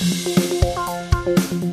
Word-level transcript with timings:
Thank 0.00 1.62
you. 1.62 1.67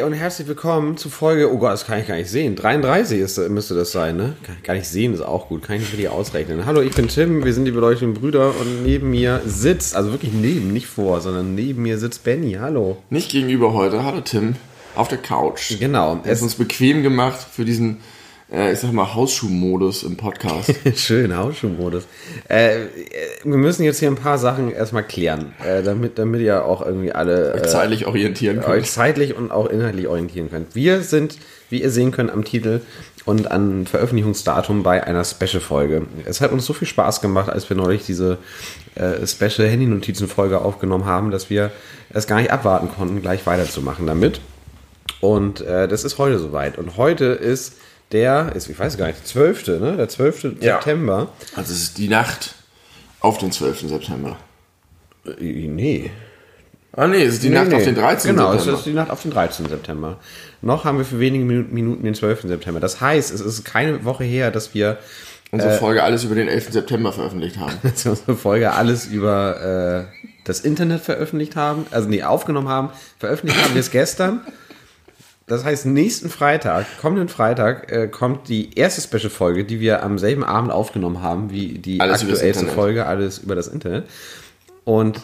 Hi 0.00 0.06
und 0.06 0.14
herzlich 0.14 0.48
willkommen 0.48 0.96
zu 0.96 1.10
Folge, 1.10 1.52
oh 1.52 1.58
Gott, 1.58 1.72
das 1.72 1.84
kann 1.84 2.00
ich 2.00 2.06
gar 2.06 2.14
nicht 2.14 2.30
sehen. 2.30 2.56
33 2.56 3.20
ist, 3.20 3.36
müsste 3.50 3.74
das 3.74 3.92
sein, 3.92 4.16
ne? 4.16 4.34
Kann 4.42 4.56
ich 4.56 4.62
gar 4.62 4.72
nicht 4.72 4.88
sehen, 4.88 5.12
ist 5.12 5.20
auch 5.20 5.48
gut. 5.48 5.62
Kann 5.62 5.76
ich 5.76 5.82
nicht 5.82 5.92
richtig 5.92 6.08
ausrechnen. 6.08 6.64
Hallo, 6.64 6.80
ich 6.80 6.94
bin 6.94 7.08
Tim, 7.08 7.44
wir 7.44 7.52
sind 7.52 7.66
die 7.66 7.70
beleuchteten 7.70 8.14
Brüder 8.14 8.54
und 8.58 8.82
neben 8.82 9.10
mir 9.10 9.42
sitzt, 9.44 9.94
also 9.94 10.10
wirklich 10.10 10.32
neben, 10.32 10.72
nicht 10.72 10.86
vor, 10.86 11.20
sondern 11.20 11.54
neben 11.54 11.82
mir 11.82 11.98
sitzt 11.98 12.24
Benny. 12.24 12.56
Hallo. 12.58 12.96
Nicht 13.10 13.30
gegenüber 13.30 13.74
heute, 13.74 14.02
hallo 14.02 14.22
Tim, 14.22 14.56
auf 14.94 15.08
der 15.08 15.18
Couch. 15.18 15.78
Genau. 15.78 16.18
Er 16.24 16.32
ist 16.32 16.40
uns 16.40 16.54
bequem 16.54 17.02
gemacht 17.02 17.38
für 17.38 17.66
diesen, 17.66 17.98
äh, 18.52 18.72
ich 18.72 18.80
sag 18.80 18.92
mal, 18.92 19.14
Hausschuhmodus 19.14 20.02
im 20.02 20.16
Podcast. 20.16 20.74
Schön, 20.96 21.36
Hausschuhmodus. 21.36 22.04
Äh, 22.48 22.86
wir 23.44 23.56
müssen 23.56 23.84
jetzt 23.84 24.00
hier 24.00 24.08
ein 24.08 24.16
paar 24.16 24.38
Sachen 24.38 24.72
erstmal 24.72 25.04
klären, 25.04 25.52
äh, 25.64 25.82
damit, 25.82 26.18
damit 26.18 26.40
ihr 26.40 26.64
auch 26.64 26.84
irgendwie 26.84 27.12
alle 27.12 27.54
Euch 27.54 27.68
zeitlich 27.68 28.06
orientieren 28.06 28.58
euch 28.58 28.64
könnt. 28.64 28.86
zeitlich 28.86 29.36
und 29.36 29.50
auch 29.50 29.66
inhaltlich 29.66 30.08
orientieren 30.08 30.50
könnt. 30.50 30.74
Wir 30.74 31.02
sind, 31.02 31.38
wie 31.68 31.82
ihr 31.82 31.90
sehen 31.90 32.10
könnt, 32.10 32.30
am 32.30 32.44
Titel 32.44 32.80
und 33.24 33.50
an 33.50 33.86
Veröffentlichungsdatum 33.86 34.82
bei 34.82 35.04
einer 35.04 35.24
Special-Folge. 35.24 36.02
Es 36.24 36.40
hat 36.40 36.52
uns 36.52 36.66
so 36.66 36.72
viel 36.72 36.88
Spaß 36.88 37.20
gemacht, 37.20 37.50
als 37.50 37.68
wir 37.68 37.76
neulich 37.76 38.04
diese 38.04 38.38
äh, 38.94 39.26
Special-Handy-Notizen-Folge 39.26 40.60
aufgenommen 40.60 41.04
haben, 41.04 41.30
dass 41.30 41.50
wir 41.50 41.70
es 42.12 42.26
gar 42.26 42.40
nicht 42.40 42.50
abwarten 42.50 42.88
konnten, 42.88 43.22
gleich 43.22 43.46
weiterzumachen 43.46 44.06
damit. 44.06 44.40
Und 45.20 45.60
äh, 45.60 45.86
das 45.86 46.04
ist 46.04 46.18
heute 46.18 46.38
soweit. 46.38 46.78
Und 46.78 46.96
heute 46.96 47.26
ist 47.26 47.74
der, 48.12 48.52
ist, 48.54 48.68
ich 48.68 48.78
weiß 48.78 48.96
gar 48.96 49.06
nicht, 49.06 49.26
12., 49.26 49.66
ne? 49.80 49.96
Der 49.96 50.08
12. 50.08 50.44
Ja. 50.60 50.76
September. 50.76 51.28
Also 51.56 51.72
es 51.72 51.82
ist 51.82 51.98
die 51.98 52.08
Nacht 52.08 52.54
auf 53.20 53.38
den 53.38 53.52
12. 53.52 53.88
September. 53.88 54.36
Äh, 55.26 55.68
Nee. 55.68 56.10
Ah 56.92 57.06
nee, 57.06 57.22
es 57.22 57.34
ist 57.34 57.44
die 57.44 57.50
Nee, 57.50 57.54
Nacht 57.54 57.68
nee. 57.68 57.76
auf 57.76 57.84
den 57.84 57.94
13. 57.94 58.34
Genau, 58.34 58.50
September. 58.52 58.72
es 58.72 58.78
ist 58.80 58.86
die 58.86 58.92
Nacht 58.92 59.10
auf 59.10 59.22
den 59.22 59.30
13. 59.30 59.68
September. 59.68 60.18
Noch 60.60 60.84
haben 60.84 60.98
wir 60.98 61.04
für 61.04 61.20
wenige 61.20 61.44
Minuten, 61.44 62.02
den 62.02 62.14
12. 62.14 62.42
September. 62.42 62.80
Das 62.80 63.00
heißt, 63.00 63.32
es 63.32 63.40
ist 63.40 63.64
keine 63.64 64.04
Woche 64.04 64.24
her, 64.24 64.50
dass 64.50 64.74
wir 64.74 64.98
Unsere 65.52 65.76
Folge 65.78 66.02
alles 66.04 66.22
über 66.24 66.36
den 66.36 66.46
11. 66.48 66.72
September 66.72 67.12
veröffentlicht 67.12 67.58
haben. 67.58 67.74
dass 67.82 68.04
wir 68.04 68.12
unsere 68.12 68.36
Folge 68.36 68.72
alles 68.72 69.06
über 69.06 70.06
äh, 70.10 70.24
das 70.44 70.60
Internet 70.60 71.00
veröffentlicht 71.00 71.54
haben, 71.56 71.86
also 71.90 72.08
nee, 72.08 72.22
aufgenommen 72.22 72.68
haben, 72.68 72.90
veröffentlicht 73.18 73.62
haben 73.62 73.74
wir 73.74 73.80
es 73.80 73.90
gestern. 73.90 74.40
Das 75.50 75.64
heißt, 75.64 75.84
nächsten 75.84 76.30
Freitag, 76.30 76.86
kommenden 77.00 77.28
Freitag, 77.28 77.90
äh, 77.90 78.06
kommt 78.06 78.48
die 78.48 78.72
erste 78.78 79.00
Special-Folge, 79.00 79.64
die 79.64 79.80
wir 79.80 80.04
am 80.04 80.16
selben 80.16 80.44
Abend 80.44 80.70
aufgenommen 80.70 81.22
haben, 81.22 81.50
wie 81.50 81.76
die 81.78 82.00
Alles 82.00 82.22
aktuellste. 82.22 82.66
Folge, 82.66 83.06
alles 83.06 83.38
über 83.38 83.56
das 83.56 83.66
Internet. 83.66 84.04
Und 84.84 85.20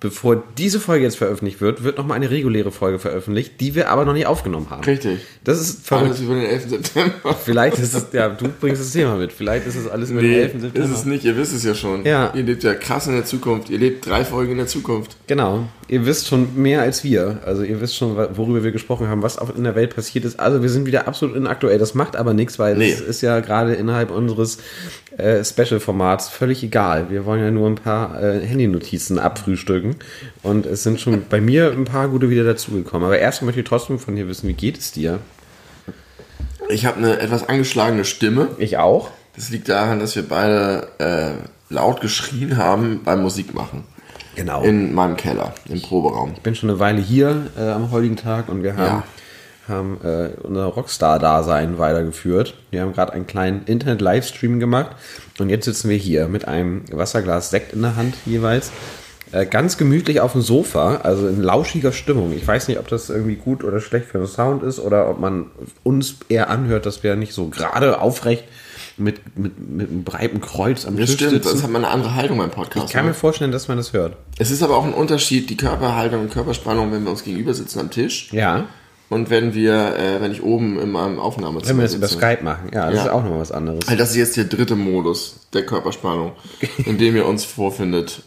bevor 0.00 0.42
diese 0.58 0.80
Folge 0.80 1.04
jetzt 1.04 1.16
veröffentlicht 1.16 1.60
wird, 1.60 1.84
wird 1.84 1.98
nochmal 1.98 2.16
eine 2.16 2.30
reguläre 2.30 2.70
Folge 2.72 2.98
veröffentlicht, 2.98 3.60
die 3.60 3.74
wir 3.74 3.90
aber 3.90 4.04
noch 4.04 4.12
nicht 4.12 4.26
aufgenommen 4.26 4.68
haben. 4.70 4.84
Richtig. 4.84 5.20
Das 5.44 5.60
ist 5.60 5.86
verrückt. 5.86 6.06
Alles 6.08 6.20
über 6.20 6.34
den 6.34 6.44
11. 6.46 6.68
September. 6.70 7.34
Vielleicht 7.44 7.78
ist 7.78 7.94
es, 7.94 8.06
ja, 8.12 8.28
du 8.28 8.48
bringst 8.60 8.80
das 8.82 8.92
Thema 8.92 9.16
mit. 9.16 9.32
Vielleicht 9.32 9.66
ist 9.66 9.76
es 9.76 9.88
alles 9.88 10.10
über 10.10 10.22
den 10.22 10.32
11. 10.32 10.52
September. 10.60 10.88
ist 10.88 10.98
es 10.98 11.04
nicht, 11.04 11.24
ihr 11.24 11.36
wisst 11.36 11.54
es 11.54 11.64
ja 11.64 11.74
schon. 11.74 12.04
Ja. 12.04 12.32
Ihr 12.34 12.42
lebt 12.42 12.62
ja 12.62 12.74
krass 12.74 13.06
in 13.06 13.14
der 13.14 13.24
Zukunft. 13.24 13.70
Ihr 13.70 13.78
lebt 13.78 14.06
drei 14.06 14.24
Folgen 14.24 14.52
in 14.52 14.58
der 14.58 14.66
Zukunft. 14.66 15.16
Genau. 15.26 15.68
Ihr 15.88 16.06
wisst 16.06 16.28
schon 16.28 16.48
mehr 16.60 16.80
als 16.82 17.04
wir. 17.04 17.40
Also 17.44 17.62
ihr 17.62 17.80
wisst 17.80 17.96
schon, 17.96 18.16
worüber 18.16 18.64
wir 18.64 18.72
gesprochen 18.72 19.08
haben, 19.08 19.22
was 19.22 19.38
auch 19.38 19.54
in 19.54 19.64
der 19.64 19.74
Welt 19.74 19.94
passiert 19.94 20.24
ist. 20.24 20.40
Also 20.40 20.62
wir 20.62 20.68
sind 20.70 20.86
wieder 20.86 21.06
absolut 21.06 21.36
inaktuell. 21.36 21.78
Das 21.78 21.94
macht 21.94 22.16
aber 22.16 22.32
nichts, 22.32 22.58
weil 22.58 22.76
Nee. 22.76 22.90
es 22.90 23.00
ist 23.00 23.20
ja 23.20 23.40
gerade 23.40 23.74
innerhalb 23.74 24.10
unseres 24.10 24.58
äh, 25.18 25.44
Special-Formats 25.44 26.28
völlig 26.28 26.62
egal. 26.62 27.10
Wir 27.10 27.24
wollen 27.24 27.42
ja 27.42 27.50
nur 27.50 27.68
ein 27.68 27.76
paar 27.76 28.22
äh, 28.22 28.40
Handy-Notizen 28.40 29.18
abfrühstücken. 29.18 29.96
Und 30.42 30.66
es 30.66 30.82
sind 30.82 31.00
schon 31.00 31.24
bei 31.28 31.40
mir 31.40 31.72
ein 31.72 31.84
paar 31.84 32.08
gute 32.08 32.30
wieder 32.30 32.44
dazugekommen. 32.44 33.06
Aber 33.06 33.18
erstmal 33.18 33.46
möchte 33.46 33.60
ich 33.60 33.68
trotzdem 33.68 33.98
von 33.98 34.16
dir 34.16 34.28
wissen, 34.28 34.48
wie 34.48 34.54
geht 34.54 34.78
es 34.78 34.92
dir? 34.92 35.20
Ich 36.68 36.86
habe 36.86 36.98
eine 36.98 37.20
etwas 37.20 37.48
angeschlagene 37.48 38.04
Stimme. 38.04 38.48
Ich 38.58 38.78
auch. 38.78 39.10
Das 39.36 39.50
liegt 39.50 39.68
daran, 39.68 39.98
dass 40.00 40.16
wir 40.16 40.28
beide 40.28 40.88
äh, 40.98 41.72
laut 41.72 42.00
geschrien 42.00 42.56
haben 42.56 43.02
beim 43.04 43.22
Musikmachen. 43.22 43.84
Genau. 44.36 44.62
In 44.62 44.94
meinem 44.94 45.16
Keller, 45.16 45.54
im 45.68 45.80
Proberaum. 45.80 46.32
Ich 46.34 46.40
bin 46.40 46.54
schon 46.54 46.70
eine 46.70 46.78
Weile 46.80 47.00
hier 47.00 47.46
äh, 47.56 47.70
am 47.70 47.90
heutigen 47.90 48.16
Tag 48.16 48.48
und 48.48 48.62
wir 48.62 48.76
haben, 48.76 49.02
haben 49.68 49.98
äh, 50.04 50.30
unser 50.42 50.64
Rockstar-Dasein 50.66 51.78
weitergeführt. 51.78 52.54
Wir 52.70 52.82
haben 52.82 52.92
gerade 52.92 53.12
einen 53.12 53.26
kleinen 53.26 53.64
Internet-Livestream 53.64 54.60
gemacht 54.60 54.96
und 55.38 55.48
jetzt 55.48 55.64
sitzen 55.64 55.88
wir 55.90 55.96
hier 55.96 56.28
mit 56.28 56.46
einem 56.46 56.82
Wasserglas 56.90 57.50
Sekt 57.50 57.72
in 57.72 57.82
der 57.82 57.96
Hand 57.96 58.14
jeweils. 58.26 58.70
Äh, 59.32 59.46
ganz 59.46 59.76
gemütlich 59.78 60.20
auf 60.20 60.32
dem 60.32 60.42
Sofa, 60.42 60.96
also 61.02 61.26
in 61.26 61.40
lauschiger 61.40 61.92
Stimmung. 61.92 62.32
Ich 62.36 62.46
weiß 62.46 62.68
nicht, 62.68 62.78
ob 62.78 62.88
das 62.88 63.10
irgendwie 63.10 63.36
gut 63.36 63.64
oder 63.64 63.80
schlecht 63.80 64.06
für 64.06 64.18
den 64.18 64.26
Sound 64.26 64.62
ist 64.62 64.78
oder 64.78 65.08
ob 65.10 65.18
man 65.18 65.46
uns 65.82 66.16
eher 66.28 66.50
anhört, 66.50 66.86
dass 66.86 67.02
wir 67.02 67.16
nicht 67.16 67.32
so 67.32 67.48
gerade 67.48 68.00
aufrecht 68.00 68.44
mit, 68.96 69.36
mit, 69.36 69.58
mit 69.58 69.88
einem 69.90 70.04
breiten 70.04 70.40
Kreuz 70.40 70.86
am 70.86 70.96
Das 70.96 71.06
Tisch 71.06 71.16
stimmt, 71.16 71.30
sitzen. 71.32 71.48
das 71.52 71.62
hat 71.64 71.70
man 71.70 71.84
eine 71.84 71.92
andere 71.92 72.14
Haltung 72.14 72.38
beim 72.38 72.50
Podcast. 72.50 72.86
ich 72.86 72.92
kann 72.92 73.04
mir 73.04 73.10
ne? 73.10 73.14
vorstellen, 73.14 73.50
dass 73.50 73.66
man 73.66 73.76
das 73.76 73.92
hört. 73.92 74.16
Es 74.38 74.52
ist 74.52 74.62
aber 74.62 74.76
auch 74.76 74.84
ein 74.84 74.94
Unterschied, 74.94 75.50
die 75.50 75.56
Körperhaltung 75.56 76.20
und 76.20 76.32
Körperspannung, 76.32 76.92
wenn 76.92 77.02
wir 77.02 77.10
uns 77.10 77.24
gegenüber 77.24 77.54
sitzen 77.54 77.80
am 77.80 77.90
Tisch 77.90 78.32
Ja. 78.32 78.66
Und 79.10 79.30
wenn 79.30 79.54
wir, 79.54 79.96
äh, 79.96 80.20
wenn 80.20 80.32
ich 80.32 80.42
oben 80.42 80.78
in 80.80 80.90
meinem 80.90 81.18
Aufnahmezimmer 81.18 81.68
Wenn 81.70 81.76
wir 81.78 81.82
das 81.84 81.94
über 81.94 82.06
sitze. 82.08 82.18
Skype 82.20 82.42
machen, 82.44 82.70
ja, 82.72 82.86
das 82.86 82.96
Ja. 82.96 83.02
ist 83.04 83.10
auch 83.10 83.22
nochmal 83.22 83.40
was 83.40 83.52
anderes. 83.52 83.86
Also 83.86 83.98
das 83.98 84.10
ist 84.10 84.16
jetzt 84.16 84.36
der 84.36 84.44
dritte 84.44 84.76
Modus 84.76 85.36
der 85.52 85.64
Körperspannung, 85.66 86.32
in 86.84 86.98
dem 86.98 87.14
ihr 87.16 87.26
uns 87.26 87.44
vorfindet. 87.44 88.22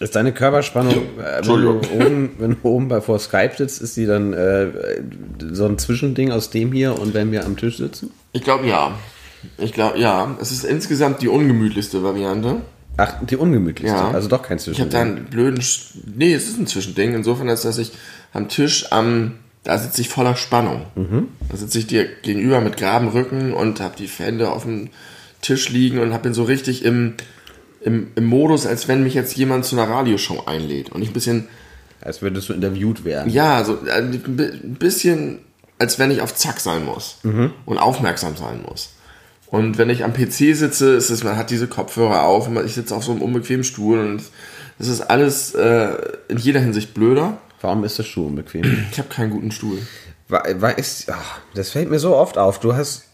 Ist 0.00 0.14
deine 0.14 0.32
Körperspannung, 0.32 0.94
äh, 1.18 1.40
wenn, 1.44 1.60
du 1.60 1.70
oben, 1.70 2.30
wenn 2.38 2.50
du 2.52 2.68
oben 2.68 2.86
bei 2.88 3.00
vor 3.00 3.18
Skype 3.18 3.52
sitzt, 3.58 3.82
ist 3.82 3.96
die 3.96 4.06
dann 4.06 4.32
äh, 4.32 4.68
so 5.52 5.66
ein 5.66 5.76
Zwischending 5.76 6.30
aus 6.30 6.50
dem 6.50 6.70
hier 6.72 6.96
und 6.98 7.14
wenn 7.14 7.32
wir 7.32 7.44
am 7.44 7.56
Tisch 7.56 7.78
sitzen? 7.78 8.12
Ich 8.32 8.44
glaube 8.44 8.68
ja. 8.68 8.92
Ich 9.56 9.72
glaube 9.72 9.98
ja. 9.98 10.36
Es 10.40 10.52
ist 10.52 10.64
insgesamt 10.64 11.20
die 11.22 11.28
ungemütlichste 11.28 12.04
Variante. 12.04 12.60
Ach, 12.98 13.14
die 13.24 13.36
ungemütlichste. 13.36 13.96
Ja. 13.96 14.10
Also 14.10 14.28
doch 14.28 14.42
kein 14.42 14.58
Ich 14.58 14.66
habe 14.66 14.74
Zwischending. 14.76 14.90
da 14.92 15.00
einen 15.00 15.24
blöden. 15.30 15.60
Sch- 15.60 15.92
Nee, 16.14 16.34
es 16.34 16.48
ist 16.48 16.58
ein 16.58 16.66
Zwischending. 16.66 17.14
Insofern 17.14 17.48
ist, 17.48 17.64
dass 17.64 17.78
ich 17.78 17.92
am 18.34 18.48
Tisch 18.48 18.92
am. 18.92 19.36
Da 19.64 19.76
sitze 19.78 20.00
ich 20.00 20.08
voller 20.08 20.34
Spannung. 20.36 20.86
Da 21.50 21.56
sitze 21.56 21.78
ich 21.78 21.86
dir 21.86 22.06
gegenüber 22.22 22.60
mit 22.60 22.76
geradem 22.76 23.08
Rücken 23.08 23.52
und 23.52 23.80
habe 23.80 23.94
die 23.98 24.06
Hände 24.06 24.50
auf 24.50 24.62
dem 24.64 24.88
Tisch 25.42 25.68
liegen 25.68 25.98
und 25.98 26.12
hab 26.14 26.22
bin 26.22 26.32
so 26.32 26.44
richtig 26.44 26.84
im, 26.84 27.14
im, 27.82 28.08
im 28.14 28.24
Modus, 28.24 28.66
als 28.66 28.88
wenn 28.88 29.02
mich 29.02 29.14
jetzt 29.14 29.36
jemand 29.36 29.64
zu 29.66 29.76
einer 29.78 29.88
Radioshow 29.92 30.44
einlädt. 30.46 30.90
Und 30.90 31.02
ich 31.02 31.10
ein 31.10 31.12
bisschen, 31.12 31.48
Als 32.00 32.22
würdest 32.22 32.48
du 32.48 32.54
interviewt 32.54 33.04
werden. 33.04 33.30
ja, 33.30 33.62
so 33.64 33.78
äh, 33.86 33.92
ein 33.92 34.10
bi- 34.36 34.44
ein 34.44 34.74
bisschen, 34.78 35.40
als 35.78 35.98
wenn 35.98 36.10
ich 36.10 36.22
auf 36.22 36.34
Zack 36.34 36.60
sein 36.60 36.84
muss 36.86 37.18
und 37.66 37.78
aufmerksam 37.78 38.36
sein 38.36 38.62
muss. 38.66 38.90
Und 39.50 39.78
wenn 39.78 39.88
ich 39.90 40.04
am 40.04 40.12
PC 40.12 40.54
sitze, 40.54 40.94
ist 40.94 41.10
es, 41.10 41.24
man 41.24 41.36
hat 41.36 41.50
diese 41.50 41.66
Kopfhörer 41.68 42.22
auf 42.24 42.48
und 42.48 42.54
man- 42.54 42.66
ich 42.66 42.74
sitze 42.74 42.94
auf 42.94 43.04
so 43.04 43.12
einem 43.12 43.22
unbequemen 43.22 43.64
Stuhl 43.64 43.98
und 43.98 44.22
es 44.78 44.88
ist 44.88 45.00
alles 45.02 45.54
äh, 45.54 45.88
in 46.28 46.38
jeder 46.38 46.60
Hinsicht 46.60 46.92
blöder. 46.94 47.38
Warum 47.60 47.82
ist 47.84 47.98
das 47.98 48.06
Schuh 48.06 48.26
unbequem? 48.26 48.86
Ich 48.92 48.98
habe 48.98 49.08
keinen 49.08 49.30
guten 49.30 49.50
Stuhl. 49.50 49.78
Weil, 50.28 50.60
weil 50.60 50.74
ist, 50.78 51.10
ach, 51.10 51.40
das 51.54 51.70
fällt 51.70 51.90
mir 51.90 51.98
so 51.98 52.14
oft 52.14 52.36
auf. 52.38 52.60
Du 52.60 52.74
hast 52.74 53.04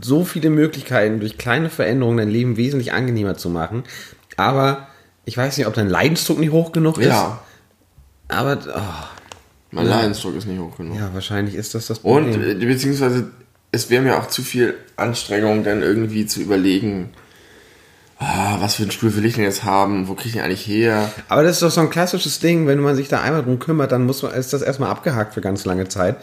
so 0.00 0.24
viele 0.24 0.48
Möglichkeiten, 0.50 1.20
durch 1.20 1.36
kleine 1.38 1.68
Veränderungen 1.70 2.18
dein 2.18 2.30
Leben 2.30 2.56
wesentlich 2.56 2.92
angenehmer 2.92 3.36
zu 3.36 3.50
machen. 3.50 3.82
Aber 4.36 4.86
ich 5.24 5.36
weiß 5.36 5.58
nicht, 5.58 5.66
ob 5.66 5.74
dein 5.74 5.88
Leidensdruck 5.88 6.38
nicht 6.38 6.52
hoch 6.52 6.70
genug 6.72 6.98
ist. 6.98 7.08
Ja, 7.08 7.40
Aber 8.28 8.58
oh, 8.74 9.06
mein 9.72 9.86
Leidensdruck 9.86 10.36
ist 10.36 10.46
nicht 10.46 10.60
hoch 10.60 10.76
genug. 10.76 10.96
ja, 10.96 11.10
wahrscheinlich 11.12 11.54
ist 11.56 11.74
das 11.74 11.88
das 11.88 11.98
Und 11.98 12.30
Problem. 12.30 12.62
äh, 12.62 12.64
beziehungsweise 12.66 13.30
es 13.72 13.90
wäre 13.90 14.02
mir 14.02 14.18
auch 14.18 14.28
zu 14.28 14.42
viel 14.42 14.74
Anstrengung, 14.96 15.64
dann 15.64 15.82
irgendwie 15.82 16.26
zu 16.26 16.40
überlegen, 16.40 17.10
ah, 18.18 18.56
was 18.60 18.76
für 18.76 18.82
einen 18.82 18.92
Stuhl 18.92 19.14
will 19.16 19.24
ich 19.24 19.34
denn 19.34 19.44
jetzt 19.44 19.64
haben, 19.64 20.08
wo 20.08 20.14
kriege 20.14 20.28
ich 20.28 20.34
den 20.34 20.42
eigentlich 20.42 20.66
her? 20.66 21.12
Aber 21.28 21.42
das 21.42 21.52
ist 21.52 21.62
doch 21.62 21.70
so 21.70 21.80
ein 21.80 21.90
klassisches 21.90 22.38
Ding, 22.38 22.66
wenn 22.66 22.80
man 22.80 22.96
sich 22.96 23.08
da 23.08 23.20
einmal 23.20 23.42
drum 23.42 23.58
kümmert, 23.58 23.92
dann 23.92 24.06
muss 24.06 24.22
man, 24.22 24.32
ist 24.32 24.52
das 24.52 24.62
erstmal 24.62 24.90
abgehakt 24.90 25.34
für 25.34 25.40
ganz 25.40 25.64
lange 25.64 25.88
Zeit. 25.88 26.16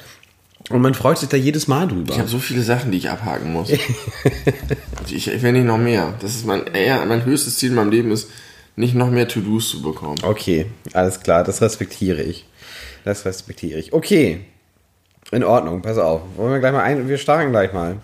Und 0.70 0.82
man 0.82 0.94
freut 0.94 1.18
sich 1.18 1.28
da 1.28 1.36
jedes 1.36 1.68
Mal 1.68 1.88
drüber. 1.88 2.14
Ich 2.14 2.20
habe 2.20 2.30
so 2.30 2.40
viele 2.40 2.62
Sachen, 2.62 2.92
die 2.92 2.98
ich 2.98 3.10
abhaken 3.10 3.52
muss. 3.52 3.70
ich, 5.10 5.28
ich 5.28 5.42
will 5.42 5.52
nicht 5.52 5.66
noch 5.66 5.78
mehr. 5.78 6.14
Das 6.22 6.36
ist 6.36 6.46
mein, 6.46 6.68
eher, 6.68 7.06
mein 7.06 7.26
höchstes 7.26 7.58
Ziel 7.58 7.70
in 7.70 7.76
meinem 7.76 7.92
Leben 7.92 8.12
ist, 8.12 8.30
nicht 8.76 8.96
noch 8.96 9.12
mehr 9.12 9.28
To-Dos 9.28 9.70
zu 9.70 9.82
bekommen. 9.82 10.18
Okay, 10.24 10.68
alles 10.94 11.20
klar, 11.20 11.44
das 11.44 11.62
respektiere 11.62 12.22
ich. 12.22 12.46
Das 13.04 13.26
respektiere 13.26 13.78
ich. 13.78 13.92
Okay, 13.92 14.46
in 15.34 15.44
Ordnung, 15.44 15.82
pass 15.82 15.98
auf. 15.98 16.22
Wollen 16.38 16.52
wir 16.54 16.60
gleich 16.60 16.72
mal 16.74 16.84
ein, 16.84 17.08
wir 17.08 17.18
starten 17.18 17.52
gleich 17.52 17.74
mal. 17.74 17.98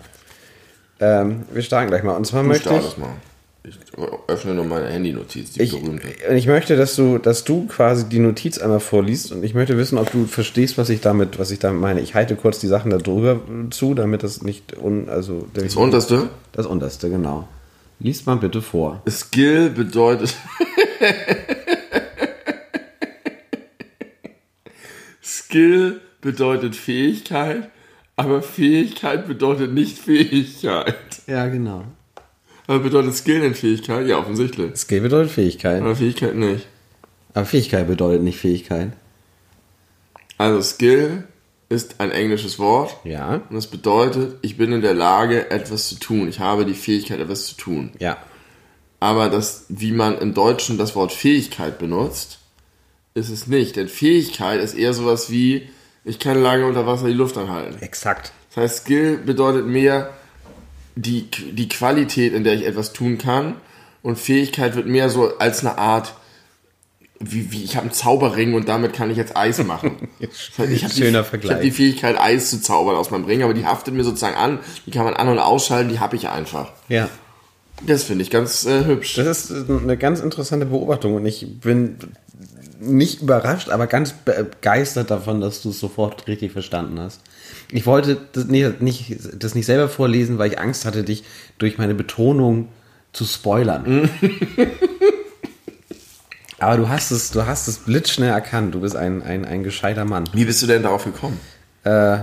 Ähm, 1.00 1.44
wir 1.52 1.62
starten 1.62 1.88
gleich 1.88 2.02
mal. 2.02 2.12
Und 2.16 2.26
zwar 2.26 2.42
Du 2.42 2.48
möchte 2.48 2.68
ich, 2.74 2.98
mal. 2.98 3.10
Ich 3.62 3.78
öffne 4.26 4.54
nur 4.54 4.64
meine 4.64 4.86
Handy-Notiz, 4.88 5.52
die 5.52 5.62
Ich, 5.62 5.72
berühmte. 5.72 6.08
ich 6.34 6.46
möchte, 6.46 6.76
dass 6.76 6.96
du, 6.96 7.18
dass 7.18 7.44
du 7.44 7.66
quasi 7.66 8.08
die 8.08 8.18
Notiz 8.18 8.58
einmal 8.58 8.80
vorliest 8.80 9.32
und 9.32 9.44
ich 9.44 9.52
möchte 9.54 9.76
wissen, 9.76 9.98
ob 9.98 10.10
du 10.10 10.24
verstehst, 10.26 10.78
was 10.78 10.88
ich 10.88 11.00
damit, 11.02 11.38
was 11.38 11.50
ich 11.50 11.58
damit 11.58 11.80
meine. 11.80 12.00
Ich 12.00 12.14
halte 12.14 12.36
kurz 12.36 12.58
die 12.58 12.68
Sachen 12.68 12.90
da 12.90 12.96
drüber 12.98 13.38
zu, 13.70 13.94
damit 13.94 14.22
das 14.22 14.42
nicht 14.42 14.76
un, 14.78 15.08
also 15.10 15.46
Das 15.54 15.76
unterste. 15.76 16.30
das 16.52 16.64
unterste, 16.66 17.10
genau. 17.10 17.48
Lies 17.98 18.24
mal 18.24 18.36
bitte 18.36 18.62
vor. 18.62 19.02
Skill 19.08 19.68
bedeutet. 19.70 20.34
Skill 25.22 26.00
bedeutet 26.20 26.76
Fähigkeit, 26.76 27.70
aber 28.16 28.42
Fähigkeit 28.42 29.26
bedeutet 29.26 29.72
nicht 29.72 29.98
Fähigkeit. 29.98 31.22
Ja, 31.26 31.46
genau. 31.48 31.84
Aber 32.66 32.80
bedeutet 32.80 33.14
Skill 33.16 33.40
nicht 33.40 33.58
Fähigkeit? 33.60 34.06
Ja, 34.06 34.18
offensichtlich. 34.18 34.76
Skill 34.76 35.00
bedeutet 35.00 35.32
Fähigkeit. 35.32 35.80
Aber 35.82 35.96
Fähigkeit 35.96 36.34
nicht. 36.36 36.66
Aber 37.34 37.46
Fähigkeit 37.46 37.86
bedeutet 37.86 38.22
nicht 38.22 38.38
Fähigkeit. 38.38 38.92
Also 40.38 40.62
Skill 40.62 41.24
ist 41.68 42.00
ein 42.00 42.10
englisches 42.10 42.58
Wort 42.58 42.96
Ja. 43.04 43.42
und 43.48 43.54
das 43.54 43.66
bedeutet, 43.68 44.38
ich 44.42 44.56
bin 44.56 44.72
in 44.72 44.80
der 44.82 44.94
Lage, 44.94 45.50
etwas 45.50 45.88
zu 45.88 45.96
tun. 45.96 46.28
Ich 46.28 46.40
habe 46.40 46.64
die 46.64 46.74
Fähigkeit, 46.74 47.20
etwas 47.20 47.46
zu 47.46 47.56
tun. 47.56 47.90
Ja. 47.98 48.18
Aber 48.98 49.30
das, 49.30 49.66
wie 49.68 49.92
man 49.92 50.18
im 50.18 50.34
Deutschen 50.34 50.76
das 50.78 50.94
Wort 50.94 51.12
Fähigkeit 51.12 51.78
benutzt, 51.78 52.38
ist 53.14 53.30
es 53.30 53.46
nicht. 53.46 53.76
Denn 53.76 53.88
Fähigkeit 53.88 54.60
ist 54.60 54.74
eher 54.74 54.92
sowas 54.94 55.30
wie, 55.30 55.68
ich 56.04 56.18
kann 56.18 56.42
lange 56.42 56.66
unter 56.66 56.86
Wasser 56.86 57.06
die 57.06 57.12
Luft 57.12 57.36
anhalten. 57.36 57.82
Exakt. 57.82 58.32
Das 58.48 58.64
heißt, 58.64 58.76
Skill 58.78 59.18
bedeutet 59.18 59.66
mehr 59.66 60.10
die, 60.96 61.28
die 61.30 61.68
Qualität, 61.68 62.32
in 62.32 62.44
der 62.44 62.54
ich 62.54 62.66
etwas 62.66 62.92
tun 62.92 63.18
kann. 63.18 63.56
Und 64.02 64.18
Fähigkeit 64.18 64.76
wird 64.76 64.86
mehr 64.86 65.10
so 65.10 65.38
als 65.38 65.60
eine 65.60 65.76
Art, 65.76 66.14
wie, 67.18 67.52
wie 67.52 67.62
ich 67.62 67.76
habe 67.76 67.84
einen 67.84 67.92
Zauberring 67.92 68.54
und 68.54 68.66
damit 68.66 68.94
kann 68.94 69.10
ich 69.10 69.18
jetzt 69.18 69.36
Eis 69.36 69.62
machen. 69.64 70.08
Das 70.20 70.58
heißt, 70.58 70.72
ich 70.72 70.84
habe 70.84 70.94
die, 70.94 71.00
Schöner 71.02 71.20
ich 71.20 71.26
Vergleich. 71.26 71.56
hab 71.56 71.62
die 71.62 71.70
Fähigkeit, 71.70 72.18
Eis 72.18 72.50
zu 72.50 72.60
zaubern 72.60 72.96
aus 72.96 73.10
meinem 73.10 73.24
Ring, 73.24 73.42
aber 73.42 73.54
die 73.54 73.66
haftet 73.66 73.94
mir 73.94 74.04
sozusagen 74.04 74.36
an. 74.36 74.58
Die 74.86 74.90
kann 74.90 75.04
man 75.04 75.14
an- 75.14 75.28
und 75.28 75.38
ausschalten, 75.38 75.90
die 75.90 76.00
habe 76.00 76.16
ich 76.16 76.28
einfach. 76.28 76.72
Ja. 76.88 77.08
Das 77.86 78.04
finde 78.04 78.22
ich 78.22 78.30
ganz 78.30 78.64
äh, 78.66 78.84
hübsch. 78.84 79.14
Das 79.14 79.50
ist 79.50 79.70
eine 79.70 79.96
ganz 79.96 80.20
interessante 80.20 80.66
Beobachtung 80.66 81.14
und 81.14 81.24
ich 81.26 81.60
bin 81.60 81.96
nicht 82.80 83.20
überrascht, 83.20 83.68
aber 83.68 83.86
ganz 83.86 84.12
begeistert 84.12 85.10
davon, 85.10 85.40
dass 85.40 85.62
du 85.62 85.70
es 85.70 85.78
sofort 85.78 86.26
richtig 86.26 86.52
verstanden 86.52 86.98
hast. 86.98 87.20
Ich 87.70 87.86
wollte 87.86 88.16
das 88.32 88.46
nicht, 88.46 88.80
nicht, 88.80 89.16
das 89.38 89.54
nicht 89.54 89.66
selber 89.66 89.88
vorlesen, 89.88 90.38
weil 90.38 90.52
ich 90.52 90.58
Angst 90.58 90.84
hatte, 90.84 91.04
dich 91.04 91.24
durch 91.58 91.78
meine 91.78 91.94
Betonung 91.94 92.68
zu 93.12 93.24
spoilern. 93.24 94.08
aber 96.58 96.76
du 96.78 96.88
hast 96.88 97.10
es, 97.10 97.30
du 97.30 97.46
hast 97.46 97.68
es 97.68 97.78
blitzschnell 97.78 98.30
erkannt. 98.30 98.74
Du 98.74 98.80
bist 98.80 98.96
ein, 98.96 99.22
ein, 99.22 99.44
ein 99.44 99.62
gescheiter 99.62 100.04
Mann. 100.04 100.24
Wie 100.32 100.44
bist 100.44 100.62
du 100.62 100.66
denn 100.66 100.82
darauf 100.82 101.04
gekommen? 101.04 101.38
Äh, 101.84 102.18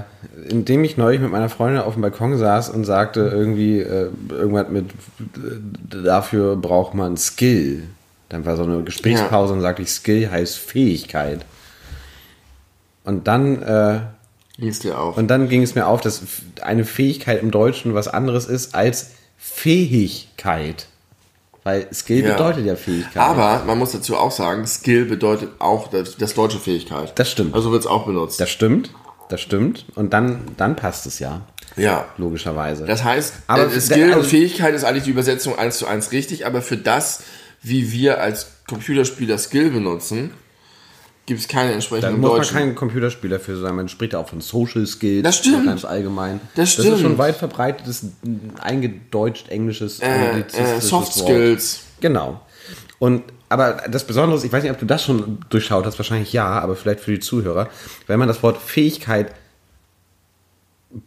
indem 0.50 0.83
ich 0.83 0.98
neulich 0.98 1.19
mit 1.19 1.31
meiner 1.31 1.50
Freundin 1.50 1.81
auf 1.81 1.94
dem 1.94 2.01
Balkon 2.01 2.38
saß 2.38 2.69
und 2.69 2.86
sagte 2.86 3.21
irgendwie 3.21 3.80
äh, 3.80 4.09
irgendwas 4.30 4.69
mit 4.69 4.86
äh, 4.86 6.04
dafür 6.04 6.56
braucht 6.56 6.94
man 6.94 7.18
Skill. 7.18 7.83
Dann 8.29 8.45
war 8.45 8.57
so 8.57 8.63
eine 8.63 8.83
Gesprächspause 8.83 9.53
und 9.53 9.62
sagte 9.62 9.81
ich, 9.81 9.89
Skill 9.89 10.29
heißt 10.29 10.57
Fähigkeit. 10.57 11.45
Und 13.03 13.27
dann, 13.27 13.62
äh, 13.62 14.00
Lies 14.57 14.79
dir 14.79 15.00
auf. 15.00 15.18
und 15.18 15.27
dann 15.29 15.47
ging 15.50 15.63
es 15.63 15.75
mir 15.75 15.88
auf, 15.88 16.01
dass 16.01 16.21
eine 16.62 16.83
Fähigkeit 16.83 17.41
im 17.41 17.51
Deutschen 17.51 17.94
was 17.94 18.07
anderes 18.07 18.45
ist 18.47 18.75
als 18.75 19.12
Fähigkeit. 19.38 20.88
Weil 21.63 21.88
Skill 21.94 22.24
Ja. 22.25 22.33
bedeutet 22.33 22.65
ja 22.65 22.75
Fähigkeit. 22.75 23.18
Aber 23.18 23.63
man 23.65 23.77
muss 23.77 23.91
dazu 23.91 24.15
auch 24.18 24.31
sagen, 24.31 24.65
Skill 24.65 25.06
bedeutet 25.06 25.50
auch 25.59 25.88
das, 25.89 26.18
das 26.18 26.33
deutsche 26.33 26.59
Fähigkeit. 26.59 27.18
Das 27.19 27.30
stimmt. 27.30 27.53
Also 27.53 27.71
wird 27.71 27.81
es 27.81 27.88
auch 27.88 28.06
benutzt. 28.06 28.39
das 28.39 28.50
stimmt, 28.50 28.91
das 29.30 29.41
stimmt. 29.41 29.85
Und 29.95 30.13
dann, 30.13 30.39
dann 30.56 30.75
passt 30.77 31.06
es 31.06 31.19
ja, 31.19 31.41
ja. 31.75 32.06
logischerweise. 32.18 32.85
Das 32.85 33.03
heißt, 33.03 33.33
Aber 33.47 33.65
äh, 33.71 33.80
Skill 33.81 34.06
also- 34.13 34.19
und 34.19 34.25
Fähigkeit 34.25 34.73
ist 34.73 34.85
eigentlich 34.85 35.03
die 35.03 35.12
Übersetzung 35.12 35.57
eins 35.59 35.77
zu 35.77 35.88
eins 35.88 36.12
richtig, 36.13 36.45
aber 36.45 36.62
für 36.62 36.77
das, 36.77 37.23
wie 37.62 37.92
wir 37.92 38.21
als 38.21 38.48
Computerspieler 38.68 39.38
Skill 39.38 39.71
benutzen, 39.71 40.31
gibt 41.25 41.42
es 41.42 41.48
keine 41.48 41.69
Da 41.69 41.75
entsprechenden 41.75 42.15
im 42.15 42.21
muss 42.21 42.30
man 42.31 42.38
Deutschen. 42.39 42.57
kein 42.57 42.75
Computerspieler 42.75 43.39
für 43.39 43.57
sein. 43.57 43.75
Man 43.75 43.89
spricht 43.89 44.13
ja 44.13 44.19
auch 44.19 44.30
von 44.30 44.39
Social 44.42 44.86
Skills. 44.88 45.24
Das 45.24 45.38
stimmt. 45.38 45.65
Ganz 45.65 45.83
allgemein. 45.83 46.39
Das 46.56 46.75
Das 46.75 46.86
ist 46.86 46.92
stimmt. 46.92 47.01
schon 47.01 47.18
weit 47.18 47.36
verbreitetes, 47.36 48.06
eingedeutscht 48.62 49.50
englisches 49.50 50.00
äh, 50.00 50.39
äh, 50.39 50.80
Soft 50.81 51.15
Wort. 51.18 51.25
Skills. 51.27 51.80
Genau. 52.00 52.39
Und 53.00 53.24
aber 53.50 53.83
das 53.89 54.06
Besondere 54.06 54.38
ist, 54.38 54.44
ich 54.44 54.51
weiß 54.51 54.63
nicht, 54.63 54.71
ob 54.74 54.80
du 54.80 54.86
das 54.86 55.04
schon 55.04 55.39
durchschaut 55.50 55.86
hast, 55.86 55.98
wahrscheinlich 56.00 56.33
ja, 56.33 56.48
aber 56.59 56.75
vielleicht 56.75 57.00
für 57.00 57.12
die 57.12 57.19
Zuhörer, 57.19 57.69
wenn 58.06 58.19
man 58.19 58.27
das 58.27 58.44
Wort 58.44 58.57
Fähigkeit 58.62 59.33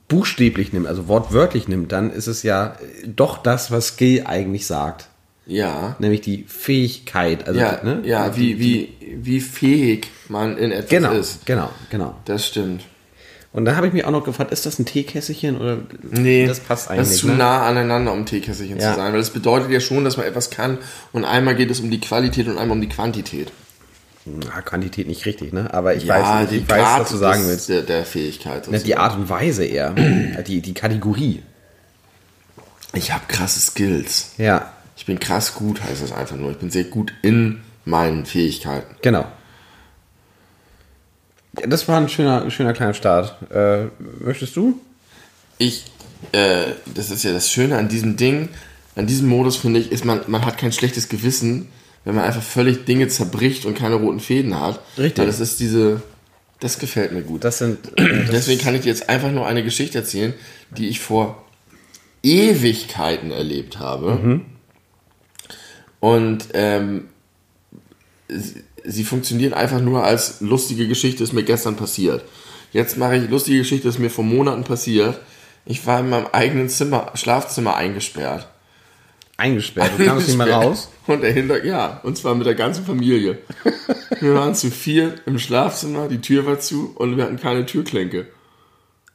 buchstäblich 0.08 0.72
nimmt, 0.72 0.86
also 0.86 1.08
wortwörtlich 1.08 1.68
nimmt, 1.68 1.92
dann 1.92 2.10
ist 2.10 2.26
es 2.26 2.42
ja 2.42 2.76
doch 3.06 3.38
das, 3.38 3.70
was 3.70 3.88
Skill 3.88 4.24
eigentlich 4.26 4.66
sagt. 4.66 5.08
Ja. 5.46 5.96
Nämlich 5.98 6.20
die 6.20 6.44
Fähigkeit. 6.46 7.46
Also, 7.48 7.58
Ja, 7.58 7.80
ne? 7.82 8.02
ja 8.04 8.28
Die- 8.28 8.58
wie, 8.58 8.88
wie, 9.00 9.16
wie 9.24 9.40
fähig 9.40 10.08
man 10.28 10.56
in 10.56 10.70
etwas 10.70 10.90
Genau, 10.90 11.12
ist. 11.12 11.44
genau, 11.46 11.70
genau. 11.90 12.14
Das 12.24 12.46
stimmt. 12.46 12.82
Und 13.52 13.64
da 13.64 13.74
habe 13.74 13.88
ich 13.88 13.92
mich 13.92 14.04
auch 14.04 14.12
noch 14.12 14.22
gefragt, 14.22 14.52
ist 14.52 14.64
das 14.64 14.78
ein 14.78 14.84
Teekässchen 14.84 15.58
oder 15.60 15.78
Nee, 16.02 16.46
das 16.46 16.60
passt 16.60 16.88
eigentlich 16.88 17.00
Das 17.00 17.10
ist 17.14 17.18
zu 17.20 17.26
ne? 17.28 17.34
nah 17.34 17.66
aneinander, 17.66 18.12
um 18.12 18.24
Teekässerchen 18.24 18.78
Ja. 18.78 18.90
zu 18.90 18.96
sein. 19.00 19.12
Weil 19.12 19.18
das 19.18 19.30
bedeutet 19.30 19.70
ja 19.72 19.80
schon, 19.80 20.04
dass 20.04 20.16
man 20.16 20.26
etwas 20.26 20.50
kann. 20.50 20.78
Und 21.12 21.24
einmal 21.24 21.56
geht 21.56 21.68
es 21.70 21.80
um 21.80 21.90
die 21.90 21.98
Qualität 21.98 22.46
und 22.46 22.58
einmal 22.58 22.76
um 22.76 22.80
die 22.80 22.88
Quantität. 22.88 23.50
Ja, 24.24 24.60
Quantität 24.62 25.08
nicht 25.08 25.26
richtig, 25.26 25.52
ne? 25.52 25.72
Aber 25.74 25.96
ich 25.96 26.04
Ja, 26.04 26.42
weiß, 26.42 26.50
die 26.50 26.58
ich 26.58 26.68
weiß, 26.68 26.78
Grad 26.80 27.00
was 27.00 27.10
du 27.10 27.16
sagen 27.16 27.42
willst. 27.48 27.68
Der, 27.70 27.82
der 27.82 28.04
Fähigkeit. 28.04 28.68
Ne, 28.70 28.78
die 28.78 28.96
Art 28.96 29.16
und 29.16 29.28
Weise 29.28 29.64
eher. 29.64 29.90
die, 30.46 30.60
die 30.60 30.74
Kategorie. 30.74 31.42
Ich 32.94 33.12
habe 33.12 33.24
krasse 33.28 33.58
Skills. 33.60 34.32
Ja, 34.38 34.72
Ich 35.00 35.06
bin 35.06 35.18
krass 35.18 35.54
gut, 35.54 35.82
heißt 35.82 36.02
es 36.02 36.12
einfach 36.12 36.36
nur. 36.36 36.50
Ich 36.50 36.58
bin 36.58 36.70
sehr 36.70 36.84
gut 36.84 37.14
in 37.22 37.62
meinen 37.86 38.26
Fähigkeiten. 38.26 38.96
genau. 39.00 39.24
Ja, 41.58 41.66
Das 41.66 41.88
war 41.88 41.96
ein 41.96 42.10
schöner, 42.10 42.50
schöner 42.50 42.74
kleiner 42.74 42.92
Start. 42.92 43.50
Äh, 43.50 43.86
möchtest 44.22 44.54
du? 44.56 44.78
Ich, 45.56 45.86
äh, 46.32 46.72
das 46.94 47.10
ist 47.10 47.22
ja 47.24 47.32
das 47.32 47.50
Schöne 47.50 47.78
an 47.78 47.88
diesem 47.88 48.18
Ding, 48.18 48.50
an 48.94 49.06
diesem 49.06 49.26
Modus 49.30 49.56
finde 49.56 49.80
ich, 49.80 49.90
ist 49.90 50.04
man, 50.04 50.20
man 50.26 50.44
hat 50.44 50.58
kein 50.58 50.70
schlechtes 50.70 51.08
Gewissen, 51.08 51.68
wenn 52.04 52.14
man 52.14 52.24
einfach 52.24 52.42
völlig 52.42 52.84
Dinge 52.84 53.08
zerbricht 53.08 53.64
und 53.64 53.78
keine 53.78 53.94
roten 53.94 54.20
Fäden 54.20 54.60
hat. 54.60 54.80
Richtig. 54.98 55.16
Weil 55.18 55.26
das 55.28 55.40
ist 55.40 55.60
diese, 55.60 56.02
das 56.60 56.78
gefällt 56.78 57.12
mir 57.12 57.22
gut. 57.22 57.44
Das 57.44 57.56
sind. 57.56 57.78
Das 57.96 58.30
Deswegen 58.32 58.60
kann 58.60 58.74
ich 58.74 58.82
dir 58.82 58.90
jetzt 58.90 59.08
einfach 59.08 59.30
nur 59.30 59.46
eine 59.46 59.64
Geschichte 59.64 59.96
erzählen, 59.96 60.34
die 60.76 60.88
ich 60.88 61.00
vor 61.00 61.42
Ewigkeiten 62.22 63.30
erlebt 63.30 63.78
habe. 63.78 64.16
Mhm. 64.16 64.44
Und 66.00 66.48
ähm, 66.54 67.08
sie, 68.28 68.64
sie 68.84 69.04
funktioniert 69.04 69.52
einfach 69.52 69.80
nur 69.80 70.04
als 70.04 70.40
lustige 70.40 70.88
Geschichte, 70.88 71.22
ist 71.22 71.32
mir 71.32 71.44
gestern 71.44 71.76
passiert. 71.76 72.24
Jetzt 72.72 72.96
mache 72.96 73.16
ich 73.16 73.28
lustige 73.28 73.58
Geschichte, 73.58 73.88
ist 73.88 73.98
mir 73.98 74.10
vor 74.10 74.24
Monaten 74.24 74.64
passiert. 74.64 75.20
Ich 75.66 75.86
war 75.86 76.00
in 76.00 76.10
meinem 76.10 76.26
eigenen 76.32 76.68
Zimmer, 76.68 77.12
Schlafzimmer 77.14 77.76
eingesperrt. 77.76 78.48
eingesperrt. 79.36 79.92
Du 79.98 80.04
kamst 80.06 80.28
nicht 80.28 80.38
mehr 80.38 80.52
raus. 80.52 80.90
Und 81.06 81.22
der 81.22 81.32
Hinter, 81.32 81.64
ja, 81.64 82.00
und 82.02 82.16
zwar 82.16 82.34
mit 82.34 82.46
der 82.46 82.54
ganzen 82.54 82.84
Familie. 82.84 83.38
Wir 84.20 84.34
waren 84.34 84.54
zu 84.54 84.70
vier 84.70 85.14
im 85.26 85.38
Schlafzimmer, 85.38 86.08
die 86.08 86.20
Tür 86.20 86.46
war 86.46 86.60
zu 86.60 86.92
und 86.96 87.16
wir 87.16 87.24
hatten 87.24 87.38
keine 87.38 87.64
Türklinke. 87.64 88.26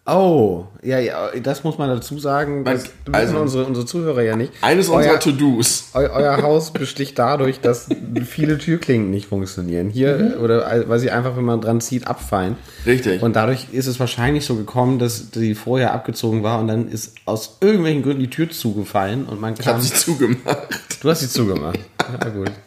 Oh, 0.07 0.65
ja, 0.83 0.99
ja, 0.99 1.31
das 1.41 1.63
muss 1.63 1.79
man 1.79 1.89
dazu 1.89 2.19
sagen. 2.19 2.63
Das 2.63 2.83
Also- 3.11 3.27
wissen 3.33 3.37
unsere, 3.41 3.65
unsere 3.65 3.85
Zuhörer 3.87 4.21
ja 4.21 4.35
nicht. 4.35 4.53
Eines 4.61 4.87
Euer- 4.87 4.97
unserer 4.97 5.19
To-Dos. 5.19 5.85
Eu 5.95 6.01
euer 6.13 6.43
Haus 6.43 6.71
besticht 6.71 7.17
dadurch, 7.17 7.59
dass 7.59 7.87
viele 8.23 8.59
Türklinken 8.59 9.09
nicht 9.09 9.27
funktionieren. 9.29 9.89
Hier, 9.89 10.37
oder 10.43 10.87
weil 10.87 10.99
sie 10.99 11.09
einfach, 11.09 11.35
wenn 11.35 11.43
man 11.45 11.59
dran 11.59 11.81
zieht, 11.81 12.05
abfallen. 12.05 12.55
Richtig. 12.85 13.23
Und 13.23 13.35
dadurch 13.35 13.69
ist 13.71 13.87
es 13.87 13.99
wahrscheinlich 13.99 14.45
so 14.45 14.53
gekommen, 14.55 14.99
dass 14.99 15.31
die 15.31 15.55
vorher 15.55 15.91
abgezogen 15.93 16.43
war 16.43 16.59
und 16.59 16.67
dann 16.67 16.87
ist 16.87 17.15
aus 17.25 17.57
irgendwelchen 17.61 18.03
Gründen 18.03 18.19
die 18.21 18.29
Tür 18.29 18.47
zugefallen 18.51 19.25
und 19.25 19.41
man 19.41 19.55
Ich 19.59 19.65
habe 19.67 19.79
kam. 19.79 19.81
sie 19.81 19.91
zugemacht. 19.93 20.67
Du 21.01 21.09
hast 21.09 21.21
sie 21.21 21.29
zugemacht. 21.29 21.79
Ja, 22.23 22.29
gut. 22.29 22.51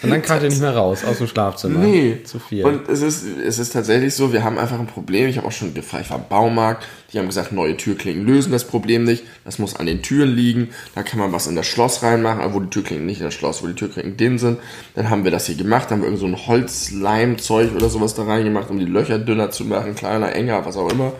Und 0.00 0.10
dann 0.10 0.22
kam 0.22 0.40
ihr 0.42 0.48
nicht 0.48 0.60
mehr 0.60 0.76
raus 0.76 1.04
aus 1.04 1.18
dem 1.18 1.26
Schlafzimmer. 1.26 1.80
Nee. 1.80 2.18
Zu 2.22 2.38
viel. 2.38 2.64
Und 2.64 2.88
es 2.88 3.02
ist, 3.02 3.24
es 3.24 3.58
ist 3.58 3.72
tatsächlich 3.72 4.14
so, 4.14 4.32
wir 4.32 4.44
haben 4.44 4.56
einfach 4.56 4.78
ein 4.78 4.86
Problem. 4.86 5.28
Ich 5.28 5.38
habe 5.38 5.48
auch 5.48 5.52
schon 5.52 5.74
gefragt, 5.74 6.04
ich 6.04 6.10
war 6.10 6.18
im 6.18 6.28
Baumarkt. 6.28 6.86
Die 7.12 7.18
haben 7.18 7.26
gesagt, 7.26 7.50
neue 7.50 7.76
Türklinken 7.76 8.24
lösen 8.24 8.52
das 8.52 8.64
Problem 8.64 9.02
nicht. 9.02 9.24
Das 9.44 9.58
muss 9.58 9.74
an 9.74 9.86
den 9.86 10.02
Türen 10.02 10.36
liegen. 10.36 10.68
Da 10.94 11.02
kann 11.02 11.18
man 11.18 11.32
was 11.32 11.48
in 11.48 11.56
das 11.56 11.66
Schloss 11.66 12.04
reinmachen, 12.04 12.40
aber 12.40 12.54
wo 12.54 12.60
die 12.60 12.70
Türklinken 12.70 13.06
nicht 13.06 13.18
in 13.18 13.24
das 13.24 13.34
Schloss, 13.34 13.60
wo 13.62 13.66
die 13.66 13.74
Türklinken 13.74 14.16
drin 14.16 14.38
sind. 14.38 14.60
Dann 14.94 15.10
haben 15.10 15.24
wir 15.24 15.32
das 15.32 15.46
hier 15.46 15.56
gemacht, 15.56 15.90
haben 15.90 16.00
wir 16.00 16.06
irgend 16.06 16.20
so 16.20 16.26
ein 16.26 16.46
Holzleimzeug 16.46 17.74
oder 17.74 17.88
sowas 17.88 18.14
da 18.14 18.22
reingemacht, 18.22 18.70
um 18.70 18.78
die 18.78 18.84
Löcher 18.84 19.18
dünner 19.18 19.50
zu 19.50 19.64
machen, 19.64 19.96
kleiner, 19.96 20.32
enger, 20.32 20.64
was 20.64 20.76
auch 20.76 20.92
immer. 20.92 21.12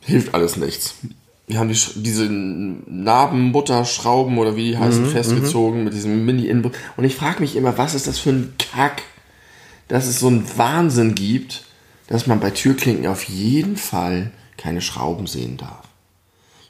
Hilft 0.00 0.34
alles 0.34 0.56
nichts. 0.56 0.96
Wir 1.46 1.58
haben 1.58 1.68
die, 1.68 1.78
diese 1.96 2.26
Narbenmutterschrauben 2.28 4.38
oder 4.38 4.56
wie 4.56 4.70
die 4.70 4.78
heißen 4.78 5.04
Mhm, 5.04 5.10
festgezogen 5.10 5.84
mit 5.84 5.94
diesem 5.94 6.24
mini 6.24 6.46
inbus 6.46 6.72
Und 6.96 7.04
ich 7.04 7.14
frage 7.14 7.40
mich 7.40 7.54
immer, 7.54 7.78
was 7.78 7.94
ist 7.94 8.08
das 8.08 8.18
für 8.18 8.30
ein 8.30 8.54
Kack, 8.58 9.02
dass 9.88 10.06
es 10.06 10.18
so 10.18 10.26
einen 10.26 10.44
Wahnsinn 10.56 11.14
gibt, 11.14 11.64
dass 12.08 12.26
man 12.26 12.40
bei 12.40 12.50
Türklinken 12.50 13.06
auf 13.06 13.24
jeden 13.24 13.76
Fall 13.76 14.32
keine 14.56 14.80
Schrauben 14.80 15.26
sehen 15.26 15.56
darf. 15.56 15.84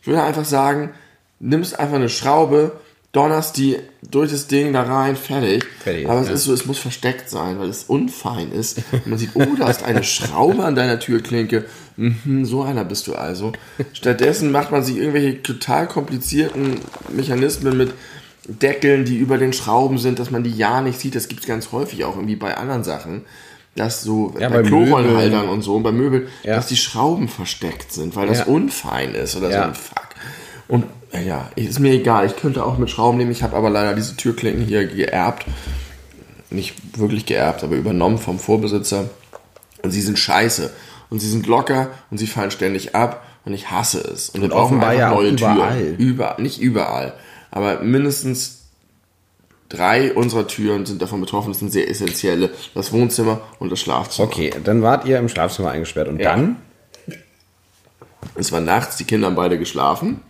Ich 0.01 0.07
würde 0.07 0.23
einfach 0.23 0.45
sagen, 0.45 0.91
nimmst 1.41 1.79
einfach 1.79 1.97
eine 1.97 2.09
Schraube, 2.09 2.81
donnerst 3.17 3.57
die 3.57 3.79
durch 4.11 4.31
das 4.31 4.47
Ding 4.47 4.73
da 4.73 4.83
rein, 4.83 5.17
fertig. 5.17 5.65
Fertig, 5.83 6.09
Aber 6.09 6.21
es 6.21 6.29
ja. 6.29 6.35
ist 6.35 6.45
so, 6.45 6.53
es 6.53 6.67
muss 6.67 6.79
versteckt 6.79 7.29
sein, 7.31 7.59
weil 7.59 7.69
es 7.69 7.85
unfein 7.85 8.53
ist. 8.53 8.79
Und 8.93 9.07
man 9.09 9.19
sieht, 9.19 9.31
oh, 9.35 9.47
da 9.59 9.69
ist 9.69 9.83
eine 9.83 10.05
Schraube 10.05 10.65
an 10.65 10.75
deiner 10.77 11.01
Türklinke. 11.01 11.65
Mhm, 11.97 12.45
so 12.45 12.63
einer 12.63 12.85
bist 12.85 13.07
du 13.07 13.15
also. 13.15 13.53
Stattdessen 13.95 14.53
macht 14.53 14.71
man 14.71 14.85
sich 14.85 14.97
irgendwelche 14.99 15.43
total 15.43 15.89
komplizierten 15.89 16.79
Mechanismen 17.11 17.77
mit 17.77 17.95
Deckeln, 18.47 19.05
die 19.05 19.17
über 19.17 19.39
den 19.39 19.53
Schrauben 19.53 19.99
sind, 19.99 20.19
dass 20.21 20.31
man 20.31 20.45
die 20.45 20.53
ja 20.55 20.81
nicht 20.83 21.01
sieht. 21.01 21.15
Das 21.17 21.27
gibt 21.29 21.41
es 21.41 21.47
ganz 21.49 21.73
häufig 21.73 22.05
auch 22.05 22.15
irgendwie 22.17 22.37
bei 22.37 22.57
anderen 22.57 22.85
Sachen. 22.85 23.23
Dass 23.75 24.03
so 24.03 24.33
Ja, 24.39 24.49
bei 24.49 24.63
bei 24.63 24.69
Klorollenhaltern 24.69 25.49
und 25.49 25.63
so 25.63 25.75
und 25.77 25.83
bei 25.83 25.93
Möbeln, 25.93 26.29
Ja. 26.45 26.57
dass 26.57 26.67
die 26.69 26.77
Schrauben 26.77 27.29
versteckt 27.29 27.93
sind, 27.93 28.15
weil 28.15 28.27
das 28.29 28.45
unfein 28.47 29.15
ist 29.15 29.37
oder 29.37 29.51
so 29.51 29.59
ein 29.59 29.75
Fuck. 29.75 30.06
Und 30.69 30.85
äh, 31.13 31.25
ja, 31.27 31.51
ist 31.57 31.79
mir 31.81 31.93
egal. 31.93 32.27
Ich 32.27 32.37
könnte 32.37 32.65
auch 32.65 32.79
mit 32.79 32.91
Schrauben 32.91 33.19
nehmen. 33.19 33.31
Ich 33.31 33.43
habe 33.43 33.57
aber 33.57 33.71
leider 33.71 33.95
diese 33.95 34.17
Türklinken 34.17 34.65
hier 34.65 34.87
geerbt. 34.87 35.47
Nicht 36.51 36.99
wirklich 36.99 37.27
geerbt, 37.27 37.65
aber 37.65 37.77
übernommen 37.77 38.19
vom 38.19 38.39
Vorbesitzer. 38.39 39.11
Und 39.83 39.91
sie 39.91 40.01
sind 40.01 40.19
scheiße. 40.19 40.73
Und 41.11 41.21
sie 41.21 41.29
sind 41.29 41.47
locker 41.47 41.91
und 42.11 42.19
sie 42.19 42.27
fallen 42.27 42.51
ständig 42.51 42.95
ab. 42.95 43.25
Und 43.45 43.55
ich 43.55 43.71
hasse 43.71 44.01
es. 44.01 44.31
Und 44.31 44.43
wir 44.43 44.49
brauchen 44.49 44.65
offenbar 44.79 44.91
einfach 44.91 45.01
ja 45.03 45.15
neue 45.15 45.29
überall. 45.31 45.79
Türen. 45.79 45.97
Über, 45.99 46.37
nicht 46.39 46.61
überall. 46.61 47.15
Aber 47.53 47.81
mindestens 47.81 48.65
drei 49.69 50.13
unserer 50.13 50.49
Türen 50.49 50.85
sind 50.85 51.01
davon 51.01 51.21
betroffen. 51.21 51.51
Das 51.53 51.61
sind 51.61 51.73
sehr 51.73 51.89
essentielle. 51.89 52.51
Das 52.75 52.93
Wohnzimmer 52.93 53.41
und 53.61 53.71
das 53.71 53.79
Schlafzimmer. 53.81 54.27
Okay, 54.29 54.53
dann 54.65 54.83
wart 54.83 55.05
ihr 55.07 55.19
im 55.19 55.29
Schlafzimmer 55.29 55.71
eingesperrt 55.71 56.09
und 56.09 56.19
Ja. 56.21 56.31
dann? 56.35 56.57
Es 58.35 58.51
war 58.53 58.61
nachts, 58.61 58.97
die 58.97 59.05
Kinder 59.05 59.29
haben 59.29 59.37
beide 59.37 59.59
geschlafen. 59.59 60.21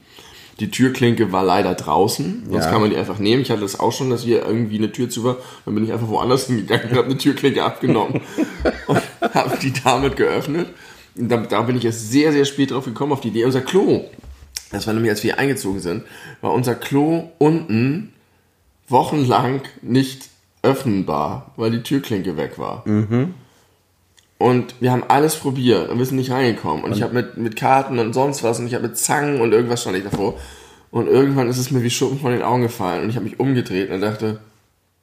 Die 0.61 0.71
Türklinke 0.71 1.33
war 1.33 1.45
leider 1.45 1.75
draußen, 1.75 2.45
sonst 2.51 2.65
Ja. 2.65 2.71
kann 2.71 2.81
man 2.81 2.89
die 2.91 2.97
einfach 2.97 3.19
nehmen. 3.19 3.43
Ich 3.43 3.51
hatte 3.51 3.61
das 3.61 3.79
auch 3.79 3.93
schon, 3.93 4.09
dass 4.09 4.23
hier 4.23 4.45
irgendwie 4.47 4.79
eine 4.79 4.91
Tür 4.91 5.11
zu 5.11 5.23
war. 5.23 5.37
Dann 5.67 5.75
bin 5.75 5.85
ich 5.85 5.93
einfach 5.93 6.09
woanders 6.09 6.47
hingegangen 6.47 6.91
und 6.91 6.97
habe 6.97 7.07
eine 7.09 7.19
Türklinke 7.19 7.63
abgenommen 7.63 8.23
und 8.87 9.03
habe 9.35 9.59
die 9.61 9.73
damit 9.85 10.17
geöffnet. 10.17 10.69
Und 11.15 11.29
da, 11.29 11.37
da 11.39 11.63
bin 11.63 11.77
ich 11.77 11.85
erst 11.85 12.11
sehr, 12.11 12.33
sehr 12.33 12.45
spät 12.47 12.71
drauf 12.71 12.87
gekommen, 12.87 13.13
auf 13.13 13.21
die 13.21 13.29
Idee. 13.29 13.45
Unser 13.45 13.61
Klo, 13.61 14.05
das 14.73 14.87
war 14.87 14.95
nämlich, 14.95 15.11
als 15.11 15.23
wir 15.25 15.39
eingezogen 15.39 15.81
sind, 15.81 16.05
war 16.41 16.53
unser 16.53 16.75
Klo 16.75 17.31
unten 17.39 18.13
wochenlang 18.89 19.61
nicht 19.83 20.29
öffnenbar, 20.63 21.53
weil 21.57 21.71
die 21.71 21.83
Türklinke 21.83 22.37
weg 22.37 22.59
war. 22.59 22.85
Und 24.39 24.75
wir 24.81 24.93
haben 24.93 25.05
alles 25.09 25.37
probiert 25.37 25.89
und 25.89 25.99
wir 25.99 26.05
sind 26.05 26.17
nicht 26.17 26.31
reingekommen. 26.31 26.85
Und, 26.85 26.93
ich 26.93 27.03
habe 27.03 27.15
mit, 27.15 27.37
mit 27.39 27.57
Karten 27.57 27.99
und 27.99 28.13
sonst 28.13 28.43
was 28.43 28.59
und 28.59 28.67
ich 28.67 28.75
habe 28.75 28.89
mit 28.89 28.99
Zangen 28.99 29.41
und 29.41 29.53
irgendwas 29.53 29.81
stand 29.81 29.97
ich 29.97 30.05
davor. 30.05 30.35
Und 30.91 31.09
irgendwann 31.09 31.49
ist 31.49 31.59
es 31.59 31.71
mir 31.71 31.83
wie 31.83 31.91
Schuppen 31.91 32.19
von 32.19 32.33
den 32.33 32.43
Augen 32.43 32.63
gefallen 32.63 33.05
und 33.05 33.11
ich 33.11 33.17
habe 33.17 33.25
mich 33.25 33.41
umgedreht 33.41 33.91
und 33.91 34.01
dachte, 34.03 34.41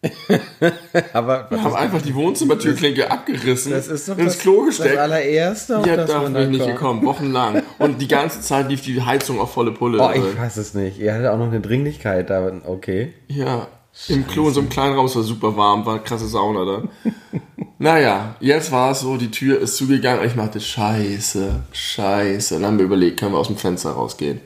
Aber 1.13 1.47
wir 1.49 1.63
haben 1.63 1.75
einfach 1.75 2.01
die 2.01 2.13
Wohnzimmertürklinke 2.13 3.09
abgerissen, 3.09 3.71
das 3.71 3.87
ist 3.87 4.09
doch 4.09 4.17
ins 4.17 4.33
das, 4.33 4.41
Klo 4.41 4.65
das 4.65 4.77
gesteckt. 4.77 4.97
allererste, 4.97 5.79
auf 5.79 5.85
Ja, 5.85 5.95
das 5.95 6.09
da 6.09 6.21
man 6.21 6.33
bin 6.33 6.43
ich 6.43 6.59
nicht 6.59 6.65
gekommen, 6.65 7.05
wochenlang. 7.05 7.63
Und 7.79 8.01
die 8.01 8.07
ganze 8.07 8.41
Zeit 8.41 8.69
lief 8.69 8.81
die 8.81 9.01
Heizung 9.01 9.39
auf 9.39 9.53
volle 9.53 9.71
Pulle. 9.71 10.01
Oh, 10.01 10.11
ich 10.13 10.37
weiß 10.37 10.57
es 10.57 10.73
nicht. 10.73 10.99
Ihr 10.99 11.13
hattet 11.13 11.27
auch 11.27 11.37
noch 11.37 11.47
eine 11.47 11.61
Dringlichkeit 11.61 12.29
da. 12.29 12.51
Okay. 12.65 13.13
Ja, 13.27 13.67
im 14.07 14.27
Klo 14.27 14.47
in 14.47 14.53
so 14.53 14.59
einem 14.59 14.69
kleinen 14.69 14.95
Raum, 14.95 15.05
es 15.05 15.15
war 15.15 15.23
super 15.23 15.55
warm, 15.55 15.85
war 15.85 15.95
eine 15.95 16.03
krasse 16.03 16.27
Sauna 16.27 16.65
da. 16.65 16.83
naja, 17.79 18.35
jetzt 18.39 18.71
war 18.71 18.91
es 18.91 19.01
so, 19.01 19.17
die 19.17 19.31
Tür 19.31 19.59
ist 19.59 19.77
zugegangen 19.77 20.21
und 20.21 20.27
ich 20.27 20.35
machte 20.35 20.59
Scheiße, 20.59 21.63
Scheiße. 21.71 22.55
Und 22.55 22.61
dann 22.63 22.71
haben 22.71 22.77
wir 22.79 22.85
überlegt, 22.85 23.19
können 23.19 23.33
wir 23.33 23.39
aus 23.39 23.47
dem 23.47 23.57
Fenster 23.57 23.91
rausgehen. 23.91 24.41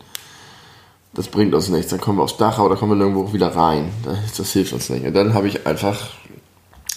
Das 1.13 1.27
bringt 1.29 1.55
uns 1.55 1.69
nichts. 1.69 1.89
Dann 1.89 2.01
kommen 2.01 2.19
wir 2.19 2.23
aufs 2.23 2.37
Dach, 2.37 2.59
aber 2.59 2.69
da 2.69 2.75
kommen 2.75 2.91
wir 2.91 2.97
nirgendwo 3.07 3.33
wieder 3.33 3.55
rein. 3.55 3.91
Das, 4.03 4.35
das 4.35 4.51
hilft 4.53 4.73
uns 4.73 4.89
nicht. 4.89 5.05
Und 5.05 5.13
dann 5.13 5.33
habe 5.33 5.47
ich 5.47 5.65
einfach 5.65 6.11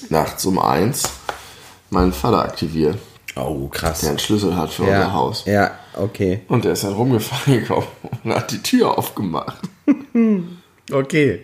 nachts 0.09 0.45
um 0.45 0.59
eins 0.59 1.05
meinen 1.91 2.13
Vater 2.13 2.43
aktiviert, 2.45 2.99
Oh, 3.37 3.69
krass. 3.69 4.01
der 4.01 4.11
einen 4.11 4.19
Schlüssel 4.19 4.57
hat 4.57 4.71
für 4.71 4.85
ja, 4.85 4.99
unser 4.99 5.13
Haus. 5.13 5.45
Ja, 5.47 5.71
okay. 5.95 6.43
Und 6.49 6.65
der 6.65 6.73
ist 6.73 6.85
dann 6.85 6.93
rumgefahren 6.95 7.55
gekommen 7.61 7.87
und 8.25 8.35
hat 8.35 8.51
die 8.51 8.63
Tür 8.63 8.99
aufgemacht. 8.99 9.59
Okay. 10.93 11.43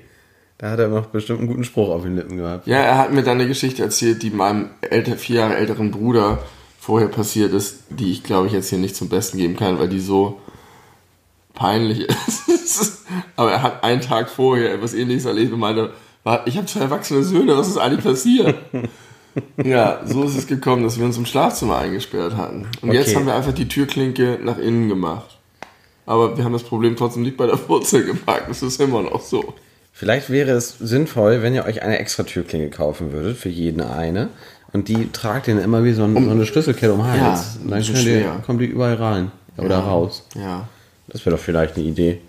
Da 0.66 0.72
hat 0.72 0.80
er 0.80 0.88
noch 0.88 1.06
bestimmt 1.06 1.38
einen 1.38 1.46
guten 1.48 1.62
Spruch 1.62 1.90
auf 1.90 2.02
den 2.02 2.16
Lippen 2.16 2.38
gehabt. 2.38 2.66
Ja, 2.66 2.78
er 2.78 2.98
hat 2.98 3.12
mir 3.12 3.22
dann 3.22 3.38
eine 3.38 3.46
Geschichte 3.46 3.84
erzählt, 3.84 4.24
die 4.24 4.30
meinem 4.30 4.70
älter, 4.80 5.16
vier 5.16 5.36
Jahre 5.36 5.54
älteren 5.54 5.92
Bruder 5.92 6.40
vorher 6.80 7.06
passiert 7.06 7.52
ist, 7.52 7.84
die 7.90 8.10
ich 8.10 8.24
glaube 8.24 8.48
ich 8.48 8.52
jetzt 8.52 8.68
hier 8.70 8.80
nicht 8.80 8.96
zum 8.96 9.08
Besten 9.08 9.38
geben 9.38 9.54
kann, 9.54 9.78
weil 9.78 9.88
die 9.88 10.00
so 10.00 10.40
peinlich 11.54 12.00
ist. 12.48 13.04
Aber 13.36 13.52
er 13.52 13.62
hat 13.62 13.84
einen 13.84 14.00
Tag 14.00 14.28
vorher 14.28 14.74
etwas 14.74 14.92
ähnliches 14.92 15.24
erlebt 15.24 15.52
und 15.52 15.60
meinte, 15.60 15.92
"Warte, 16.24 16.48
ich 16.50 16.56
habe 16.56 16.66
zwei 16.66 16.80
erwachsene 16.80 17.22
Söhne, 17.22 17.56
was 17.56 17.68
ist 17.68 17.78
eigentlich 17.78 18.02
passiert? 18.04 18.56
ja, 19.64 20.00
so 20.04 20.24
ist 20.24 20.36
es 20.36 20.48
gekommen, 20.48 20.82
dass 20.82 20.98
wir 20.98 21.04
uns 21.06 21.16
im 21.16 21.26
Schlafzimmer 21.26 21.78
eingesperrt 21.78 22.36
hatten. 22.36 22.66
Und 22.82 22.90
jetzt 22.92 23.10
Okay. 23.10 23.18
haben 23.18 23.26
wir 23.26 23.36
einfach 23.36 23.52
die 23.54 23.68
Türklinke 23.68 24.40
nach 24.42 24.58
innen 24.58 24.88
gemacht. 24.88 25.38
Aber 26.06 26.36
wir 26.36 26.42
haben 26.42 26.52
das 26.54 26.64
Problem 26.64 26.96
trotzdem 26.96 27.22
nicht 27.22 27.36
bei 27.36 27.46
der 27.46 27.68
Wurzel 27.68 28.04
gepackt. 28.04 28.48
Das 28.50 28.64
ist 28.64 28.80
immer 28.80 29.02
noch 29.02 29.20
so. 29.20 29.54
Vielleicht 29.98 30.28
wäre 30.28 30.50
es 30.50 30.76
sinnvoll, 30.78 31.40
wenn 31.40 31.54
ihr 31.54 31.64
euch 31.64 31.82
eine 31.82 31.98
extra 31.98 32.22
Türklinge 32.24 32.68
kaufen 32.68 33.12
würdet, 33.12 33.38
für 33.38 33.48
jeden 33.48 33.80
eine. 33.80 34.28
Und 34.74 34.88
die 34.88 35.10
tragt 35.10 35.48
ihr 35.48 35.54
dann 35.54 35.64
immer 35.64 35.84
wie 35.84 35.94
so, 35.94 36.04
ein, 36.04 36.22
so 36.22 36.30
eine 36.30 36.44
Schlüsselkette 36.44 36.92
um 36.92 36.98
den 36.98 37.08
Hals. 37.08 37.54
Ja, 37.54 37.62
und 37.64 37.70
dann 37.70 37.82
schwer. 37.82 38.42
kommt 38.44 38.60
die 38.60 38.66
überall 38.66 38.96
rein. 38.96 39.32
Oder 39.56 39.78
raus. 39.78 40.22
Ja. 40.34 40.68
Das 41.08 41.24
wäre 41.24 41.34
doch 41.34 41.42
vielleicht 41.42 41.76
eine 41.76 41.86
Idee. 41.86 42.20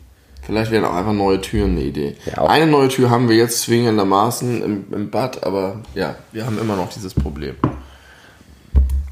Vielleicht 0.43 0.71
wären 0.71 0.85
auch 0.85 0.93
einfach 0.93 1.11
neue 1.11 1.41
Türen 1.41 1.71
eine 1.71 1.81
Idee. 1.81 2.15
Ja, 2.25 2.45
eine 2.45 2.67
neue 2.67 2.87
Tür 2.87 3.09
haben 3.09 3.27
wir 3.27 3.35
jetzt 3.35 3.63
zwingendermaßen 3.63 4.63
im, 4.63 4.85
im 4.93 5.09
Bad, 5.09 5.43
aber 5.43 5.81
ja, 5.93 6.15
wir 6.31 6.45
haben 6.45 6.57
immer 6.57 6.77
noch 6.77 6.87
dieses 6.87 7.13
Problem. 7.13 7.55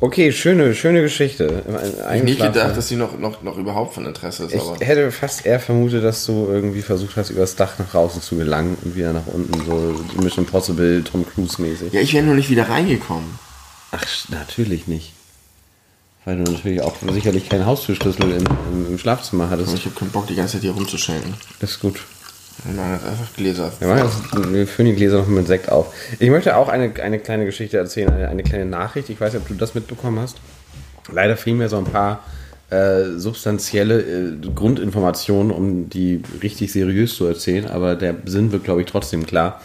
Okay, 0.01 0.31
schöne, 0.31 0.75
schöne 0.75 1.01
Geschichte. 1.01 1.63
Ich 1.65 1.71
nicht 1.71 2.01
Eingeschlafen. 2.05 2.53
gedacht, 2.53 2.77
dass 2.77 2.87
sie 2.89 2.97
noch, 2.97 3.17
noch, 3.17 3.41
noch 3.41 3.57
überhaupt 3.57 3.93
von 3.93 4.05
Interesse 4.05 4.45
ist, 4.45 4.55
aber. 4.55 4.75
Ich 4.79 4.87
hätte 4.87 5.09
fast 5.11 5.45
eher 5.45 5.59
vermutet, 5.59 6.03
dass 6.03 6.25
du 6.25 6.47
irgendwie 6.49 6.81
versucht 6.81 7.15
hast, 7.15 7.29
übers 7.29 7.55
Dach 7.55 7.79
nach 7.79 7.89
draußen 7.89 8.21
zu 8.21 8.35
gelangen 8.35 8.77
und 8.83 8.95
wieder 8.95 9.13
nach 9.13 9.25
unten, 9.27 9.53
so 9.65 10.21
Mission 10.21 10.45
Impossible, 10.45 11.03
Tom 11.03 11.25
Cruise 11.25 11.61
mäßig. 11.61 11.93
Ja, 11.93 12.01
ich 12.01 12.13
wäre 12.13 12.25
nur 12.25 12.35
nicht 12.35 12.49
wieder 12.49 12.67
reingekommen. 12.67 13.39
Ach, 13.91 14.05
natürlich 14.29 14.87
nicht. 14.87 15.13
Weil 16.25 16.43
du 16.43 16.51
natürlich 16.51 16.81
auch 16.81 16.95
sicherlich 17.11 17.47
keinen 17.49 17.65
Haustürschlüssel 17.65 18.31
im, 18.31 18.43
im, 18.73 18.87
im 18.87 18.97
Schlafzimmer 18.97 19.49
hattest. 19.49 19.75
Ich 19.75 19.85
habe 19.85 19.95
keinen 19.95 20.09
Bock, 20.09 20.27
die 20.27 20.35
ganze 20.35 20.53
Zeit 20.53 20.63
hier 20.63 20.71
rumzuschenken. 20.71 21.35
Das 21.59 21.71
ist 21.71 21.79
gut. 21.79 22.01
Wir 22.63 22.73
machen 22.73 22.93
jetzt 22.93 23.05
einfach 23.05 23.33
Gläser. 23.35 23.71
Wir, 23.79 23.87
machen 23.87 24.05
jetzt, 24.05 24.53
wir 24.53 24.67
füllen 24.67 24.89
die 24.89 24.95
Gläser 24.95 25.17
noch 25.17 25.27
mit 25.27 25.47
Sekt 25.47 25.69
auf. 25.69 25.93
Ich 26.19 26.29
möchte 26.29 26.55
auch 26.55 26.69
eine, 26.69 26.93
eine 27.01 27.19
kleine 27.19 27.45
Geschichte 27.45 27.77
erzählen, 27.77 28.09
eine, 28.09 28.29
eine 28.29 28.43
kleine 28.43 28.65
Nachricht. 28.65 29.09
Ich 29.09 29.19
weiß 29.19 29.33
nicht, 29.33 29.41
ob 29.41 29.47
du 29.47 29.55
das 29.55 29.75
mitbekommen 29.75 30.19
hast. 30.19 30.37
Leider 31.11 31.37
fehlen 31.37 31.57
mir 31.57 31.69
so 31.69 31.77
ein 31.77 31.85
paar 31.85 32.23
äh, 32.69 33.17
substanzielle 33.17 34.01
äh, 34.01 34.37
Grundinformationen, 34.53 35.51
um 35.51 35.89
die 35.89 36.23
richtig 36.41 36.71
seriös 36.71 37.15
zu 37.15 37.25
erzählen, 37.25 37.67
aber 37.67 37.95
der 37.95 38.15
Sinn 38.25 38.51
wird, 38.51 38.63
glaube 38.63 38.81
ich, 38.81 38.87
trotzdem 38.87 39.25
klar. 39.25 39.61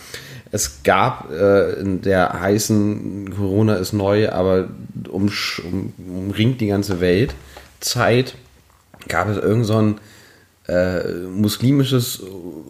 Es 0.52 0.82
gab 0.82 1.30
äh, 1.30 1.80
in 1.80 2.02
der 2.02 2.40
heißen 2.40 3.34
Corona 3.34 3.76
ist 3.76 3.92
neu, 3.92 4.30
aber 4.30 4.68
um, 5.08 5.30
um, 5.64 5.92
umringt 5.98 6.60
die 6.60 6.66
ganze 6.66 7.00
Welt 7.00 7.34
Zeit, 7.78 8.34
gab 9.08 9.28
es 9.28 9.38
irgend 9.38 9.64
so 9.64 9.94
äh, 10.70 11.02
muslimisches 11.28 12.22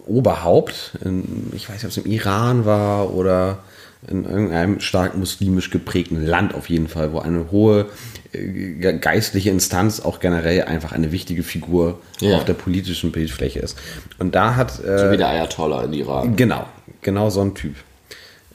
Oberhaupt, 0.07 0.97
in, 1.05 1.51
ich 1.55 1.69
weiß 1.69 1.75
nicht, 1.75 1.85
ob 1.85 1.91
es 1.91 1.97
im 1.97 2.11
Iran 2.11 2.65
war 2.65 3.13
oder 3.13 3.59
in 4.07 4.25
irgendeinem 4.25 4.79
stark 4.79 5.15
muslimisch 5.15 5.69
geprägten 5.69 6.25
Land 6.25 6.55
auf 6.55 6.69
jeden 6.69 6.87
Fall, 6.87 7.13
wo 7.13 7.19
eine 7.19 7.51
hohe 7.51 7.85
äh, 8.33 8.93
geistliche 8.97 9.51
Instanz 9.51 9.99
auch 9.99 10.19
generell 10.19 10.63
einfach 10.63 10.91
eine 10.91 11.11
wichtige 11.11 11.43
Figur 11.43 11.99
Ja. 12.19 12.37
auf 12.37 12.45
der 12.45 12.53
politischen 12.55 13.11
Bildfläche 13.11 13.59
ist. 13.59 13.77
Und 14.17 14.33
da 14.33 14.55
hat 14.55 14.83
äh, 14.83 14.97
So 14.97 15.11
wie 15.11 15.17
der 15.17 15.27
Ayatollah 15.29 15.83
in 15.83 15.93
Iran. 15.93 16.35
Genau, 16.35 16.65
genau 17.03 17.29
so 17.29 17.41
ein 17.41 17.53
Typ. 17.53 17.75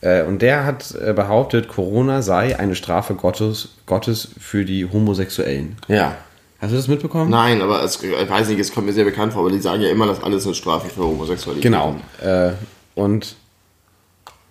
Äh, 0.01 0.25
Und 0.25 0.43
der 0.43 0.65
hat 0.67 0.93
äh, 1.01 1.13
behauptet, 1.13 1.69
Corona 1.69 2.23
sei 2.23 2.59
eine 2.59 2.75
Strafe 2.75 3.15
Gottes, 3.15 3.69
Gottes 3.87 4.29
für 4.41 4.65
die 4.65 4.85
Homosexuellen. 4.85 5.77
Ja. 5.87 6.17
Hast 6.61 6.73
du 6.73 6.77
das 6.77 6.89
mitbekommen? 6.89 7.31
Nein, 7.31 7.61
aber 7.61 7.83
es, 7.83 8.03
ich 8.03 8.31
weiß 8.31 8.49
nicht, 8.49 8.59
es 8.59 8.73
kommt 8.73 8.87
mir 8.87 8.93
sehr 8.93 9.05
bekannt 9.05 9.33
vor, 9.35 9.43
aber 9.43 9.51
die 9.51 9.61
sagen 9.61 9.83
ja 9.83 9.91
immer, 9.91 10.07
dass 10.07 10.23
alles 10.23 10.47
eine 10.47 10.55
Strafe 10.55 10.89
für 10.89 11.03
Homosexualität 11.03 11.63
Genau. 11.63 11.97
Äh, 12.23 12.53
Und 12.95 13.37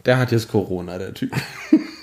der 0.06 0.20
hat 0.20 0.32
jetzt 0.32 0.50
Corona, 0.52 0.98
der 1.00 1.14
Typ. 1.14 1.32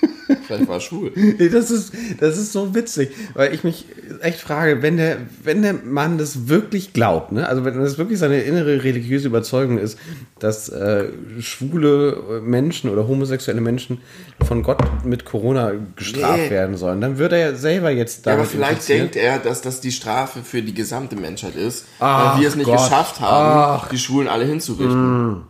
Vielleicht 0.45 0.67
war 0.67 0.75
er 0.75 0.81
schwul. 0.81 1.11
Nee, 1.15 1.49
Das 1.49 1.71
ist, 1.71 1.93
das 2.19 2.37
ist 2.37 2.51
so 2.51 2.75
witzig, 2.75 3.09
weil 3.33 3.53
ich 3.53 3.63
mich 3.63 3.85
echt 4.21 4.39
frage, 4.39 4.81
wenn 4.81 4.97
der, 4.97 5.17
wenn 5.43 5.61
der 5.61 5.73
Mann 5.73 6.17
das 6.17 6.47
wirklich 6.47 6.93
glaubt, 6.93 7.31
ne? 7.31 7.47
also 7.47 7.65
wenn 7.65 7.79
das 7.79 7.97
wirklich 7.97 8.19
seine 8.19 8.41
innere 8.41 8.83
religiöse 8.83 9.27
Überzeugung 9.27 9.77
ist, 9.77 9.97
dass 10.39 10.69
äh, 10.69 11.05
schwule 11.39 12.41
Menschen 12.43 12.89
oder 12.89 13.07
homosexuelle 13.07 13.61
Menschen 13.61 13.99
von 14.45 14.63
Gott 14.63 14.79
mit 15.05 15.25
Corona 15.25 15.71
gestraft 15.95 16.37
Nee. 16.43 16.49
werden 16.49 16.77
sollen, 16.77 17.01
dann 17.01 17.17
wird 17.17 17.31
er 17.33 17.37
ja 17.39 17.55
selber 17.55 17.89
jetzt 17.91 18.25
Ja, 18.25 18.33
damit 18.33 18.45
aber 18.45 18.49
vielleicht 18.49 18.87
denkt 18.89 19.15
er, 19.15 19.39
dass 19.39 19.61
das 19.61 19.81
die 19.81 19.91
Strafe 19.91 20.39
für 20.43 20.61
die 20.61 20.73
gesamte 20.73 21.15
Menschheit 21.15 21.55
ist, 21.55 21.85
Ach 21.99 22.35
weil 22.35 22.41
wir 22.41 22.47
es 22.49 22.55
nicht 22.55 22.65
Gott. 22.65 22.77
geschafft 22.77 23.19
haben, 23.19 23.81
Ach. 23.83 23.89
die 23.89 23.97
Schwulen 23.97 24.27
alle 24.27 24.45
hinzurichten. 24.45 25.43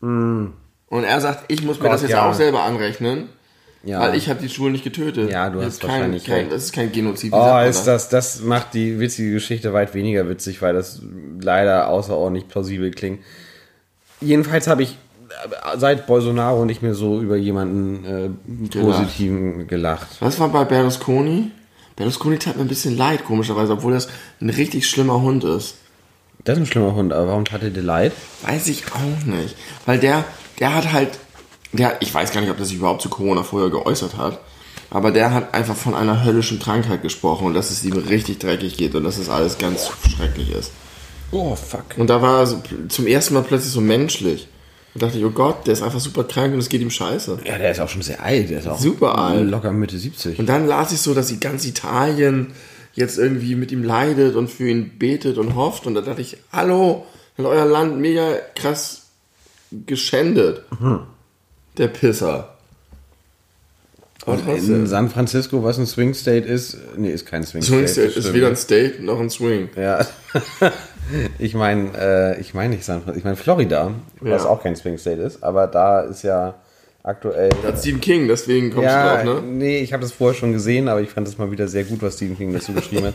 Und 0.00 1.04
er 1.04 1.20
sagt, 1.20 1.44
ich 1.48 1.62
muss 1.62 1.78
mir 1.78 1.84
Gott, 1.84 1.92
das 1.94 2.02
jetzt 2.02 2.10
ja. 2.12 2.28
auch 2.28 2.34
selber 2.34 2.62
anrechnen, 2.62 3.28
ja. 3.82 4.00
weil 4.00 4.14
ich 4.14 4.28
habe 4.28 4.40
die 4.40 4.48
Schwulen 4.48 4.72
nicht 4.72 4.84
getötet. 4.84 5.30
Ja, 5.30 5.48
du 5.50 5.58
Das 5.58 5.66
hast 5.66 5.80
kein, 5.80 5.90
wahrscheinlich 5.90 6.24
kein. 6.24 6.50
Das 6.50 6.64
ist 6.64 6.72
kein 6.72 6.92
Genozid. 6.92 7.32
Oh, 7.32 7.58
ist 7.60 7.84
das, 7.84 8.08
das 8.08 8.40
macht 8.40 8.74
die 8.74 8.98
witzige 9.00 9.32
Geschichte 9.32 9.72
weit 9.72 9.94
weniger 9.94 10.28
witzig, 10.28 10.60
weil 10.62 10.74
das 10.74 11.00
leider 11.40 11.88
außerordentlich 11.88 12.48
plausibel 12.48 12.90
klingt. 12.90 13.20
Jedenfalls 14.20 14.66
habe 14.66 14.82
ich 14.82 14.90
äh, 15.30 15.78
seit 15.78 16.06
Bolsonaro 16.06 16.64
nicht 16.64 16.82
mehr 16.82 16.94
so 16.94 17.20
über 17.20 17.36
jemanden 17.36 18.04
äh, 18.04 18.78
positiven 18.80 19.66
gelacht. 19.66 20.08
Was 20.20 20.38
war 20.38 20.48
bei 20.48 20.64
Berlusconi? 20.64 21.50
Berlusconi 21.96 22.38
tat 22.38 22.56
mir 22.56 22.62
ein 22.62 22.68
bisschen 22.68 22.96
leid, 22.96 23.24
komischerweise, 23.24 23.72
obwohl 23.72 23.92
das 23.92 24.08
ein 24.40 24.50
richtig 24.50 24.88
schlimmer 24.88 25.20
Hund 25.20 25.44
ist. 25.44 25.76
Das 26.44 26.56
ist 26.56 26.64
ein 26.64 26.66
schlimmer 26.66 26.94
Hund, 26.94 27.12
aber 27.12 27.28
warum 27.28 27.44
tat 27.44 27.62
er 27.62 27.70
dir 27.70 27.82
leid? 27.82 28.12
Weiß 28.42 28.66
ich 28.68 28.84
auch 28.92 29.26
nicht. 29.26 29.54
Weil 29.84 29.98
der, 29.98 30.24
der 30.58 30.74
hat 30.74 30.92
halt, 30.92 31.18
der, 31.72 32.00
ich 32.00 32.12
weiß 32.12 32.32
gar 32.32 32.40
nicht, 32.40 32.50
ob 32.50 32.56
der 32.56 32.66
sich 32.66 32.76
überhaupt 32.76 33.02
zu 33.02 33.08
Corona 33.08 33.42
vorher 33.42 33.70
geäußert 33.70 34.16
hat, 34.16 34.40
aber 34.90 35.12
der 35.12 35.32
hat 35.32 35.54
einfach 35.54 35.76
von 35.76 35.94
einer 35.94 36.24
höllischen 36.24 36.58
Krankheit 36.58 37.02
gesprochen 37.02 37.46
und 37.46 37.54
dass 37.54 37.70
es 37.70 37.84
ihm 37.84 37.96
richtig 37.96 38.38
dreckig 38.38 38.76
geht 38.76 38.94
und 38.94 39.04
dass 39.04 39.18
es 39.18 39.28
alles 39.28 39.58
ganz 39.58 39.90
schrecklich 40.16 40.50
ist. 40.50 40.72
Oh, 41.30 41.54
fuck. 41.54 41.84
Und 41.96 42.10
da 42.10 42.20
war 42.22 42.40
er 42.40 42.46
so, 42.46 42.62
zum 42.88 43.06
ersten 43.06 43.34
Mal 43.34 43.44
plötzlich 43.44 43.72
so 43.72 43.80
menschlich. 43.80 44.48
Und 44.92 45.02
dachte 45.04 45.18
ich, 45.18 45.24
oh 45.24 45.30
Gott, 45.30 45.68
der 45.68 45.74
ist 45.74 45.82
einfach 45.82 46.00
super 46.00 46.24
krank 46.24 46.52
und 46.52 46.58
es 46.58 46.68
geht 46.68 46.80
ihm 46.80 46.90
scheiße. 46.90 47.38
Ja, 47.44 47.58
der 47.58 47.70
ist 47.70 47.80
auch 47.80 47.88
schon 47.88 48.02
sehr 48.02 48.20
alt. 48.20 48.50
Der 48.50 48.58
ist 48.58 48.66
auch 48.66 48.80
Super 48.80 49.16
alt. 49.16 49.48
Locker 49.48 49.70
Mitte 49.70 49.96
70. 49.96 50.40
Und 50.40 50.48
dann 50.48 50.66
las 50.66 50.90
ich 50.90 51.00
so, 51.00 51.14
dass 51.14 51.28
die 51.28 51.38
ganz 51.38 51.64
Italien 51.64 52.54
jetzt 52.94 53.16
irgendwie 53.16 53.54
mit 53.54 53.70
ihm 53.70 53.84
leidet 53.84 54.34
und 54.34 54.50
für 54.50 54.68
ihn 54.68 54.98
betet 54.98 55.38
und 55.38 55.54
hofft. 55.54 55.86
Und 55.86 55.94
da 55.94 56.00
dachte 56.00 56.20
ich, 56.20 56.38
hallo, 56.52 57.06
hat 57.38 57.46
euer 57.46 57.66
Land 57.66 58.00
mega 58.00 58.34
krass 58.56 59.02
geschändet. 59.70 60.64
Der 61.80 61.88
Pisser. 61.88 62.50
Aber 64.26 64.36
in. 64.54 64.86
San 64.86 65.08
Francisco, 65.08 65.64
was 65.64 65.78
ein 65.78 65.86
Swing 65.86 66.12
State 66.12 66.46
ist, 66.46 66.76
nee, 66.98 67.10
ist 67.10 67.24
kein 67.24 67.42
Swing, 67.42 67.62
Swing 67.62 67.88
State. 67.88 68.10
State 68.10 68.14
das 68.16 68.26
ist 68.26 68.34
weder 68.34 68.48
ein 68.48 68.56
State 68.56 69.02
noch 69.02 69.18
ein 69.18 69.30
Swing. 69.30 69.70
Ja. 69.76 70.06
ich 71.38 71.54
meine, 71.54 71.90
äh, 71.98 72.40
ich 72.40 72.52
meine 72.52 72.74
nicht 72.74 72.84
San 72.84 73.00
Francisco, 73.00 73.18
ich 73.18 73.24
meine 73.24 73.36
Florida, 73.36 73.92
was 74.20 74.42
Ja. 74.42 74.50
auch 74.50 74.62
kein 74.62 74.76
Swing 74.76 74.98
State 74.98 75.22
ist, 75.22 75.42
aber 75.42 75.66
da 75.68 76.02
ist 76.02 76.22
ja 76.22 76.54
aktuell. 77.02 77.48
Da 77.62 77.68
hat 77.68 77.78
Stephen 77.78 78.02
King, 78.02 78.28
deswegen 78.28 78.70
kommst 78.72 78.84
ja, 78.84 79.22
du 79.22 79.30
drauf, 79.30 79.42
ne? 79.42 79.48
nee, 79.48 79.78
ich 79.78 79.94
habe 79.94 80.02
das 80.02 80.12
vorher 80.12 80.38
schon 80.38 80.52
gesehen, 80.52 80.88
aber 80.88 81.00
ich 81.00 81.08
fand 81.08 81.26
das 81.26 81.38
mal 81.38 81.50
wieder 81.50 81.66
sehr 81.66 81.84
gut, 81.84 82.02
was 82.02 82.16
Stephen 82.16 82.36
King 82.36 82.52
dazu 82.52 82.74
geschrieben 82.74 83.06
hat. 83.06 83.14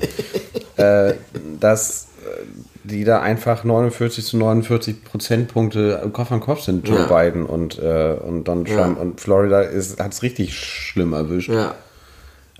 äh, 0.77 1.13
dass 1.59 2.07
äh, 2.25 2.45
die 2.85 3.03
da 3.03 3.21
einfach 3.21 3.63
49 3.63 4.25
zu 4.25 4.37
49 4.37 5.03
Prozentpunkte 5.03 6.09
Kopf 6.13 6.31
an 6.31 6.39
Kopf 6.39 6.61
sind, 6.61 6.87
Joe 6.87 6.99
Ja. 6.99 7.05
Biden 7.23 7.45
und, 7.45 7.79
äh, 7.79 8.15
und 8.21 8.43
Donald 8.45 8.69
Ja. 8.69 8.83
Trump. 8.83 8.99
Und 8.99 9.19
Florida 9.21 9.59
hat 9.99 10.13
es 10.13 10.21
richtig 10.21 10.57
schlimm 10.57 11.13
erwischt. 11.13 11.49
Ja. 11.49 11.75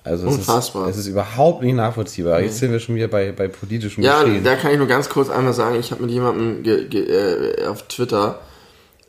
Also 0.04 0.28
es 0.28 0.36
Unfassbar. 0.36 0.88
Ist, 0.90 0.96
es 0.98 1.02
ist 1.02 1.08
überhaupt 1.08 1.64
nicht 1.64 1.74
nachvollziehbar. 1.76 2.40
Jetzt 2.42 2.60
sind 2.60 2.72
wir 2.72 2.80
schon 2.80 2.94
wieder 2.96 3.08
bei, 3.08 3.32
bei 3.32 3.48
politischem 3.48 4.04
Ja, 4.04 4.22
Geschehen. 4.24 4.44
da 4.44 4.56
kann 4.56 4.72
ich 4.72 4.78
nur 4.78 4.88
ganz 4.88 5.10
kurz 5.10 5.30
einmal 5.30 5.54
sagen, 5.54 5.80
ich 5.80 5.92
habe 5.92 6.04
mit 6.04 6.12
jemandem 6.12 6.62
ge, 6.64 6.88
ge, 6.88 7.02
äh, 7.06 7.66
auf 7.66 7.88
Twitter 7.88 8.40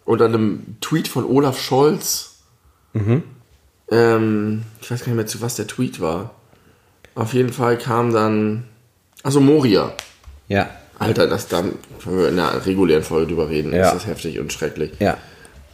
unter 0.07 0.25
einem 0.27 0.77
Tweet 0.81 1.09
von 1.09 1.25
Olaf 1.27 1.61
Scholz, 1.61 2.37
ähm, 3.91 4.63
ich 4.81 4.91
weiß 4.91 5.01
gar 5.01 5.09
nicht 5.09 5.17
mehr, 5.17 5.27
zu 5.27 5.41
was 5.43 5.57
der 5.57 5.67
Tweet 5.67 6.01
war. 6.01 6.31
Auf 7.15 7.33
jeden 7.35 7.53
Fall 7.53 7.77
kam 7.79 8.13
dann, 8.13 8.65
also 9.23 9.41
Moria. 9.41 9.93
ja, 10.49 10.69
Alter, 10.99 11.27
das 11.27 11.49
da 11.49 11.63
können 12.03 12.19
wir 12.19 12.29
in 12.29 12.39
einer 12.39 12.65
regulären 12.65 13.03
Folge 13.03 13.29
drüber 13.29 13.49
reden. 13.49 13.73
Ja. 13.73 13.93
Das 13.93 13.95
ist 13.95 14.07
heftig 14.07 14.39
und 14.41 14.53
schrecklich. 14.53 14.93
ja. 14.99 15.17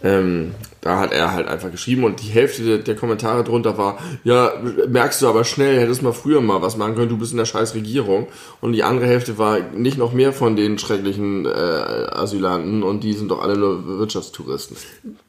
Ähm, 0.05 0.55
da 0.81 0.99
hat 0.99 1.13
er 1.13 1.33
halt 1.33 1.47
einfach 1.47 1.71
geschrieben 1.71 2.03
und 2.03 2.21
die 2.21 2.29
Hälfte 2.29 2.65
der, 2.65 2.79
der 2.79 2.97
Kommentare 2.97 3.45
drunter 3.45 3.79
war, 3.79 3.99
ja, 4.25 4.53
merkst 4.89 5.23
du 5.23 5.29
aber 5.29 5.45
schnell, 5.45 5.79
hättest 5.79 6.03
mal 6.03 6.13
früher 6.13 6.41
mal 6.41 6.61
was 6.61 6.77
machen 6.77 6.97
können, 6.97 7.09
du 7.09 7.19
bist 7.19 7.31
in 7.31 7.39
der 7.39 7.45
scheiß 7.45 7.77
Regierung. 7.77 8.27
Und 8.61 8.73
die 8.73 8.83
andere 8.83 9.07
Hälfte 9.07 9.39
war 9.39 9.61
nicht 9.61 9.99
noch 9.99 10.13
mehr 10.13 10.33
von 10.33 10.57
den 10.57 10.79
schrecklichen 10.79 11.47
äh, 11.47 11.49
Asylanten 11.51 12.83
und 12.83 13.05
die 13.05 13.13
sind 13.13 13.31
doch 13.31 13.41
alle 13.41 13.57
nur 13.57 13.87
Wirtschaftstouristen. 14.01 14.77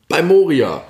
Bei 0.09 0.23
Moria. 0.23 0.81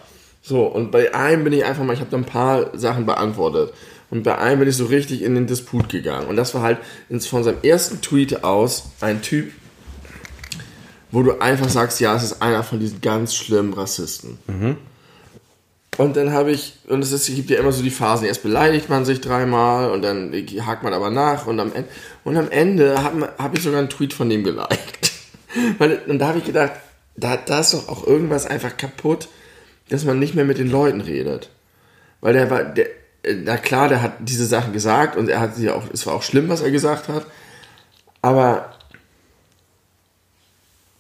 So, 0.42 0.64
und 0.66 0.92
bei 0.92 1.14
einem 1.14 1.44
bin 1.44 1.52
ich 1.52 1.66
einfach 1.66 1.84
mal, 1.84 1.94
ich 1.94 2.00
habe 2.00 2.12
da 2.12 2.18
ein 2.18 2.26
paar 2.26 2.78
Sachen 2.78 3.06
beantwortet. 3.06 3.74
Und 4.14 4.22
bei 4.22 4.38
einem 4.38 4.60
bin 4.60 4.70
ich 4.70 4.78
so 4.78 4.86
richtig 4.86 5.24
in 5.24 5.34
den 5.34 5.48
Disput 5.48 5.90
gegangen. 5.90 6.28
Und 6.28 6.36
das 6.36 6.54
war 6.54 6.62
halt 6.62 6.78
von 7.22 7.44
seinem 7.44 7.58
ersten 7.64 8.00
Tweet 8.00 8.44
aus 8.44 8.92
ein 9.02 9.24
Typ, 9.24 9.52
wo 11.10 11.24
du 11.24 11.42
einfach 11.42 11.68
sagst, 11.68 12.00
ja, 12.00 12.16
es 12.16 12.22
ist 12.22 12.40
einer 12.40 12.62
von 12.62 12.80
diesen 12.80 13.02
ganz 13.02 13.34
schlimmen 13.34 13.74
Rassisten. 13.74 14.38
Und 15.98 16.16
dann 16.16 16.32
habe 16.32 16.52
ich, 16.52 16.76
und 16.88 17.02
es 17.02 17.12
ist, 17.12 17.28
es 17.28 17.34
gibt 17.34 17.50
ja 17.50 17.58
immer 17.58 17.72
so 17.72 17.82
die 17.82 17.90
Phasen, 17.90 18.28
erst 18.28 18.44
beleidigt 18.44 18.88
man 18.88 19.04
sich 19.04 19.20
dreimal 19.20 19.90
und 19.90 20.04
dann 20.04 20.32
hakt 20.64 20.84
man 20.84 20.94
aber 20.94 21.10
nach 21.10 21.48
und 21.48 21.60
am 21.60 21.74
Ende, 21.74 21.90
und 22.24 22.38
am 22.38 22.52
Ende 22.52 23.02
habe 23.02 23.34
hab 23.40 23.58
ich 23.58 23.64
sogar 23.64 23.80
einen 23.80 23.90
Tweet 23.90 24.14
von 24.14 24.30
dem 24.30 24.44
geliked. 24.44 25.12
Weil, 25.80 26.04
und 26.06 26.20
da 26.20 26.28
habe 26.28 26.38
ich 26.38 26.46
gedacht, 26.46 26.74
da, 27.16 27.36
da 27.36 27.62
ist 27.62 27.74
doch 27.74 27.90
auch 27.90 28.06
irgendwas 28.06 28.46
einfach 28.46 28.78
kaputt, 28.78 29.28
dass 29.90 30.06
man 30.06 30.20
nicht 30.20 30.36
mehr 30.36 30.46
mit 30.46 30.60
den 30.60 30.70
Leuten 30.70 31.02
redet. 31.02 31.50
Weil 32.22 32.34
der 32.34 32.52
war, 32.52 32.64
der, 32.64 32.86
na 33.46 33.58
klar, 33.58 33.90
der 33.90 34.02
hat 34.02 34.14
diese 34.20 34.46
Sachen 34.46 34.74
gesagt 34.74 35.16
und 35.16 35.30
er 35.30 35.40
hat 35.40 35.56
sie 35.56 35.70
auch, 35.70 35.84
es 35.94 36.06
war 36.06 36.14
auch 36.14 36.24
schlimm, 36.24 36.50
was 36.50 36.62
er 36.62 36.72
gesagt 36.72 37.08
hat, 37.08 37.26
aber 38.22 38.74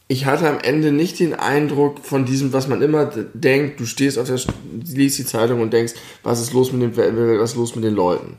ich 0.07 0.25
hatte 0.25 0.47
am 0.47 0.59
Ende 0.59 0.91
nicht 0.91 1.19
den 1.19 1.33
Eindruck 1.33 1.99
von 1.99 2.25
diesem, 2.25 2.53
was 2.53 2.67
man 2.67 2.81
immer 2.81 3.05
denkt, 3.33 3.79
du 3.79 3.85
stehst 3.85 4.19
auf 4.19 4.27
der, 4.27 4.37
St- 4.37 4.53
liest 4.85 5.17
die 5.17 5.25
Zeitung 5.25 5.61
und 5.61 5.73
denkst, 5.73 5.93
was 6.21 6.39
ist 6.39 6.53
los 6.53 6.71
mit 6.71 6.81
den, 6.81 7.39
was 7.39 7.51
ist 7.51 7.57
los 7.57 7.75
mit 7.75 7.83
den 7.83 7.95
Leuten. 7.95 8.37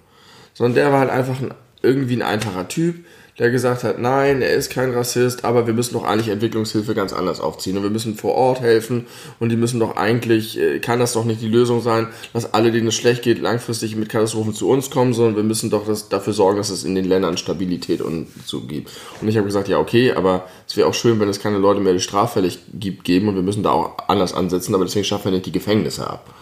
Sondern 0.52 0.74
der 0.74 0.92
war 0.92 1.00
halt 1.00 1.10
einfach 1.10 1.40
ein, 1.40 1.52
irgendwie 1.82 2.16
ein 2.16 2.22
einfacher 2.22 2.68
Typ, 2.68 3.04
der 3.38 3.50
gesagt 3.50 3.82
hat, 3.82 3.98
nein, 3.98 4.42
er 4.42 4.54
ist 4.54 4.70
kein 4.70 4.92
Rassist, 4.92 5.44
aber 5.44 5.66
wir 5.66 5.74
müssen 5.74 5.94
doch 5.94 6.04
eigentlich 6.04 6.28
Entwicklungshilfe 6.28 6.94
ganz 6.94 7.12
anders 7.12 7.40
aufziehen 7.40 7.76
und 7.76 7.82
wir 7.82 7.90
müssen 7.90 8.14
vor 8.14 8.34
Ort 8.34 8.60
helfen 8.60 9.06
und 9.40 9.48
die 9.48 9.56
müssen 9.56 9.80
doch 9.80 9.96
eigentlich, 9.96 10.56
äh, 10.58 10.78
kann 10.78 11.00
das 11.00 11.14
doch 11.14 11.24
nicht 11.24 11.40
die 11.40 11.48
Lösung 11.48 11.82
sein, 11.82 12.06
dass 12.32 12.54
alle, 12.54 12.70
denen 12.70 12.86
es 12.86 12.94
schlecht 12.94 13.22
geht, 13.22 13.40
langfristig 13.40 13.96
mit 13.96 14.08
Katastrophen 14.08 14.54
zu 14.54 14.68
uns 14.68 14.88
kommen, 14.88 15.14
sondern 15.14 15.34
wir 15.34 15.42
müssen 15.42 15.68
doch 15.68 15.84
das, 15.84 16.08
dafür 16.08 16.32
sorgen, 16.32 16.58
dass 16.58 16.70
es 16.70 16.84
in 16.84 16.94
den 16.94 17.06
Ländern 17.06 17.36
Stabilität 17.36 18.00
und 18.00 18.28
so 18.44 18.60
gibt. 18.60 18.92
Und 19.20 19.26
ich 19.26 19.36
habe 19.36 19.46
gesagt, 19.46 19.66
ja, 19.68 19.78
okay, 19.78 20.12
aber 20.12 20.46
es 20.68 20.76
wäre 20.76 20.86
auch 20.86 20.94
schön, 20.94 21.18
wenn 21.18 21.28
es 21.28 21.40
keine 21.40 21.58
Leute 21.58 21.80
mehr, 21.80 21.92
die 21.92 22.00
straffällig 22.00 22.60
gibt, 22.72 23.02
geben 23.02 23.28
und 23.28 23.34
wir 23.34 23.42
müssen 23.42 23.64
da 23.64 23.72
auch 23.72 23.96
anders 24.06 24.32
ansetzen, 24.32 24.76
aber 24.76 24.84
deswegen 24.84 25.04
schaffen 25.04 25.24
wir 25.24 25.32
nicht 25.32 25.46
die 25.46 25.52
Gefängnisse 25.52 26.08
ab. 26.08 26.32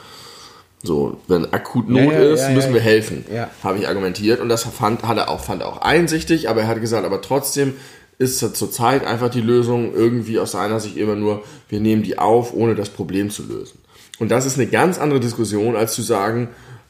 So, 0.82 1.18
wenn 1.28 1.52
akut 1.52 1.88
Not 1.88 2.12
Ja, 2.12 2.12
ja, 2.12 2.32
ist, 2.32 2.40
ja, 2.42 2.48
müssen 2.50 2.74
wir 2.74 2.80
helfen, 2.80 3.24
Ja. 3.32 3.48
habe 3.62 3.78
ich 3.78 3.86
argumentiert. 3.88 4.40
Und 4.40 4.48
das 4.48 4.64
fand, 4.64 5.02
hat 5.04 5.16
er 5.16 5.28
auch, 5.28 5.40
fand 5.40 5.62
er 5.62 5.68
auch 5.68 5.80
einsichtig, 5.80 6.48
aber 6.48 6.62
er 6.62 6.66
hat 6.66 6.80
gesagt, 6.80 7.06
aber 7.06 7.20
trotzdem 7.22 7.74
ist 8.18 8.38
zurzeit 8.38 9.04
einfach 9.04 9.30
die 9.30 9.40
Lösung 9.40 9.94
irgendwie 9.94 10.38
aus 10.38 10.52
seiner 10.52 10.80
Sicht 10.80 10.96
immer 10.96 11.16
nur, 11.16 11.42
wir 11.68 11.80
nehmen 11.80 12.02
die 12.02 12.18
auf, 12.18 12.52
ohne 12.52 12.74
das 12.74 12.88
Problem 12.88 13.30
zu 13.30 13.44
lösen. 13.44 13.78
Und 14.18 14.30
das 14.30 14.44
ist 14.44 14.56
eine 14.58 14.66
ganz 14.66 14.98
andere 14.98 15.20
Diskussion, 15.20 15.76
als 15.76 15.94
zu 15.94 16.02
sagen, 16.02 16.48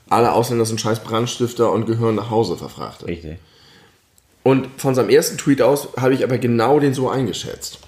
alle 0.08 0.32
Ausländer 0.32 0.66
sind 0.66 0.80
scheiß 0.80 1.00
Brandstifter 1.00 1.70
und 1.72 1.86
gehören 1.86 2.14
nach 2.16 2.30
Hause 2.30 2.56
verfrachtet. 2.56 3.08
Richtig. 3.08 3.36
Und 4.42 4.68
von 4.76 4.94
seinem 4.94 5.08
ersten 5.08 5.38
Tweet 5.38 5.62
aus 5.62 5.88
habe 5.98 6.14
ich 6.14 6.24
aber 6.24 6.36
genau 6.38 6.80
den 6.80 6.94
so 6.94 7.08
eingeschätzt. 7.08 7.78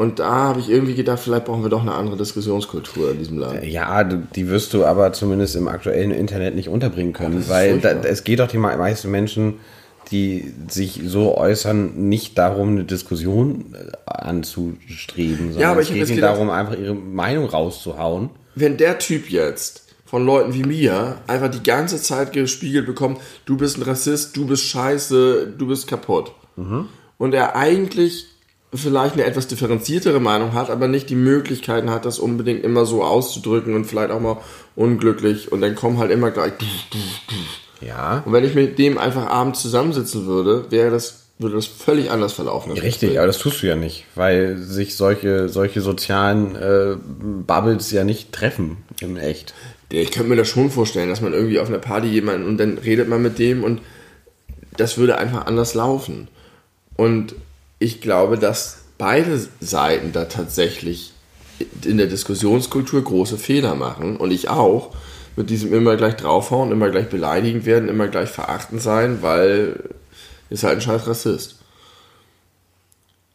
Und 0.00 0.18
da 0.18 0.30
habe 0.30 0.60
ich 0.60 0.70
irgendwie 0.70 0.94
gedacht, 0.94 1.20
vielleicht 1.20 1.44
brauchen 1.44 1.62
wir 1.62 1.68
doch 1.68 1.82
eine 1.82 1.92
andere 1.92 2.16
Diskussionskultur 2.16 3.10
in 3.10 3.18
diesem 3.18 3.36
Land. 3.36 3.62
Ja, 3.66 4.02
die 4.02 4.48
wirst 4.48 4.72
du 4.72 4.86
aber 4.86 5.12
zumindest 5.12 5.56
im 5.56 5.68
aktuellen 5.68 6.10
Internet 6.10 6.54
nicht 6.54 6.70
unterbringen 6.70 7.12
können, 7.12 7.40
ist 7.40 7.50
weil 7.50 7.80
da, 7.80 7.90
es 7.90 8.24
geht 8.24 8.38
doch 8.40 8.48
die 8.48 8.56
me- 8.56 8.78
meisten 8.78 9.10
Menschen, 9.10 9.56
die 10.10 10.54
sich 10.68 11.02
so 11.04 11.36
äußern, 11.36 12.08
nicht 12.08 12.38
darum, 12.38 12.70
eine 12.70 12.84
Diskussion 12.84 13.74
äh, 13.74 13.90
anzustreben, 14.10 15.52
sondern 15.52 15.70
aber 15.70 15.80
es 15.82 15.90
ich 15.90 15.94
geht 15.96 16.08
ihnen 16.08 16.22
darum, 16.22 16.48
einfach 16.48 16.78
ihre 16.78 16.94
Meinung 16.94 17.46
rauszuhauen. 17.50 18.30
wenn 18.54 18.78
der 18.78 18.98
Typ 18.98 19.28
jetzt 19.30 19.84
von 20.06 20.24
Leuten 20.24 20.54
wie 20.54 20.64
mir 20.64 21.18
einfach 21.26 21.50
die 21.50 21.62
ganze 21.62 22.00
Zeit 22.00 22.32
gespiegelt 22.32 22.86
bekommt, 22.86 23.20
du 23.44 23.58
bist 23.58 23.76
ein 23.76 23.82
Rassist, 23.82 24.34
du 24.36 24.46
bist 24.46 24.64
scheiße, 24.64 25.52
du 25.58 25.66
bist 25.66 25.86
kaputt. 25.86 26.32
Und 27.18 27.34
er 27.34 27.54
eigentlich 27.54 28.26
vielleicht 28.72 29.14
eine 29.14 29.24
etwas 29.24 29.48
differenziertere 29.48 30.20
Meinung 30.20 30.52
hat, 30.52 30.70
aber 30.70 30.86
nicht 30.86 31.10
die 31.10 31.16
Möglichkeiten 31.16 31.90
hat, 31.90 32.04
das 32.04 32.18
unbedingt 32.18 32.62
immer 32.62 32.86
so 32.86 33.02
auszudrücken 33.02 33.74
und 33.74 33.84
vielleicht 33.84 34.10
auch 34.10 34.20
mal 34.20 34.38
unglücklich 34.76 35.50
und 35.50 35.60
dann 35.60 35.74
kommen 35.74 35.98
halt 35.98 36.10
immer 36.10 36.30
gleich 36.30 36.52
Ja. 37.80 38.22
Und 38.24 38.32
wenn 38.32 38.44
ich 38.44 38.54
mit 38.54 38.78
dem 38.78 38.98
einfach 38.98 39.26
abends 39.26 39.60
zusammensitzen 39.62 40.26
würde, 40.26 40.70
wäre 40.70 40.90
das, 40.90 41.24
würde 41.38 41.56
das 41.56 41.66
völlig 41.66 42.10
anders 42.10 42.32
verlaufen. 42.32 42.72
Richtig, 42.72 43.18
aber 43.18 43.26
das 43.26 43.38
tust 43.38 43.62
du 43.62 43.66
ja 43.66 43.74
nicht, 43.74 44.04
weil 44.14 44.56
sich 44.58 44.94
solche, 44.94 45.48
solche 45.48 45.80
sozialen 45.80 46.54
äh, 46.54 46.96
Bubbles 47.46 47.90
ja 47.90 48.04
nicht 48.04 48.32
treffen 48.32 48.76
in 49.00 49.16
echt. 49.16 49.52
Ich 49.88 50.12
könnte 50.12 50.28
mir 50.28 50.36
das 50.36 50.48
schon 50.48 50.70
vorstellen, 50.70 51.08
dass 51.08 51.20
man 51.20 51.32
irgendwie 51.32 51.58
auf 51.58 51.68
einer 51.68 51.78
Party 51.78 52.06
jemanden 52.06 52.46
und 52.46 52.58
dann 52.58 52.78
redet 52.78 53.08
man 53.08 53.20
mit 53.20 53.40
dem 53.40 53.64
und 53.64 53.80
das 54.76 54.96
würde 54.96 55.18
einfach 55.18 55.46
anders 55.46 55.74
laufen. 55.74 56.28
Und 56.96 57.34
ich 57.80 58.00
glaube, 58.00 58.38
dass 58.38 58.82
beide 58.98 59.40
Seiten 59.58 60.12
da 60.12 60.26
tatsächlich 60.26 61.12
in 61.84 61.96
der 61.96 62.06
Diskussionskultur 62.06 63.02
große 63.02 63.38
Fehler 63.38 63.74
machen 63.74 64.16
und 64.16 64.30
ich 64.30 64.48
auch 64.48 64.94
mit 65.34 65.50
diesem 65.50 65.72
immer 65.72 65.96
gleich 65.96 66.16
draufhauen, 66.16 66.70
immer 66.70 66.90
gleich 66.90 67.08
beleidigend 67.08 67.64
werden, 67.64 67.88
immer 67.88 68.08
gleich 68.08 68.28
verachtend 68.28 68.82
sein, 68.82 69.22
weil 69.22 69.90
ist 70.50 70.64
halt 70.64 70.76
ein 70.76 70.80
scheiß 70.82 71.06
Rassist. 71.06 71.59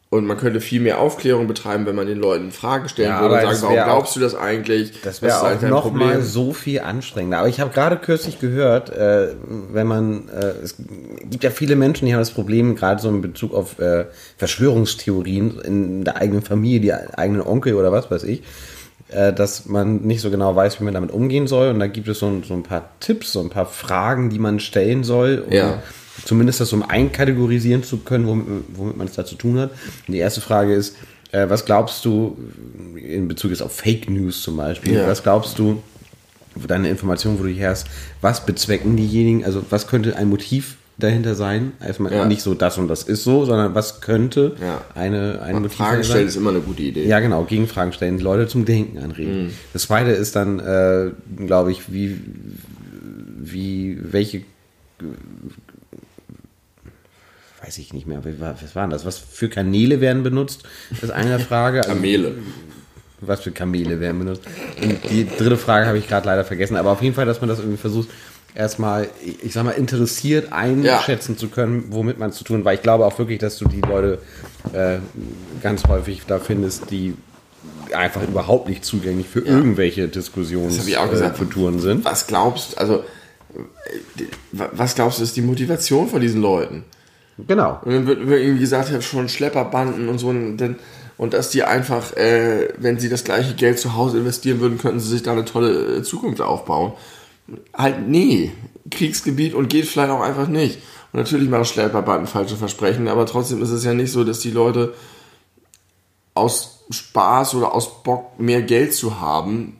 Und 0.08 0.24
man 0.24 0.36
könnte 0.36 0.60
viel 0.60 0.80
mehr 0.80 1.00
Aufklärung 1.00 1.48
betreiben, 1.48 1.84
wenn 1.84 1.96
man 1.96 2.06
den 2.06 2.18
Leuten 2.18 2.52
Fragen 2.52 2.88
stellen 2.88 3.08
Ja, 3.08 3.20
würde 3.22 3.34
und 3.34 3.40
sagen, 3.42 3.58
warum 3.62 3.74
glaubst 3.74 4.10
auch- 4.10 4.14
du 4.14 4.20
das 4.20 4.36
eigentlich? 4.36 4.92
Das 5.02 5.20
wäre 5.20 5.36
auch 5.40 5.42
eigentlich 5.44 5.60
dein 5.62 5.70
noch 5.70 5.90
mal 5.92 6.22
so 6.22 6.52
viel 6.52 6.78
anstrengender. 6.80 7.38
Aber 7.38 7.48
ich 7.48 7.58
habe 7.58 7.72
gerade 7.72 7.96
kürzlich 7.96 8.38
gehört, 8.38 8.90
äh, 8.90 9.34
wenn 9.72 9.86
man, 9.88 10.28
äh, 10.28 10.62
es 10.62 10.76
gibt 11.28 11.42
ja 11.42 11.50
viele 11.50 11.74
Menschen, 11.74 12.06
die 12.06 12.12
haben 12.14 12.20
das 12.20 12.30
Problem, 12.30 12.76
gerade 12.76 13.02
so 13.02 13.08
in 13.08 13.20
Bezug 13.20 13.52
auf 13.52 13.80
äh, 13.80 14.06
Verschwörungstheorien 14.36 15.58
in 15.60 16.04
der 16.04 16.16
eigenen 16.16 16.42
Familie, 16.42 16.80
die 16.80 16.92
eigenen 16.92 17.42
Onkel 17.42 17.74
oder 17.74 17.90
was 17.92 18.08
weiß 18.10 18.22
ich, 18.24 18.42
äh, 19.08 19.32
dass 19.32 19.66
man 19.66 20.02
nicht 20.02 20.20
so 20.20 20.30
genau 20.30 20.54
weiß, 20.54 20.80
wie 20.80 20.84
man 20.84 20.94
damit 20.94 21.10
umgehen 21.10 21.46
soll. 21.46 21.70
Und 21.70 21.80
da 21.80 21.88
gibt 21.88 22.08
es 22.08 22.20
so, 22.20 22.26
ein- 22.26 22.42
so 22.44 22.54
ein 22.54 22.62
paar 22.62 22.90
Tipps, 23.00 23.32
so 23.32 23.40
ein 23.40 23.50
paar 23.50 23.66
Fragen, 23.66 24.30
die 24.30 24.38
man 24.38 24.60
stellen 24.60 25.04
soll, 25.04 25.44
um 25.46 25.52
Ja. 25.52 25.82
Zumindest 26.24 26.60
das 26.60 26.72
um 26.72 26.82
einkategorisieren 26.82 27.82
zu 27.82 27.98
können, 27.98 28.26
womit, 28.26 28.46
womit 28.74 28.96
man 28.96 29.06
es 29.06 29.14
da 29.14 29.24
zu 29.24 29.34
tun 29.36 29.58
hat. 29.58 29.70
Und 30.06 30.12
die 30.14 30.18
erste 30.18 30.40
Frage 30.40 30.74
ist, 30.74 30.96
äh, 31.32 31.48
was 31.48 31.64
glaubst 31.64 32.04
du, 32.04 32.36
in 32.96 33.28
Bezug 33.28 33.50
jetzt 33.50 33.62
auf 33.62 33.72
Fake 33.72 34.08
News 34.08 34.42
zum 34.42 34.56
Beispiel, 34.56 34.94
Ja. 34.94 35.06
was 35.06 35.22
glaubst 35.22 35.58
du, 35.58 35.82
deine 36.66 36.88
Information, 36.88 37.38
wo 37.38 37.42
du 37.42 37.50
hier 37.50 37.68
hast, 37.68 37.86
was 38.22 38.46
bezwecken 38.46 38.96
diejenigen, 38.96 39.44
also 39.44 39.62
was 39.68 39.86
könnte 39.88 40.16
ein 40.16 40.28
Motiv 40.30 40.76
dahinter 40.98 41.34
sein? 41.34 41.72
Erstmal 41.84 42.10
Ja. 42.12 42.24
nicht 42.24 42.40
so 42.40 42.54
das 42.54 42.78
und 42.78 42.88
das 42.88 43.02
ist 43.02 43.24
so, 43.24 43.44
sondern 43.44 43.74
was 43.74 44.00
könnte 44.00 44.56
Ja. 44.62 44.82
eine, 44.94 45.42
ein 45.42 45.56
Motiv 45.56 45.76
Fragen 45.76 45.90
dahinter 45.90 46.04
stellen 46.04 46.18
sein? 46.20 46.28
ist 46.28 46.36
immer 46.36 46.50
eine 46.50 46.60
gute 46.60 46.82
Idee. 46.82 47.06
Ja, 47.06 47.20
genau, 47.20 47.44
Gegenfragen 47.44 47.92
stellen, 47.92 48.18
Leute 48.20 48.48
zum 48.48 48.64
Denken 48.64 48.98
anregen. 48.98 49.50
Das 49.74 49.82
zweite 49.82 50.12
ist 50.12 50.34
dann, 50.34 50.58
äh, 50.60 51.10
glaube 51.46 51.72
ich, 51.72 51.92
wie, 51.92 52.18
wie, 53.38 53.98
welche, 54.00 54.40
weiß 57.66 57.78
ich 57.78 57.92
nicht 57.92 58.06
mehr, 58.06 58.22
was 58.38 58.76
waren 58.76 58.90
das? 58.90 59.04
Was 59.04 59.18
für 59.18 59.48
Kanäle 59.48 60.00
werden 60.00 60.22
benutzt? 60.22 60.62
Das 60.90 61.04
ist 61.04 61.10
eine 61.10 61.38
Frage. 61.40 61.80
Also, 61.80 61.94
Kamele. 61.94 62.34
was 63.20 63.40
für 63.40 63.50
Kamele 63.50 63.98
werden 63.98 64.18
benutzt. 64.20 64.42
Und 64.80 64.98
die 65.10 65.26
dritte 65.26 65.56
Frage 65.56 65.86
habe 65.86 65.98
ich 65.98 66.06
gerade 66.06 66.26
leider 66.26 66.44
vergessen, 66.44 66.76
aber 66.76 66.92
auf 66.92 67.02
jeden 67.02 67.14
Fall, 67.14 67.26
dass 67.26 67.40
man 67.40 67.48
das 67.48 67.58
irgendwie 67.58 67.78
versucht, 67.78 68.08
erstmal, 68.54 69.08
ich 69.42 69.52
sag 69.52 69.64
mal, 69.64 69.72
interessiert 69.72 70.52
einschätzen 70.52 71.36
zu 71.36 71.48
können, 71.48 71.86
womit 71.90 72.18
man 72.18 72.30
es 72.30 72.36
zu 72.36 72.44
tun, 72.44 72.64
weil 72.64 72.76
ich 72.76 72.82
glaube 72.82 73.04
auch 73.04 73.18
wirklich, 73.18 73.38
dass 73.38 73.58
du 73.58 73.66
die 73.66 73.80
Leute 73.80 74.18
äh, 74.72 74.98
ganz 75.62 75.86
häufig 75.88 76.22
da 76.26 76.38
findest, 76.38 76.90
die 76.90 77.14
einfach 77.92 78.22
überhaupt 78.22 78.68
nicht 78.68 78.84
zugänglich 78.84 79.28
für 79.28 79.40
irgendwelche 79.40 80.02
ich 80.02 80.08
auch 80.08 80.12
Diskussionskulturen 80.12 81.10
gesagt. 81.10 81.38
Kulturen 81.38 81.80
sind. 81.80 82.04
Was 82.04 82.26
glaubst 82.26 82.78
also 82.78 83.04
äh, 83.54 84.24
was 84.52 84.94
glaubst 84.94 85.18
du 85.18 85.22
ist 85.22 85.36
die 85.36 85.42
Motivation 85.42 86.08
von 86.08 86.20
diesen 86.20 86.40
Leuten? 86.40 86.84
Genau. 87.38 87.80
Und 87.84 87.92
dann 87.92 88.06
wird 88.06 88.26
wird 88.26 88.40
irgendwie 88.40 88.60
gesagt, 88.60 88.90
ja, 88.90 89.00
schon 89.00 89.28
Schlepperbanden 89.28 90.08
und 90.08 90.18
so 90.18 90.28
und, 90.28 90.56
dann, 90.56 90.76
und 91.18 91.34
dass 91.34 91.50
die 91.50 91.64
einfach, 91.64 92.16
äh, 92.16 92.68
wenn 92.78 92.98
sie 92.98 93.08
das 93.08 93.24
gleiche 93.24 93.54
Geld 93.54 93.78
zu 93.78 93.94
Hause 93.94 94.18
investieren 94.18 94.60
würden, 94.60 94.78
könnten 94.78 95.00
sie 95.00 95.10
sich 95.10 95.22
da 95.22 95.32
eine 95.32 95.44
tolle 95.44 95.98
äh, 95.98 96.02
Zukunft 96.02 96.40
aufbauen. 96.40 96.92
Halt, 97.74 98.08
nee. 98.08 98.52
Kriegsgebiet 98.90 99.54
und 99.54 99.68
geht 99.68 99.86
vielleicht 99.86 100.10
auch 100.10 100.20
einfach 100.20 100.48
nicht. 100.48 100.78
Und 101.12 101.20
natürlich 101.20 101.48
machen 101.48 101.64
Schlepperbanden 101.64 102.26
falsche 102.26 102.56
Versprechen, 102.56 103.08
aber 103.08 103.26
trotzdem 103.26 103.62
ist 103.62 103.70
es 103.70 103.84
ja 103.84 103.94
nicht 103.94 104.12
so, 104.12 104.24
dass 104.24 104.40
die 104.40 104.50
Leute 104.50 104.94
aus 106.34 106.84
Spaß 106.90 107.54
oder 107.54 107.74
aus 107.74 108.02
Bock 108.02 108.38
mehr 108.38 108.62
Geld 108.62 108.94
zu 108.94 109.20
haben, 109.20 109.76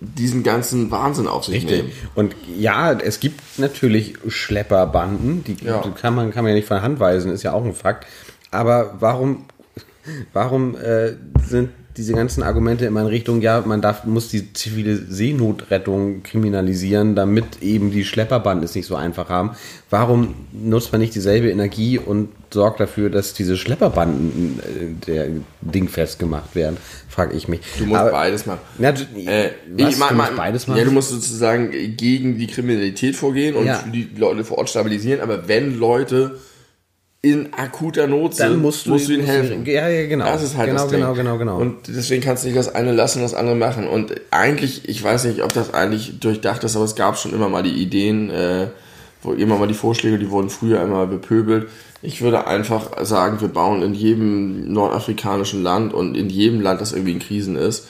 diesen 0.00 0.42
ganzen 0.42 0.90
Wahnsinn 0.90 1.26
auf 1.26 1.44
sich 1.44 1.56
Richtig. 1.56 1.82
nehmen. 1.82 1.92
Und 2.14 2.36
ja, 2.56 2.92
es 2.92 3.20
gibt 3.20 3.40
natürlich 3.58 4.14
Schlepperbanden, 4.28 5.42
die 5.44 5.56
Ja. 5.64 5.82
kann, 6.00 6.14
man, 6.14 6.30
kann 6.30 6.44
man 6.44 6.50
ja 6.50 6.56
nicht 6.56 6.68
von 6.68 6.82
Hand 6.82 7.00
weisen, 7.00 7.32
ist 7.32 7.42
ja 7.42 7.52
auch 7.52 7.64
ein 7.64 7.74
Fakt. 7.74 8.06
Aber 8.50 8.94
warum, 9.00 9.44
warum 10.32 10.76
äh, 10.76 11.14
sind 11.46 11.70
diese 11.96 12.12
ganzen 12.14 12.44
Argumente 12.44 12.86
immer 12.86 13.00
in 13.00 13.08
Richtung, 13.08 13.40
ja, 13.42 13.60
man 13.66 13.82
darf, 13.82 14.04
muss 14.04 14.28
die 14.28 14.52
zivile 14.52 14.96
Seenotrettung 14.96 16.22
kriminalisieren, 16.22 17.16
damit 17.16 17.60
eben 17.60 17.90
die 17.90 18.04
Schlepperbanden 18.04 18.64
es 18.64 18.76
nicht 18.76 18.86
so 18.86 18.94
einfach 18.94 19.28
haben. 19.28 19.50
Warum 19.90 20.34
nutzt 20.52 20.92
man 20.92 21.00
nicht 21.00 21.16
dieselbe 21.16 21.50
Energie 21.50 21.98
und 21.98 22.28
sorgt 22.52 22.80
dafür, 22.80 23.10
dass 23.10 23.34
diese 23.34 23.56
Schlepperbanden 23.56 24.60
äh, 24.60 25.06
der 25.06 25.26
Ding 25.60 25.88
festgemacht 25.88 26.54
werden? 26.54 26.76
Frage 27.08 27.36
ich 27.36 27.48
mich. 27.48 27.60
Du 27.78 27.86
musst 27.86 28.00
Aber- 28.00 28.10
beides 28.10 28.46
machen. 28.46 28.60
Ja, 28.78 28.92
du- 28.92 29.02
Äh, 29.18 29.50
was, 29.76 29.92
ich 29.94 29.98
mein- 29.98 30.08
du 30.10 30.14
musst 30.16 30.36
beides 30.36 30.66
machen? 30.66 30.78
Ja, 30.78 30.84
du 30.84 30.90
musst 30.92 31.10
sozusagen 31.10 31.70
gegen 31.96 32.38
die 32.38 32.46
Kriminalität 32.46 33.16
vorgehen 33.16 33.54
und 33.56 33.66
Ja. 33.66 33.82
die 33.92 34.08
Leute 34.16 34.44
vor 34.44 34.58
Ort 34.58 34.70
stabilisieren, 34.70 35.20
aber 35.20 35.48
wenn 35.48 35.78
Leute 35.78 36.38
in 37.20 37.52
akuter 37.52 38.06
Not 38.06 38.36
sind, 38.36 38.50
Dann 38.50 38.62
musst 38.62 38.86
du- 38.86 38.90
ihnen 38.90 38.98
musst 38.98 39.08
du- 39.10 39.22
helfen. 39.26 39.66
ja, 39.66 39.88
ja, 39.88 40.06
genau. 40.06 40.26
Das 40.26 40.42
ist 40.44 40.56
halt 40.56 40.68
Genau, 40.68 40.82
das 40.82 40.90
Ding. 40.90 41.00
genau, 41.00 41.14
genau, 41.14 41.36
genau. 41.36 41.58
Und 41.58 41.88
deswegen 41.88 42.22
kannst 42.22 42.44
du 42.44 42.48
nicht 42.48 42.56
das 42.56 42.72
eine 42.72 42.92
lassen, 42.92 43.22
das 43.22 43.34
andere 43.34 43.56
machen. 43.56 43.88
Und 43.88 44.14
eigentlich, 44.30 44.88
ich 44.88 45.02
weiß 45.02 45.24
nicht, 45.24 45.42
ob 45.42 45.52
das 45.52 45.74
eigentlich 45.74 46.20
durchdacht 46.20 46.62
ist, 46.62 46.76
aber 46.76 46.84
es 46.84 46.94
gab 46.94 47.18
schon 47.18 47.32
immer 47.34 47.48
mal 47.48 47.64
die 47.64 47.72
Ideen, 47.82 48.30
äh, 48.30 48.68
wo 49.24 49.32
immer 49.32 49.58
mal 49.58 49.66
die 49.66 49.74
Vorschläge, 49.74 50.16
die 50.16 50.30
wurden 50.30 50.48
früher 50.48 50.80
immer 50.80 51.08
bepöbelt. 51.08 51.66
Ich 52.00 52.22
würde 52.22 52.46
einfach 52.46 53.04
sagen, 53.04 53.40
wir 53.40 53.48
bauen 53.48 53.82
in 53.82 53.92
jedem 53.92 54.72
nordafrikanischen 54.72 55.62
Land 55.62 55.92
und 55.92 56.16
in 56.16 56.30
jedem 56.30 56.60
Land, 56.60 56.80
das 56.80 56.92
irgendwie 56.92 57.12
in 57.12 57.18
Krisen 57.18 57.56
ist, 57.56 57.88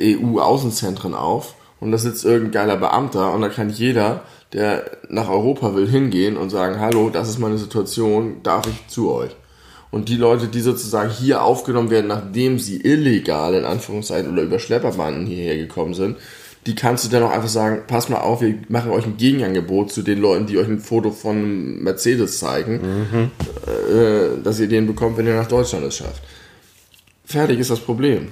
EU-Außenzentren 0.00 1.14
auf 1.14 1.54
und 1.80 1.90
da 1.90 1.98
sitzt 1.98 2.24
irgendein 2.24 2.52
geiler 2.52 2.76
Beamter 2.76 3.32
und 3.32 3.42
da 3.42 3.48
kann 3.48 3.70
jeder, 3.70 4.22
der 4.52 4.84
nach 5.08 5.28
Europa 5.28 5.74
will, 5.74 5.88
hingehen 5.88 6.36
und 6.36 6.50
sagen, 6.50 6.78
hallo, 6.78 7.10
das 7.10 7.28
ist 7.28 7.38
meine 7.38 7.58
Situation, 7.58 8.42
darf 8.44 8.66
ich 8.68 8.86
zu 8.86 9.10
euch? 9.10 9.34
Und 9.90 10.08
die 10.08 10.16
Leute, 10.16 10.46
die 10.46 10.60
sozusagen 10.60 11.10
hier 11.10 11.42
aufgenommen 11.42 11.90
werden, 11.90 12.08
nachdem 12.08 12.58
sie 12.58 12.80
illegal 12.80 13.54
in 13.54 13.64
Anführungszeichen 13.64 14.32
oder 14.32 14.42
über 14.42 14.58
Schlepperbanden 14.58 15.26
hierher 15.26 15.56
gekommen 15.56 15.94
sind, 15.94 16.16
die 16.66 16.74
kannst 16.74 17.04
du 17.04 17.08
dann 17.08 17.22
auch 17.22 17.30
einfach 17.30 17.48
sagen, 17.48 17.82
pass 17.86 18.08
mal 18.08 18.18
auf, 18.18 18.40
wir 18.40 18.54
machen 18.68 18.90
euch 18.90 19.06
ein 19.06 19.16
Gegenangebot 19.16 19.92
zu 19.92 20.02
den 20.02 20.20
Leuten, 20.20 20.46
die 20.46 20.58
euch 20.58 20.66
ein 20.66 20.80
Foto 20.80 21.12
von 21.12 21.82
Mercedes 21.82 22.40
zeigen, 22.40 23.30
äh, 23.66 24.42
dass 24.42 24.58
ihr 24.58 24.68
den 24.68 24.86
bekommt, 24.86 25.16
wenn 25.16 25.26
ihr 25.26 25.36
nach 25.36 25.46
Deutschland 25.46 25.84
es 25.84 25.96
schafft. 25.96 26.22
Fertig 27.24 27.60
ist 27.60 27.70
das 27.70 27.80
Problem. 27.80 28.28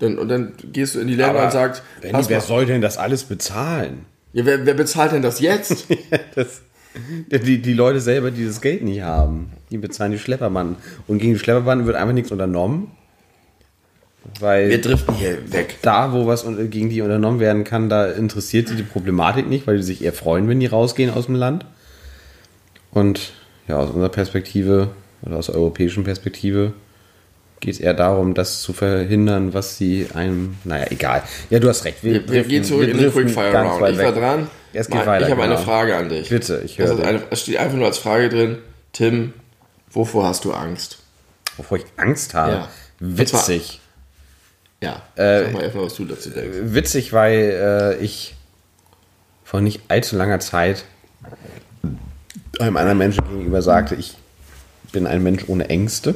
Denn, 0.00 0.18
und 0.18 0.28
dann 0.28 0.54
gehst 0.72 0.96
du 0.96 1.00
in 1.00 1.06
die 1.06 1.14
Länder 1.14 1.36
Aber 1.36 1.44
und 1.44 1.52
sagst, 1.52 1.82
Benni, 2.00 2.12
pass 2.12 2.28
wer 2.28 2.38
mal, 2.38 2.44
soll 2.44 2.66
denn 2.66 2.80
das 2.80 2.98
alles 2.98 3.24
bezahlen? 3.24 4.06
ja, 4.34 4.44
wer, 4.44 4.66
wer 4.66 4.74
bezahlt 4.74 5.12
denn 5.12 5.22
das 5.22 5.40
jetzt? 5.40 5.86
das, 6.34 6.62
die, 7.30 7.62
die 7.62 7.72
Leute 7.72 8.00
selber, 8.00 8.30
die 8.30 8.44
das 8.44 8.60
Geld 8.60 8.82
nicht 8.82 9.02
haben, 9.02 9.52
die 9.70 9.78
bezahlen 9.78 10.12
die 10.12 10.18
Schlepperbanden. 10.18 10.76
Und 11.06 11.18
gegen 11.18 11.34
die 11.34 11.38
Schlepperbanden 11.38 11.86
wird 11.86 11.96
einfach 11.96 12.14
nichts 12.14 12.32
unternommen. 12.32 12.90
Weil 14.40 14.70
wir 14.70 14.80
driften 14.80 15.14
hier 15.14 15.52
weg. 15.52 15.76
da, 15.82 16.12
wo 16.12 16.26
was 16.26 16.44
gegen 16.70 16.88
die 16.88 17.02
unternommen 17.02 17.40
werden 17.40 17.64
kann, 17.64 17.88
da 17.88 18.06
interessiert 18.10 18.68
sie 18.68 18.76
die 18.76 18.82
Problematik 18.82 19.48
nicht, 19.48 19.66
weil 19.66 19.76
die 19.76 19.82
sich 19.82 20.02
eher 20.02 20.12
freuen, 20.12 20.48
wenn 20.48 20.60
die 20.60 20.66
rausgehen 20.66 21.12
aus 21.12 21.26
dem 21.26 21.34
Land. 21.34 21.66
Und 22.90 23.32
ja, 23.68 23.76
aus 23.78 23.90
unserer 23.90 24.08
Perspektive 24.08 24.90
oder 25.22 25.36
aus 25.36 25.46
der 25.46 25.54
europäischen 25.56 26.04
Perspektive 26.04 26.72
geht 27.60 27.74
es 27.74 27.80
eher 27.80 27.94
darum, 27.94 28.34
das 28.34 28.60
zu 28.60 28.72
verhindern, 28.72 29.54
was 29.54 29.78
sie 29.78 30.08
einem. 30.14 30.56
Naja, 30.64 30.86
egal. 30.90 31.22
Ja, 31.50 31.58
du 31.60 31.68
hast 31.68 31.84
recht. 31.84 32.02
Wir, 32.02 32.14
wir 32.14 32.20
driften- 32.26 32.48
gehen 32.48 32.64
zurück 32.64 32.86
wir 32.86 32.94
in 32.94 32.98
den 32.98 33.10
Quickfire 33.12 33.52
Round. 33.52 33.90
Ich 33.90 33.98
war 33.98 34.12
dran. 34.12 34.48
Es 34.72 34.88
geht 34.88 34.96
Mal, 34.96 35.06
weiter, 35.06 35.26
ich 35.26 35.30
habe 35.30 35.42
eine 35.44 35.54
genau. 35.54 35.64
Frage 35.64 35.96
an 35.96 36.08
dich. 36.08 36.28
Bitte, 36.28 36.60
ich 36.64 36.78
höre 36.78 36.98
eine, 37.04 37.22
Es 37.30 37.42
steht 37.42 37.56
einfach 37.58 37.76
nur 37.76 37.86
als 37.86 37.98
Frage 37.98 38.28
drin. 38.28 38.58
Tim, 38.92 39.32
wovor 39.90 40.26
hast 40.26 40.44
du 40.44 40.52
Angst? 40.52 40.98
Wovor 41.56 41.78
ich 41.78 41.84
Angst 41.96 42.34
habe. 42.34 42.52
Ja. 42.52 42.68
Witzig. 43.00 43.80
Ja, 44.84 45.02
Äh, 45.16 45.44
sag 45.44 45.52
mal 45.52 45.62
erstmal, 45.62 45.84
was 45.86 45.94
du 45.94 46.04
dazu 46.04 46.30
denkst. 46.30 46.58
Witzig, 46.62 47.12
weil 47.12 47.96
äh, 47.98 48.04
ich 48.04 48.34
vor 49.44 49.60
nicht 49.60 49.82
allzu 49.88 50.16
langer 50.16 50.40
Zeit 50.40 50.84
einem 52.60 52.76
anderen 52.76 52.98
Menschen 52.98 53.24
gegenüber 53.28 53.62
sagte, 53.62 53.94
ich 53.94 54.14
bin 54.92 55.06
ein 55.06 55.22
Mensch 55.22 55.44
ohne 55.48 55.68
Ängste. 55.68 56.14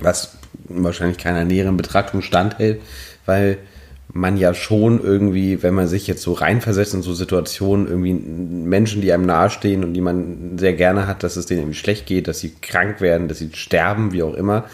Was 0.00 0.36
wahrscheinlich 0.64 1.18
keiner 1.18 1.44
näheren 1.44 1.76
Betrachtung 1.76 2.22
standhält, 2.22 2.80
weil 3.26 3.58
man 4.12 4.36
ja 4.36 4.54
schon 4.54 5.02
irgendwie, 5.02 5.62
wenn 5.62 5.74
man 5.74 5.86
sich 5.86 6.06
jetzt 6.06 6.22
so 6.22 6.32
reinversetzt 6.32 6.94
in 6.94 7.02
so 7.02 7.12
Situationen, 7.12 7.86
irgendwie 7.86 8.14
Menschen, 8.14 9.02
die 9.02 9.12
einem 9.12 9.26
nahestehen 9.26 9.84
und 9.84 9.92
die 9.92 10.00
man 10.00 10.56
sehr 10.58 10.72
gerne 10.72 11.06
hat, 11.06 11.22
dass 11.22 11.36
es 11.36 11.46
denen 11.46 11.60
irgendwie 11.60 11.78
schlecht 11.78 12.06
geht, 12.06 12.26
dass 12.26 12.40
sie 12.40 12.54
krank 12.62 13.00
werden, 13.00 13.28
dass 13.28 13.38
sie 13.38 13.50
sterben, 13.52 14.12
wie 14.12 14.22
auch 14.22 14.34
immer. 14.34 14.64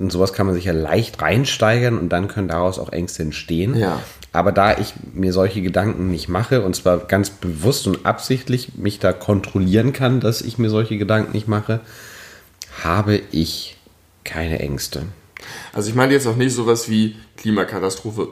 Und 0.00 0.10
sowas 0.10 0.32
kann 0.32 0.46
man 0.46 0.54
sich 0.54 0.64
ja 0.64 0.72
leicht 0.72 1.20
reinsteigern 1.20 1.98
und 1.98 2.08
dann 2.08 2.26
können 2.26 2.48
daraus 2.48 2.78
auch 2.78 2.90
Ängste 2.90 3.22
entstehen. 3.22 3.76
Ja. 3.76 4.00
Aber 4.32 4.50
da 4.50 4.78
ich 4.78 4.94
mir 5.12 5.32
solche 5.34 5.60
Gedanken 5.60 6.10
nicht 6.10 6.28
mache 6.28 6.62
und 6.62 6.74
zwar 6.74 6.98
ganz 6.98 7.28
bewusst 7.28 7.86
und 7.86 8.06
absichtlich 8.06 8.76
mich 8.76 8.98
da 8.98 9.12
kontrollieren 9.12 9.92
kann, 9.92 10.20
dass 10.20 10.40
ich 10.40 10.56
mir 10.56 10.70
solche 10.70 10.96
Gedanken 10.96 11.32
nicht 11.32 11.48
mache, 11.48 11.80
habe 12.82 13.20
ich 13.30 13.76
keine 14.24 14.58
Ängste. 14.60 15.02
Also 15.72 15.90
ich 15.90 15.94
meine 15.94 16.14
jetzt 16.14 16.26
auch 16.26 16.36
nicht 16.36 16.54
sowas 16.54 16.88
wie 16.88 17.16
Klimakatastrophe 17.36 18.28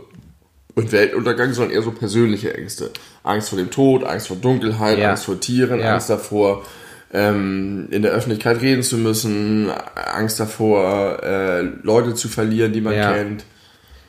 und 0.74 0.92
Weltuntergang, 0.92 1.52
sondern 1.52 1.74
eher 1.74 1.82
so 1.82 1.90
persönliche 1.90 2.54
Ängste. 2.54 2.92
Angst 3.24 3.50
vor 3.50 3.58
dem 3.58 3.70
Tod, 3.70 4.04
Angst 4.04 4.28
vor 4.28 4.36
Dunkelheit, 4.36 4.98
Ja. 4.98 5.10
Angst 5.10 5.24
vor 5.24 5.38
Tieren, 5.38 5.80
Ja. 5.80 5.94
Angst 5.94 6.08
davor, 6.08 6.64
ähm, 7.12 7.88
in 7.90 8.02
der 8.02 8.12
Öffentlichkeit 8.12 8.60
reden 8.60 8.82
zu 8.82 8.96
müssen, 8.98 9.70
Angst 9.94 10.38
davor, 10.40 11.22
äh, 11.22 11.60
Leute 11.82 12.14
zu 12.14 12.28
verlieren, 12.28 12.72
die 12.72 12.80
man 12.80 12.94
Ja. 12.94 13.12
kennt, 13.12 13.44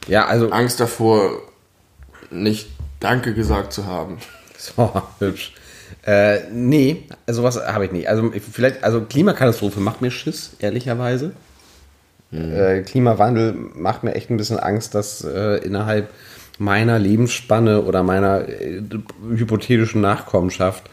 Ja, 0.08 0.26
also 0.26 0.50
Angst 0.52 0.80
davor, 0.80 1.32
nicht 2.32 2.70
Danke 3.00 3.34
gesagt 3.34 3.74
zu 3.74 3.86
haben. 3.86 4.18
So, 4.58 4.92
hübsch. 5.20 5.54
Äh, 6.06 6.40
nee, 6.52 7.04
sowas 7.28 7.56
habe 7.66 7.86
ich 7.86 7.92
nicht. 7.94 8.10
Also 8.10 8.30
ich- 8.34 8.44
vielleicht, 8.44 8.84
also 8.84 9.02
Klimakatastrophe 9.02 9.80
macht 9.80 10.02
mir 10.02 10.12
Schiss, 10.12 10.52
ehrlicherweise. 10.60 11.32
Äh, 12.34 12.82
Klimawandel 12.82 13.54
macht 13.54 14.04
mir 14.04 14.14
echt 14.16 14.30
ein 14.30 14.36
bisschen 14.38 14.60
Angst, 14.60 14.94
dass 14.96 15.24
äh, 15.24 15.58
innerhalb 15.64 16.10
meiner 16.58 17.00
Lebensspanne 17.00 17.82
oder 17.84 18.04
meiner 18.04 18.48
äh, 18.50 18.82
hypothetischen 19.36 20.02
Nachkommenschaft 20.02 20.84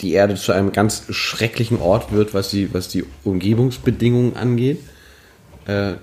die 0.00 0.12
Erde 0.12 0.34
zu 0.34 0.52
einem 0.52 0.72
ganz 0.72 1.04
schrecklichen 1.10 1.80
Ort 1.80 2.12
wird, 2.12 2.34
was 2.34 2.50
die, 2.50 2.72
was 2.72 2.88
die 2.88 3.04
Umgebungsbedingungen 3.24 4.36
angeht. 4.36 4.78
Äh, 5.66 5.94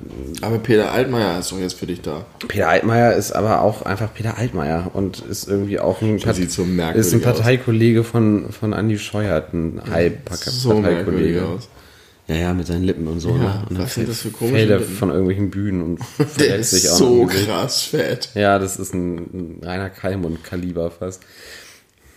Aber 0.41 0.59
Peter 0.59 0.91
Altmaier 0.91 1.39
ist 1.39 1.51
doch 1.51 1.59
jetzt 1.59 1.73
für 1.79 1.87
dich 1.87 2.01
da. 2.01 2.25
Peter 2.47 2.69
Altmaier 2.69 3.13
ist 3.13 3.31
aber 3.31 3.61
auch 3.61 3.81
einfach 3.81 4.13
Peter 4.13 4.37
Altmaier 4.37 4.91
und 4.93 5.19
ist 5.21 5.47
irgendwie 5.47 5.79
auch 5.79 6.01
ein, 6.01 6.19
sieht 6.19 6.51
so 6.51 6.63
ist 6.63 7.13
ein 7.13 7.19
aus. 7.19 7.23
Parteikollege 7.23 8.03
von, 8.03 8.51
von 8.51 8.73
Andy 8.73 8.99
Scheuert, 8.99 9.53
ein 9.53 9.81
So 9.83 10.73
merkwürdig 10.75 11.35
Halbparteikollege. 11.35 11.45
aus. 11.45 11.69
Ja, 12.27 12.35
ja, 12.35 12.53
mit 12.53 12.67
seinen 12.67 12.83
Lippen 12.83 13.07
und 13.07 13.21
so. 13.21 13.29
Ja, 13.29 13.35
ne? 13.37 13.65
Und 13.69 13.79
was 13.79 13.93
sind 13.95 14.09
das 14.09 14.21
für 14.21 14.31
komische 14.31 14.57
fällt 14.57 14.69
er 14.69 14.81
von 14.81 15.09
irgendwelchen 15.09 15.49
Bühnen 15.49 15.81
und 15.81 15.99
Der 16.39 16.57
ist 16.57 16.71
sich 16.71 16.89
auch 16.89 16.97
so 16.97 17.25
krass 17.25 17.83
fett. 17.83 18.29
Ja, 18.35 18.59
das 18.59 18.77
ist 18.77 18.93
ein, 18.93 19.15
ein 19.15 19.61
reiner 19.63 19.89
Keimund-Kaliber 19.89 20.91
fast. 20.91 21.21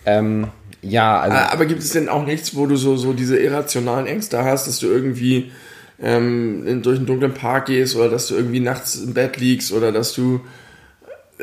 Ähm, 0.05 0.47
ja, 0.81 1.19
also 1.19 1.37
Ah, 1.37 1.49
Aber 1.51 1.65
gibt 1.65 1.81
es 1.81 1.91
denn 1.91 2.09
auch 2.09 2.25
nichts, 2.25 2.55
wo 2.55 2.65
du 2.65 2.75
so, 2.75 2.97
so 2.97 3.13
diese 3.13 3.37
irrationalen 3.37 4.07
Ängste 4.07 4.43
hast, 4.43 4.67
dass 4.67 4.79
du 4.79 4.87
irgendwie 4.87 5.51
ähm, 6.01 6.81
durch 6.81 6.97
einen 6.97 7.05
dunklen 7.05 7.33
Park 7.33 7.67
gehst 7.67 7.95
oder 7.95 8.09
dass 8.09 8.27
du 8.27 8.35
irgendwie 8.35 8.59
nachts 8.59 8.95
im 8.95 9.13
Bett 9.13 9.37
liegst 9.37 9.71
oder 9.71 9.91
dass 9.91 10.13
du 10.13 10.41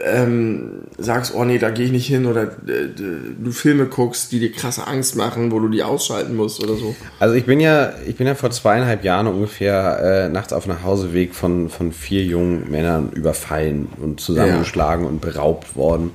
ähm, 0.05 0.83
sagst, 0.97 1.35
oh 1.35 1.44
nee, 1.44 1.59
da 1.59 1.71
gehe 1.71 1.87
ich 1.87 1.92
nicht 1.92 2.07
hin 2.07 2.27
oder 2.27 2.42
äh, 2.44 2.88
du 2.97 3.51
Filme 3.51 3.87
guckst, 3.87 4.31
die 4.33 4.38
dir 4.38 4.53
krasse 4.53 4.87
Angst 4.87 5.16
machen, 5.16 5.51
wo 5.51 5.59
du 5.61 5.68
die 5.68 5.83
ausschalten 5.83 6.37
musst 6.37 6.62
oder 6.62 6.75
so. 6.77 6.94
Also 7.18 7.35
ich 7.35 7.44
bin 7.47 7.61
ja, 7.61 7.92
ich 8.07 8.16
bin 8.16 8.27
ja 8.27 8.35
vor 8.35 8.51
zweieinhalb 8.51 9.05
Jahren 9.05 9.27
ungefähr 9.27 10.27
äh, 10.27 10.29
nachts 10.29 10.53
auf 10.53 10.64
einem 10.68 10.79
Nachhauseweg 10.79 11.35
von, 11.35 11.68
von 11.68 11.92
vier 11.92 12.23
jungen 12.25 12.71
Männern 12.71 13.11
überfallen 13.12 13.88
und 14.01 14.21
zusammengeschlagen 14.21 15.05
und 15.07 15.21
beraubt 15.21 15.75
worden. 15.77 16.11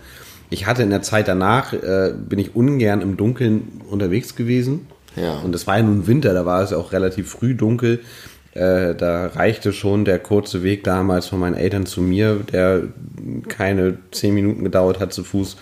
Ich 0.54 0.68
hatte 0.68 0.84
in 0.84 0.92
der 0.92 1.02
Zeit 1.02 1.28
danach, 1.28 1.74
äh, 1.74 2.14
bin 2.16 2.38
ich 2.38 2.56
ungern 2.56 3.02
im 3.02 3.18
Dunkeln 3.18 3.82
unterwegs 3.90 4.36
gewesen. 4.36 4.88
Ja. 5.16 5.40
Und 5.40 5.56
es 5.56 5.66
war 5.66 5.78
ja 5.78 5.84
nun 5.84 6.06
Winter, 6.06 6.36
da 6.36 6.46
war 6.46 6.62
es 6.62 6.70
ja 6.70 6.78
auch 6.78 6.92
relativ 6.92 7.32
früh 7.32 7.56
dunkel. 7.56 8.02
Äh, 8.54 8.94
da 8.94 9.26
reichte 9.28 9.74
schon 9.74 10.06
der 10.06 10.20
kurze 10.20 10.62
Weg 10.62 10.84
damals 10.84 11.26
von 11.26 11.40
meinen 11.40 11.56
Eltern 11.56 11.88
zu 11.88 12.02
mir, 12.02 12.36
der 12.52 12.84
keine 13.48 13.98
zehn 14.12 14.36
Minuten 14.36 14.64
gedauert 14.64 15.00
hat 15.00 15.12
zu 15.12 15.24
Fuß. 15.24 15.58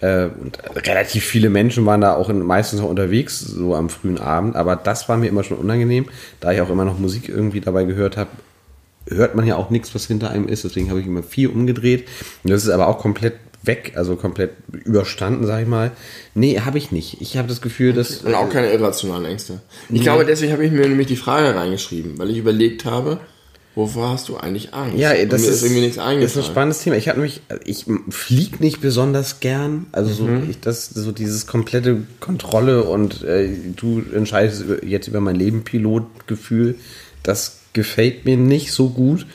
Äh, 0.00 0.24
und 0.40 0.58
relativ 0.88 1.24
viele 1.24 1.48
Menschen 1.48 1.86
waren 1.86 2.00
da 2.00 2.16
auch 2.16 2.28
in, 2.28 2.42
meistens 2.42 2.80
noch 2.80 2.90
unterwegs, 2.90 3.38
so 3.38 3.76
am 3.76 3.90
frühen 3.90 4.18
Abend. 4.18 4.56
Aber 4.56 4.74
das 4.74 5.08
war 5.08 5.18
mir 5.18 5.28
immer 5.28 5.44
schon 5.44 5.58
unangenehm, 5.58 6.06
da 6.40 6.50
ich 6.50 6.60
auch 6.60 6.70
immer 6.70 6.84
noch 6.84 6.98
Musik 6.98 7.28
irgendwie 7.28 7.60
dabei 7.60 7.84
gehört 7.84 8.16
habe. 8.16 8.30
Hört 9.08 9.36
man 9.36 9.46
ja 9.46 9.54
auch 9.54 9.70
nichts, 9.70 9.94
was 9.94 10.06
hinter 10.06 10.30
einem 10.30 10.48
ist. 10.48 10.64
Deswegen 10.64 10.90
habe 10.90 10.98
ich 10.98 11.06
immer 11.06 11.22
viel 11.22 11.46
umgedreht. 11.46 12.08
Und 12.42 12.50
das 12.50 12.64
ist 12.64 12.70
aber 12.70 12.88
auch 12.88 12.98
komplett 12.98 13.34
weg, 13.62 13.92
also 13.96 14.16
komplett 14.16 14.50
überstanden, 14.84 15.46
sag 15.46 15.62
ich 15.62 15.68
mal. 15.68 15.92
Nee, 16.34 16.60
habe 16.60 16.78
ich 16.78 16.90
nicht. 16.92 17.20
Ich 17.20 17.36
habe 17.36 17.48
das 17.48 17.60
Gefühl, 17.60 17.92
dass. 17.92 18.18
Und 18.18 18.34
auch 18.34 18.50
keine 18.50 18.72
irrationalen 18.72 19.24
Ängste. 19.24 19.60
Ich 19.90 20.02
glaube, 20.02 20.24
deswegen 20.24 20.52
habe 20.52 20.64
ich 20.64 20.72
mir 20.72 20.88
nämlich 20.88 21.06
die 21.06 21.16
Frage 21.16 21.54
reingeschrieben, 21.54 22.18
weil 22.18 22.30
ich 22.30 22.38
überlegt 22.38 22.84
habe, 22.84 23.20
wovor 23.74 24.10
hast 24.10 24.28
du 24.28 24.36
eigentlich 24.36 24.74
Angst? 24.74 24.98
Ja, 24.98 25.12
das 25.24 25.42
mir 25.42 25.48
ist, 25.48 25.62
irgendwie 25.62 25.80
nichts 25.82 25.96
ist 25.96 26.02
ein 26.02 26.08
eingefallen. 26.18 26.44
spannendes 26.46 26.80
Thema. 26.82 26.96
Ich 26.96 27.08
hatte 27.08 27.18
nämlich, 27.20 27.40
ich 27.64 27.86
fliege 28.10 28.56
nicht 28.58 28.80
besonders 28.80 29.40
gern. 29.40 29.86
Also 29.92 30.12
so, 30.12 30.24
Mhm. 30.24 30.50
ich, 30.50 30.60
das, 30.60 30.88
so 30.90 31.12
dieses 31.12 31.46
komplette 31.46 32.02
Kontrolle 32.20 32.82
und 32.84 33.22
äh, 33.22 33.48
du 33.76 34.02
entscheidest 34.14 34.64
jetzt 34.84 35.08
über 35.08 35.20
mein 35.20 35.36
Leben 35.36 35.62
Pilotgefühl, 35.64 36.74
das 37.22 37.58
gefällt 37.72 38.24
mir 38.24 38.36
nicht 38.36 38.72
so 38.72 38.90
gut. 38.90 39.26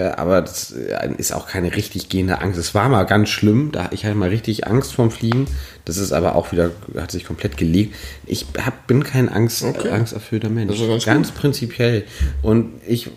Äh, 0.00 0.12
aber 0.16 0.40
das 0.40 0.72
äh, 0.72 1.10
ist 1.18 1.32
auch 1.34 1.46
keine 1.46 1.74
richtig 1.76 2.08
gehende 2.08 2.40
Angst. 2.40 2.58
Es 2.58 2.74
war 2.74 2.88
mal 2.88 3.04
ganz 3.04 3.28
schlimm. 3.28 3.70
Da, 3.72 3.88
ich 3.92 4.04
hatte 4.04 4.14
mal 4.14 4.28
richtig 4.30 4.66
Angst 4.66 4.94
vorm 4.94 5.10
Fliegen. 5.10 5.46
Das 5.84 5.96
ist 5.98 6.12
aber 6.12 6.36
auch 6.36 6.52
wieder, 6.52 6.70
hat 6.96 7.10
sich 7.10 7.24
komplett 7.24 7.56
gelegt. 7.56 7.94
Ich 8.26 8.46
hab, 8.64 8.86
bin 8.86 9.04
kein 9.04 9.28
Angst, 9.28 9.62
Okay. 9.62 9.90
angsterfüllter 9.90 10.48
Mensch. 10.48 10.78
Ganz 10.78 11.04
ganz 11.04 11.30
prinzipiell. 11.32 12.04
Und 12.42 12.80
ich, 12.86 13.10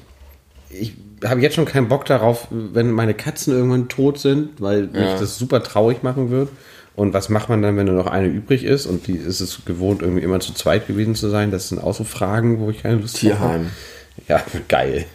ich 0.70 0.94
habe 1.24 1.42
jetzt 1.42 1.56
schon 1.56 1.66
keinen 1.66 1.88
Bock 1.88 2.06
darauf, 2.06 2.48
wenn 2.52 2.92
meine 2.92 3.14
Katzen 3.14 3.54
irgendwann 3.54 3.88
tot 3.88 4.20
sind, 4.20 4.60
weil 4.60 4.88
mich 4.88 4.96
Ja. 5.02 5.20
das 5.20 5.38
super 5.38 5.64
traurig 5.64 6.04
machen 6.04 6.30
wird. 6.32 6.50
Und 6.96 7.14
was 7.14 7.30
macht 7.30 7.50
man 7.50 7.62
dann, 7.62 7.78
wenn 7.78 7.86
nur 7.88 7.96
noch 7.96 8.08
eine 8.08 8.28
übrig 8.28 8.64
ist? 8.64 8.86
Und 8.86 9.08
die 9.08 9.14
ist 9.16 9.40
es 9.40 9.62
gewohnt, 9.66 10.02
irgendwie 10.02 10.22
immer 10.22 10.40
zu 10.42 10.54
zweit 10.54 10.86
gewesen 10.88 11.16
zu 11.16 11.30
sein. 11.30 11.50
Das 11.50 11.70
sind 11.70 11.82
auch 11.82 11.96
so 11.96 12.04
Fragen, 12.04 12.60
wo 12.60 12.70
ich 12.70 12.84
keine 12.84 12.96
Lust 12.98 13.16
habe. 13.18 13.28
Tierheim. 13.28 13.70
Ja, 14.28 14.44
geil. 14.68 15.06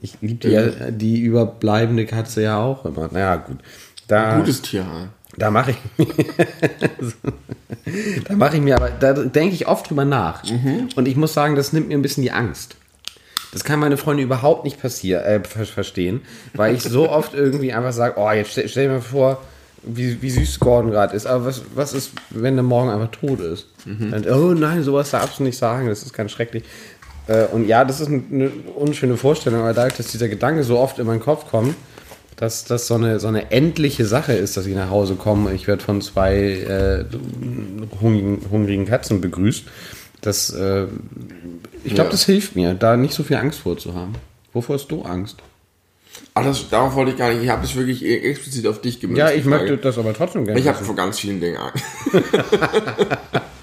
Ich 0.00 0.14
liebe 0.20 0.34
die, 0.34 0.48
ja, 0.48 0.90
die 0.90 1.20
überbleibende 1.20 2.06
Katze 2.06 2.42
ja 2.42 2.58
auch 2.58 2.84
immer. 2.84 3.08
Naja, 3.12 3.36
gut. 3.36 3.58
Da, 4.06 4.38
Gutes 4.38 4.62
Tierheim. 4.62 5.08
da 5.36 5.50
mache 5.50 5.72
ich 5.72 5.76
da 8.28 8.34
mache 8.36 8.56
ich 8.56 8.62
mir 8.62 8.76
aber, 8.76 8.90
da 8.90 9.12
denke 9.12 9.54
ich 9.54 9.66
oft 9.66 9.90
drüber 9.90 10.04
nach. 10.04 10.42
Und 10.96 11.06
ich 11.08 11.16
muss 11.16 11.34
sagen, 11.34 11.56
das 11.56 11.72
nimmt 11.72 11.88
mir 11.88 11.98
ein 11.98 12.02
bisschen 12.02 12.22
die 12.22 12.32
Angst. 12.32 12.76
Das 13.52 13.64
kann 13.64 13.80
meine 13.80 13.96
Freunde 13.96 14.22
überhaupt 14.22 14.64
nicht 14.64 14.80
passieren, 14.80 15.24
äh, 15.24 15.40
ver 15.42 15.64
verstehen, 15.64 16.20
weil 16.54 16.74
ich 16.74 16.82
so 16.82 17.08
oft 17.10 17.34
irgendwie 17.34 17.72
einfach 17.72 17.92
sage, 17.92 18.14
oh, 18.18 18.30
jetzt 18.30 18.52
stell, 18.52 18.68
stell 18.68 18.88
dir 18.88 18.94
mal 18.94 19.00
vor, 19.00 19.42
wie, 19.82 20.20
wie 20.20 20.30
süß 20.30 20.58
Gordon 20.60 20.90
gerade 20.90 21.16
ist. 21.16 21.26
Aber 21.26 21.46
was, 21.46 21.62
was 21.74 21.92
ist, 21.94 22.12
wenn 22.30 22.56
der 22.56 22.62
morgen 22.62 22.90
einfach 22.90 23.10
tot 23.10 23.40
ist? 23.40 23.68
Dann, 24.10 24.26
oh 24.28 24.52
nein, 24.52 24.82
sowas 24.82 25.10
darfst 25.10 25.38
du 25.38 25.44
nicht 25.44 25.56
sagen, 25.56 25.86
das 25.88 26.02
ist 26.02 26.12
ganz 26.12 26.30
schrecklich. 26.32 26.64
Äh, 27.28 27.44
und 27.52 27.66
ja, 27.68 27.84
das 27.84 28.00
ist 28.00 28.08
eine 28.08 28.50
unschöne 28.74 29.16
Vorstellung, 29.16 29.60
aber 29.60 29.74
dadurch, 29.74 29.96
dass 29.96 30.08
dieser 30.08 30.28
Gedanke 30.28 30.64
so 30.64 30.78
oft 30.78 30.98
in 30.98 31.06
meinen 31.06 31.20
Kopf 31.20 31.48
kommt, 31.50 31.74
dass 32.36 32.64
das 32.64 32.86
so 32.86 32.94
eine, 32.94 33.20
so 33.20 33.28
eine 33.28 33.50
endliche 33.50 34.04
Sache 34.06 34.32
ist, 34.32 34.56
dass 34.56 34.66
ich 34.66 34.74
nach 34.74 34.90
Hause 34.90 35.14
komme 35.16 35.50
und 35.50 35.54
ich 35.54 35.66
werde 35.66 35.82
von 35.82 36.00
zwei 36.00 36.36
äh, 36.36 37.04
hungrigen, 38.00 38.40
hungrigen 38.50 38.86
Katzen 38.86 39.20
begrüßt. 39.20 39.64
Das, 40.20 40.50
äh, 40.50 40.84
ich 41.84 41.94
glaube, 41.94 42.08
Ja. 42.08 42.12
das 42.12 42.24
hilft 42.26 42.56
mir, 42.56 42.74
da 42.74 42.96
nicht 42.96 43.14
so 43.14 43.22
viel 43.22 43.36
Angst 43.36 43.60
vorzuhaben. 43.60 44.14
Wovor 44.52 44.76
hast 44.76 44.88
du 44.88 45.02
Angst? 45.02 45.38
Ach, 46.34 46.44
das, 46.44 46.68
darauf 46.70 46.94
wollte 46.94 47.12
ich 47.12 47.16
gar 47.18 47.30
nicht. 47.32 47.42
Ich 47.42 47.48
habe 47.50 47.64
es 47.64 47.74
wirklich 47.76 48.04
e- 48.04 48.30
explizit 48.30 48.66
auf 48.66 48.80
dich 48.80 48.98
gemünzt. 49.00 49.18
Ja, 49.18 49.30
ich 49.30 49.44
möchte 49.44 49.76
das 49.76 49.98
aber 49.98 50.14
trotzdem 50.14 50.44
gerne. 50.44 50.58
Ich 50.58 50.66
habe 50.66 50.82
vor 50.84 50.94
ganz 50.96 51.18
vielen 51.18 51.40
Dingen 51.40 51.56
Angst. 51.58 51.84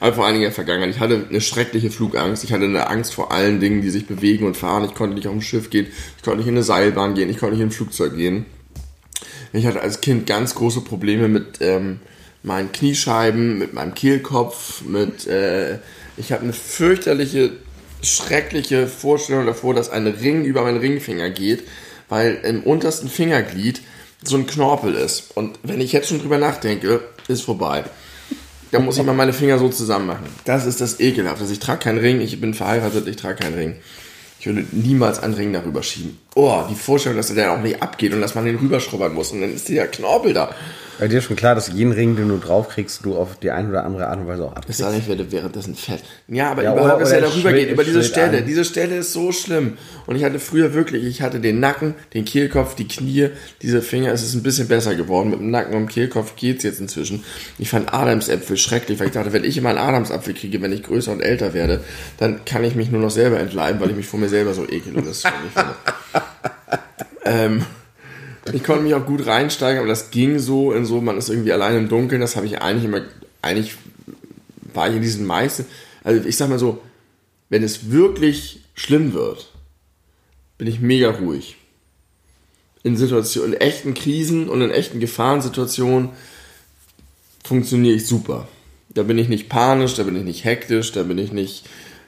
Aber 0.00 0.14
vor 0.14 0.24
allen 0.24 0.34
Dingen 0.34 0.44
in 0.44 0.50
der 0.50 0.54
Vergangenheit. 0.54 0.90
Ich 0.90 1.00
hatte 1.00 1.26
eine 1.28 1.40
schreckliche 1.40 1.90
Flugangst. 1.90 2.44
Ich 2.44 2.52
hatte 2.52 2.64
eine 2.64 2.88
Angst 2.88 3.14
vor 3.14 3.32
allen 3.32 3.60
Dingen, 3.60 3.82
die 3.82 3.90
sich 3.90 4.06
bewegen 4.06 4.46
und 4.46 4.56
fahren. 4.56 4.84
Ich 4.84 4.94
konnte 4.94 5.14
nicht 5.14 5.26
auf 5.26 5.34
ein 5.34 5.42
Schiff 5.42 5.70
gehen. 5.70 5.88
Ich 6.16 6.22
konnte 6.22 6.38
nicht 6.38 6.48
in 6.48 6.54
eine 6.54 6.62
Seilbahn 6.62 7.14
gehen. 7.14 7.30
Ich 7.30 7.38
konnte 7.38 7.54
nicht 7.54 7.62
in 7.62 7.68
ein 7.68 7.72
Flugzeug 7.72 8.16
gehen. 8.16 8.46
Ich 9.52 9.66
hatte 9.66 9.80
als 9.80 10.00
Kind 10.00 10.26
ganz 10.26 10.54
große 10.54 10.82
Probleme 10.82 11.28
mit 11.28 11.60
ähm, 11.60 12.00
meinen 12.42 12.70
Kniescheiben, 12.70 13.58
mit 13.58 13.74
meinem 13.74 13.94
Kehlkopf, 13.94 14.82
mit. 14.82 15.26
Äh, 15.26 15.78
ich 16.16 16.32
habe 16.32 16.42
eine 16.42 16.52
fürchterliche, 16.52 17.52
schreckliche 18.02 18.86
Vorstellung 18.88 19.46
davor, 19.46 19.74
dass 19.74 19.88
ein 19.90 20.06
Ring 20.06 20.44
über 20.44 20.62
meinen 20.62 20.78
Ringfinger 20.78 21.30
geht, 21.30 21.62
weil 22.08 22.40
im 22.42 22.62
untersten 22.62 23.08
Fingerglied 23.08 23.80
so 24.22 24.36
ein 24.36 24.46
Knorpel 24.46 24.94
ist. 24.94 25.36
Und 25.36 25.58
wenn 25.62 25.80
ich 25.80 25.92
jetzt 25.92 26.08
schon 26.08 26.20
drüber 26.20 26.38
nachdenke, 26.38 27.00
ist 27.28 27.42
vorbei. 27.42 27.84
Da 28.70 28.80
muss 28.80 28.98
ich 28.98 29.04
mal 29.04 29.14
meine 29.14 29.32
Finger 29.32 29.58
so 29.58 29.68
zusammen 29.68 30.06
machen. 30.06 30.26
Das 30.44 30.66
ist 30.66 30.80
das 30.80 31.00
Ekelhafte. 31.00 31.44
Ich 31.50 31.58
trage 31.58 31.80
keinen 31.80 31.98
Ring, 31.98 32.20
ich 32.20 32.40
bin 32.40 32.54
verheiratet, 32.54 33.06
ich 33.06 33.16
trage 33.16 33.36
keinen 33.36 33.54
Ring. 33.54 33.76
Ich 34.40 34.46
würde 34.46 34.64
niemals 34.72 35.20
einen 35.20 35.34
Ring 35.34 35.52
darüber 35.52 35.82
schieben. 35.82 36.18
Oh, 36.34 36.62
die 36.70 36.74
Vorstellung, 36.74 37.16
dass 37.16 37.32
der 37.34 37.46
dann 37.46 37.58
auch 37.58 37.62
nicht 37.62 37.82
abgeht 37.82 38.12
und 38.12 38.20
dass 38.20 38.34
man 38.34 38.44
den 38.44 38.56
rüberschrubbern 38.56 39.12
muss 39.12 39.32
und 39.32 39.40
dann 39.40 39.52
ist 39.52 39.68
dieser 39.68 39.86
Knorpel 39.86 40.32
da. 40.32 40.54
Bei 40.98 41.06
dir 41.06 41.18
ist 41.18 41.24
schon 41.24 41.36
klar, 41.36 41.54
dass 41.54 41.68
jeden 41.72 41.92
Ring, 41.92 42.16
den 42.16 42.28
du 42.28 42.38
draufkriegst, 42.38 43.04
du 43.04 43.16
auf 43.16 43.38
die 43.38 43.52
eine 43.52 43.68
oder 43.68 43.84
andere 43.84 44.08
Art 44.08 44.18
und 44.18 44.26
Weise 44.26 44.44
auch 44.44 44.52
abkriegst. 44.56 44.80
denn, 44.80 44.98
ich 44.98 45.06
werde 45.06 45.30
währenddessen 45.30 45.76
fett. 45.76 46.02
Ja, 46.26 46.50
aber 46.50 46.64
Ja, 46.64 46.72
überhaupt, 46.72 47.00
dass 47.00 47.12
er 47.12 47.20
darüber 47.20 47.52
geht, 47.52 47.70
über 47.70 47.84
diese 47.84 48.02
Stelle. 48.02 48.38
an. 48.38 48.46
Diese 48.46 48.64
Stelle 48.64 48.96
ist 48.96 49.12
so 49.12 49.30
schlimm. 49.30 49.78
Und 50.06 50.16
ich 50.16 50.24
hatte 50.24 50.40
früher 50.40 50.74
wirklich, 50.74 51.04
ich 51.04 51.22
hatte 51.22 51.38
den 51.38 51.60
Nacken, 51.60 51.94
den 52.14 52.24
Kehlkopf, 52.24 52.74
die 52.74 52.88
Knie, 52.88 53.28
diese 53.62 53.80
Finger. 53.80 54.12
Es 54.12 54.22
ist 54.22 54.34
ein 54.34 54.42
bisschen 54.42 54.66
besser 54.66 54.96
geworden. 54.96 55.30
Mit 55.30 55.38
dem 55.38 55.50
Nacken 55.50 55.74
und 55.74 55.82
dem 55.82 55.88
Kehlkopf 55.88 56.34
geht's 56.34 56.64
jetzt 56.64 56.80
inzwischen. 56.80 57.24
Ich 57.58 57.70
fand 57.70 57.94
Adamsäpfel 57.94 58.56
schrecklich, 58.56 58.98
weil 58.98 59.06
ich 59.06 59.12
dachte, 59.12 59.32
wenn 59.32 59.44
ich 59.44 59.56
immer 59.56 59.68
einen 59.68 59.78
Adamsapfel 59.78 60.34
kriege, 60.34 60.60
wenn 60.62 60.72
ich 60.72 60.82
größer 60.82 61.12
und 61.12 61.20
älter 61.20 61.54
werde, 61.54 61.80
dann 62.18 62.44
kann 62.44 62.64
ich 62.64 62.74
mich 62.74 62.90
nur 62.90 63.00
noch 63.00 63.10
selber 63.10 63.38
entleiben, 63.38 63.78
weil 63.80 63.90
ich 63.90 63.96
mich 63.96 64.06
vor 64.06 64.18
mir 64.18 64.28
selber 64.28 64.52
so 64.52 64.68
ekel 64.68 64.96
und 64.96 65.06
das 65.06 65.22
finde. 65.22 65.74
ähm, 67.24 67.64
ich 68.52 68.64
konnte 68.64 68.82
mich 68.82 68.94
auch 68.94 69.06
gut 69.06 69.26
reinsteigen, 69.26 69.78
aber 69.78 69.88
das 69.88 70.10
ging 70.10 70.38
so 70.38 70.72
in 70.72 70.84
so, 70.84 71.00
man 71.00 71.18
ist 71.18 71.28
irgendwie 71.28 71.52
allein 71.52 71.76
im 71.76 71.88
Dunkeln. 71.88 72.20
Das 72.20 72.36
habe 72.36 72.46
ich 72.46 72.60
eigentlich 72.60 72.84
immer, 72.84 73.02
eigentlich 73.42 73.76
war 74.74 74.88
ich 74.88 74.96
in 74.96 75.02
diesen 75.02 75.26
meisten, 75.26 75.66
also 76.04 76.26
ich 76.26 76.36
sag 76.36 76.48
mal 76.48 76.58
so, 76.58 76.80
wenn 77.48 77.62
es 77.62 77.90
wirklich 77.90 78.60
schlimm 78.74 79.12
wird, 79.12 79.50
bin 80.58 80.66
ich 80.66 80.80
mega 80.80 81.10
ruhig. 81.10 81.56
In 82.82 82.96
Situationen, 82.96 83.54
in 83.54 83.60
echten 83.60 83.94
Krisen 83.94 84.48
und 84.48 84.60
in 84.62 84.70
echten 84.70 85.00
Gefahrensituationen 85.00 86.10
funktioniere 87.44 87.96
ich 87.96 88.06
super. 88.06 88.48
Da 88.90 89.02
bin 89.02 89.18
ich 89.18 89.28
nicht 89.28 89.48
panisch, 89.48 89.94
da 89.94 90.02
bin 90.04 90.16
ich 90.16 90.24
nicht 90.24 90.44
hektisch, 90.44 90.92
da 90.92 91.02
bin 91.02 91.18
ich 91.18 91.32
nicht 91.32 91.64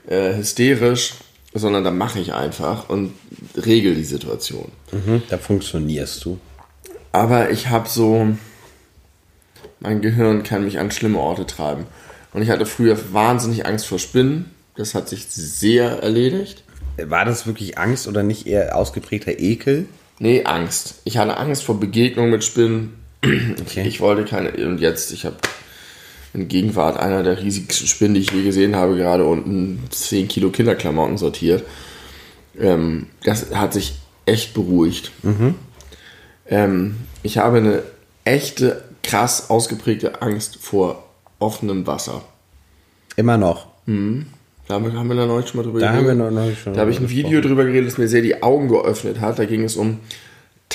äh, 0.07 0.37
hysterisch, 0.37 1.15
sondern 1.53 1.85
da 1.85 1.91
mache 1.91 2.21
ich 2.21 2.33
einfach 2.33 2.89
und 2.89 3.13
regel 3.57 3.95
die 3.95 4.05
Situation. 4.05 4.71
Mhm, 4.93 5.23
da 5.29 5.39
funktionierst 5.39 6.25
du. 6.25 6.39
Aber 7.13 7.51
ich 7.51 7.69
habe 7.69 7.89
so, 7.89 8.29
mein 9.81 10.01
Gehirn 10.01 10.43
kann 10.43 10.65
mich 10.65 10.79
an 10.79 10.91
schlimme 10.91 11.19
Orte 11.19 11.47
treiben. 11.47 11.87
Und 12.33 12.43
ich 12.43 12.51
hatte 12.51 12.67
früher 12.67 12.97
wahnsinnig 13.13 13.67
Angst 13.67 13.87
vor 13.87 13.99
Spinnen. 13.99 14.51
Das 14.77 14.95
hat 14.95 15.09
sich 15.09 15.27
sehr 15.27 16.03
erledigt. 16.03 16.63
War 16.97 17.25
das 17.25 17.47
wirklich 17.47 17.79
Angst 17.79 18.07
oder 18.07 18.23
nicht 18.23 18.47
eher 18.47 18.77
ausgeprägter 18.77 19.39
Ekel? 19.39 19.87
Nee, 20.19 20.45
Angst. 20.45 21.01
Ich 21.05 21.17
hatte 21.17 21.37
Angst 21.39 21.65
vor 21.65 21.81
Begegnungen 21.81 22.31
mit 22.31 22.45
Spinnen. 22.45 22.95
Okay. 23.61 23.87
Ich 23.87 24.01
wollte 24.01 24.25
keine. 24.25 24.51
Und 24.67 24.79
jetzt, 24.79 25.13
ich 25.13 25.27
habe 25.27 25.37
in 26.33 26.49
Gegenwart 26.49 26.97
einer 26.99 27.23
der 27.23 27.43
riesigsten 27.43 27.87
Spinnen, 27.87 28.15
die 28.15 28.21
ich 28.21 28.31
je 28.31 28.43
gesehen 28.43 28.77
habe, 28.77 28.97
gerade 28.97 29.25
unten 29.25 29.81
10 29.91 30.29
Kilo 30.29 30.51
Kinderklamotten 30.51 31.19
sortiert. 31.19 31.65
Ähm, 32.59 33.07
das 33.25 33.55
hat 33.55 33.73
sich 33.73 33.95
echt 34.27 34.55
beruhigt. 34.55 35.11
Ähm, 36.49 36.97
ich 37.23 37.39
habe 37.39 37.59
eine 37.59 37.83
echte, 38.25 38.85
krass 39.03 39.51
ausgeprägte 39.51 40.23
Angst 40.23 40.57
vor 40.61 41.05
offenem 41.39 41.87
Wasser. 41.87 42.23
Immer 43.17 43.39
noch. 43.39 43.67
Da 43.87 44.75
haben 44.75 44.85
wir, 44.85 44.93
haben 44.93 45.09
wir 45.09 45.17
da 45.17 45.27
neulich 45.27 45.49
schon 45.49 45.57
mal 45.59 45.65
drüber 45.65 45.81
Da 45.81 45.89
haben 45.89 46.05
geredet. 46.05 46.19
wir 46.19 46.31
noch, 46.31 46.47
noch 46.49 46.57
schon. 46.57 46.75
Da 46.75 46.81
habe 46.81 46.91
ich 46.93 46.99
ein 47.01 47.07
drüber 47.07 47.11
Video 47.11 47.41
drüber 47.41 47.65
geredet, 47.65 47.89
das 47.89 47.99
mir 47.99 48.07
sehr 48.09 48.23
die 48.23 48.43
Augen 48.43 48.69
geöffnet 48.69 49.21
hat. 49.21 49.39
Da 49.41 49.45
ging 49.47 49.65
es 49.65 49.75
um, 49.77 49.99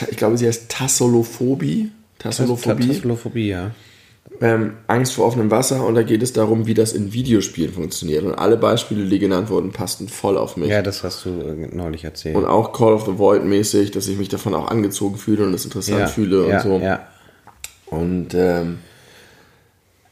ich 0.10 0.18
glaube, 0.18 0.38
sie 0.38 0.48
heißt 0.48 0.70
Tassolophobie. 0.70 1.92
Tassolophobie. 2.20 2.88
Tassolophobie, 2.88 3.48
ja. 3.48 3.72
Ähm, 4.42 4.74
Angst 4.88 5.14
vor 5.14 5.26
offenem 5.26 5.50
Wasser. 5.52 5.86
Und 5.86 5.96
da 5.96 6.04
geht 6.04 6.22
es 6.22 6.34
darum, 6.34 6.66
wie 6.66 6.74
das 6.74 6.94
in 6.94 7.14
Videospielen 7.14 7.74
funktioniert. 7.74 8.24
Und 8.24 8.34
alle 8.36 8.58
Beispiele, 8.58 9.06
die 9.06 9.20
genannt 9.20 9.50
wurden, 9.50 9.72
passten 9.72 10.10
voll 10.10 10.38
auf 10.38 10.58
mich. 10.58 10.70
Ja, 10.70 10.82
das 10.82 11.04
hast 11.04 11.26
du 11.26 11.30
äh, 11.30 11.76
neulich 11.76 12.04
erzählt. 12.04 12.36
Und 12.36 12.46
auch 12.46 12.74
Call 12.74 12.94
of 12.94 13.06
the 13.06 13.18
Void 13.18 13.44
mäßig, 13.46 13.92
dass 13.92 14.08
ich 14.08 14.18
mich 14.18 14.30
davon 14.30 14.54
auch 14.54 14.68
angezogen 14.68 15.18
fühle 15.18 15.46
und 15.46 15.54
das 15.54 15.66
interessant 15.66 16.00
ja, 16.00 16.08
fühle 16.08 16.48
ja, 16.48 16.56
und 16.56 16.64
so. 16.64 16.80
Ja. 16.80 17.08
Und 17.86 18.34
ähm, 18.34 18.80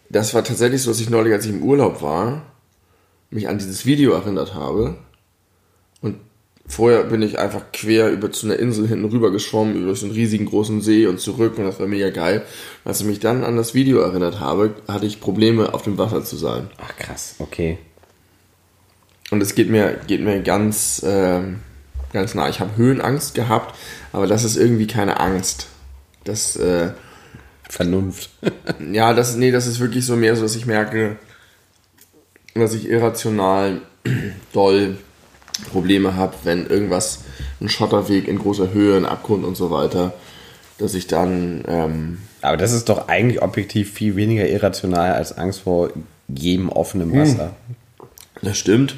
das 0.10 0.34
war 0.34 0.44
tatsächlich 0.44 0.82
so, 0.82 0.92
dass 0.92 1.00
ich 1.00 1.10
neulich, 1.10 1.34
als 1.34 1.46
ich 1.46 1.52
im 1.52 1.64
Urlaub 1.64 2.02
war, 2.02 2.44
mich 3.30 3.48
an 3.48 3.58
dieses 3.58 3.86
Video 3.86 4.14
erinnert 4.14 4.54
habe. 4.54 4.96
Und 6.02 6.18
vorher 6.66 7.04
bin 7.04 7.22
ich 7.22 7.40
einfach 7.40 7.72
quer 7.72 8.10
über 8.12 8.32
zu 8.32 8.46
einer 8.46 8.58
Insel 8.58 8.88
hinten 8.88 9.06
rüber 9.06 9.32
geschwommen, 9.32 9.76
über 9.76 9.96
so 9.96 10.06
einen 10.06 10.16
riesigen 10.16 10.46
großen 10.46 10.82
See 10.82 11.08
und 11.08 11.20
zurück 11.20 11.58
und 11.58 11.66
das 11.66 11.80
war 11.80 11.88
mega 11.88 12.10
geil. 12.10 12.44
Und 12.84 12.90
als 12.90 13.02
ich 13.02 13.08
mich 13.08 13.20
dann 13.20 13.44
an 13.44 13.58
das 13.58 13.74
Video 13.74 14.00
erinnert 14.00 14.40
habe, 14.40 14.76
hatte 14.88 15.06
ich 15.06 15.20
Probleme, 15.20 15.74
auf 15.74 15.84
dem 15.84 15.98
Wasser 15.98 16.24
zu 16.24 16.38
sein. 16.38 16.70
Ach 16.78 16.96
krass, 16.98 17.36
okay. 17.40 17.78
Und 19.32 19.42
es 19.42 19.56
geht 19.56 19.70
mir, 19.70 20.00
geht 20.08 20.22
mir 20.22 20.42
ganz, 20.42 21.04
ähm, 21.06 21.60
ganz 22.12 22.36
nah. 22.36 22.50
Ich 22.50 22.60
habe 22.60 22.78
Höhenangst 22.78 23.34
gehabt, 23.36 23.76
aber 24.12 24.28
das 24.28 24.44
ist 24.44 24.58
irgendwie 24.58 24.88
keine 24.88 25.20
Angst. 25.20 25.68
Das, 26.24 26.56
äh, 26.56 26.92
Vernunft. 27.70 28.30
Ja, 28.92 29.14
das, 29.14 29.36
nee, 29.36 29.52
das 29.52 29.68
ist 29.68 29.80
wirklich 29.80 30.06
so 30.06 30.16
mehr 30.16 30.36
so, 30.36 30.44
dass 30.44 30.56
ich 30.56 30.66
merke, 30.66 31.18
dass 32.54 32.74
ich 32.74 32.88
irrational 32.88 33.82
doll 34.54 34.98
Probleme 35.72 36.16
habe, 36.16 36.34
wenn 36.44 36.68
irgendwas, 36.68 37.20
ein 37.62 37.70
Schotterweg 37.70 38.28
in 38.28 38.40
großer 38.40 38.74
Höhe, 38.74 38.98
ein 38.98 39.06
Abgrund 39.06 39.46
und 39.46 39.56
so 39.56 39.72
weiter, 39.72 40.14
dass 40.78 40.94
ich 40.96 41.08
dann, 41.08 41.64
ähm, 41.68 42.18
Aber 42.42 42.58
das 42.58 42.72
ist 42.74 42.90
doch 42.90 43.08
eigentlich 43.08 43.42
objektiv 43.42 43.92
viel 43.94 44.16
weniger 44.16 44.48
irrational 44.48 45.14
als 45.14 45.38
Angst 45.38 45.62
vor 45.62 45.90
jedem 46.28 46.70
offenen 46.70 47.12
Hm. 47.12 47.20
Wasser. 47.22 47.54
das 48.42 48.58
stimmt, 48.58 48.96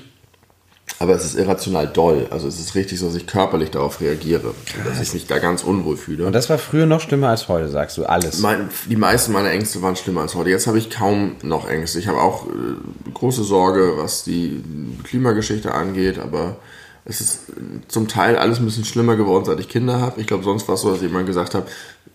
aber 1.00 1.14
es 1.16 1.26
ist 1.26 1.36
irrational 1.36 1.88
doll. 1.88 2.28
Also 2.30 2.48
es 2.48 2.60
ist 2.60 2.76
richtig 2.76 3.00
so, 3.00 3.08
dass 3.08 3.16
ich 3.16 3.28
körperlich 3.28 3.72
darauf 3.72 4.00
reagiere, 4.02 4.54
dass 4.86 5.02
ich 5.02 5.14
mich 5.14 5.28
da 5.28 5.40
ganz 5.40 5.64
unwohl 5.64 5.98
fühle. 5.98 6.26
Und 6.26 6.34
das 6.34 6.50
war 6.50 6.58
früher 6.58 6.86
noch 6.86 7.02
schlimmer 7.02 7.30
als 7.30 7.48
heute, 7.48 7.68
sagst 7.70 7.98
du. 7.98 8.06
Alles. 8.06 8.40
Mein, 8.40 8.70
die 8.90 8.96
meisten 8.96 9.32
meiner 9.34 9.52
Ängste 9.52 9.82
waren 9.82 9.96
schlimmer 9.96 10.22
als 10.22 10.36
heute. 10.36 10.50
Jetzt 10.50 10.68
habe 10.68 10.78
ich 10.78 10.90
kaum 10.90 11.36
noch 11.44 11.68
Ängste. 11.68 12.00
Ich 12.00 12.08
habe 12.08 12.22
auch 12.22 12.48
äh, 12.48 13.12
große 13.14 13.44
Sorge, 13.44 13.94
was 13.98 14.24
die 14.24 14.64
Klimageschichte 15.04 15.74
angeht, 15.74 16.18
aber 16.20 16.58
es 17.04 17.20
ist 17.22 17.50
äh, 17.50 17.88
zum 17.88 18.08
Teil 18.08 18.38
alles 18.38 18.60
ein 18.60 18.66
bisschen 18.66 18.86
schlimmer 18.86 19.16
geworden, 19.16 19.46
seit 19.46 19.60
ich 19.60 19.68
Kinder 19.70 20.00
habe. 20.00 20.22
Ich 20.22 20.28
glaube, 20.28 20.44
sonst 20.44 20.68
war 20.68 20.76
es 20.76 20.82
so, 20.82 20.92
dass 20.92 21.02
ich 21.02 21.10
immer 21.10 21.24
gesagt 21.24 21.56
habe, 21.56 21.68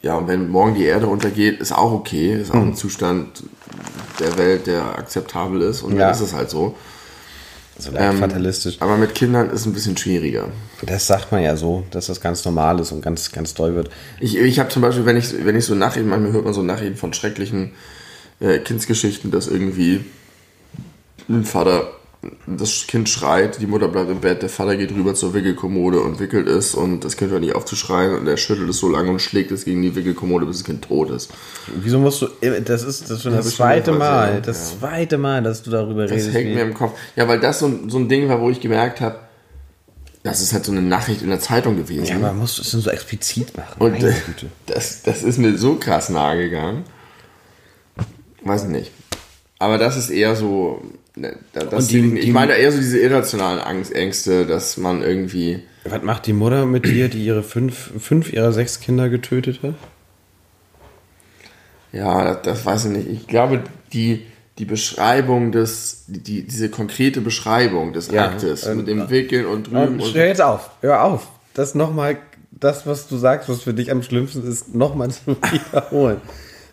ja, 0.02 0.14
und 0.16 0.26
wenn 0.28 0.48
morgen 0.48 0.74
die 0.74 0.84
Erde 0.84 1.06
untergeht, 1.06 1.60
ist 1.60 1.72
auch 1.72 1.92
okay, 1.92 2.32
ist 2.40 2.50
auch 2.52 2.54
ein 2.62 2.74
Zustand 2.74 3.42
der 4.18 4.38
Welt, 4.38 4.66
der 4.66 4.98
akzeptabel 4.98 5.60
ist 5.60 5.82
und 5.82 5.92
Ja. 5.92 6.06
dann 6.06 6.14
ist 6.14 6.20
es 6.22 6.32
halt 6.32 6.48
so. 6.48 6.74
So 7.80 7.92
Ähm, 7.94 8.18
fatalistisch. 8.18 8.76
Aber 8.80 8.96
mit 8.96 9.14
Kindern 9.14 9.50
ist 9.50 9.60
es 9.60 9.66
ein 9.66 9.72
bisschen 9.72 9.96
schwieriger. 9.96 10.48
Das 10.82 11.06
sagt 11.06 11.32
man 11.32 11.42
ja 11.42 11.56
so, 11.56 11.84
dass 11.90 12.06
das 12.06 12.20
ganz 12.20 12.44
normal 12.44 12.80
ist 12.80 12.92
und 12.92 13.02
ganz, 13.02 13.32
ganz 13.32 13.54
doll 13.54 13.74
wird. 13.74 13.90
Ich, 14.20 14.36
ich 14.36 14.58
habe 14.58 14.68
zum 14.68 14.82
Beispiel, 14.82 15.06
wenn 15.06 15.16
ich, 15.16 15.44
wenn 15.44 15.56
ich 15.56 15.64
so 15.64 15.74
Nachrichten, 15.74 16.08
manchmal 16.08 16.32
hört 16.32 16.44
man 16.44 16.54
so 16.54 16.62
Nachrichten 16.62 16.96
von 16.96 17.12
schrecklichen 17.12 17.72
äh, 18.40 18.58
Kindsgeschichten, 18.58 19.30
dass 19.30 19.46
irgendwie 19.46 20.04
ein 21.28 21.44
Vater, 21.44 21.90
das 22.46 22.86
Kind 22.86 23.08
schreit, 23.08 23.60
die 23.62 23.66
Mutter 23.66 23.88
bleibt 23.88 24.10
im 24.10 24.20
Bett, 24.20 24.42
der 24.42 24.50
Vater 24.50 24.76
geht 24.76 24.92
rüber 24.92 25.14
zur 25.14 25.32
Wickelkommode 25.32 26.00
und 26.00 26.20
wickelt 26.20 26.48
es 26.48 26.74
und 26.74 27.00
das 27.02 27.16
Kind 27.16 27.30
hört 27.30 27.40
nicht 27.40 27.54
auf 27.54 27.64
zu 27.64 27.76
schreien 27.76 28.14
und 28.14 28.26
er 28.26 28.36
schüttelt 28.36 28.68
es 28.68 28.76
so 28.78 28.88
lange 28.90 29.10
und 29.10 29.20
schlägt 29.20 29.50
es 29.52 29.64
gegen 29.64 29.80
die 29.80 29.94
Wickelkommode, 29.94 30.44
bis 30.44 30.58
das 30.58 30.64
Kind 30.64 30.82
tot 30.84 31.08
ist. 31.10 31.30
Wieso 31.80 31.98
musst 31.98 32.20
du, 32.20 32.28
das 32.64 32.82
ist 32.82 33.08
das, 33.10 33.22
schon 33.22 33.32
das 33.32 33.46
bestimmt 33.46 33.56
zweite 33.68 33.92
Mal, 33.92 34.34
ja. 34.34 34.40
das 34.40 34.78
zweite 34.78 35.16
Mal, 35.16 35.42
dass 35.42 35.62
du 35.62 35.70
darüber 35.70 36.02
Das 36.02 36.12
redest. 36.12 36.34
hängt 36.34 36.50
wie- 36.50 36.54
mir 36.56 36.62
im 36.62 36.74
Kopf. 36.74 36.92
Ja, 37.16 37.26
weil 37.26 37.40
das 37.40 37.60
so, 37.60 37.66
ein- 37.66 37.88
so 37.88 37.98
ein 37.98 38.08
Ding 38.10 38.28
war, 38.28 38.38
wo 38.40 38.50
ich 38.50 38.60
gemerkt 38.60 39.00
habe, 39.00 39.18
das 40.22 40.42
ist 40.42 40.52
halt 40.52 40.66
so 40.66 40.72
eine 40.72 40.82
Nachricht 40.82 41.22
in 41.22 41.30
der 41.30 41.40
Zeitung 41.40 41.76
gewesen. 41.78 42.04
ja, 42.04 42.18
man 42.18 42.36
muss 42.36 42.58
es 42.58 42.70
so 42.70 42.90
explizit 42.90 43.56
machen. 43.56 43.76
Und 43.80 43.94
Güte. 43.98 44.48
das, 44.66 45.00
das 45.02 45.22
ist 45.22 45.38
mir 45.38 45.56
so 45.56 45.76
krass 45.76 46.10
nahe 46.10 46.36
gegangen. 46.36 46.84
Weiß 48.44 48.64
ich 48.64 48.68
nicht. 48.68 48.90
Aber 49.58 49.78
das 49.78 49.96
ist 49.96 50.10
eher 50.10 50.36
so. 50.36 50.82
Ne, 51.20 51.36
da- 51.52 51.64
Das 51.64 51.84
Und 51.84 51.90
die- 51.92 52.18
ich 52.18 52.24
die- 52.26 52.30
meine 52.32 52.54
eher 52.54 52.72
so 52.72 52.78
diese 52.78 52.98
irrationalen 52.98 53.60
Angst, 53.60 53.92
Ängste, 53.94 54.46
dass 54.46 54.76
man 54.76 55.02
irgendwie. 55.02 55.62
Was 55.84 56.02
macht 56.02 56.26
die 56.26 56.32
Mutter 56.32 56.66
mit 56.66 56.86
dir, 56.86 57.08
die 57.08 57.24
ihre 57.24 57.42
fünf, 57.42 57.92
fünf 57.98 58.32
ihrer 58.32 58.52
sechs 58.52 58.80
Kinder 58.80 59.08
getötet 59.08 59.60
hat? 59.62 59.74
Ja, 61.92 62.24
das, 62.24 62.42
das 62.42 62.66
weiß 62.66 62.84
ich 62.86 62.90
nicht. 62.92 63.08
Ich 63.10 63.26
glaube, 63.26 63.62
die, 63.92 64.26
die 64.58 64.64
Beschreibung 64.64 65.52
des. 65.52 66.04
Die, 66.06 66.42
diese 66.46 66.68
konkrete 66.68 67.20
Beschreibung 67.20 67.92
des 67.92 68.10
Ja, 68.10 68.26
Aktes 68.26 68.66
ähm, 68.66 68.78
mit 68.78 68.88
dem 68.88 69.10
Wickeln 69.10 69.46
und 69.46 69.68
drüben 69.70 70.00
und. 70.00 70.14
hör 70.14 70.26
jetzt 70.26 70.42
auf, 70.42 70.70
hör 70.82 71.02
auf. 71.04 71.28
Das 71.54 71.74
nochmal, 71.74 72.18
das, 72.52 72.86
was 72.86 73.08
du 73.08 73.16
sagst, 73.16 73.48
was 73.48 73.62
für 73.62 73.74
dich 73.74 73.90
am 73.90 74.02
schlimmsten 74.02 74.46
ist, 74.46 74.74
nochmal 74.74 75.10
zu 75.10 75.36
wiederholen. 75.50 76.20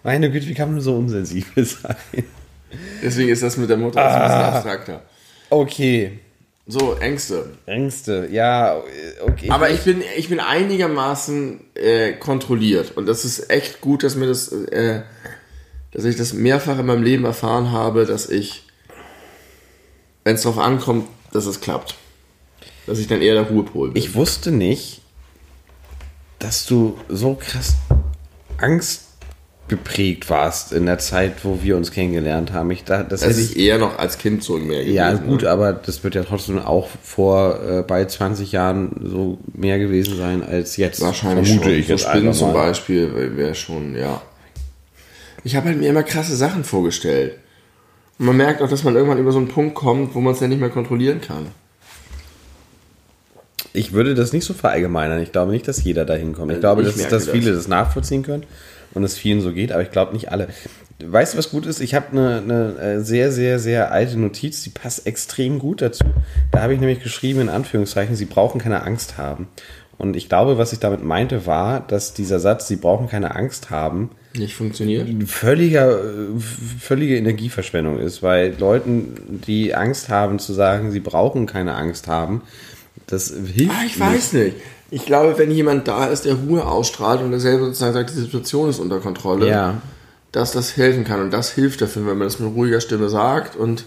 Meine 0.03 0.29
Güte, 0.31 0.47
wie 0.47 0.53
kann 0.53 0.71
man 0.71 0.81
so 0.81 0.95
unsensibel 0.95 1.65
sein? 1.65 1.95
Deswegen 3.01 3.29
ist 3.29 3.43
das 3.43 3.57
mit 3.57 3.69
der 3.69 3.77
Mutter 3.77 4.03
ein 4.03 4.21
bisschen 4.21 4.41
abstrakter. 4.53 5.01
Okay, 5.49 6.19
So, 6.69 6.95
Ängste. 6.95 7.51
Ängste, 7.65 8.27
ja, 8.29 8.81
okay. 9.21 9.49
Aber 9.49 9.69
ich 9.69 9.81
bin, 9.81 10.03
ich 10.17 10.27
bin 10.27 10.41
einigermaßen 10.41 11.61
äh, 11.75 12.11
kontrolliert 12.13 12.97
und 12.97 13.05
das 13.05 13.23
ist 13.23 13.49
echt 13.49 13.79
gut, 13.79 14.03
dass 14.03 14.15
mir 14.15 14.27
das, 14.27 14.51
äh, 14.51 15.03
dass 15.91 16.03
ich 16.03 16.17
das 16.17 16.33
mehrfach 16.33 16.77
in 16.77 16.85
meinem 16.85 17.03
Leben 17.03 17.23
erfahren 17.23 17.71
habe, 17.71 18.05
dass 18.05 18.29
ich, 18.29 18.63
wenn 20.25 20.35
es 20.35 20.41
darauf 20.41 20.57
ankommt, 20.59 21.07
dass 21.31 21.45
es 21.45 21.61
klappt. 21.61 21.95
Dass 22.85 22.99
ich 22.99 23.07
dann 23.07 23.21
eher 23.21 23.33
der 23.33 23.43
Ruhepol 23.43 23.91
bin. 23.91 24.01
Ich 24.01 24.15
wusste 24.15 24.51
nicht, 24.51 25.01
dass 26.39 26.65
du 26.65 26.97
so 27.07 27.35
krass 27.35 27.75
Angst 28.57 29.06
geprägt 29.67 30.29
warst 30.29 30.71
in 30.71 30.85
der 30.85 30.97
Zeit, 30.97 31.43
wo 31.43 31.59
wir 31.61 31.75
uns 31.75 31.91
kennengelernt 31.91 32.53
haben. 32.53 32.71
Ich 32.71 32.83
da, 32.85 33.03
das 33.03 33.21
das 33.21 33.29
hätte 33.29 33.41
ist 33.41 33.51
ich, 33.55 33.59
eher 33.65 33.77
noch 33.77 33.99
als 33.99 34.17
Kind 34.17 34.41
so 34.43 34.57
mehr 34.57 34.79
gewesen. 34.79 34.95
ja 34.95 35.13
gut, 35.13 35.41
Ne? 35.43 35.49
aber 35.49 35.73
das 35.73 36.03
wird 36.03 36.15
ja 36.15 36.23
trotzdem 36.23 36.59
auch 36.59 36.87
vor 37.03 37.59
äh, 37.61 37.81
bald 37.83 38.09
20 38.09 38.51
Jahren 38.53 38.91
so 39.03 39.37
mehr 39.53 39.77
gewesen 39.77 40.15
sein 40.17 40.41
als 40.43 40.77
jetzt. 40.77 41.01
Wahrscheinlich 41.01 41.47
vermute 41.47 41.69
schon. 41.69 41.79
ich 41.79 41.85
so 41.87 41.91
jetzt 41.93 42.07
Spinnen 42.07 42.33
zum. 42.33 42.53
Beispiel 42.53 43.35
wäre 43.35 43.55
schon, 43.55 43.95
ja. 43.95 44.21
Ich 45.43 45.55
habe 45.55 45.67
halt 45.67 45.77
mir 45.79 45.89
immer 45.89 46.03
krasse 46.03 46.35
Sachen 46.35 46.63
vorgestellt. 46.63 47.33
Und 48.19 48.25
man 48.27 48.37
merkt 48.37 48.61
auch, 48.61 48.69
dass 48.69 48.83
man 48.83 48.95
irgendwann 48.95 49.19
über 49.19 49.31
so 49.31 49.37
einen 49.37 49.47
Punkt 49.49 49.75
kommt, 49.75 50.15
wo 50.15 50.21
man 50.21 50.33
es 50.33 50.39
ja 50.39 50.47
nicht 50.47 50.59
mehr 50.59 50.69
kontrollieren 50.69 51.21
kann. 51.21 51.47
Ich 53.73 53.93
würde 53.93 54.15
das 54.15 54.33
nicht 54.33 54.45
so 54.45 54.53
verallgemeinern. 54.53 55.21
Ich 55.21 55.31
glaube 55.31 55.51
nicht, 55.51 55.67
dass 55.67 55.83
jeder 55.83 56.05
dahin 56.05 56.33
kommt. 56.33 56.51
Ich 56.51 56.55
Also 56.57 56.61
glaube, 56.61 56.81
ich 56.83 56.87
dass, 56.87 56.97
dass 57.09 57.25
das. 57.25 57.29
viele 57.29 57.51
das 57.53 57.67
nachvollziehen 57.67 58.23
können 58.23 58.43
und 58.97 59.03
es 59.05 59.17
vielen 59.17 59.39
so 59.39 59.53
geht, 59.53 59.71
aber 59.71 59.81
ich 59.81 59.91
glaube 59.91 60.13
nicht 60.13 60.31
alle. 60.31 60.49
Weißt 60.99 61.33
du, 61.33 61.37
was 61.37 61.51
gut 61.51 61.65
ist? 61.67 61.79
Ich 61.79 61.93
habe 61.93 62.07
eine, 62.11 62.37
eine 62.39 62.79
äh, 62.79 62.99
sehr, 63.01 63.31
sehr, 63.31 63.59
sehr 63.59 63.91
alte 63.91 64.17
Notiz, 64.19 64.63
die 64.63 64.71
passt 64.71 65.05
extrem 65.07 65.59
gut 65.59 65.81
dazu. 65.81 66.03
Da 66.51 66.61
habe 66.63 66.73
ich 66.73 66.79
nämlich 66.79 67.01
geschrieben, 67.03 67.39
in 67.41 67.49
Anführungszeichen, 67.49 68.15
Sie 68.15 68.25
brauchen 68.25 68.59
keine 68.59 68.81
Angst 68.83 69.17
haben. 69.17 69.47
Und 69.99 70.15
ich 70.15 70.27
glaube, 70.29 70.57
was 70.57 70.73
ich 70.73 70.79
damit 70.79 71.03
meinte, 71.03 71.45
war, 71.45 71.79
dass 71.79 72.13
dieser 72.13 72.39
Satz, 72.39 72.67
Sie 72.67 72.75
brauchen 72.75 73.07
keine 73.07 73.35
Angst 73.35 73.69
haben, 73.69 74.09
Nicht 74.35 74.55
funktioniert? 74.55 75.07
völliger, 75.27 75.99
äh, 75.99 76.39
völlige 76.79 77.15
Energieverschwendung 77.17 77.99
ist, 77.99 78.21
weil 78.23 78.55
Leuten, 78.59 79.39
die 79.47 79.73
Angst 79.75 80.09
haben, 80.09 80.37
zu 80.39 80.53
sagen, 80.53 80.91
sie 80.91 80.99
brauchen 80.99 81.45
keine 81.47 81.75
Angst 81.75 82.07
haben, 82.07 82.41
das 83.07 83.33
hilft 83.53 83.71
Ah, 83.73 83.85
ich 83.85 83.99
weiß 83.99 84.33
nicht. 84.33 84.55
Ich 84.89 85.05
glaube, 85.05 85.37
wenn 85.37 85.51
jemand 85.51 85.87
da 85.87 86.05
ist, 86.05 86.25
der 86.25 86.35
Ruhe 86.35 86.65
ausstrahlt 86.65 87.21
und 87.21 87.31
der 87.31 87.39
selber 87.39 87.65
sozusagen 87.65 87.93
sagt, 87.93 88.09
die 88.11 88.13
Situation 88.15 88.69
ist 88.69 88.79
unter 88.79 88.99
Kontrolle, 88.99 89.49
Ja. 89.49 89.81
dass 90.31 90.51
das 90.53 90.77
helfen 90.77 91.03
kann. 91.03 91.21
Und 91.21 91.31
das 91.31 91.51
hilft 91.51 91.81
dafür, 91.81 92.05
wenn 92.07 92.17
man 92.17 92.27
das 92.27 92.39
mit 92.39 92.53
ruhiger 92.53 92.79
Stimme 92.79 93.09
sagt. 93.09 93.55
Und 93.57 93.83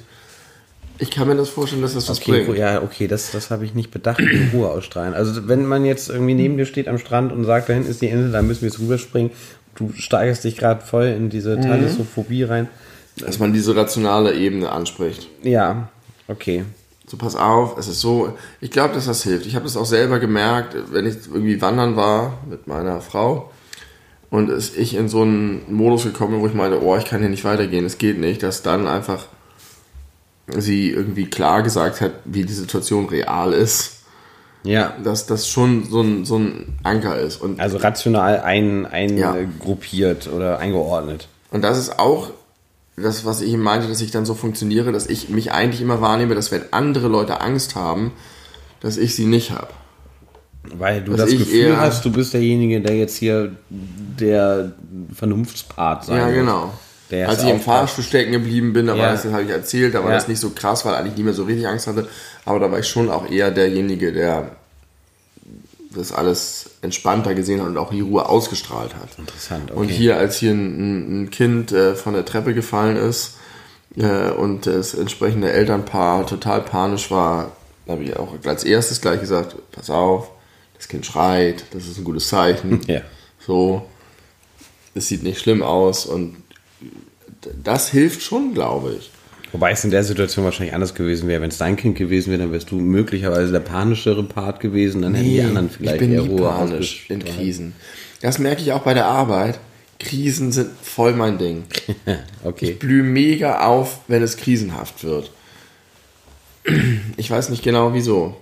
ich 0.99 1.11
kann 1.11 1.27
mir 1.29 1.37
das 1.37 1.49
vorstellen, 1.49 1.81
dass 1.81 1.95
das 1.95 2.09
was 2.11 2.19
Okay, 2.21 2.45
bringt. 2.45 2.59
ja, 2.59 2.83
okay, 2.83 3.07
das, 3.09 3.31
das 3.31 3.51
habe 3.51 3.65
ich 3.65 3.75
nicht 3.75 3.91
bedacht, 3.91 4.21
die 4.21 4.51
Ruhe 4.57 4.69
ausstrahlen. 4.69 5.15
Also 5.15 5.49
wenn 5.49 5.65
man 5.65 5.87
jetzt 5.87 6.11
irgendwie 6.11 6.35
neben 6.35 6.59
dir 6.59 6.67
steht 6.67 6.89
am 6.89 6.99
Strand 6.99 7.33
und 7.33 7.45
sagt, 7.45 7.71
da 7.71 7.73
hinten 7.73 7.89
ist 7.91 8.03
die 8.03 8.09
Insel, 8.09 8.33
da 8.33 8.43
müssen 8.43 8.61
wir 8.63 8.69
jetzt 8.69 8.79
rüberspringen, 8.81 9.31
du 9.77 9.93
steigerst 9.97 10.45
dich 10.45 10.59
gerade 10.59 10.85
voll 10.85 11.07
in 11.07 11.31
diese 11.31 11.57
Mhm. 11.57 11.63
Thalassophobie 11.63 12.43
rein. 12.45 12.69
Dass 13.17 13.39
man 13.39 13.55
diese 13.55 13.75
rationale 13.75 14.35
Ebene 14.35 14.71
anspricht. 14.71 15.29
Ja, 15.43 15.89
okay. 16.29 16.65
So, 17.11 17.17
pass 17.17 17.35
auf, 17.35 17.77
es 17.77 17.89
ist 17.89 18.01
so. 18.01 18.35
Ich 18.61 18.71
glaube, 18.71 18.95
dass 18.95 19.07
das 19.07 19.25
hilft. 19.25 19.45
Ich 19.45 19.57
habe 19.57 19.65
das 19.65 19.77
auch 19.77 19.85
selber 19.85 20.21
gemerkt, 20.21 20.77
wenn 20.93 21.07
ich 21.07 21.17
irgendwie 21.27 21.61
wandern 21.61 21.97
war 21.97 22.35
mit 22.49 22.69
meiner 22.69 23.01
Frau 23.01 23.51
und 24.31 24.49
es, 24.49 24.77
ich 24.77 24.95
in 24.95 25.09
so 25.09 25.23
einen 25.23 25.75
Modus 25.75 26.05
gekommen 26.05 26.35
bin, 26.35 26.41
wo 26.43 26.47
ich 26.47 26.55
meinte, 26.55 26.81
oh, 26.81 26.97
ich 26.97 27.05
kann 27.07 27.19
hier 27.19 27.29
nicht 27.29 27.43
weitergehen, 27.45 27.85
es 27.85 27.99
geht 27.99 28.21
nicht, 28.21 28.45
dass 28.45 28.63
dann 28.63 28.87
einfach 28.87 29.25
sie 30.57 30.91
irgendwie 30.91 31.27
klar 31.27 31.63
gesagt 31.65 32.01
hat, 32.01 32.13
wie 32.27 32.45
die 32.45 32.53
Situation 32.53 33.09
real 33.09 33.53
ist, 33.53 34.03
Ja, 34.63 34.95
dass 35.03 35.27
das 35.27 35.49
schon 35.49 35.87
so 35.91 36.03
ein, 36.03 36.25
so 36.25 36.39
ein 36.39 36.79
Anker 36.85 37.19
ist. 37.19 37.41
Und, 37.41 37.59
also 37.59 37.79
rational 37.79 38.41
ein, 38.41 38.87
ein 38.87 39.19
Ja. 39.19 39.35
gruppiert 39.59 40.29
oder 40.33 40.61
eingeordnet. 40.61 41.27
und 41.51 41.63
das 41.63 41.77
ist 41.77 41.99
auch 41.99 42.31
das, 43.03 43.25
was 43.25 43.41
ich 43.41 43.53
eben 43.53 43.63
meinte, 43.63 43.89
dass 43.89 44.01
ich 44.01 44.11
dann 44.11 44.25
so 44.27 44.35
funktioniere, 44.35 44.93
dass 44.93 45.07
ich 45.07 45.29
mich 45.29 45.53
eigentlich 45.53 45.81
immer 45.81 46.01
wahrnehme, 46.01 46.35
dass 46.35 46.51
wenn 46.53 46.63
andere 46.73 47.09
Leute 47.09 47.41
Angst 47.41 47.75
haben, 47.75 48.13
dass 48.81 48.97
ich 48.97 49.15
sie 49.15 49.27
nicht 49.27 49.51
habe. 49.51 49.69
Weil 50.75 51.03
du 51.03 51.13
Dass 51.13 51.31
das 51.31 51.39
Gefühl 51.39 51.77
hast, 51.79 52.05
du 52.05 52.13
bist 52.13 52.35
derjenige, 52.35 52.81
der 52.81 52.97
jetzt 52.97 53.17
hier 53.17 53.53
der 53.71 54.73
Vernunftspart 55.15 56.05
sein 56.05 56.17
Ja, 56.19 56.31
genau. 56.31 56.73
Der 57.11 57.29
Als 57.29 57.43
ich 57.43 57.49
im. 57.49 57.61
Fahrstuhl 57.61 58.05
stecken 58.05 58.31
geblieben 58.33 58.73
bin, 58.73 58.87
da 58.87 58.93
war 58.93 58.99
Ja. 59.07 59.13
das, 59.13 59.23
das 59.23 59.33
habe 59.33 59.43
ich 59.43 59.51
erzählt, 59.51 59.95
da 59.95 60.03
war 60.05 60.11
Ja. 60.11 60.17
das 60.17 60.29
nicht 60.29 60.39
so 60.39 60.51
krass, 60.51 60.85
weil 60.85 60.95
eigentlich 60.95 61.17
nie 61.17 61.25
mehr 61.25 61.33
so 61.33 61.45
richtig 61.45 61.67
Angst 61.67 61.87
hatte. 61.87 62.07
Aber 62.45 62.61
da 62.61 62.71
war 62.71 62.79
ich 62.79 62.87
schon 62.87 63.11
auch 63.11 63.29
eher 63.29 63.51
derjenige, 63.51 64.13
der 64.13 64.51
das 65.91 66.13
alles 66.13 66.71
entspannter 66.83 67.35
gesehen 67.35 67.61
hat 67.61 67.69
und 67.69 67.79
auch 67.79 67.91
die 67.91 68.01
Ruhe 68.01 68.29
ausgestrahlt 68.29 68.95
hat. 68.95 69.19
Interessant, 69.19 69.71
okay. 69.71 69.81
Und 69.81 69.89
hier, 69.89 70.17
als 70.17 70.39
hier 70.39 70.53
ein, 70.53 71.25
ein 71.25 71.31
Kind 71.31 71.73
äh, 71.73 71.95
von 71.95 72.15
der 72.15 72.25
Treppe 72.25 72.55
gefallen 72.55 72.97
ist 72.97 73.37
äh, 73.97 74.31
und 74.31 74.67
das 74.67 74.95
entsprechende 74.95 75.51
Elternpaar 75.53 76.27
total 76.27 76.63
panisch 76.63 77.11
war, 77.11 77.53
habe 77.89 78.05
ich 78.05 78.17
auch 78.17 78.35
als 78.45 78.65
erstes 78.65 79.01
gleich 79.01 79.21
gesagt, 79.21 79.57
pass 79.73 79.91
auf, 79.91 80.31
das 80.77 80.89
Kind 80.89 81.05
schreit, 81.05 81.65
das 81.73 81.87
ist 81.87 81.99
ein 81.99 82.05
gutes 82.05 82.29
Zeichen. 82.29 82.81
Ja. 82.87 83.03
So, 83.47 83.87
es 84.95 85.09
sieht 85.09 85.23
nicht 85.23 85.41
schlimm 85.41 85.63
aus 85.63 86.05
und 86.05 86.37
das 87.63 87.89
hilft 87.89 88.23
schon, 88.23 88.53
glaube 88.53 88.97
ich. 88.99 89.11
Wobei 89.53 89.73
es 89.73 89.85
in 89.85 89.91
der 89.91 90.05
Situation 90.05 90.45
wahrscheinlich 90.45 90.75
anders 90.75 90.95
gewesen 90.95 91.29
wäre. 91.29 91.43
Wenn 91.43 91.51
es 91.51 91.59
dein 91.59 91.77
Kind 91.77 91.97
gewesen 91.97 92.31
wäre, 92.31 92.43
dann 92.43 92.53
wärst 92.53 92.71
du 92.71 92.77
möglicherweise 92.77 93.51
der 93.53 93.61
panischere 93.61 94.23
Part 94.23 94.61
gewesen, 94.61 95.03
dann 95.03 95.15
hätten 95.15 95.29
die 95.29 95.43
anderen 95.43 95.71
vielleicht 95.71 95.95
ich 95.95 96.01
bin 96.01 96.13
eher 96.13 96.23
nie 96.23 96.29
Ruhe 96.29 96.49
panisch 96.49 97.07
in. 97.09 97.25
Krisen. 97.25 97.75
Das 98.21 98.39
merke 98.39 98.63
ich 98.63 98.73
auch 98.73 98.83
bei 98.83 98.95
der 98.95 99.07
Arbeit. 99.07 99.59
Krisen 99.99 100.53
sind 100.53 100.71
voll 100.83 101.13
mein 101.13 101.39
Ding. 101.39 101.65
Okay. 102.43 102.71
Ich 102.71 102.79
blühe 102.79 103.03
mega 103.03 103.67
auf, 103.67 104.01
wenn 104.09 104.23
es 104.23 104.39
krisenhaft 104.39 105.05
wird. 105.05 105.31
Ich 107.19 107.31
weiß 107.31 107.51
nicht 107.51 107.63
genau 107.63 107.93
wieso. 107.93 108.35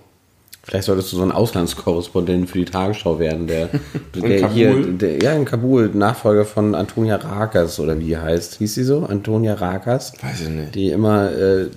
Vielleicht 0.69 0.85
solltest 0.85 1.11
du 1.11 1.17
so 1.17 1.23
ein 1.23 1.31
Auslandskorrespondent 1.31 2.47
für 2.47 2.59
die 2.59 2.65
Tagesschau 2.65 3.17
werden, 3.17 3.47
der, 3.47 3.69
der 4.13 4.41
Kabul? 4.41 4.53
hier, 4.53 4.85
der, 4.85 5.17
ja, 5.19 5.33
in 5.33 5.43
Kabul, 5.43 5.89
Nachfolger 5.91 6.45
von 6.45 6.75
Antonia 6.75 7.15
Rakas 7.15 7.79
oder 7.79 7.99
wie 7.99 8.05
die 8.05 8.17
heißt. 8.17 8.59
Hieß 8.59 8.75
sie 8.75 8.83
so? 8.83 9.03
Antonia 9.03 9.55
Rakas? 9.55 10.13
Weiß 10.21 10.41
ich 10.41 10.49
nicht. 10.49 10.75
Die 10.75 10.89
immer 10.89 11.31
äh, 11.31 11.69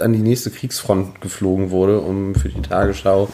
an 0.00 0.12
die 0.12 0.18
nächste 0.18 0.50
Kriegsfront 0.50 1.20
geflogen 1.20 1.70
wurde, 1.70 2.00
um 2.00 2.34
für 2.34 2.48
die 2.48 2.60
Tagesschau 2.60 3.28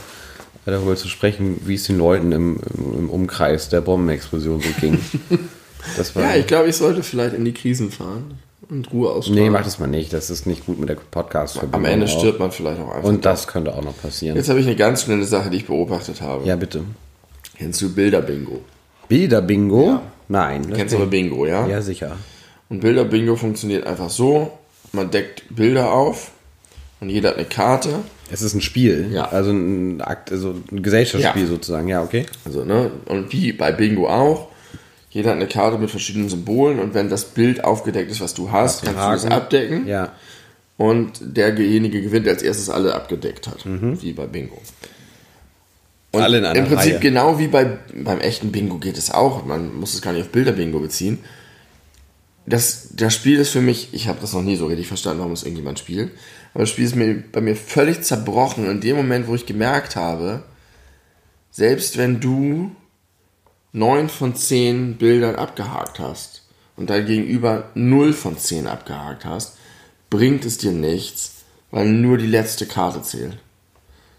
darüber 0.66 0.96
zu 0.96 1.08
sprechen, 1.08 1.62
wie 1.64 1.76
es 1.76 1.84
den 1.84 1.96
Leuten 1.96 2.32
im, 2.32 2.58
im, 2.76 3.08
Umkreis 3.08 3.70
der 3.70 3.80
Bombenexplosion 3.80 4.60
so 4.60 4.68
ging. 4.80 4.98
Ja, 6.16 6.34
ich 6.34 6.48
glaube, 6.48 6.68
ich 6.68 6.76
sollte 6.76 7.04
vielleicht 7.04 7.36
in 7.36 7.44
die 7.44 7.54
Krisen 7.54 7.92
fahren 7.92 8.36
und 8.68 8.92
Ruhe 8.92 9.10
ausstrahlen. 9.10 9.44
nee, 9.44 9.50
mach 9.50 9.64
das 9.64 9.78
mal 9.78 9.86
nicht. 9.86 10.12
Das 10.12 10.30
ist 10.30 10.46
nicht 10.46 10.66
gut 10.66 10.78
mit 10.78 10.88
der 10.88 10.96
podcast 10.96 11.60
Am 11.72 11.84
Ende 11.84 12.08
stirbt 12.08 12.38
man 12.40 12.50
vielleicht 12.50 12.80
auch 12.80 12.90
einfach. 12.94 13.08
Und 13.08 13.24
das 13.24 13.46
könnte 13.46 13.74
auch 13.74 13.82
noch 13.82 13.96
passieren. 14.00 14.36
Jetzt 14.36 14.48
habe 14.48 14.60
ich 14.60 14.66
eine 14.66 14.76
ganz 14.76 15.02
schnelle 15.02 15.24
Sache, 15.24 15.50
die 15.50 15.58
ich 15.58 15.66
beobachtet 15.66 16.20
habe. 16.20 16.44
Ja, 16.46 16.56
bitte. 16.56 16.82
Kennst 17.56 17.80
du 17.80 17.94
Bilderbingo? 17.94 18.60
Bilder-Bingo? 19.08 19.86
Ja. 19.86 20.02
Nein. 20.28 20.72
Kennst 20.74 20.92
du 20.94 20.98
aber 20.98 21.06
Bingo, 21.06 21.46
ja? 21.46 21.66
Ja, 21.66 21.80
sicher. 21.80 22.16
Und 22.68 22.80
Bilderbingo 22.80 23.36
funktioniert 23.36 23.86
einfach 23.86 24.10
so: 24.10 24.50
man 24.92 25.10
deckt 25.10 25.44
Bilder 25.54 25.92
auf 25.92 26.32
und 27.00 27.08
jeder 27.08 27.30
hat 27.30 27.36
eine 27.36 27.46
Karte. 27.46 28.00
Es 28.30 28.42
ist 28.42 28.54
ein 28.54 28.60
Spiel. 28.60 29.08
Ja. 29.12 29.28
Also 29.28 29.52
ein 29.52 30.00
Akt, 30.00 30.32
also 30.32 30.56
ein 30.72 30.82
Gesellschaftsspiel 30.82 31.42
Ja. 31.42 31.48
sozusagen. 31.48 31.86
Ja, 31.86 32.02
okay. 32.02 32.26
Also, 32.44 32.64
ne? 32.64 32.90
Und 33.06 33.32
wie 33.32 33.52
bei 33.52 33.70
Bingo 33.70 34.08
auch. 34.08 34.48
Jeder 35.16 35.30
hat 35.30 35.36
eine 35.36 35.48
Karte 35.48 35.78
mit 35.78 35.88
verschiedenen 35.90 36.28
Symbolen 36.28 36.78
und 36.78 36.92
wenn 36.92 37.08
das 37.08 37.24
Bild 37.24 37.64
aufgedeckt 37.64 38.10
ist, 38.10 38.20
was 38.20 38.34
du 38.34 38.50
hast, 38.50 38.84
kannst 38.84 38.98
du 39.00 39.02
das 39.12 39.24
Haken. 39.24 39.32
abdecken. 39.32 39.86
Ja. 39.86 40.12
Und 40.76 41.12
derjenige 41.22 42.02
gewinnt, 42.02 42.26
der 42.26 42.34
als 42.34 42.42
erstes 42.42 42.68
alle 42.68 42.94
abgedeckt 42.94 43.46
hat. 43.48 43.64
Wie 43.64 44.12
bei 44.12 44.26
Bingo. 44.26 44.60
Und 46.12 46.20
Alle 46.20 46.36
in 46.36 46.44
einer 46.44 46.58
Im 46.58 46.66
Prinzip 46.66 46.92
Reihe. 46.92 47.00
genau 47.00 47.38
wie 47.38 47.46
bei, 47.46 47.78
beim 47.94 48.20
echten 48.20 48.52
Bingo 48.52 48.76
geht 48.76 48.98
es 48.98 49.10
auch. 49.10 49.46
Man 49.46 49.74
muss 49.74 49.94
es 49.94 50.02
gar 50.02 50.12
nicht 50.12 50.20
auf 50.20 50.28
Bilder-Bingo 50.32 50.80
beziehen. 50.80 51.20
Das, 52.44 52.88
das 52.92 53.14
Spiel 53.14 53.38
ist 53.38 53.48
für 53.48 53.62
mich, 53.62 53.88
ich 53.92 54.08
habe 54.08 54.18
das 54.20 54.34
noch 54.34 54.42
nie 54.42 54.56
so 54.56 54.66
richtig 54.66 54.86
verstanden, 54.86 55.20
warum 55.20 55.32
es 55.32 55.44
irgendjemand 55.44 55.78
spielt. 55.78 56.10
Aber 56.52 56.64
das 56.64 56.68
Spiel 56.68 56.84
ist 56.84 56.94
mir, 56.94 57.24
bei 57.32 57.40
mir 57.40 57.56
völlig 57.56 58.02
zerbrochen. 58.02 58.70
In 58.70 58.82
dem 58.82 58.96
Moment, 58.96 59.28
wo 59.28 59.34
ich 59.34 59.46
gemerkt 59.46 59.96
habe, 59.96 60.42
selbst 61.50 61.96
wenn 61.96 62.20
du 62.20 62.70
neun 63.76 64.08
von 64.08 64.34
zehn 64.34 64.96
Bildern 64.96 65.36
abgehakt 65.36 66.00
hast 66.00 66.42
und 66.76 66.88
dein 66.88 67.04
Gegenüber 67.04 67.70
null 67.74 68.14
von 68.14 68.38
zehn 68.38 68.66
abgehakt 68.66 69.26
hast, 69.26 69.58
bringt 70.08 70.46
es 70.46 70.56
dir 70.56 70.72
nichts, 70.72 71.44
weil 71.70 71.86
nur 71.86 72.16
die 72.16 72.26
letzte 72.26 72.64
Karte 72.66 73.02
zählt. 73.02 73.36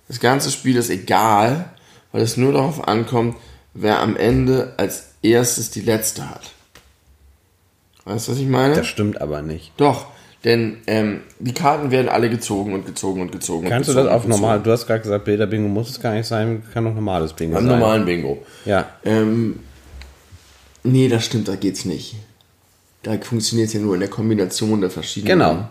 Das 0.07 0.19
ganze 0.19 0.51
Spiel 0.51 0.75
ist 0.77 0.91
egal, 0.91 1.71
weil 2.11 2.21
es 2.21 2.37
nur 2.37 2.53
darauf 2.53 2.87
ankommt, 2.87 3.35
wer 3.73 3.99
am 3.99 4.15
Ende 4.15 4.75
als 4.77 5.15
erstes 5.23 5.71
die 5.71 5.81
letzte 5.81 6.29
hat. 6.29 6.51
Weißt 8.05 8.27
du, 8.27 8.33
was 8.33 8.39
ich 8.39 8.47
meine? 8.47 8.75
Das 8.75 8.87
stimmt 8.87 9.21
aber 9.21 9.41
nicht. 9.41 9.73
Doch, 9.77 10.05
denn 10.47 10.77
ähm, 10.87 11.19
die 11.39 11.53
Karten 11.53 11.91
werden 11.91 12.07
alle 12.07 12.29
gezogen 12.29 12.73
und 12.73 12.85
gezogen 12.85 13.19
und 13.19 13.33
gezogen. 13.33 13.67
Kannst 13.67 13.89
du 13.89 13.91
und 13.91 13.97
das 13.97 14.05
gezogen 14.05 14.15
auf 14.15 14.23
und 14.23 14.29
gezogen. 14.29 14.41
normal, 14.43 14.63
du 14.63 14.71
hast 14.71 14.87
gerade 14.87 15.01
gesagt, 15.01 15.25
Bilder-Bingo 15.25 15.67
muss 15.67 15.89
es 15.89 15.99
gar 15.99 16.13
nicht 16.13 16.25
sein, 16.25 16.63
kann 16.73 16.87
auch 16.87 16.93
normales 16.93 17.33
Bingo 17.33 17.55
Beim 17.55 17.67
sein. 17.67 17.79
normalen 17.79 18.05
Bingo. 18.05 18.45
Ja. 18.63 18.87
Ähm, 19.03 19.59
nee, 20.83 21.09
das 21.09 21.25
stimmt, 21.25 21.49
da 21.49 21.57
geht's 21.57 21.83
nicht. 21.83 22.15
Da 23.03 23.17
funktioniert 23.17 23.67
es 23.67 23.73
ja 23.73 23.81
nur 23.81 23.95
in 23.95 23.99
der 23.99 24.09
Kombination 24.09 24.79
der 24.79 24.89
verschiedenen. 24.89 25.37
Genau. 25.37 25.67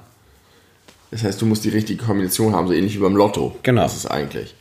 Das 1.10 1.24
heißt, 1.24 1.40
du 1.40 1.46
musst 1.46 1.64
die 1.64 1.70
richtige 1.70 2.04
Kombination 2.04 2.54
haben, 2.54 2.66
so 2.68 2.74
ähnlich 2.74 2.96
wie 2.96 3.00
beim 3.00 3.16
Lotto. 3.16 3.56
Genau. 3.62 3.82
Das 3.82 3.96
ist 3.96 4.06
eigentlich. 4.06 4.54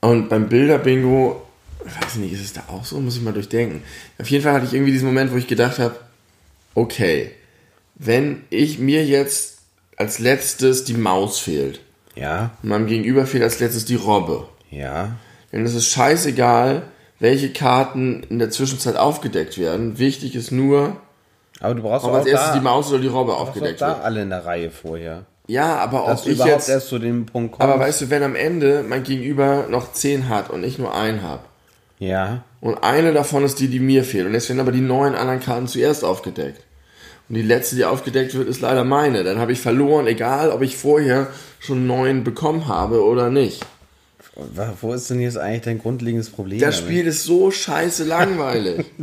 Und 0.00 0.28
beim 0.28 0.48
Bilder-Bingo, 0.48 1.42
weiß 1.84 2.14
ich 2.14 2.20
nicht, 2.20 2.32
ist 2.32 2.40
es 2.40 2.52
da 2.54 2.64
auch 2.66 2.84
so? 2.84 2.98
Muss 2.98 3.16
ich 3.16 3.22
mal 3.22 3.32
durchdenken. 3.32 3.84
Auf 4.18 4.28
jeden 4.28 4.42
Fall 4.42 4.54
hatte 4.54 4.66
ich 4.66 4.74
irgendwie 4.74 4.90
diesen 4.90 5.06
Moment, 5.06 5.32
wo 5.32 5.36
ich 5.36 5.46
gedacht 5.46 5.78
habe, 5.78 5.94
okay, 6.74 7.30
wenn 7.98 8.44
ich 8.50 8.78
mir 8.78 9.04
jetzt 9.04 9.58
als 9.96 10.18
letztes 10.18 10.84
die 10.84 10.94
Maus 10.94 11.38
fehlt 11.38 11.80
Ja, 12.14 12.50
und 12.62 12.68
meinem 12.68 12.86
Gegenüber 12.86 13.26
fehlt 13.26 13.42
als 13.42 13.60
letztes 13.60 13.84
die 13.84 13.96
Robbe, 13.96 14.46
ja. 14.70 15.16
dann 15.50 15.64
ist 15.64 15.74
es 15.74 15.86
scheißegal, 15.86 16.82
welche 17.18 17.52
Karten 17.52 18.22
in 18.30 18.38
der 18.38 18.50
Zwischenzeit 18.50 18.96
aufgedeckt 18.96 19.58
werden. 19.58 19.98
Wichtig 19.98 20.36
ist 20.36 20.52
nur, 20.52 20.96
Aber 21.60 21.74
du 21.74 21.82
brauchst 21.82 22.04
ob 22.04 22.12
auch 22.12 22.16
als 22.16 22.26
erstes 22.26 22.50
da, 22.50 22.54
die 22.54 22.62
Maus 22.62 22.90
oder 22.90 23.00
die 23.00 23.08
Robbe 23.08 23.32
brauchst 23.32 23.42
auch 23.42 23.48
aufgedeckt 23.48 23.80
da 23.80 23.88
wird. 23.88 24.04
alle 24.04 24.22
in 24.22 24.30
der 24.30 24.44
Reihe 24.46 24.70
vorher. 24.70 25.26
Ja, 25.48 25.76
aber 25.78 26.04
Dass 26.06 26.20
ob 26.20 26.24
du 26.24 26.30
ich 26.30 26.36
überhaupt 26.36 26.52
jetzt 26.52 26.68
erst 26.68 26.88
zu 26.88 26.98
dem 26.98 27.26
Punkt 27.26 27.52
kommst. 27.52 27.62
Aber 27.62 27.80
weißt 27.80 28.02
du, 28.02 28.10
wenn 28.10 28.22
am 28.22 28.36
Ende 28.36 28.84
mein 28.86 29.02
Gegenüber 29.02 29.66
noch 29.68 29.92
10 29.92 30.28
hat 30.28 30.50
und 30.50 30.62
ich 30.62 30.78
nur 30.78 30.94
einen 30.94 31.22
habe 31.22 31.42
ja, 31.98 32.44
und 32.60 32.84
eine 32.84 33.12
davon 33.12 33.42
ist 33.42 33.58
die, 33.58 33.66
die 33.66 33.80
mir 33.80 34.04
fehlt 34.04 34.26
und 34.26 34.34
jetzt 34.34 34.48
werden 34.48 34.60
aber 34.60 34.70
die 34.70 34.80
neun 34.80 35.16
anderen 35.16 35.40
Karten 35.40 35.66
zuerst 35.66 36.04
aufgedeckt 36.04 36.62
und 37.28 37.34
die 37.34 37.42
letzte, 37.42 37.76
die 37.76 37.84
aufgedeckt 37.84 38.34
wird, 38.34 38.48
ist 38.48 38.60
leider 38.60 38.84
meine, 38.84 39.24
dann 39.24 39.38
habe 39.38 39.52
ich 39.52 39.60
verloren, 39.60 40.06
egal 40.06 40.50
ob 40.50 40.62
ich 40.62 40.76
vorher 40.76 41.28
schon 41.60 41.86
neun 41.86 42.24
bekommen 42.24 42.68
habe 42.68 43.04
oder 43.04 43.30
nicht. 43.30 43.64
Wo 44.80 44.94
ist 44.94 45.10
denn 45.10 45.20
jetzt 45.20 45.36
eigentlich 45.36 45.62
dein 45.62 45.78
grundlegendes 45.78 46.30
Problem? 46.30 46.60
Das? 46.60 46.78
Spiel 46.78 47.06
ist 47.06 47.24
so 47.24 47.50
scheiße 47.50 48.04
langweilig. 48.04 48.86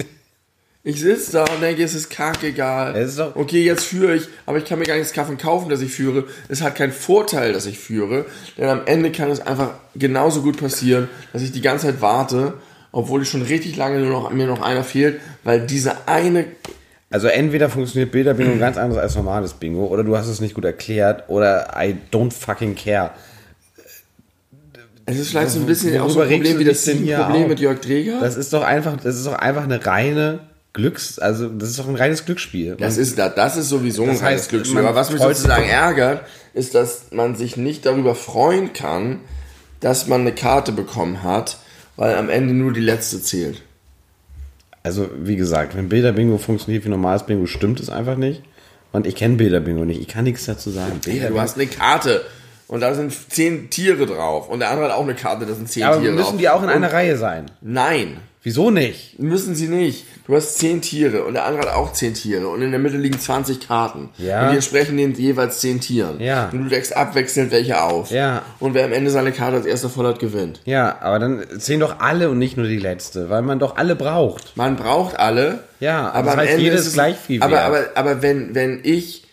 Ich 0.88 1.00
sitze 1.00 1.32
da 1.32 1.46
und 1.46 1.62
denke, 1.62 1.84
es 1.84 1.96
ist 1.96 2.12
kackegal. 2.12 2.96
Es 2.96 3.14
ist 3.14 3.20
okay, 3.20 3.64
jetzt 3.64 3.86
führe 3.86 4.18
ich, 4.18 4.28
aber 4.46 4.60
ich 4.60 4.66
kann 4.66 4.78
mir 4.78 4.86
gar 4.86 4.98
nichts 4.98 5.14
davon 5.14 5.40
kaufen, 5.40 5.68
dass 5.68 5.82
ich 5.82 5.92
führe. 5.92 6.26
Es 6.48 6.62
hat 6.62 6.76
keinen 6.76 6.92
Vorteil, 6.92 7.54
dass 7.54 7.66
ich 7.66 7.80
führe, 7.80 8.26
denn 8.56 8.70
am 8.70 8.82
Ende 8.86 9.12
kann 9.12 9.32
es 9.32 9.40
einfach 9.40 9.72
genauso 9.96 10.44
gut 10.44 10.58
passieren, 10.58 11.10
dass 11.34 11.42
ich 11.42 11.52
die 11.52 11.62
ganze 11.62 11.88
Zeit 11.88 12.02
warte, 12.02 12.54
obwohl 12.92 13.24
ich 13.24 13.30
schon 13.30 13.42
richtig 13.42 13.78
lange 13.78 13.98
nur 13.98 14.12
noch, 14.12 14.30
mir 14.30 14.46
noch 14.46 14.62
einer 14.62 14.84
fehlt, 14.84 15.20
weil 15.44 15.66
diese 15.66 16.08
eine, 16.08 16.46
Also 17.12 17.28
entweder 17.28 17.70
funktioniert 17.70 18.12
Bilderbingo 18.12 18.58
ganz 18.58 18.78
anders 18.78 18.98
als 18.98 19.16
normales 19.16 19.54
Bingo, 19.54 19.86
oder 19.86 20.04
du 20.04 20.18
hast 20.18 20.28
es 20.28 20.42
nicht 20.42 20.54
gut 20.56 20.66
erklärt, 20.66 21.30
oder 21.30 21.70
I 21.78 21.96
don't 22.12 22.32
fucking 22.34 22.76
care. 22.76 23.12
es 25.06 25.18
ist 25.20 25.30
vielleicht 25.30 25.52
so 25.52 25.60
ein 25.60 25.66
bisschen 25.68 26.00
auch 26.02 26.10
so 26.10 26.22
ein 26.22 26.30
Problem 26.30 26.60
wie 26.60 26.64
das 26.64 26.84
Problem 26.84 27.48
mit 27.48 27.60
Jörg 27.60 27.80
Dreger. 27.80 28.20
Das 28.20 28.36
ist 28.36 28.52
doch 28.54 28.64
einfach, 28.64 28.98
das 28.98 29.16
ist 29.18 29.28
doch 29.28 29.34
einfach 29.36 29.64
eine 29.64 29.86
reine 29.86 30.40
Glücks, 30.74 31.20
also 31.20 31.48
das 31.48 31.70
ist 31.70 31.80
doch 31.80 31.88
ein 31.88 31.96
reines 31.96 32.26
Glücksspiel. 32.26 32.76
Das 32.78 32.98
ist, 32.98 33.18
da- 33.18 33.30
das 33.30 33.56
ist 33.56 33.70
sowieso 33.70 34.02
ein 34.04 34.10
reines 34.10 34.22
heißt, 34.24 34.50
Glücksspiel. 34.50 34.76
man 34.82 34.86
Aber 34.88 34.96
was 34.96 35.12
mich 35.12 35.22
sozusagen 35.22 35.70
ärgert, 35.70 36.24
ist, 36.54 36.74
dass 36.76 37.12
man 37.12 37.36
sich 37.36 37.56
nicht 37.56 37.86
darüber 37.86 38.16
freuen 38.16 38.74
kann, 38.74 39.20
dass 39.80 40.08
man 40.08 40.22
eine 40.22 40.34
Karte 40.34 40.72
bekommen 40.72 41.22
hat, 41.24 41.60
weil 41.98 42.16
am 42.16 42.30
Ende 42.30 42.54
nur 42.54 42.74
die 42.74 42.82
letzte 42.82 43.22
zählt. 43.22 43.62
Also, 44.86 45.10
wie 45.18 45.36
gesagt, 45.36 45.76
wenn 45.76 45.90
Bilderbingo 45.90 46.38
funktioniert 46.38 46.86
wie 46.86 46.90
normales 46.90 47.26
Bingo, 47.26 47.48
stimmt 47.48 47.80
es 47.80 47.90
einfach 47.90 48.18
nicht. 48.18 48.44
Und 48.92 49.08
ich 49.08 49.16
kenne 49.16 49.36
Bilderbingo 49.36 49.84
nicht. 49.84 50.00
Ich 50.00 50.08
kann 50.08 50.26
nichts 50.26 50.46
dazu 50.46 50.70
sagen. 50.70 51.02
Du 51.04 51.42
hast 51.42 51.58
eine 51.58 51.66
Karte 51.66 52.24
und 52.68 52.82
da 52.82 52.94
sind 52.94 53.12
zehn 53.12 53.72
Tiere 53.72 54.06
drauf 54.06 54.48
und 54.48 54.60
der 54.60 54.70
andere 54.70 54.90
hat 54.90 54.94
auch 54.94 55.02
eine 55.02 55.16
Karte, 55.16 55.48
da 55.48 55.56
sind 55.56 55.68
zehn 55.70 55.82
aber 55.82 56.00
Tiere 56.02 56.14
müssen 56.14 56.26
drauf. 56.30 56.38
die 56.38 56.50
auch 56.50 56.62
in 56.62 56.70
und 56.70 56.76
einer 56.76 56.94
Reihe 56.94 57.18
sein? 57.18 57.48
Nein, 57.62 58.18
Wieso 58.46 58.70
nicht? 58.70 59.18
müssen 59.20 59.56
sie 59.56 59.68
nicht. 59.68 60.06
Du 60.28 60.36
hast 60.36 60.60
zehn 60.60 60.80
Tiere 60.80 61.24
und 61.24 61.34
der 61.34 61.46
andere 61.46 61.64
hat 61.64 61.74
auch 61.76 61.94
zehn 61.94 62.14
Tiere 62.14 62.48
und 62.48 62.62
in 62.62 62.70
der 62.70 62.80
Mitte 62.80 62.96
liegen 62.98 63.20
20 63.20 63.60
Karten. 63.68 64.10
Ja. 64.20 64.44
Und 64.44 64.50
die 64.52 64.56
entsprechen 64.58 64.98
den 64.98 65.14
jeweils 65.16 65.62
zehn 65.62 65.82
Tieren. 65.82 66.20
Ja. 66.20 66.50
Und 66.52 66.64
du 66.64 66.70
deckst 66.70 66.96
abwechselnd 66.96 67.52
welche 67.52 67.82
auf. 67.82 68.12
Ja. 68.12 68.44
Und 68.60 68.76
wer 68.76 68.86
am 68.86 68.94
Ende 68.94 69.10
seine 69.10 69.32
Karte 69.32 69.58
als 69.58 69.66
erster 69.66 69.90
voll 69.90 70.06
hat, 70.06 70.20
gewinnt. 70.20 70.62
Ja, 70.66 71.00
aber 71.02 71.18
dann 71.18 71.44
zählen 71.60 71.80
doch 71.80 72.00
alle 72.00 72.30
und 72.30 72.38
nicht 72.38 72.56
nur 72.56 72.68
die 72.68 72.78
letzte, 72.78 73.32
weil 73.32 73.42
man 73.42 73.58
doch 73.58 73.78
alle 73.78 73.96
braucht. 73.96 74.56
Man 74.56 74.76
braucht 74.76 75.18
alle. 75.20 75.64
Ja, 75.80 76.12
aber 76.12 76.26
das 76.26 76.34
am 76.36 76.40
heißt, 76.42 76.52
Ende 76.52 76.64
jedes 76.64 76.82
ist 76.82 76.88
es 76.88 76.94
gleich 76.94 77.18
viel 77.18 77.42
Aber, 77.42 77.54
wert. 77.56 77.66
aber, 77.66 77.80
aber 77.96 78.22
wenn, 78.22 78.54
wenn 78.54 78.80
ich, 78.84 79.24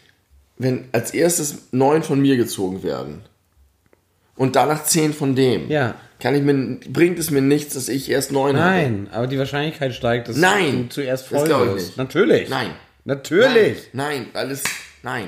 wenn 0.57 0.85
als 0.93 1.13
erstes 1.13 1.69
neun 1.71 2.03
von 2.03 2.19
mir 2.19 2.39
gezogen 2.39 2.83
werden 2.83 3.21
und 4.37 4.57
danach 4.57 4.85
zehn 4.85 5.13
von 5.13 5.35
dem, 5.37 5.71
Ja. 5.71 5.97
Kann 6.23 6.35
ich 6.35 6.43
mir, 6.43 6.79
bringt 6.89 7.19
es 7.19 7.31
mir 7.31 7.43
nichts, 7.43 7.75
dass 7.75 7.89
ich 7.89 8.11
erst 8.11 8.31
neun 8.33 8.57
habe. 8.57 8.71
Nein, 8.71 9.09
aber 9.13 9.27
die 9.27 9.39
Wahrscheinlichkeit 9.39 9.93
steigt, 9.93 10.29
dass 10.29 10.37
Nein, 10.37 10.85
du 10.85 10.89
zuerst 10.95 11.25
das 11.31 11.39
voll 11.39 11.49
glaub 11.49 11.67
ich 11.67 11.75
wirst. 11.75 11.87
nicht. 11.89 11.99
Natürlich. 11.99 12.49
Nein. 12.49 12.69
Natürlich. 13.05 13.91
Nein, 13.93 14.09
nein, 14.23 14.27
weil 14.33 14.51
es, 14.53 14.63
nein. 15.03 15.25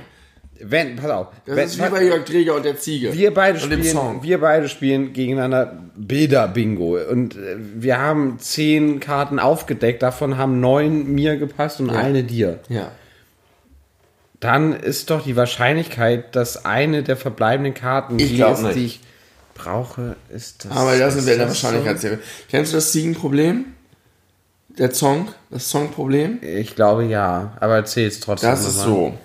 Wenn, 0.60 0.94
pass 0.94 1.10
auf. 1.10 1.26
Das 1.46 1.56
wenn, 1.56 1.64
ist 1.66 1.84
wie 1.84 1.88
bei 1.90 2.04
Jörg 2.04 2.24
Träger 2.24 2.54
und 2.54 2.64
der 2.64 2.78
Ziege. 2.78 3.12
wir 3.12 3.34
beide 3.34 3.58
und 3.60 3.84
spielen, 3.84 4.22
wir 4.22 4.40
beide 4.40 4.68
spielen 4.68 5.12
gegeneinander 5.12 5.82
Bilder-Bingo. 5.96 6.96
Und 7.10 7.34
äh, 7.34 7.56
wir 7.58 7.98
haben 7.98 8.38
zehn 8.38 9.00
Karten 9.00 9.40
aufgedeckt, 9.40 10.02
davon 10.04 10.38
haben 10.38 10.60
neun 10.60 11.12
mir 11.12 11.36
gepasst 11.36 11.80
und 11.80 11.90
eine 11.90 12.22
dir. 12.22 12.60
Ja. 12.68 12.92
Dann 14.38 14.74
ist 14.74 15.10
doch 15.10 15.24
die 15.24 15.34
Wahrscheinlichkeit, 15.34 16.36
dass 16.36 16.64
eine 16.64 17.02
der 17.02 17.16
verbleibenden 17.16 17.74
Karten, 17.74 18.18
Ich 18.20 18.28
die 18.36 18.42
ist, 18.42 18.62
nicht. 18.62 18.76
die 18.76 18.84
ich 18.84 19.00
brauche, 19.54 20.16
ist 20.30 20.64
das. 20.64 20.72
Aber 20.72 20.98
da 20.98 21.10
sind 21.10 21.20
ist 21.20 21.26
wir 21.26 21.32
in 21.34 21.38
der 21.38 21.48
das 21.48 21.62
Wahrscheinlichkeitsserie. 21.62 22.18
Kennst 22.48 22.72
du 22.72 22.76
das 22.76 22.92
Ziegenproblem? 22.92 23.66
Der 24.68 24.92
Song? 24.92 25.28
Das 25.50 25.70
Songproblem? 25.70 26.40
So? 26.42 26.46
Ich 26.48 26.74
glaube 26.74 27.04
ja, 27.04 27.56
aber 27.60 27.76
erzähl 27.76 28.08
es 28.08 28.20
trotzdem. 28.20 28.50
Das 28.50 28.66
ist 28.66 28.78
nochmal. 28.78 29.12
so. 29.12 29.18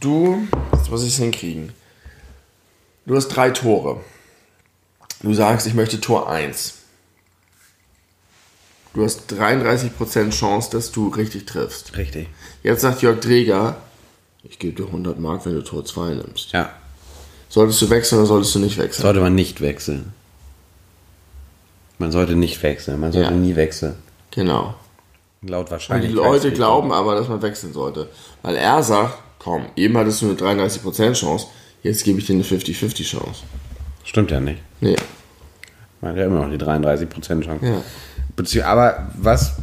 Du, 0.00 0.48
jetzt 0.72 0.90
muss 0.90 1.02
ich 1.02 1.10
es 1.10 1.16
hinkriegen. 1.16 1.72
Du 3.06 3.14
hast 3.14 3.28
drei 3.28 3.50
Tore. 3.50 4.00
Du 5.22 5.34
sagst, 5.34 5.66
ich 5.66 5.74
möchte 5.74 6.00
Tor 6.00 6.30
1. 6.30 6.74
Du 8.94 9.04
hast 9.04 9.32
33% 9.32 10.30
Chance, 10.30 10.70
dass 10.70 10.92
du 10.92 11.08
richtig 11.08 11.46
triffst. 11.46 11.96
Richtig. 11.96 12.28
Jetzt 12.62 12.82
sagt 12.82 13.02
Jörg 13.02 13.20
Dreger, 13.20 13.76
ich 14.42 14.58
gebe 14.58 14.74
dir 14.82 14.86
100 14.86 15.18
Mark, 15.18 15.46
wenn 15.46 15.54
du 15.54 15.62
Tor 15.62 15.84
2 15.84 16.14
nimmst. 16.14 16.52
Ja. 16.52 16.74
Solltest 17.52 17.82
du 17.82 17.90
wechseln 17.90 18.16
oder 18.20 18.26
solltest 18.28 18.54
du 18.54 18.60
nicht 18.60 18.78
wechseln? 18.78 19.02
Sollte 19.02 19.20
man 19.20 19.34
nicht 19.34 19.60
wechseln. 19.60 20.14
Man 21.98 22.10
sollte 22.10 22.34
nicht 22.34 22.62
wechseln. 22.62 22.98
Man 22.98 23.12
sollte 23.12 23.28
Ja. 23.30 23.36
nie 23.36 23.54
wechseln. 23.56 23.96
Genau. 24.30 24.74
Laut 25.42 25.66
Und 25.66 25.70
wahrscheinlich. 25.72 26.08
die 26.08 26.16
Leute 26.16 26.50
glauben 26.50 26.92
aber, 26.92 27.14
dass 27.14 27.28
man 27.28 27.42
wechseln 27.42 27.74
sollte. 27.74 28.08
Weil 28.40 28.56
er 28.56 28.82
sagt, 28.82 29.18
komm, 29.38 29.66
eben 29.76 29.98
hattest 29.98 30.22
du 30.22 30.26
eine 30.30 30.34
33% 30.34 31.12
Chance, 31.12 31.48
jetzt 31.82 32.04
gebe 32.04 32.20
ich 32.20 32.26
dir 32.26 32.32
eine 32.32 32.42
50-50 32.44 33.04
Chance. 33.04 33.42
Stimmt 34.02 34.30
ja 34.30 34.40
nicht. 34.40 34.62
Nee. 34.80 34.96
Man 36.00 36.12
hat 36.12 36.16
ja 36.18 36.24
immer 36.24 36.46
noch 36.46 36.50
die 36.50 36.56
33% 36.56 37.42
Chance. 37.44 37.66
Ja. 37.66 37.82
Bezieh 38.34 38.62
aber 38.62 39.10
was 39.14 39.56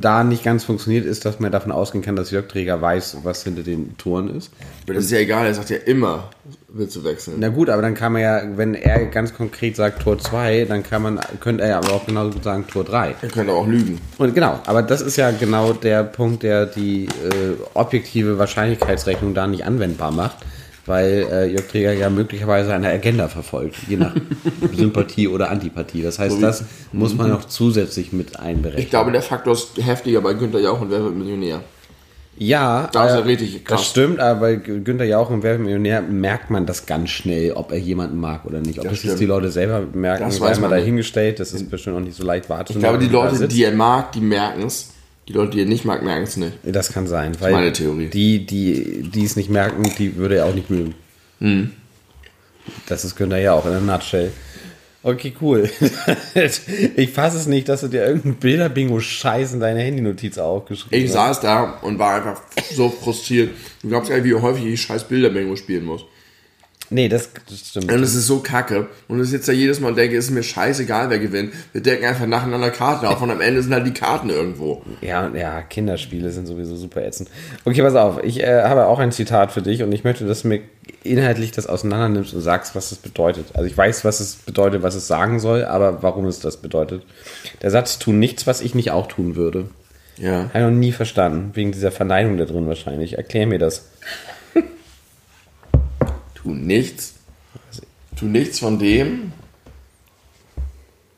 da 0.00 0.24
nicht 0.24 0.42
ganz 0.42 0.64
funktioniert, 0.64 1.06
ist, 1.06 1.24
dass 1.24 1.38
man 1.38 1.52
davon 1.52 1.70
ausgehen 1.70 2.02
kann, 2.02 2.16
dass 2.16 2.32
Jörg 2.32 2.48
Träger 2.48 2.82
weiß, 2.82 3.18
was 3.22 3.44
hinter 3.44 3.62
den 3.62 3.96
Toren 3.98 4.34
ist. 4.36 4.50
Aber 4.82 4.94
das 4.94 5.04
ist 5.04 5.10
ja 5.12 5.18
egal, 5.18 5.46
er 5.46 5.54
sagt 5.54 5.70
ja 5.70 5.76
immer, 5.76 6.30
willst 6.76 6.96
du 6.96 7.04
wechseln. 7.04 7.36
Na 7.38 7.48
gut, 7.48 7.68
aber 7.68 7.82
dann 7.82 7.94
kann 7.94 8.12
man 8.12 8.22
ja, 8.22 8.42
wenn 8.56 8.74
er 8.74 9.06
ganz 9.06 9.34
konkret 9.34 9.76
sagt 9.76 10.02
Tor 10.02 10.18
2, 10.18 10.66
dann 10.68 10.82
kann 10.82 11.02
man, 11.02 11.20
könnte 11.40 11.62
er 11.64 11.70
ja 11.70 11.78
aber 11.78 11.92
auch 11.92 12.06
genauso 12.06 12.32
gut 12.32 12.44
sagen 12.44 12.66
Tor 12.66 12.84
3. 12.84 13.16
Er 13.22 13.28
könnte 13.28 13.52
auch 13.52 13.66
lügen. 13.66 14.00
Und 14.18 14.34
genau, 14.34 14.60
aber 14.66 14.82
das 14.82 15.00
ist 15.00 15.16
ja 15.16 15.30
genau 15.30 15.72
der 15.72 16.04
Punkt, 16.04 16.42
der 16.42 16.66
die 16.66 17.06
äh, 17.06 17.08
objektive 17.74 18.38
Wahrscheinlichkeitsrechnung 18.38 19.34
da 19.34 19.46
nicht 19.46 19.64
anwendbar 19.64 20.12
macht, 20.12 20.36
weil 20.86 21.26
äh, 21.30 21.46
Jörg 21.46 21.66
Träger 21.68 21.92
ja 21.92 22.10
möglicherweise 22.10 22.72
eine 22.72 22.88
Agenda 22.88 23.28
verfolgt, 23.28 23.76
je 23.88 23.96
nach 23.96 24.14
Sympathie 24.76 25.28
oder 25.28 25.50
Antipathie. 25.50 26.02
Das 26.02 26.18
heißt, 26.18 26.36
So 26.36 26.40
das 26.40 26.64
muss 26.92 27.14
man 27.14 27.30
noch 27.30 27.44
zusätzlich 27.46 28.12
mit 28.12 28.38
einberechnen. 28.38 28.82
Ich 28.82 28.90
glaube, 28.90 29.12
der 29.12 29.22
Faktor 29.22 29.54
ist 29.54 29.76
heftiger 29.78 30.20
bei 30.20 30.34
Günther 30.34 30.60
Jauch 30.60 30.80
und 30.80 30.90
Wer 30.90 31.02
wird 31.02 31.16
Millionär. 31.16 31.62
Ja, 32.38 32.88
Da 32.92 33.06
ist 33.06 33.14
äh, 33.14 33.18
richtig 33.18 33.64
krass. 33.64 33.80
Das 33.80 33.90
stimmt, 33.90 34.20
aber 34.20 34.40
bei 34.40 34.56
Günther 34.56 35.04
Jauch 35.04 35.30
im 35.30 35.42
Wer 35.42 35.52
wird 35.52 35.62
Millionär 35.62 36.02
merkt 36.02 36.50
man 36.50 36.66
das 36.66 36.86
ganz 36.86 37.10
schnell, 37.10 37.52
ob 37.52 37.72
er 37.72 37.78
jemanden 37.78 38.18
mag 38.18 38.44
oder 38.44 38.60
nicht. 38.60 38.78
Ob 38.78 38.88
Das 38.88 39.02
das, 39.02 39.16
die 39.16 39.26
Leute 39.26 39.50
selber 39.50 39.82
merken, 39.92 40.24
Das 40.24 40.36
sei 40.36 40.46
weiß 40.46 40.60
mal 40.60 40.70
dahingestellt. 40.70 41.40
Das 41.40 41.52
ist 41.52 41.70
bestimmt 41.70 41.96
auch 41.96 42.00
nicht 42.00 42.16
so 42.16 42.24
leicht 42.24 42.48
wahrzunehmen. 42.50 42.84
Ich 42.84 43.08
glaube, 43.08 43.28
die 43.30 43.36
Leute, 43.36 43.48
die 43.48 43.64
er 43.64 43.72
mag, 43.72 44.12
die 44.12 44.20
merken 44.20 44.64
es. 44.64 44.90
Die 45.28 45.32
Leute, 45.32 45.52
die 45.52 45.60
er 45.60 45.66
nicht 45.66 45.84
mag, 45.84 46.02
merken 46.02 46.24
es 46.24 46.36
nicht. 46.36 46.52
Das 46.62 46.92
kann 46.92 47.06
sein, 47.06 47.32
weil 47.40 47.52
meine 47.52 47.72
Theorie. 47.72 48.06
die, 48.06 48.46
die, 48.46 49.02
die 49.02 49.24
es 49.24 49.34
nicht 49.34 49.50
merken, 49.50 49.90
die 49.98 50.16
würde 50.16 50.36
er 50.36 50.46
auch 50.46 50.54
nicht 50.54 50.70
mögen. 50.70 50.94
Hm. 51.40 51.72
Das 52.86 53.04
ist 53.04 53.16
Günther 53.16 53.38
ja 53.38 53.52
auch 53.52 53.64
in 53.66 53.72
der 53.72 53.80
Nutshell. 53.80 54.32
Okay, 55.06 55.32
cool. 55.40 55.70
ich 56.96 57.10
fasse 57.10 57.36
es 57.36 57.46
nicht, 57.46 57.68
dass 57.68 57.82
du 57.82 57.86
dir 57.86 58.04
irgendein 58.04 58.34
Bilder-Bingo-Scheiß 58.34 59.52
in 59.52 59.60
deine 59.60 59.78
Handynotiz 59.78 60.36
aufgeschrieben 60.36 60.98
Ich 60.98 61.12
saß 61.12 61.38
da 61.38 61.78
und 61.82 62.00
war 62.00 62.16
einfach 62.16 62.42
so 62.72 62.88
frustriert. 62.88 63.50
Du 63.82 63.88
glaubst 63.88 64.10
gar 64.10 64.16
nicht, 64.16 64.24
wie 64.24 64.34
häufig 64.34 64.64
ich 64.66 64.82
scheiß 64.82 65.04
Bilderbingo 65.04 65.54
spielen 65.54 65.84
muss. 65.84 66.04
Nee, 66.90 67.08
das, 67.08 67.30
das 67.48 67.58
stimmt. 67.58 67.90
Und 67.90 68.02
es 68.02 68.14
ist 68.14 68.26
so 68.26 68.40
kacke. 68.40 68.86
Und 69.08 69.20
ich 69.20 69.28
sitze 69.28 69.50
da 69.50 69.56
jedes 69.56 69.80
Mal 69.80 69.88
und 69.88 69.96
denke, 69.96 70.16
es 70.16 70.26
ist 70.26 70.30
mir 70.30 70.42
scheißegal, 70.42 71.10
wer 71.10 71.18
gewinnt. 71.18 71.52
Wir 71.72 71.80
decken 71.80 72.06
einfach 72.06 72.26
nacheinander 72.26 72.70
Karten 72.70 73.06
auf 73.06 73.20
und 73.20 73.30
am 73.30 73.40
Ende 73.40 73.62
sind 73.62 73.72
halt 73.72 73.86
die 73.86 73.92
Karten 73.92 74.30
irgendwo. 74.30 74.82
Ja, 75.00 75.28
ja, 75.34 75.62
Kinderspiele 75.62 76.30
sind 76.30 76.46
sowieso 76.46 76.76
super 76.76 77.04
ätzend. 77.04 77.28
Okay, 77.64 77.82
pass 77.82 77.94
auf, 77.94 78.22
ich 78.22 78.40
äh, 78.40 78.62
habe 78.62 78.86
auch 78.86 78.98
ein 78.98 79.12
Zitat 79.12 79.52
für 79.52 79.62
dich 79.62 79.82
und 79.82 79.90
ich 79.92 80.04
möchte, 80.04 80.26
dass 80.26 80.42
du 80.42 80.48
mir 80.48 80.60
inhaltlich 81.02 81.50
das 81.50 81.66
auseinander 81.66 82.08
nimmst 82.08 82.34
und 82.34 82.40
sagst, 82.40 82.74
was 82.74 82.92
es 82.92 82.98
bedeutet. 82.98 83.46
Also 83.54 83.66
ich 83.66 83.76
weiß, 83.76 84.04
was 84.04 84.20
es 84.20 84.36
bedeutet, 84.36 84.82
was 84.82 84.94
es 84.94 85.06
sagen 85.06 85.40
soll, 85.40 85.64
aber 85.64 86.02
warum 86.02 86.26
es 86.26 86.40
das 86.40 86.58
bedeutet. 86.58 87.02
Der 87.62 87.70
Satz, 87.70 87.98
tu 87.98 88.12
nichts, 88.12 88.46
was 88.46 88.60
ich 88.60 88.74
nicht 88.74 88.90
auch 88.90 89.08
tun 89.08 89.36
würde. 89.36 89.70
Ja. 90.18 90.48
Habe 90.48 90.58
ich 90.58 90.64
noch 90.64 90.70
nie 90.70 90.92
verstanden, 90.92 91.50
wegen 91.54 91.72
dieser 91.72 91.90
Verneinung 91.90 92.38
da 92.38 92.44
drin 92.44 92.68
wahrscheinlich. 92.68 93.18
Erklär 93.18 93.46
mir 93.46 93.58
das. 93.58 93.88
Tu 96.46 96.54
nichts. 96.54 97.14
Tu 98.14 98.26
nichts 98.26 98.60
von 98.60 98.78
dem. 98.78 99.32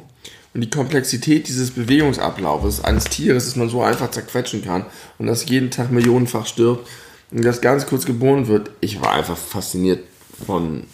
Und 0.53 0.61
die 0.61 0.69
Komplexität 0.69 1.47
dieses 1.47 1.71
Bewegungsablaufes 1.71 2.83
eines 2.83 3.05
Tieres, 3.05 3.45
das 3.45 3.55
man 3.55 3.69
so 3.69 3.81
einfach 3.81 4.11
zerquetschen 4.11 4.63
kann 4.63 4.85
und 5.17 5.27
das 5.27 5.47
jeden 5.49 5.71
Tag 5.71 5.91
millionenfach 5.91 6.47
stirbt 6.47 6.87
und 7.31 7.43
das 7.43 7.61
ganz 7.61 7.85
kurz 7.85 8.05
geboren 8.05 8.47
wird. 8.47 8.71
Ich 8.79 9.01
war 9.01 9.11
einfach 9.11 9.37
fasziniert 9.37 10.03
von 10.45 10.85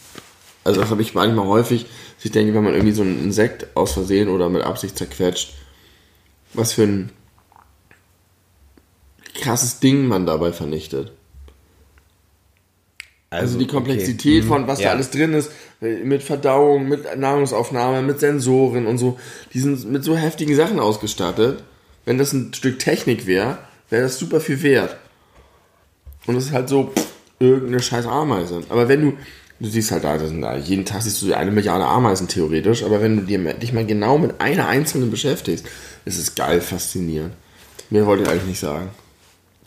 also 0.64 0.80
das 0.80 0.90
habe 0.90 1.02
ich 1.02 1.14
manchmal 1.14 1.46
häufig, 1.46 1.84
dass 2.16 2.24
ich 2.24 2.32
denke, 2.32 2.54
wenn 2.54 2.64
man 2.64 2.72
irgendwie 2.72 2.94
so 2.94 3.02
ein 3.02 3.22
Insekt 3.22 3.76
aus 3.76 3.92
Versehen 3.92 4.30
oder 4.30 4.48
mit 4.48 4.62
Absicht 4.62 4.96
zerquetscht, 4.96 5.52
was 6.54 6.72
für 6.72 6.84
ein 6.84 7.12
krasses 9.34 9.78
Ding 9.78 10.08
man 10.08 10.24
dabei 10.24 10.52
vernichtet. 10.52 11.12
Also, 13.40 13.58
die 13.58 13.66
Komplexität 13.66 14.40
okay. 14.40 14.48
von 14.48 14.66
was 14.66 14.80
Ja. 14.80 14.86
da 14.88 14.94
alles 14.94 15.10
drin 15.10 15.32
ist, 15.34 15.50
mit 15.80 16.22
Verdauung, 16.22 16.88
mit 16.88 17.16
Nahrungsaufnahme, 17.16 18.02
mit 18.02 18.20
Sensoren 18.20 18.86
und 18.86 18.98
so, 18.98 19.18
die 19.52 19.60
sind 19.60 19.90
mit 19.90 20.04
so 20.04 20.16
heftigen 20.16 20.54
Sachen 20.56 20.80
ausgestattet. 20.80 21.62
Wenn 22.04 22.18
das 22.18 22.32
ein 22.32 22.52
Stück 22.54 22.78
Technik 22.78 23.26
wäre, 23.26 23.58
wäre 23.90 24.02
das 24.02 24.18
super 24.18 24.40
viel 24.40 24.62
wert. 24.62 24.96
Und 26.26 26.36
es 26.36 26.46
ist 26.46 26.52
halt 26.52 26.68
so 26.68 26.92
pff, 26.94 27.06
irgendeine 27.38 27.80
scheiß 27.82 28.06
Ameise. 28.06 28.62
Aber 28.68 28.88
wenn 28.88 29.00
du, 29.02 29.12
du 29.60 29.68
siehst 29.68 29.90
halt 29.90 30.04
da, 30.04 30.16
das 30.16 30.28
sind 30.28 30.42
da, 30.42 30.56
jeden 30.56 30.84
Tag 30.84 31.02
siehst 31.02 31.20
du 31.22 31.32
eine 31.34 31.50
Milliarde 31.50 31.84
Ameisen 31.84 32.28
theoretisch, 32.28 32.82
aber 32.82 33.00
wenn 33.02 33.16
du 33.16 33.22
dir, 33.22 33.38
dich 33.54 33.72
mal 33.72 33.86
genau 33.86 34.18
mit 34.18 34.40
einer 34.40 34.68
einzelnen 34.68 35.10
beschäftigst, 35.10 35.66
ist 36.04 36.18
es 36.18 36.34
geil 36.34 36.60
faszinierend. 36.60 37.32
Mehr 37.90 38.06
wollte 38.06 38.24
ich 38.24 38.28
eigentlich 38.28 38.46
nicht 38.46 38.60
sagen. 38.60 38.90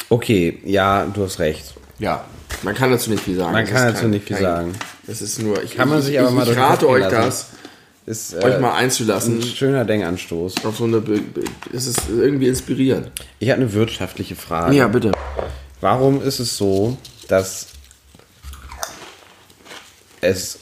Okay, 0.10 0.60
ja, 0.64 1.06
du 1.06 1.24
hast 1.24 1.40
recht. 1.40 1.76
Ja, 2.00 2.26
man 2.64 2.74
kann 2.76 2.92
dazu 2.92 3.10
nicht 3.10 3.24
viel 3.24 3.36
sagen. 3.38 3.54
Man 3.54 3.64
Es 3.66 3.72
kann 3.72 3.94
dazu 3.94 4.08
nicht 4.08 4.28
viel 4.28 4.38
sagen. 4.38 4.74
Es 5.08 5.22
ist 5.22 5.40
nur, 5.42 5.62
ich, 5.64 5.76
Kann 5.76 5.90
man 5.90 6.00
ich, 6.00 6.06
sich 6.06 6.20
aber 6.20 6.30
ich, 6.30 6.36
mal 6.36 6.48
ich 6.50 6.58
rate 6.58 6.88
euch 6.90 7.04
lassen. 7.04 7.16
das, 7.16 7.48
Ist 8.06 8.36
euch 8.36 8.56
äh, 8.56 8.60
mal 8.60 8.74
einzulassen 8.76 9.40
ein 9.40 9.44
schöner 9.44 9.86
Denkanstoß. 9.86 10.66
auf 10.66 10.78
so 10.78 10.84
eine, 10.86 11.02
Be 11.02 11.22
es 11.74 11.88
ist 11.88 12.02
irgendwie 12.10 12.48
inspirierend. 12.48 13.12
Ich 13.40 13.50
habe 13.50 13.62
eine 13.62 13.74
wirtschaftliche 13.74 14.36
Frage. 14.36 14.76
bitte. 14.88 15.12
Warum 15.82 16.22
ist 16.22 16.40
es 16.40 16.58
so, 16.58 16.98
dass 17.28 17.68
es 20.22 20.60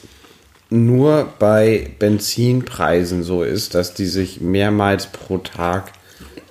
nur 0.68 1.32
bei 1.38 1.90
Benzinpreisen 1.98 3.22
so 3.22 3.42
ist, 3.42 3.74
dass 3.74 3.94
die 3.94 4.06
sich 4.06 4.40
mehrmals 4.40 5.06
pro 5.06 5.38
Tag 5.38 5.92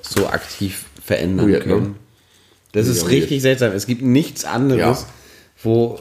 so 0.02 0.28
aktiv 0.28 0.86
verändern 1.04 1.52
Weird, 1.52 1.66
ne? 1.66 1.74
können? 1.74 1.96
Das 2.72 2.88
ist 2.88 3.04
Ja, 3.04 3.08
richtig 3.10 3.42
seltsam. 3.42 3.72
Es 3.74 3.86
gibt 3.88 4.02
nichts 4.02 4.46
anderes, 4.46 4.80
Ja. 5.02 5.08
Wo 5.66 6.00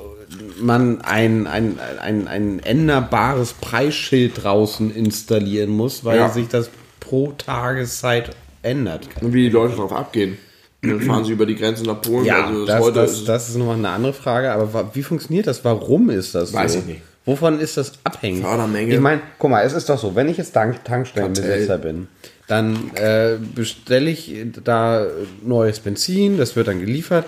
man 0.60 1.00
ein, 1.02 1.46
ein, 1.46 1.78
ein, 2.00 2.28
ein 2.28 2.60
änderbares 2.60 3.52
Preisschild 3.54 4.42
draußen 4.44 4.94
installieren 4.94 5.70
muss, 5.70 6.04
weil 6.04 6.18
Ja. 6.18 6.28
sich 6.28 6.48
das 6.48 6.70
pro 7.00 7.32
Tageszeit 7.32 8.30
ändert. 8.62 9.08
Und 9.20 9.32
wie 9.32 9.42
die 9.44 9.50
Leute 9.50 9.74
darauf 9.76 9.92
abgehen. 9.92 10.38
Und 10.82 10.90
dann 10.90 11.00
fahren 11.00 11.24
sie 11.24 11.32
über 11.32 11.46
die 11.46 11.56
Grenze 11.56 11.84
nach 11.84 12.00
Polen. 12.02 12.24
Ja, 12.26 12.46
also 12.46 12.66
das, 12.66 12.80
heute 12.80 12.94
das, 13.00 13.12
ist- 13.12 13.28
das 13.28 13.48
ist 13.48 13.56
nochmal 13.56 13.76
eine 13.76 13.88
andere 13.90 14.12
Frage, 14.12 14.52
aber 14.52 14.72
wa- 14.74 14.90
wie 14.92 15.02
funktioniert 15.02 15.46
das? 15.46 15.64
Warum 15.64 16.10
ist 16.10 16.34
das 16.34 16.52
Weiß 16.52 16.74
so? 16.74 16.78
ich 16.80 16.84
nicht. 16.86 17.02
Wovon 17.26 17.58
ist 17.58 17.78
das 17.78 17.92
abhängig? 18.04 18.42
Fördermenge. 18.42 18.92
Ich 18.92 19.00
meine, 19.00 19.22
guck 19.38 19.50
mal, 19.50 19.62
es 19.64 19.72
ist 19.72 19.88
doch 19.88 19.98
so, 19.98 20.14
wenn 20.14 20.28
ich 20.28 20.36
jetzt 20.36 20.52
Tank 20.52 20.84
Tankstellenbesitzer 20.84 21.78
bin, 21.78 22.08
dann 22.48 22.90
äh, 22.96 23.36
bestelle 23.54 24.10
ich 24.10 24.34
da 24.62 25.06
neues 25.42 25.80
Benzin, 25.80 26.36
das 26.36 26.54
wird 26.54 26.68
dann 26.68 26.80
geliefert 26.80 27.24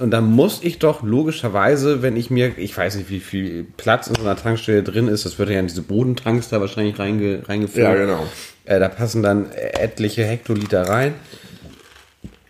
und 0.00 0.10
dann 0.10 0.24
muss 0.26 0.60
ich 0.62 0.78
doch 0.78 1.02
logischerweise, 1.02 2.02
wenn 2.02 2.16
ich 2.16 2.30
mir, 2.30 2.56
ich 2.58 2.76
weiß 2.76 2.96
nicht, 2.96 3.10
wie 3.10 3.20
viel 3.20 3.64
Platz 3.76 4.06
in 4.06 4.14
so 4.14 4.22
einer 4.22 4.36
Tankstelle 4.36 4.82
drin 4.82 5.08
ist, 5.08 5.24
das 5.24 5.38
wird 5.38 5.50
ja 5.50 5.58
in 5.60 5.66
diese 5.66 5.82
Bodentanks 5.82 6.48
da 6.48 6.60
wahrscheinlich 6.60 6.98
reinge, 6.98 7.42
reingefüllt. 7.48 7.84
Ja, 7.86 7.94
genau. 7.94 8.24
Äh, 8.64 8.78
da 8.80 8.88
passen 8.88 9.22
dann 9.22 9.50
etliche 9.52 10.24
Hektoliter 10.24 10.82
rein. 10.88 11.14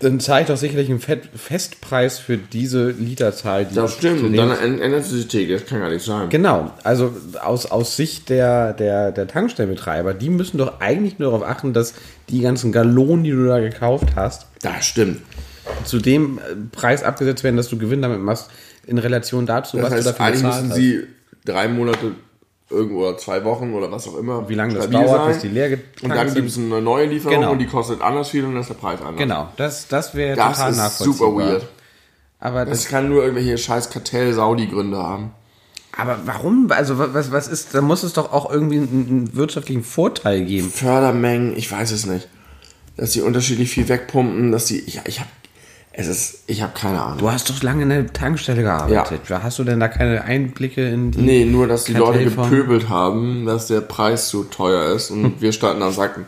Dann 0.01 0.21
zeigt 0.21 0.49
doch 0.49 0.57
sicherlich 0.57 0.89
einen 0.91 1.01
Fett 1.01 1.23
Festpreis 1.35 2.21
für 2.21 2.37
diese 2.37 2.91
Literzahl. 2.91 3.65
Die 3.65 3.75
das 3.75 3.91
ich 3.93 3.97
stimmt. 3.99 4.23
Und 4.23 4.37
dann 4.37 4.53
änd- 4.53 4.81
ändert 4.81 5.05
sich 5.05 5.27
die 5.27 5.39
Theke. 5.39 5.55
Das 5.55 5.67
kann 5.67 5.81
gar 5.81 5.91
nicht 5.91 6.05
sein. 6.05 6.29
Genau, 6.29 6.71
also 6.85 7.13
aus, 7.43 7.67
aus 7.67 7.97
Sicht 7.97 8.29
der, 8.29 8.75
der, 8.75 9.11
der 9.11 9.27
Tankstellenbetreiber, 9.27 10.15
die 10.15 10.31
müssen 10.31 10.57
doch 10.59 10.81
eigentlich 10.81 11.19
nur 11.19 11.33
darauf 11.33 11.45
achten, 11.49 11.73
dass 11.73 11.95
die 12.29 12.43
ganzen 12.43 12.71
Gallonen, 12.71 13.25
die 13.25 13.33
du 13.33 13.45
da 13.47 13.59
gekauft 13.59 14.11
hast, 14.15 14.47
Das 14.63 14.87
stimmt. 14.87 15.21
Zu 15.85 15.99
dem 15.99 16.39
äh, 16.39 16.55
Preis 16.73 17.03
abgesetzt 17.03 17.45
werden, 17.45 17.57
dass 17.57 17.69
du 17.69 17.79
Gewinn 17.79 18.03
damit 18.03 18.21
machst, 18.21 18.51
in 18.87 18.99
Relation 18.99 19.47
dazu, 19.47 19.77
Das 19.77 19.85
was 19.87 19.91
du 19.91 19.97
heißt, 19.97 20.07
dafür 20.09 20.25
eigentlich 20.27 20.43
müssen 20.45 20.69
hast. 20.71 20.77
sie 20.77 21.03
drei 21.45 21.69
Monate 21.69 22.13
irgendwo 22.71 23.13
zwei 23.15 23.45
Wochen 23.45 23.73
oder 23.73 23.91
was 23.91 24.07
auch 24.09 24.17
immer. 24.19 24.49
Wie 24.49 24.55
lange 24.55 24.75
das 24.75 24.91
dauert, 24.91 25.09
sein. 25.09 25.29
bis 25.33 25.39
die 25.41 25.49
leer 25.49 25.79
Und 26.03 26.11
dann 26.11 26.35
gibt 26.35 26.49
es 26.49 26.57
eine 26.59 26.81
neue 26.83 27.07
Lieferung 27.07 27.37
Genau. 27.41 27.53
und 27.53 27.59
die 27.59 27.67
kostet 27.67 28.03
anders 28.03 28.29
viel 28.31 28.45
und 28.45 28.53
dann 28.53 28.61
ist 28.61 28.69
der 28.69 28.75
Preis 28.75 29.01
anders. 29.01 29.17
Genau, 29.17 29.49
das, 29.57 29.89
das 29.89 30.15
wäre 30.15 30.37
Das 30.37 30.57
total 30.57 30.71
ist 30.73 30.77
nachvollziehbar. 30.77 31.29
super 31.31 31.37
weird. 31.39 31.67
Aber, 32.41 32.65
Das 32.67 32.83
das, 32.83 32.91
kann 32.91 33.09
nur 33.09 33.23
irgendwelche 33.23 33.57
scheiß 33.59 33.89
Kartell-Saudi-Gründe 33.91 34.97
haben. 34.99 35.33
aber 35.97 36.19
warum? 36.27 36.71
Also 36.71 36.99
was, 36.99 37.33
was 37.33 37.49
ist, 37.49 37.75
da 37.75 37.81
muss 37.81 38.03
es 38.03 38.13
doch 38.13 38.33
auch 38.33 38.51
irgendwie 38.51 38.77
einen, 38.77 39.07
einen 39.09 39.35
wirtschaftlichen 39.37 39.83
Vorteil 39.83 40.45
geben. 40.45 40.71
Fördermengen, 40.71 41.57
ich 41.57 41.71
weiß 41.73 41.91
es 41.91 42.07
nicht. 42.07 42.29
Dass 42.97 43.13
die 43.13 43.23
unterschiedlich 43.23 43.71
viel 43.71 43.89
wegpumpen, 43.89 44.53
dass 44.53 44.67
die, 44.67 44.81
ich, 44.81 45.01
ich 45.07 45.21
habe, 45.21 45.31
es 46.01 46.07
ist, 46.07 46.45
ich 46.47 46.63
habe 46.63 46.73
keine 46.75 47.03
Ahnung. 47.03 47.19
Du 47.19 47.29
hast 47.29 47.51
doch 47.51 47.61
lange 47.61 47.83
in 47.83 47.89
der 47.89 48.13
Tankstelle 48.13 48.63
gearbeitet. 48.63 49.23
Hast 49.29 49.59
du 49.59 49.65
denn 49.65 49.81
da 49.81 49.89
keine 49.89 50.23
Einblicke 50.23 50.89
in 50.89 51.11
die... 51.11 51.19
Nee, 51.19 51.45
nur, 51.45 51.67
dass 51.67 51.85
die 51.85 51.93
Leute 51.93 52.23
gepöbelt 52.23 52.89
haben, 52.89 53.47
dass 53.47 53.67
der 53.67 53.81
Preis 53.81 54.29
zu 54.29 54.45
teuer 54.45 54.95
ist. 54.95 55.11
Und 55.11 55.41
wir 55.41 55.51
standen 55.51 55.81
da 55.81 55.89
und 55.89 55.95
sagten, 55.95 56.25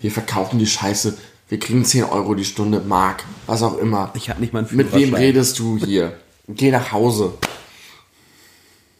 wir 0.00 0.10
verkaufen 0.10 0.58
die 0.58 0.66
Scheiße, 0.66 1.16
wir 1.48 1.60
kriegen 1.60 1.84
10 1.84 2.04
Euro 2.04 2.34
die 2.34 2.44
Stunde, 2.44 2.80
Mark, 2.80 3.22
was 3.46 3.62
auch 3.62 3.78
immer. 3.78 4.10
Ich 4.14 4.30
hab 4.30 4.40
nicht 4.40 4.52
mal 4.52 4.64
einen 4.66 4.76
Mit 4.76 4.92
wem 4.92 5.14
redest 5.14 5.60
du 5.60 5.78
hier? 5.78 6.14
Geh 6.48 6.72
nach 6.72 6.90
Hause. 6.90 7.34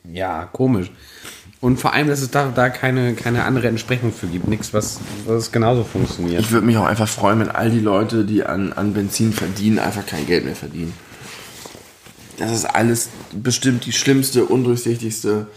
Ja, 0.04 0.48
komisch. 0.52 0.92
Und 1.60 1.80
vor 1.80 1.92
allem, 1.92 2.06
dass 2.06 2.20
es 2.20 2.30
da, 2.30 2.52
da 2.54 2.68
keine, 2.68 3.14
keine 3.14 3.44
andere 3.44 3.66
Entsprechung 3.66 4.12
für 4.12 4.28
gibt. 4.28 4.46
Nichts, 4.46 4.72
was, 4.72 5.00
was 5.26 5.50
genauso 5.50 5.82
funktioniert. 5.82 6.40
Ich 6.40 6.52
würde 6.52 6.66
mich 6.66 6.76
auch 6.76 6.86
einfach 6.86 7.08
freuen, 7.08 7.40
wenn 7.40 7.50
all 7.50 7.70
die 7.70 7.80
Leute, 7.80 8.24
die 8.24 8.44
an, 8.44 8.72
an 8.72 8.94
Benzin 8.94 9.32
verdienen, 9.32 9.80
einfach 9.80 10.06
kein 10.06 10.24
Geld 10.26 10.44
mehr 10.44 10.54
verdienen. 10.54 10.94
Das 12.38 12.52
ist 12.52 12.64
alles 12.64 13.08
bestimmt 13.32 13.86
die 13.86 13.92
schlimmste, 13.92 14.44
undurchsichtigste 14.44 15.48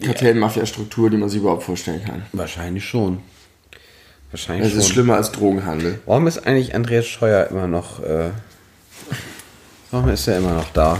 Kartell-Mafia-Struktur, 0.00 1.10
die 1.10 1.16
man 1.16 1.28
sich 1.28 1.40
überhaupt 1.40 1.64
vorstellen 1.64 2.04
kann. 2.04 2.22
Wahrscheinlich 2.32 2.84
schon. 2.84 3.18
Wahrscheinlich 4.30 4.68
Es 4.68 4.74
ist 4.74 4.84
schon. 4.84 4.92
schlimmer 4.92 5.16
als 5.16 5.32
Drogenhandel. 5.32 5.98
Warum 6.06 6.28
ist 6.28 6.46
eigentlich 6.46 6.76
Andreas 6.76 7.06
Scheuer 7.06 7.48
immer 7.50 7.66
noch... 7.66 8.00
Äh, 8.04 8.30
warum 9.90 10.08
ist 10.10 10.28
er 10.28 10.38
immer 10.38 10.54
noch 10.54 10.70
da? 10.72 10.96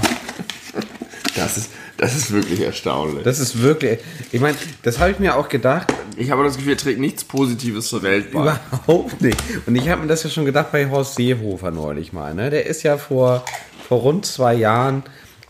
Das 1.37 1.57
ist, 1.57 1.70
das 1.97 2.16
ist 2.16 2.32
wirklich 2.32 2.61
erstaunlich. 2.61 3.24
Das 3.24 3.38
ist 3.38 3.61
wirklich... 3.62 3.99
Ich 4.32 4.40
meine, 4.40 4.57
das 4.82 4.99
habe 4.99 5.11
ich 5.11 5.18
mir 5.18 5.36
auch 5.36 5.49
gedacht. 5.49 5.92
Ich 6.16 6.30
habe 6.30 6.44
das 6.44 6.57
Gefühl, 6.57 6.72
er 6.72 6.78
trägt 6.78 7.01
nichts 7.01 7.24
Positives 7.24 7.88
zur 7.88 8.03
Welt 8.03 8.32
bei. 8.32 8.40
Überhaupt 8.40 9.20
nicht. 9.20 9.38
Und 9.66 9.76
ich 9.76 9.88
habe 9.88 10.03
mir 10.03 10.09
das 10.09 10.22
ja 10.22 10.30
schon 10.30 10.44
gedacht 10.44 10.72
bei 10.72 10.88
Horst 10.90 11.16
Seehofer 11.16 11.70
neulich 11.70 12.12
mal. 12.12 12.34
Ne? 12.34 12.51
Der 12.51 12.66
ist 12.66 12.82
ja 12.82 12.99
vor, 12.99 13.44
vor 13.88 14.01
rund 14.01 14.26
zwei 14.26 14.55
Jahren, 14.55 15.03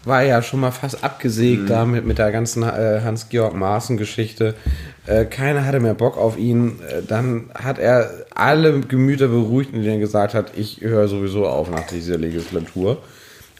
war 0.05 0.22
ja 0.22 0.40
schon 0.40 0.61
mal 0.61 0.70
fast 0.70 1.03
abgesägt 1.03 1.68
da 1.68 1.84
mit, 1.84 2.07
mit 2.07 2.18
der 2.18 2.30
ganzen 2.30 2.62
äh, 2.62 3.01
Hans-Georg 3.03 3.55
Maaßen-Geschichte. 3.55 4.55
Äh, 5.07 5.24
keiner 5.24 5.64
hatte 5.64 5.80
mehr 5.80 5.94
Bock 5.94 6.16
auf 6.16 6.38
ihn. 6.38 6.78
Äh, 6.88 7.03
dann 7.07 7.51
hat 7.55 7.80
er 7.80 8.26
alle 8.32 8.80
Gemüter 8.80 9.26
beruhigt, 9.26 9.74
indem 9.74 9.94
er 9.94 9.99
gesagt 9.99 10.32
hat, 10.32 10.53
ich 10.57 10.80
höre 10.80 11.09
sowieso 11.09 11.47
auf 11.49 11.70
nach 11.70 11.88
dieser 11.88 12.18
Legislatur. 12.18 13.03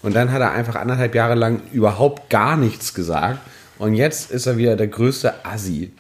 Und 0.07 0.15
dann 0.15 0.31
hat 0.31 0.41
er 0.41 0.53
einfach 0.53 0.77
anderthalb 0.77 1.17
Jahre 1.17 1.35
lang 1.35 1.63
überhaupt 1.73 2.31
gar 2.31 2.57
nichts 2.57 2.95
gesagt. 2.95 3.41
Und 3.77 3.95
jetzt 3.95 4.31
ist 4.31 4.47
er 4.47 4.57
wieder 4.57 4.77
der 4.77 4.87
größte 4.87 5.45
Assi. 5.45 5.91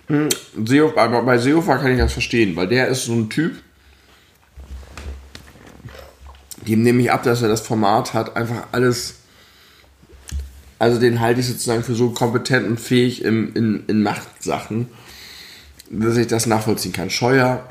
Seehofer, 0.64 1.02
aber 1.02 1.22
bei 1.22 1.38
Seehofer 1.38 1.78
kann 1.78 1.90
ich 1.90 1.98
das 1.98 2.12
verstehen, 2.12 2.54
weil 2.54 2.68
der 2.68 2.86
ist 2.86 3.06
so 3.06 3.14
ein 3.14 3.28
Typ, 3.30 3.56
dem 6.68 6.82
nehme 6.84 7.02
ich 7.02 7.10
ab, 7.10 7.24
dass 7.24 7.42
er 7.42 7.48
das 7.48 7.62
Format 7.62 8.14
hat, 8.14 8.36
einfach 8.36 8.68
alles. 8.70 9.16
Also 10.78 11.00
den 11.00 11.18
halte 11.18 11.40
ich 11.40 11.48
sozusagen 11.48 11.82
für 11.82 11.96
so 11.96 12.10
kompetent 12.10 12.68
und 12.68 12.78
fähig 12.78 13.24
in, 13.24 13.54
in, 13.54 13.86
in 13.88 14.04
Machtsachen, 14.04 14.86
dass 15.90 16.16
ich 16.16 16.28
das 16.28 16.46
nachvollziehen 16.46 16.92
kann. 16.92 17.10
Scheuer, 17.10 17.68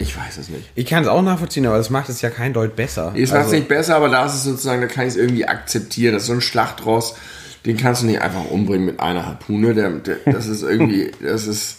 ich 0.00 0.16
weiß 0.16 0.38
es 0.38 0.48
nicht. 0.48 0.64
Ich 0.74 0.86
kann 0.86 1.02
es 1.04 1.08
auch 1.08 1.22
nachvollziehen, 1.22 1.66
aber 1.66 1.76
das 1.76 1.90
macht 1.90 2.08
es 2.08 2.20
ja 2.22 2.30
kein 2.30 2.52
Deut 2.52 2.74
besser. 2.74 3.12
Ich 3.14 3.28
mache 3.30 3.38
es 3.40 3.44
Also- 3.46 3.56
nicht 3.56 3.68
besser, 3.68 3.94
aber 3.96 4.08
da 4.08 4.24
ist 4.26 4.34
es 4.34 4.42
sozusagen, 4.44 4.80
da 4.80 4.88
kann 4.88 5.04
ich 5.06 5.10
es 5.12 5.16
irgendwie 5.16 5.46
akzeptieren. 5.46 6.14
Das 6.14 6.22
ist 6.22 6.26
so 6.28 6.32
ein 6.32 6.40
Schlachtross, 6.40 7.14
den 7.66 7.76
kannst 7.76 8.02
du 8.02 8.06
nicht 8.06 8.20
einfach 8.22 8.46
umbringen 8.50 8.86
mit 8.86 8.98
einer 9.00 9.26
Harpune. 9.26 9.74
Der, 9.74 9.90
der, 9.90 10.16
das 10.26 10.46
ist 10.46 10.62
irgendwie, 10.62 11.12
das 11.22 11.46
ist. 11.46 11.76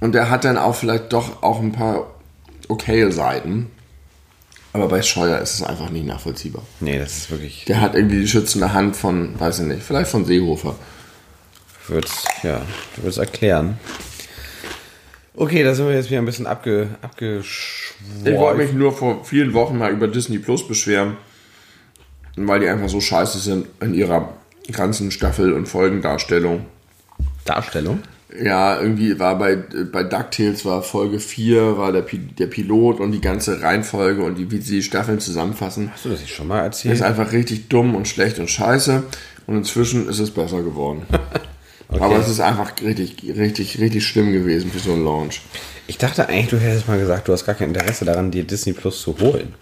Und 0.00 0.12
der 0.14 0.30
hat 0.30 0.44
dann 0.44 0.56
auch 0.58 0.76
vielleicht 0.76 1.12
doch 1.12 1.42
auch 1.42 1.60
ein 1.60 1.72
paar 1.72 2.06
okaye 2.68 3.10
Seiten. 3.10 3.70
Aber 4.74 4.86
bei 4.88 5.00
Scheuer 5.02 5.38
ist 5.38 5.54
es 5.54 5.62
einfach 5.62 5.88
nicht 5.90 6.06
nachvollziehbar. 6.06 6.62
Nee, 6.80 6.98
das 6.98 7.16
ist 7.16 7.30
wirklich. 7.30 7.64
Der 7.66 7.80
hat 7.80 7.94
irgendwie 7.94 8.20
die 8.20 8.28
schützende 8.28 8.74
Hand 8.74 8.94
von, 8.96 9.40
weiß 9.40 9.60
ich 9.60 9.66
nicht, 9.66 9.82
vielleicht 9.82 10.10
von 10.10 10.24
Seehofer. 10.26 10.76
Wird's, 11.88 12.24
ja, 12.42 12.60
wird's 12.98 13.16
erklären. 13.16 13.78
Okay, 15.40 15.62
da 15.62 15.72
sind 15.74 15.86
wir 15.86 15.94
jetzt 15.94 16.10
wieder 16.10 16.18
ein 16.20 16.24
bisschen 16.24 16.46
abge, 16.48 16.88
Ich 17.20 17.94
wollte 18.24 18.58
mich 18.58 18.72
nur 18.72 18.92
vor 18.92 19.24
vielen 19.24 19.52
Wochen 19.54 19.78
mal 19.78 19.92
über 19.92 20.08
Disney 20.08 20.38
Plus 20.38 20.66
beschweren, 20.66 21.16
weil 22.36 22.58
die 22.60 22.66
einfach 22.68 22.88
so 22.88 23.00
scheiße 23.00 23.38
sind 23.38 23.68
in 23.80 23.94
ihrer 23.94 24.34
ganzen 24.72 25.10
Staffel- 25.12 25.52
und 25.52 25.66
Folgendarstellung. 25.66 26.66
Darstellung. 27.44 28.00
Ja, 28.42 28.78
irgendwie 28.80 29.18
war 29.18 29.38
bei, 29.38 29.56
bei 29.56 30.02
DuckTales 30.02 30.64
war 30.64 30.82
Folge 30.82 31.18
4, 31.20 31.78
war 31.78 31.92
der, 31.92 32.02
Pi- 32.02 32.18
der 32.18 32.46
Pilot 32.48 32.98
und 33.00 33.12
die 33.12 33.20
ganze 33.20 33.62
Reihenfolge 33.62 34.22
und 34.22 34.34
die, 34.36 34.50
wie 34.50 34.60
sie 34.60 34.76
die 34.76 34.82
Staffeln 34.82 35.18
zusammenfassen. 35.20 35.90
Hast 35.92 36.04
du 36.04 36.10
das 36.10 36.20
nicht 36.20 36.34
schon 36.34 36.48
mal 36.48 36.58
Ist 36.68 36.84
erzählt? 36.84 37.02
einfach 37.02 37.32
richtig 37.32 37.68
dumm 37.68 37.94
und 37.94 38.06
schlecht 38.08 38.38
und 38.38 38.50
scheiße. 38.50 39.04
Und 39.46 39.56
inzwischen 39.56 40.08
ist 40.08 40.18
es 40.18 40.30
besser 40.32 40.62
geworden. 40.62 41.06
Aber 41.88 42.16
es 42.16 42.28
ist 42.28 42.40
einfach 42.40 42.72
richtig, 42.82 43.16
richtig, 43.36 43.80
richtig 43.80 44.06
schlimm 44.06 44.32
gewesen 44.32 44.70
für 44.70 44.78
so 44.78 44.92
einen 44.92 45.04
Launch. 45.04 45.40
Ich 45.86 45.96
dachte 45.96 46.28
eigentlich, 46.28 46.48
du 46.48 46.58
hättest 46.58 46.86
mal 46.86 46.98
gesagt, 46.98 47.28
du 47.28 47.32
hast 47.32 47.46
gar 47.46 47.54
kein 47.54 47.68
Interesse 47.68 48.04
daran, 48.04 48.30
dir 48.30 48.44
Disney 48.44 48.74
Plus 48.74 49.00
zu 49.00 49.18
holen. 49.18 49.54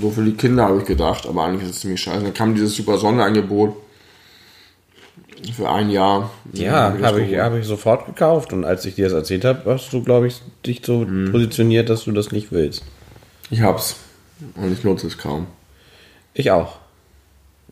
So 0.00 0.10
für 0.10 0.24
die 0.24 0.32
Kinder 0.32 0.64
habe 0.64 0.78
ich 0.78 0.86
gedacht, 0.86 1.26
aber 1.26 1.44
eigentlich 1.44 1.64
ist 1.64 1.76
es 1.76 1.80
ziemlich 1.80 2.00
scheiße. 2.00 2.22
Dann 2.22 2.34
kam 2.34 2.54
dieses 2.54 2.74
super 2.74 2.96
Sonderangebot 2.96 3.76
für 5.54 5.70
ein 5.70 5.90
Jahr. 5.90 6.30
Ja, 6.52 6.96
habe 7.02 7.22
ich, 7.22 7.38
hab 7.38 7.54
ich 7.54 7.66
sofort 7.66 8.06
gekauft. 8.06 8.52
Und 8.52 8.64
als 8.64 8.84
ich 8.86 8.94
dir 8.94 9.04
das 9.04 9.12
erzählt 9.12 9.44
habe, 9.44 9.70
hast 9.70 9.92
du, 9.92 10.02
glaube 10.02 10.28
ich, 10.28 10.40
dich 10.64 10.80
so 10.84 11.06
positioniert, 11.30 11.90
dass 11.90 12.04
du 12.04 12.12
das 12.12 12.32
nicht 12.32 12.50
willst. 12.50 12.82
Ich 13.50 13.60
hab's. 13.60 13.96
Und 14.54 14.72
ich 14.72 14.84
nutze 14.84 15.06
es 15.06 15.18
kaum. 15.18 15.48
Ich 16.32 16.50
auch. 16.50 16.79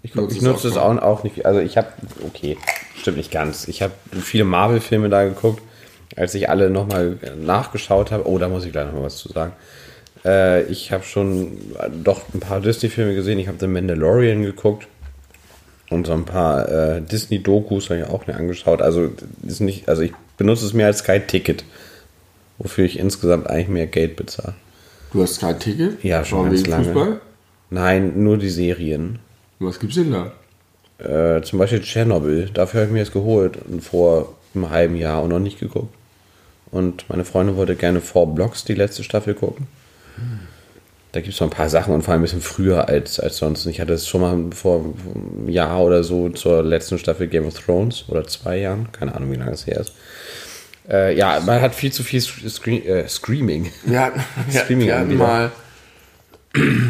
Ich, 0.03 0.15
Nutzt 0.15 0.37
ich 0.37 0.43
nutze 0.43 0.69
es 0.69 0.77
auch, 0.77 0.97
auch 0.99 1.25
nicht. 1.25 1.45
Also 1.45 1.61
ich 1.61 1.77
habe, 1.77 1.89
okay, 2.27 2.57
stimmt 2.97 3.17
nicht 3.17 3.31
ganz. 3.31 3.69
Ich 3.69 3.83
habe 3.83 3.93
viele 4.23 4.45
Marvel-Filme 4.45 5.09
da 5.09 5.25
geguckt, 5.25 5.63
als 6.17 6.35
ich 6.35 6.49
alle 6.49 6.71
nochmal 6.71 7.19
nachgeschaut 7.41 8.11
habe. 8.11 8.29
Oh, 8.29 8.39
da 8.39 8.49
muss 8.49 8.65
ich 8.65 8.73
gleich 8.73 8.87
noch 8.87 8.95
mal 8.95 9.03
was 9.03 9.17
zu 9.17 9.29
sagen. 9.29 9.53
Äh, 10.25 10.63
ich 10.65 10.93
habe 10.93 11.05
schon 11.05 11.59
äh, 11.79 11.91
doch 12.05 12.23
ein 12.35 12.41
paar 12.41 12.61
Disney-Filme 12.61 13.15
gesehen. 13.15 13.39
Ich 13.39 13.49
habe 13.49 13.59
The 13.59 13.67
Mandalorian 13.67 14.43
geguckt. 14.43 14.87
Und 15.91 16.07
so 16.07 16.13
ein 16.13 16.27
paar 16.27 16.69
äh, 16.69 17.01
Disney-Dokus 17.01 17.89
habe 17.89 18.01
ich 18.01 18.07
auch 18.07 18.27
mir 18.27 18.37
angeschaut. 18.37 18.83
Also, 18.83 19.11
ist 19.47 19.61
nicht, 19.61 19.89
also 19.89 20.03
ich 20.03 20.13
benutze 20.37 20.67
es 20.67 20.75
mehr 20.75 20.87
als 20.87 20.99
Sky-Ticket, 20.99 21.65
wofür 22.59 22.85
ich 22.85 22.99
insgesamt 22.99 23.49
eigentlich 23.49 23.69
mehr 23.69 23.87
Geld 23.87 24.17
bezahle. 24.17 24.55
Du 25.13 25.23
hast 25.23 25.41
kein 25.41 25.59
Ticket? 25.59 26.05
Ja, 26.05 26.25
schon 26.25 26.39
Warum 26.39 26.51
ganz 26.51 26.61
wegen 26.61 26.71
lange. 26.71 26.85
Fußball? 26.85 27.21
Nein, 27.71 28.23
nur 28.23 28.37
die 28.37 28.51
Serien. 28.51 29.19
Was 29.59 29.79
gibt's 29.81 29.97
denn 29.97 30.13
da? 30.13 30.33
Äh, 30.99 31.43
zum 31.43 31.59
Beispiel 31.59 31.81
Tschernobyl. 31.81 32.51
Dafür 32.53 32.81
habe 32.81 32.89
ich 32.89 32.93
mir 32.93 33.01
jetzt 33.01 33.13
geholt. 33.13 33.59
Und 33.69 33.83
vor 33.83 34.35
einem 34.55 34.71
halben 34.71 34.97
Jahr 34.97 35.23
und 35.23 35.31
noch 35.31 35.39
nicht 35.39 35.59
geguckt. 35.59 35.95
Und 36.71 37.09
meine 37.09 37.25
Freundin 37.25 37.57
wollte 37.57 37.77
gerne 37.77 38.01
Four 38.01 38.35
Blocks 38.35 38.65
die 38.65 38.75
letzte 38.75 39.03
Staffel 39.03 39.35
gucken. 39.35 39.67
Da 41.13 41.21
gibt 41.21 41.33
es 41.33 41.41
noch 41.41 41.47
ein 41.47 41.57
paar 41.57 41.71
Sachen 41.71 41.95
und 41.95 42.03
vor 42.03 42.13
allem 42.13 42.21
ein 42.21 42.25
bisschen 42.25 42.43
früher 42.43 42.89
als, 42.89 43.19
als 43.19 43.39
sonst. 43.39 43.65
Ich 43.67 43.81
hatte 43.81 43.95
es 43.95 44.07
schon 44.07 44.21
mal 44.21 44.55
vor 44.55 44.85
einem 45.15 45.49
Jahr 45.49 45.81
oder 45.81 46.05
so 46.05 46.29
zur 46.29 46.63
letzten 46.63 46.99
Staffel 46.99 47.29
Game 47.29 47.47
of 47.47 47.59
Thrones 47.59 48.05
oder 48.09 48.27
zwei 48.27 48.59
Jahren. 48.59 48.93
Keine 48.93 49.15
Ahnung, 49.15 49.33
wie 49.33 49.37
lange 49.37 49.53
es 49.53 49.67
her 49.67 49.81
ist. 49.81 49.93
Äh, 50.89 51.17
ja, 51.17 51.41
man 51.41 51.61
hat 51.61 51.75
viel 51.75 51.93
zu 51.93 52.03
viel 52.03 52.21
Scree 52.21 52.79
äh, 52.79 53.09
Screaming. 53.09 53.71
Wir 53.87 54.01
hatten, 54.01 54.21
wir, 54.81 54.99
hatten 54.99 55.17
mal, 55.17 55.51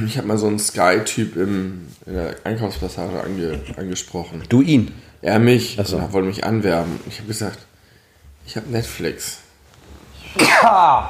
ich 0.06 0.16
habe 0.16 0.26
mal 0.28 0.38
so 0.38 0.46
einen 0.46 0.58
Sky-Typ 0.58 1.36
im- 1.36 1.88
in 2.06 2.14
der 2.14 2.36
Einkaufspassage 2.44 3.22
ange, 3.22 3.60
angesprochen. 3.76 4.42
Du 4.48 4.62
ihn. 4.62 4.92
Er 5.20 5.38
mich. 5.38 5.76
Ach 5.80 5.86
so. 5.86 5.96
Und 5.96 6.02
er 6.02 6.12
wollte 6.12 6.28
mich 6.28 6.44
anwerben. 6.44 7.00
Ich 7.08 7.18
habe 7.18 7.28
gesagt, 7.28 7.58
ich 8.46 8.56
habe 8.56 8.70
Netflix. 8.70 9.38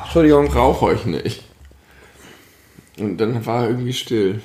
Entschuldigung. 0.02 0.48
Brauche 0.48 0.86
euch 0.86 1.04
nicht. 1.04 1.44
Und 2.98 3.18
dann 3.18 3.44
war 3.46 3.64
er 3.64 3.70
irgendwie 3.70 3.92
still. 3.92 4.40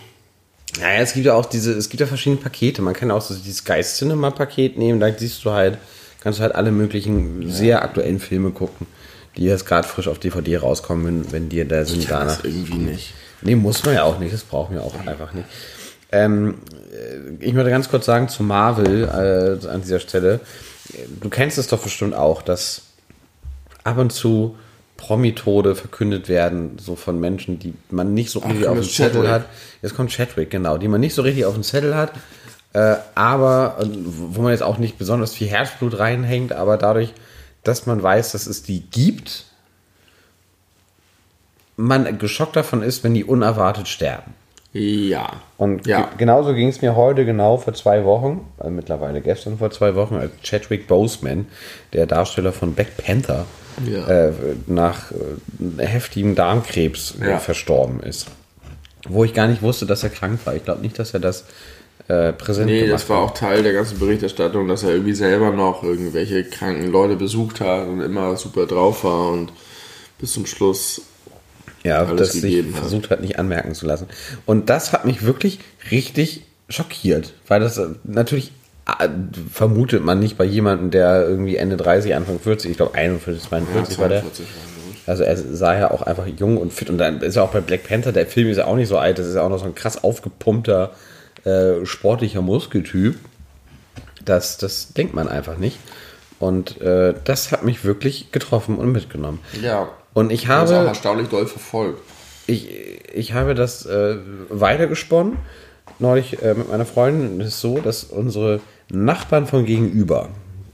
Naja, 0.80 1.01
es 1.01 1.14
gibt 1.14 1.26
ja 1.26 1.34
auch 1.34 1.45
diese, 1.45 1.72
es 1.74 1.89
gibt 1.89 2.01
ja 2.01 2.08
verschiedene 2.08 2.41
Pakete. 2.41 2.82
Man 2.82 2.93
kann 2.93 3.12
auch 3.12 3.22
so 3.22 3.36
dieses 3.36 3.58
Sky 3.58 3.82
Cinema 3.82 4.32
Paket 4.32 4.78
nehmen, 4.78 4.99
da 4.99 5.12
siehst 5.16 5.43
du 5.45 5.51
halt, 5.51 5.78
kannst 6.22 6.39
du 6.39 6.43
halt 6.43 6.56
alle 6.56 6.72
möglichen 6.72 7.49
sehr 7.51 7.84
aktuellen 7.84 8.20
Filme 8.20 8.51
gucken, 8.51 8.88
die 9.38 9.43
jetzt 9.43 9.66
gerade 9.66 9.88
frisch 9.88 10.08
auf 10.08 10.20
DVD 10.20 10.58
rauskommen, 10.58 11.06
wenn, 11.06 11.32
wenn 11.32 11.49
dir 11.49 11.66
da 11.66 11.86
sind 11.86 11.99
Ich 11.99 12.08
danach. 12.08 12.38
das 12.38 12.45
irgendwie 12.45 12.76
nicht. 12.76 13.14
Nee, 13.43 13.55
muss 13.55 13.83
man 13.83 13.95
ja 13.95 14.03
auch 14.03 14.19
nicht, 14.19 14.33
das 14.33 14.43
brauchen 14.43 14.75
wir 14.75 14.83
auch 14.83 14.93
einfach 15.05 15.33
nicht. 15.33 15.47
Ähm, 16.11 16.59
äh, 16.91 17.43
ich 17.43 17.53
möchte 17.53 17.69
ganz 17.69 17.89
kurz 17.89 18.05
sagen 18.05 18.29
zu 18.29 18.43
Marvel 18.43 19.59
äh, 19.63 19.67
an 19.67 19.81
dieser 19.81 19.99
Stelle. 19.99 20.39
Du 21.19 21.29
kennst 21.29 21.57
es 21.57 21.67
doch 21.67 21.79
bestimmt 21.79 22.13
auch, 22.13 22.41
dass 22.41 22.83
ab 23.83 23.97
und 23.97 24.11
zu 24.11 24.55
Promi-Tode 24.97 25.75
verkündet 25.75 26.29
werden, 26.29 26.77
so 26.79 26.95
von 26.95 27.19
Menschen, 27.19 27.59
die 27.59 27.73
man 27.89 28.13
nicht 28.13 28.29
so 28.29 28.39
richtig 28.39 28.67
auf 28.67 28.75
dem 28.75 28.83
Zettel 28.83 29.23
Chadwick. 29.23 29.31
hat. 29.31 29.45
Jetzt 29.81 29.95
kommt 29.95 30.11
Chadwick, 30.11 30.49
genau, 30.49 30.77
die 30.77 30.87
man 30.87 31.01
nicht 31.01 31.13
so 31.13 31.23
richtig 31.23 31.45
auf 31.45 31.55
dem 31.55 31.63
Zettel 31.63 31.95
hat, 31.95 32.13
äh, 32.73 32.95
aber 33.15 33.77
äh, 33.81 33.85
wo 33.85 34.41
man 34.41 34.51
jetzt 34.51 34.63
auch 34.63 34.77
nicht 34.77 34.97
besonders 34.97 35.33
viel 35.33 35.47
Herzblut 35.47 35.99
reinhängt, 35.99 36.53
aber 36.53 36.77
dadurch, 36.77 37.13
dass 37.63 37.85
man 37.85 38.01
weiß, 38.01 38.31
dass 38.31 38.47
es 38.47 38.63
die 38.63 38.81
gibt, 38.81 39.45
man 41.76 42.17
geschockt 42.17 42.55
davon 42.55 42.82
ist, 42.84 43.03
wenn 43.03 43.13
die 43.13 43.24
unerwartet 43.24 43.88
sterben. 43.88 44.34
Ja. 44.74 45.41
Und 45.57 45.86
ja. 45.86 46.09
genauso 46.17 46.53
ging 46.55 46.67
es 46.67 46.82
mir 46.82 46.95
heute 46.95 47.26
genau 47.26 47.57
vor 47.57 47.74
zwei 47.74 48.05
Wochen, 48.05 48.41
äh, 48.59 48.69
mittlerweile 48.71 49.21
gestern 49.21 49.59
vor 49.59 49.69
zwei 49.69 49.93
Wochen, 49.95 50.15
als 50.15 50.32
Chadwick 50.41 50.88
Boseman, 50.88 51.45
der 51.93 52.07
Darsteller 52.07 52.51
von 52.51 52.74
Black 52.74 52.97
Panther, 52.97 53.45
ja. 53.86 54.07
äh, 54.07 54.34
nach 54.65 55.11
äh, 55.11 55.86
heftigem 55.86 56.34
Darmkrebs 56.34 57.15
äh, 57.21 57.30
ja. 57.30 57.38
verstorben 57.38 57.99
ist. 57.99 58.28
Wo 59.07 59.24
ich 59.24 59.34
gar 59.34 59.47
nicht 59.47 59.61
wusste, 59.61 59.86
dass 59.86 60.03
er 60.03 60.09
krank 60.09 60.39
war. 60.45 60.55
Ich 60.55 60.63
glaube 60.63 60.82
nicht, 60.82 60.97
dass 60.97 61.13
er 61.13 61.19
das 61.19 61.45
äh, 62.07 62.34
präsent 62.34 62.67
Nee, 62.67 62.88
das 62.88 63.07
war 63.09 63.19
auch 63.19 63.34
Teil 63.34 63.61
der 63.61 63.74
ganzen 63.74 63.99
Berichterstattung, 63.99 64.67
dass 64.67 64.84
er 64.84 64.91
irgendwie 64.91 65.13
selber 65.13 65.51
noch 65.51 65.84
irgendwelche 65.84 66.43
kranken 66.43 66.91
Leute 66.91 67.15
besucht 67.15 67.61
hat 67.61 67.88
und 67.88 68.01
immer 68.01 68.36
super 68.38 68.65
drauf 68.65 69.03
war 69.03 69.30
und 69.30 69.51
bis 70.19 70.34
zum 70.34 70.45
Schluss 70.45 71.01
ja, 71.84 72.05
das 72.05 72.34
sich 72.34 72.63
hat. 72.63 72.75
versucht 72.75 73.09
hat, 73.09 73.21
nicht 73.21 73.39
anmerken 73.39 73.73
zu 73.73 73.86
lassen. 73.86 74.07
Und 74.45 74.69
das 74.69 74.93
hat 74.93 75.05
mich 75.05 75.23
wirklich 75.23 75.59
richtig 75.91 76.45
schockiert, 76.69 77.34
weil 77.47 77.59
das 77.59 77.77
äh, 77.77 77.88
natürlich 78.03 78.51
äh, 78.88 79.09
vermutet 79.51 80.03
man 80.03 80.19
nicht 80.19 80.38
bei 80.38 80.45
jemandem, 80.45 80.91
der 80.91 81.27
irgendwie 81.27 81.57
Ende 81.57 81.77
30, 81.77 82.15
Anfang 82.15 82.39
40, 82.39 82.71
ich 82.71 82.77
glaube 82.77 82.95
41, 82.95 83.49
42 83.49 83.95
ja, 83.95 84.01
war 84.01 84.09
der. 84.09 84.23
Also 85.05 85.23
er 85.23 85.36
sah 85.36 85.77
ja 85.77 85.91
auch 85.91 86.01
einfach 86.01 86.25
jung 86.27 86.57
und 86.57 86.71
fit 86.71 86.89
und 86.89 86.97
dann 86.97 87.21
ist 87.21 87.36
er 87.36 87.43
auch 87.43 87.51
bei 87.51 87.59
Black 87.59 87.84
Panther, 87.84 88.13
der 88.13 88.25
Film 88.25 88.49
ist 88.49 88.57
ja 88.57 88.65
auch 88.65 88.77
nicht 88.77 88.88
so 88.88 88.97
alt, 88.97 89.19
das 89.19 89.27
ist 89.27 89.36
ja 89.36 89.41
auch 89.41 89.49
noch 89.49 89.59
so 89.59 89.65
ein 89.65 89.75
krass 89.75 90.01
aufgepumpter, 90.01 90.91
äh, 91.43 91.86
sportlicher 91.86 92.41
Muskeltyp. 92.41 93.15
Das, 94.23 94.57
das 94.57 94.93
denkt 94.93 95.13
man 95.13 95.27
einfach 95.27 95.57
nicht. 95.57 95.77
Und 96.39 96.79
äh, 96.81 97.13
das 97.25 97.51
hat 97.51 97.63
mich 97.63 97.84
wirklich 97.84 98.31
getroffen 98.31 98.77
und 98.77 98.91
mitgenommen. 98.91 99.39
Ja. 99.61 99.89
Und 100.14 100.32
ich 100.32 100.47
habe. 100.47 100.70
Das 100.70 100.80
auch 100.80 100.88
erstaunlich 100.88 101.30
doll 101.30 101.47
verfolgt. 101.47 102.01
Ich, 102.45 102.70
ich 103.14 103.34
habe 103.34 103.55
das 103.55 103.86
äh, 103.86 104.18
weitergesponnen. 104.49 105.38
Neulich 105.99 106.41
äh, 106.41 106.53
mit 106.53 106.70
meiner 106.70 106.86
Freundin 106.86 107.39
ist 107.39 107.61
so, 107.61 107.80
dass 107.80 108.03
unsere 108.03 108.59
Nachbarn 108.91 109.47
von 109.47 109.66
gegenüber, 109.66 110.30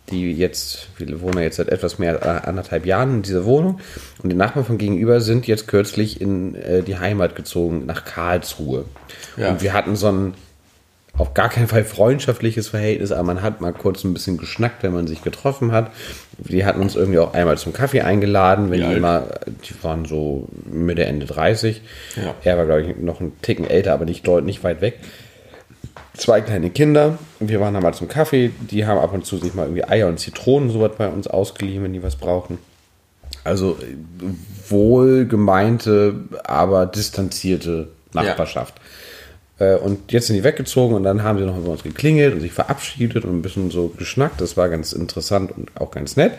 die 0.10 0.32
jetzt, 0.32 0.90
wir 0.98 1.22
wohnen 1.22 1.40
jetzt 1.40 1.58
seit 1.58 1.70
etwas 1.70 2.00
mehr 2.00 2.24
als 2.24 2.46
anderthalb 2.46 2.86
Jahren 2.86 3.16
in 3.16 3.22
dieser 3.22 3.46
Wohnung, 3.46 3.80
und 4.24 4.30
die 4.30 4.36
Nachbarn 4.36 4.66
von 4.66 4.78
gegenüber 4.78 5.22
sind 5.22 5.48
jetzt 5.48 5.68
kürzlich 5.68 6.22
in 6.22 6.56
äh, 6.56 6.82
die 6.82 6.98
Heimat 6.98 7.36
gezogen, 7.36 7.86
nach 7.86 8.06
Karlsruhe. 8.06 8.86
Ja. 9.38 9.52
Und 9.52 9.62
wir 9.62 9.74
hatten 9.74 9.96
so 9.96 10.08
ein 10.08 10.34
auf 11.18 11.34
gar 11.34 11.50
keinen 11.50 11.68
Fall 11.68 11.84
freundschaftliches 11.84 12.70
Verhältnis, 12.70 13.12
aber 13.12 13.24
man 13.24 13.42
hat 13.42 13.62
mal 13.62 13.74
kurz 13.74 14.04
ein 14.04 14.14
bisschen 14.14 14.38
geschnackt, 14.38 14.84
wenn 14.84 14.94
man 14.94 15.08
sich 15.08 15.22
getroffen 15.22 15.72
hat. 15.72 15.92
Die 16.38 16.66
hatten 16.66 16.82
uns 16.82 16.96
irgendwie 16.96 17.20
auch 17.20 17.34
einmal 17.34 17.58
zum 17.58 17.74
Kaffee 17.74 18.02
eingeladen, 18.02 18.72
wenn 18.72 18.90
die 18.90 18.96
immer, 18.96 19.26
die 19.48 19.84
waren 19.84 20.06
so 20.06 20.48
Mitte, 20.66 21.04
Ende 21.06 21.26
30. 21.26 21.82
Ja. 22.16 22.36
Er 22.44 22.58
war, 22.58 22.66
glaube 22.66 22.84
ich, 22.84 22.98
noch 22.98 23.20
ein 23.20 23.34
Ticken 23.42 23.66
älter, 23.66 23.94
aber 23.94 24.06
nicht, 24.06 24.26
nicht 24.28 24.64
weit 24.64 24.82
weg. 24.82 25.00
Zwei 26.14 26.42
kleine 26.42 26.70
Kinder. 26.70 27.18
Wir 27.40 27.60
waren 27.60 27.74
da 27.74 27.82
mal 27.82 27.94
zum 27.94 28.08
Kaffee. 28.08 28.52
Die 28.72 28.86
haben 28.86 29.00
ab 29.00 29.14
und 29.14 29.26
zu 29.26 29.38
sich 29.38 29.54
mal 29.54 29.64
irgendwie 29.64 29.86
Eier 29.86 30.08
und 30.08 30.20
Zitronen 30.20 30.70
sowas 30.70 30.92
bei 30.98 31.08
uns 31.08 31.28
ausgeliehen, 31.28 31.84
wenn 31.84 31.94
die 31.94 32.04
was 32.04 32.16
brauchen. 32.16 32.58
Also 33.44 33.78
wohlgemeinte, 34.68 36.16
aber 36.44 36.86
distanzierte 36.86 37.90
Nachbarschaft. 38.14 38.76
Ja. 38.78 38.84
Äh, 39.60 39.76
und 39.76 40.12
jetzt 40.12 40.28
sind 40.28 40.36
die 40.36 40.44
weggezogen 40.44 40.96
und 40.96 41.04
dann 41.04 41.24
haben 41.24 41.38
sie 41.38 41.46
noch 41.46 41.58
bei 41.58 41.70
uns 41.70 41.84
geklingelt 41.84 42.34
und 42.34 42.42
sich 42.42 42.52
verabschiedet 42.52 43.26
und 43.26 43.38
ein 43.38 43.42
bisschen 43.42 43.70
so 43.72 43.90
geschnackt. 43.90 44.42
Das 44.42 44.58
war 44.58 44.70
ganz 44.70 44.94
interessant 44.94 45.52
und 45.56 45.70
auch 45.80 45.92
ganz 45.92 46.16
nett. 46.16 46.34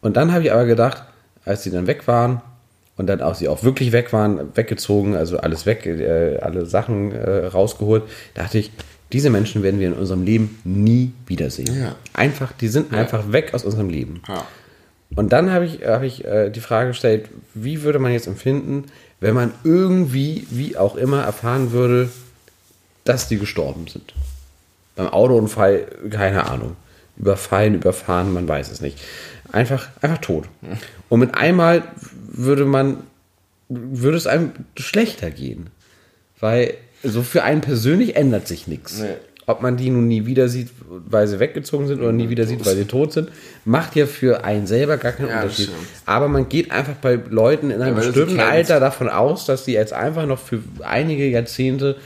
Und 0.00 0.16
dann 0.16 0.32
habe 0.32 0.44
ich 0.44 0.52
aber 0.52 0.66
gedacht, 0.66 1.02
als 1.44 1.62
sie 1.62 1.70
dann 1.70 1.86
weg 1.86 2.06
waren 2.06 2.40
und 2.96 3.08
dann 3.08 3.20
auch 3.20 3.34
sie 3.34 3.48
auch 3.48 3.62
wirklich 3.62 3.92
weg 3.92 4.12
waren, 4.12 4.56
weggezogen, 4.56 5.16
also 5.16 5.38
alles 5.38 5.66
weg, 5.66 5.84
äh, 5.86 6.38
alle 6.38 6.66
Sachen 6.66 7.12
äh, 7.12 7.46
rausgeholt, 7.46 8.04
dachte 8.34 8.58
ich, 8.58 8.70
diese 9.12 9.30
Menschen 9.30 9.62
werden 9.62 9.78
wir 9.78 9.86
in 9.88 9.92
unserem 9.92 10.24
Leben 10.24 10.58
nie 10.64 11.12
wiedersehen. 11.26 11.80
Ja. 11.80 11.94
Einfach, 12.12 12.52
die 12.52 12.68
sind 12.68 12.92
ja. 12.92 12.98
einfach 12.98 13.32
weg 13.32 13.54
aus 13.54 13.64
unserem 13.64 13.88
Leben. 13.88 14.22
Ja. 14.28 14.44
Und 15.14 15.32
dann 15.32 15.52
habe 15.52 15.64
ich, 15.64 15.86
hab 15.86 16.02
ich 16.02 16.24
äh, 16.24 16.50
die 16.50 16.60
Frage 16.60 16.88
gestellt, 16.88 17.28
wie 17.54 17.82
würde 17.82 18.00
man 18.00 18.12
jetzt 18.12 18.26
empfinden, 18.26 18.86
wenn 19.20 19.34
man 19.34 19.52
irgendwie, 19.62 20.46
wie 20.50 20.76
auch 20.76 20.96
immer, 20.96 21.22
erfahren 21.22 21.70
würde, 21.72 22.10
dass 23.08 23.28
die 23.28 23.38
gestorben 23.38 23.86
sind. 23.88 24.14
Beim 24.94 25.08
Autounfall, 25.08 25.86
keine 26.10 26.46
Ahnung. 26.46 26.76
Überfallen, 27.18 27.74
überfahren, 27.74 28.32
man 28.32 28.46
weiß 28.46 28.70
es 28.70 28.80
nicht. 28.80 28.98
Einfach, 29.52 29.88
einfach 30.02 30.18
tot. 30.18 30.44
Und 31.08 31.20
mit 31.20 31.34
einmal 31.34 31.82
würde 32.28 32.64
man, 32.64 32.98
würde 33.68 34.16
es 34.16 34.26
einem 34.26 34.52
schlechter 34.76 35.30
gehen. 35.30 35.68
Weil 36.40 36.74
so 37.02 37.22
für 37.22 37.42
einen 37.44 37.60
persönlich 37.60 38.16
ändert 38.16 38.48
sich 38.48 38.66
nichts. 38.66 39.00
Nee. 39.00 39.14
Ob 39.48 39.62
man 39.62 39.76
die 39.76 39.90
nun 39.90 40.08
nie 40.08 40.26
wieder 40.26 40.48
sieht, 40.48 40.70
weil 40.88 41.28
sie 41.28 41.38
weggezogen 41.38 41.86
sind 41.86 42.00
oder 42.00 42.10
nie 42.10 42.28
wieder 42.28 42.46
sieht, 42.46 42.66
weil 42.66 42.74
sie 42.74 42.84
tot 42.84 43.12
sind, 43.12 43.30
macht 43.64 43.94
ja 43.94 44.06
für 44.06 44.42
einen 44.42 44.66
selber 44.66 44.96
gar 44.96 45.12
keinen 45.12 45.28
ja, 45.28 45.40
Unterschied. 45.40 45.70
Aber 46.04 46.26
man 46.26 46.48
geht 46.48 46.72
einfach 46.72 46.94
bei 46.94 47.14
Leuten 47.30 47.70
in 47.70 47.80
einem 47.80 47.96
ja, 47.96 48.02
bestimmten 48.02 48.40
Alter 48.40 48.80
davon 48.80 49.08
aus, 49.08 49.46
dass 49.46 49.64
sie 49.64 49.74
jetzt 49.74 49.92
einfach 49.92 50.26
noch 50.26 50.40
für 50.40 50.58
einige 50.82 51.28
Jahrzehnte 51.28 51.96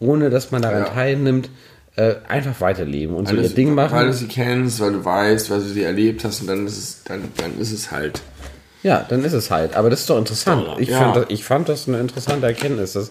ohne 0.00 0.30
dass 0.30 0.50
man 0.50 0.62
daran 0.62 0.84
ja. 0.84 0.88
teilnimmt, 0.88 1.50
äh, 1.96 2.14
einfach 2.26 2.60
weiterleben 2.60 3.14
und 3.14 3.28
so 3.28 3.36
ihr 3.36 3.48
Ding 3.48 3.74
machen. 3.74 3.94
Weil 3.94 4.06
du 4.06 4.12
sie 4.12 4.26
kennst, 4.26 4.80
weil 4.80 4.92
du 4.92 5.04
weißt, 5.04 5.50
weil 5.50 5.60
du 5.60 5.66
sie 5.66 5.82
erlebt 5.82 6.24
hast 6.24 6.40
und 6.40 6.46
dann 6.48 6.66
ist 6.66 6.78
es, 6.78 7.02
dann, 7.04 7.22
dann 7.36 7.58
ist 7.60 7.72
es 7.72 7.90
halt. 7.90 8.20
Ja, 8.82 9.04
dann 9.08 9.24
ist 9.24 9.34
es 9.34 9.50
halt. 9.50 9.76
Aber 9.76 9.90
das 9.90 10.00
ist 10.00 10.10
doch 10.10 10.18
interessant. 10.18 10.66
Ich, 10.78 10.88
ja. 10.88 10.98
fand, 10.98 11.16
das, 11.16 11.24
ich 11.28 11.44
fand 11.44 11.68
das 11.68 11.86
eine 11.86 12.00
interessante 12.00 12.46
Erkenntnis, 12.46 12.94
dass 12.94 13.10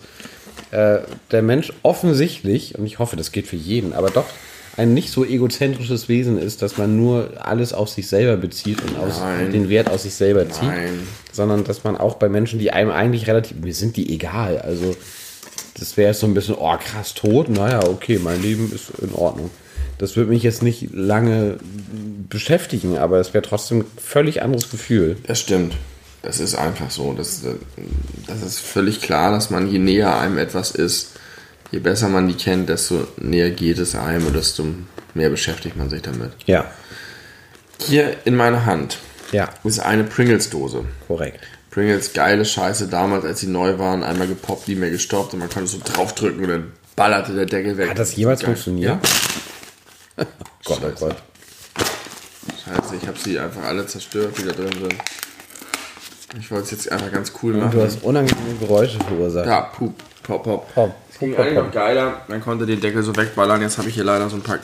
äh, 0.71 0.99
der 1.31 1.41
Mensch 1.41 1.71
offensichtlich, 1.83 2.77
und 2.77 2.85
ich 2.85 2.99
hoffe, 2.99 3.15
das 3.15 3.31
geht 3.31 3.47
für 3.47 3.55
jeden, 3.55 3.93
aber 3.93 4.09
doch 4.09 4.25
ein 4.77 4.93
nicht 4.93 5.11
so 5.11 5.25
egozentrisches 5.25 6.07
Wesen 6.07 6.39
ist, 6.39 6.61
dass 6.61 6.77
man 6.77 6.95
nur 6.95 7.31
alles 7.39 7.73
auf 7.73 7.89
sich 7.89 8.07
selber 8.07 8.37
bezieht 8.37 8.81
und 8.81 8.97
aus, 8.97 9.21
den 9.51 9.67
Wert 9.67 9.89
aus 9.89 10.03
sich 10.03 10.15
selber 10.15 10.49
zieht, 10.49 10.69
Nein. 10.69 11.07
sondern 11.33 11.65
dass 11.65 11.83
man 11.83 11.97
auch 11.97 12.15
bei 12.15 12.29
Menschen, 12.29 12.59
die 12.59 12.71
einem 12.71 12.89
eigentlich 12.89 13.27
relativ, 13.27 13.57
mir 13.57 13.73
sind 13.73 13.97
die 13.97 14.13
egal, 14.13 14.59
also 14.59 14.95
das 15.79 15.97
wäre 15.97 16.13
so 16.13 16.27
ein 16.27 16.33
bisschen, 16.33 16.55
oh 16.55 16.77
krass, 16.77 17.13
tot. 17.13 17.49
Naja, 17.49 17.83
okay, 17.87 18.19
mein 18.19 18.41
Leben 18.41 18.71
ist 18.73 18.91
in 19.01 19.13
Ordnung. 19.13 19.49
Das 19.97 20.15
würde 20.15 20.31
mich 20.31 20.43
jetzt 20.43 20.63
nicht 20.63 20.93
lange 20.93 21.57
beschäftigen, 22.29 22.97
aber 22.97 23.19
es 23.19 23.33
wäre 23.33 23.41
trotzdem 23.41 23.81
ein 23.81 23.85
völlig 23.97 24.41
anderes 24.41 24.69
Gefühl. 24.71 25.17
Das 25.27 25.39
stimmt. 25.39 25.75
Das 26.21 26.39
ist 26.39 26.55
einfach 26.55 26.91
so. 26.91 27.13
Das, 27.13 27.41
das 28.27 28.41
ist 28.41 28.59
völlig 28.59 29.01
klar, 29.01 29.31
dass 29.31 29.49
man, 29.49 29.69
je 29.69 29.79
näher 29.79 30.17
einem 30.17 30.37
etwas 30.37 30.71
ist, 30.71 31.11
je 31.71 31.79
besser 31.79 32.09
man 32.09 32.27
die 32.27 32.33
kennt, 32.33 32.69
desto 32.69 33.07
näher 33.17 33.51
geht 33.51 33.77
es 33.77 33.95
einem 33.95 34.27
und 34.27 34.35
desto 34.35 34.65
mehr 35.13 35.29
beschäftigt 35.29 35.77
man 35.77 35.89
sich 35.89 36.01
damit. 36.01 36.31
Ja. 36.45 36.69
Hier 37.85 38.15
in 38.25 38.35
meiner 38.35 38.65
Hand 38.65 38.97
ja. 39.31 39.49
ist 39.63 39.79
eine 39.79 40.03
Pringles-Dose. 40.03 40.85
Korrekt. 41.07 41.45
Pringles, 41.71 42.13
geile 42.13 42.45
Scheiße 42.45 42.87
damals, 42.87 43.25
als 43.25 43.41
sie 43.41 43.47
neu 43.47 43.77
waren, 43.77 44.03
einmal 44.03 44.27
gepoppt, 44.27 44.67
nie 44.67 44.75
mehr 44.75 44.89
gestoppt 44.89 45.33
und 45.33 45.39
man 45.39 45.49
konnte 45.49 45.67
so 45.67 45.79
draufdrücken 45.83 46.43
und 46.43 46.49
dann 46.49 46.71
ballerte 46.95 47.33
der 47.33 47.45
Deckel 47.45 47.77
weg. 47.77 47.91
Hat 47.91 47.99
das 47.99 48.15
jemals 48.15 48.43
funktioniert? 48.43 48.99
Ja. 50.17 50.25
Gott, 50.65 50.81
oh 50.83 50.99
Gott. 50.99 51.15
Scheiße, 52.65 52.95
ich 53.01 53.07
habe 53.07 53.17
sie 53.17 53.39
einfach 53.39 53.63
alle 53.63 53.85
zerstört, 53.85 54.35
die 54.37 54.43
da 54.43 54.51
drin 54.51 54.71
sind. 54.71 54.95
Ich 56.39 56.51
wollte 56.51 56.65
es 56.65 56.71
jetzt 56.71 56.91
einfach 56.91 57.11
ganz 57.11 57.31
cool 57.41 57.53
machen. 57.53 57.65
Und 57.65 57.73
du 57.73 57.81
hast 57.83 58.03
unangenehme 58.03 58.57
Geräusche 58.59 58.99
verursacht. 58.99 59.47
Ja, 59.47 59.61
pup, 59.61 59.93
pop, 60.23 60.43
pop. 60.43 60.73
pop. 60.73 60.95
Das 61.07 61.19
ging 61.19 61.35
eigentlich 61.35 61.55
noch 61.55 61.71
geiler. 61.71 62.21
Man 62.27 62.41
konnte 62.41 62.65
den 62.65 62.81
Deckel 62.81 63.01
so 63.01 63.15
wegballern. 63.15 63.61
Jetzt 63.61 63.77
habe 63.77 63.89
ich 63.89 63.95
hier 63.95 64.03
leider 64.03 64.29
so 64.29 64.35
ein 64.35 64.43
paar 64.43 64.59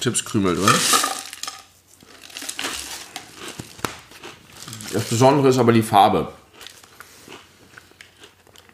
Chipskrümel 0.00 0.56
drin. 0.56 0.74
Das 4.92 5.04
Besondere 5.04 5.48
ist 5.48 5.58
aber 5.58 5.72
die 5.72 5.82
Farbe. 5.82 6.28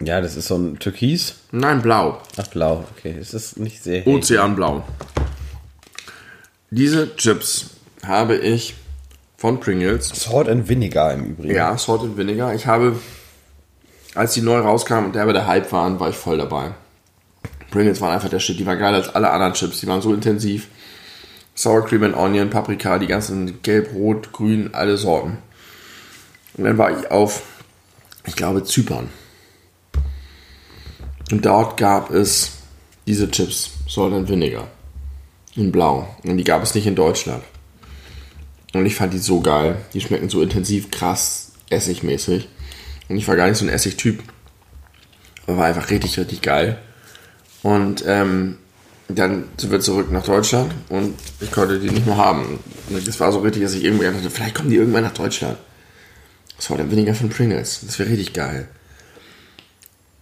Ja, 0.00 0.20
das 0.20 0.36
ist 0.36 0.48
so 0.48 0.56
ein 0.56 0.78
Türkis. 0.78 1.36
Nein, 1.52 1.80
blau. 1.80 2.20
Ach, 2.36 2.46
blau, 2.48 2.84
okay. 2.96 3.16
Es 3.18 3.32
ist 3.32 3.58
nicht 3.58 3.82
sehr. 3.82 4.06
Ozeanblau. 4.06 4.84
Diese 6.70 7.16
Chips 7.16 7.70
habe 8.04 8.36
ich 8.36 8.74
von 9.38 9.60
Pringles. 9.60 10.08
Salt 10.08 10.48
and 10.48 10.68
Vinegar 10.68 11.14
im 11.14 11.24
Übrigen. 11.24 11.54
Ja, 11.54 11.76
Salt 11.78 12.02
and 12.02 12.18
Vinegar. 12.18 12.54
Ich 12.54 12.66
habe, 12.66 12.96
als 14.14 14.34
die 14.34 14.42
neu 14.42 14.58
rauskamen 14.58 15.06
und 15.06 15.14
der 15.14 15.24
bei 15.24 15.32
der 15.32 15.46
Hype 15.46 15.72
waren, 15.72 15.98
war 15.98 16.10
ich 16.10 16.16
voll 16.16 16.38
dabei. 16.38 16.74
Pringles 17.70 18.00
waren 18.00 18.12
einfach 18.12 18.28
der 18.28 18.40
Shit. 18.40 18.58
Die 18.58 18.66
waren 18.66 18.78
geiler 18.78 18.98
als 18.98 19.14
alle 19.14 19.30
anderen 19.30 19.54
Chips. 19.54 19.80
Die 19.80 19.86
waren 19.86 20.02
so 20.02 20.12
intensiv. 20.12 20.68
Sour 21.54 21.86
Cream 21.86 22.02
and 22.02 22.16
Onion, 22.16 22.50
Paprika, 22.50 22.98
die 22.98 23.06
ganzen 23.06 23.62
Gelb, 23.62 23.94
Rot, 23.94 24.32
Grün, 24.32 24.74
alle 24.74 24.98
Sorten. 24.98 25.38
Und 26.58 26.64
dann 26.64 26.76
war 26.76 26.98
ich 26.98 27.10
auf, 27.10 27.42
ich 28.26 28.36
glaube, 28.36 28.62
Zypern. 28.62 29.08
Und 31.30 31.44
dort 31.44 31.76
gab 31.76 32.10
es 32.10 32.52
diese 33.06 33.30
Chips, 33.30 33.70
Salt 33.88 34.28
Vinegar. 34.28 34.68
In 35.54 35.72
Blau. 35.72 36.08
Und 36.22 36.36
die 36.36 36.44
gab 36.44 36.62
es 36.62 36.74
nicht 36.74 36.86
in 36.86 36.94
Deutschland. 36.94 37.42
Und 38.74 38.84
ich 38.84 38.94
fand 38.94 39.14
die 39.14 39.18
so 39.18 39.40
geil. 39.40 39.76
Die 39.94 40.00
schmecken 40.00 40.28
so 40.28 40.42
intensiv, 40.42 40.90
krass, 40.90 41.52
essigmäßig. 41.70 42.48
Und 43.08 43.16
ich 43.16 43.26
war 43.26 43.36
gar 43.36 43.48
nicht 43.48 43.56
so 43.56 43.64
ein 43.64 43.70
Essigtyp. 43.70 44.22
Aber 45.46 45.58
war 45.58 45.66
einfach 45.66 45.90
richtig, 45.90 46.18
richtig 46.18 46.42
geil. 46.42 46.78
Und 47.62 48.04
ähm, 48.06 48.58
dann 49.08 49.44
sind 49.56 49.70
wir 49.70 49.80
zurück 49.80 50.10
nach 50.10 50.24
Deutschland 50.24 50.74
und 50.88 51.14
ich 51.40 51.52
konnte 51.52 51.78
die 51.78 51.90
nicht 51.90 52.06
mehr 52.06 52.16
haben. 52.16 52.58
Und 52.88 53.06
das 53.06 53.20
war 53.20 53.32
so 53.32 53.38
richtig, 53.38 53.62
dass 53.62 53.74
ich 53.74 53.84
irgendwie 53.84 54.04
dachte, 54.04 54.30
vielleicht 54.30 54.54
kommen 54.54 54.70
die 54.70 54.76
irgendwann 54.76 55.04
nach 55.04 55.14
Deutschland. 55.14 55.56
Das 56.56 56.70
war 56.70 56.78
dann 56.78 56.90
weniger 56.90 57.14
von 57.14 57.28
Pringles. 57.28 57.82
Das 57.84 57.98
wäre 57.98 58.10
richtig 58.10 58.32
geil. 58.32 58.68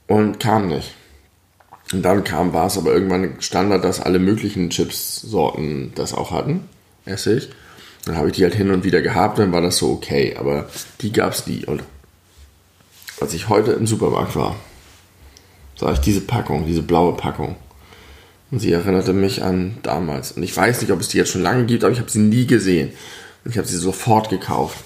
Und 0.07 0.39
kam 0.39 0.69
nicht. 0.69 0.95
Und 1.93 2.03
dann 2.03 2.25
kam, 2.25 2.53
war 2.53 2.67
es 2.67 2.79
aber 2.79 2.93
irgendwann 2.93 3.41
Standard, 3.41 3.85
dass 3.85 4.01
alle 4.01 4.19
möglichen 4.19 4.71
Chips-Sorten 4.71 5.93
das 5.95 6.15
auch 6.15 6.31
hatten. 6.31 6.69
Essig. 7.05 7.51
Dann 8.05 8.17
habe 8.17 8.29
ich 8.29 8.35
die 8.35 8.43
halt 8.43 8.55
hin 8.55 8.71
und 8.71 8.85
wieder 8.85 9.01
gehabt, 9.01 9.39
dann 9.39 9.53
war 9.53 9.61
das 9.61 9.79
so 9.79 9.93
okay. 9.93 10.37
Aber 10.39 10.69
die 11.01 11.13
gab 11.13 11.33
es 11.33 11.47
nie. 11.47 11.65
Und 11.65 11.83
als 13.21 13.33
ich 13.35 13.49
heute 13.49 13.73
im 13.73 13.87
Supermarkt 13.87 14.37
war, 14.37 14.57
sah 15.77 15.93
ich 15.93 16.01
diese 16.01 16.21
Packung, 16.21 16.67
diese 16.67 16.83
blaue 16.83 17.15
Packung. 17.15 17.57
Und 18.51 18.61
sie 18.61 18.73
erinnerte 18.73 19.13
mich 19.13 19.43
an 19.43 19.79
damals. 19.83 20.33
Und 20.33 20.43
ich 20.43 20.57
weiß 20.57 20.81
nicht, 20.81 20.93
ob 20.93 21.01
es 21.01 21.09
die 21.09 21.19
jetzt 21.19 21.31
schon 21.31 21.43
lange 21.43 21.65
gibt, 21.65 21.83
aber 21.83 21.93
ich 21.93 21.99
habe 21.99 22.11
sie 22.11 22.21
nie 22.21 22.47
gesehen. 22.47 22.93
Und 23.45 23.51
ich 23.51 23.59
habe 23.59 23.67
sie 23.67 23.77
sofort 23.77 24.29
gekauft. 24.31 24.79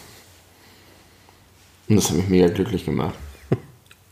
Und 1.88 1.96
das 1.96 2.10
hat 2.10 2.16
mich 2.16 2.28
mega 2.28 2.48
glücklich 2.48 2.84
gemacht. 2.84 3.14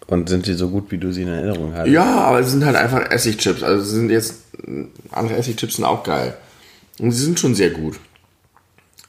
Und 0.08 0.28
sind 0.28 0.46
die 0.46 0.54
so 0.54 0.68
gut, 0.68 0.90
wie 0.90 0.98
du 0.98 1.12
sie 1.12 1.22
in 1.22 1.28
Erinnerung 1.28 1.74
hast? 1.74 1.88
Ja, 1.88 2.20
aber 2.20 2.40
es 2.40 2.50
sind 2.50 2.64
halt 2.64 2.76
einfach 2.76 3.10
Essigchips. 3.10 3.62
Also 3.62 3.84
sie 3.84 3.96
sind 3.96 4.10
jetzt, 4.10 4.34
andere 5.10 5.36
Essigchips 5.36 5.76
sind 5.76 5.84
auch 5.84 6.04
geil. 6.04 6.36
Und 7.00 7.10
sie 7.10 7.24
sind 7.24 7.40
schon 7.40 7.54
sehr 7.54 7.70
gut. 7.70 7.98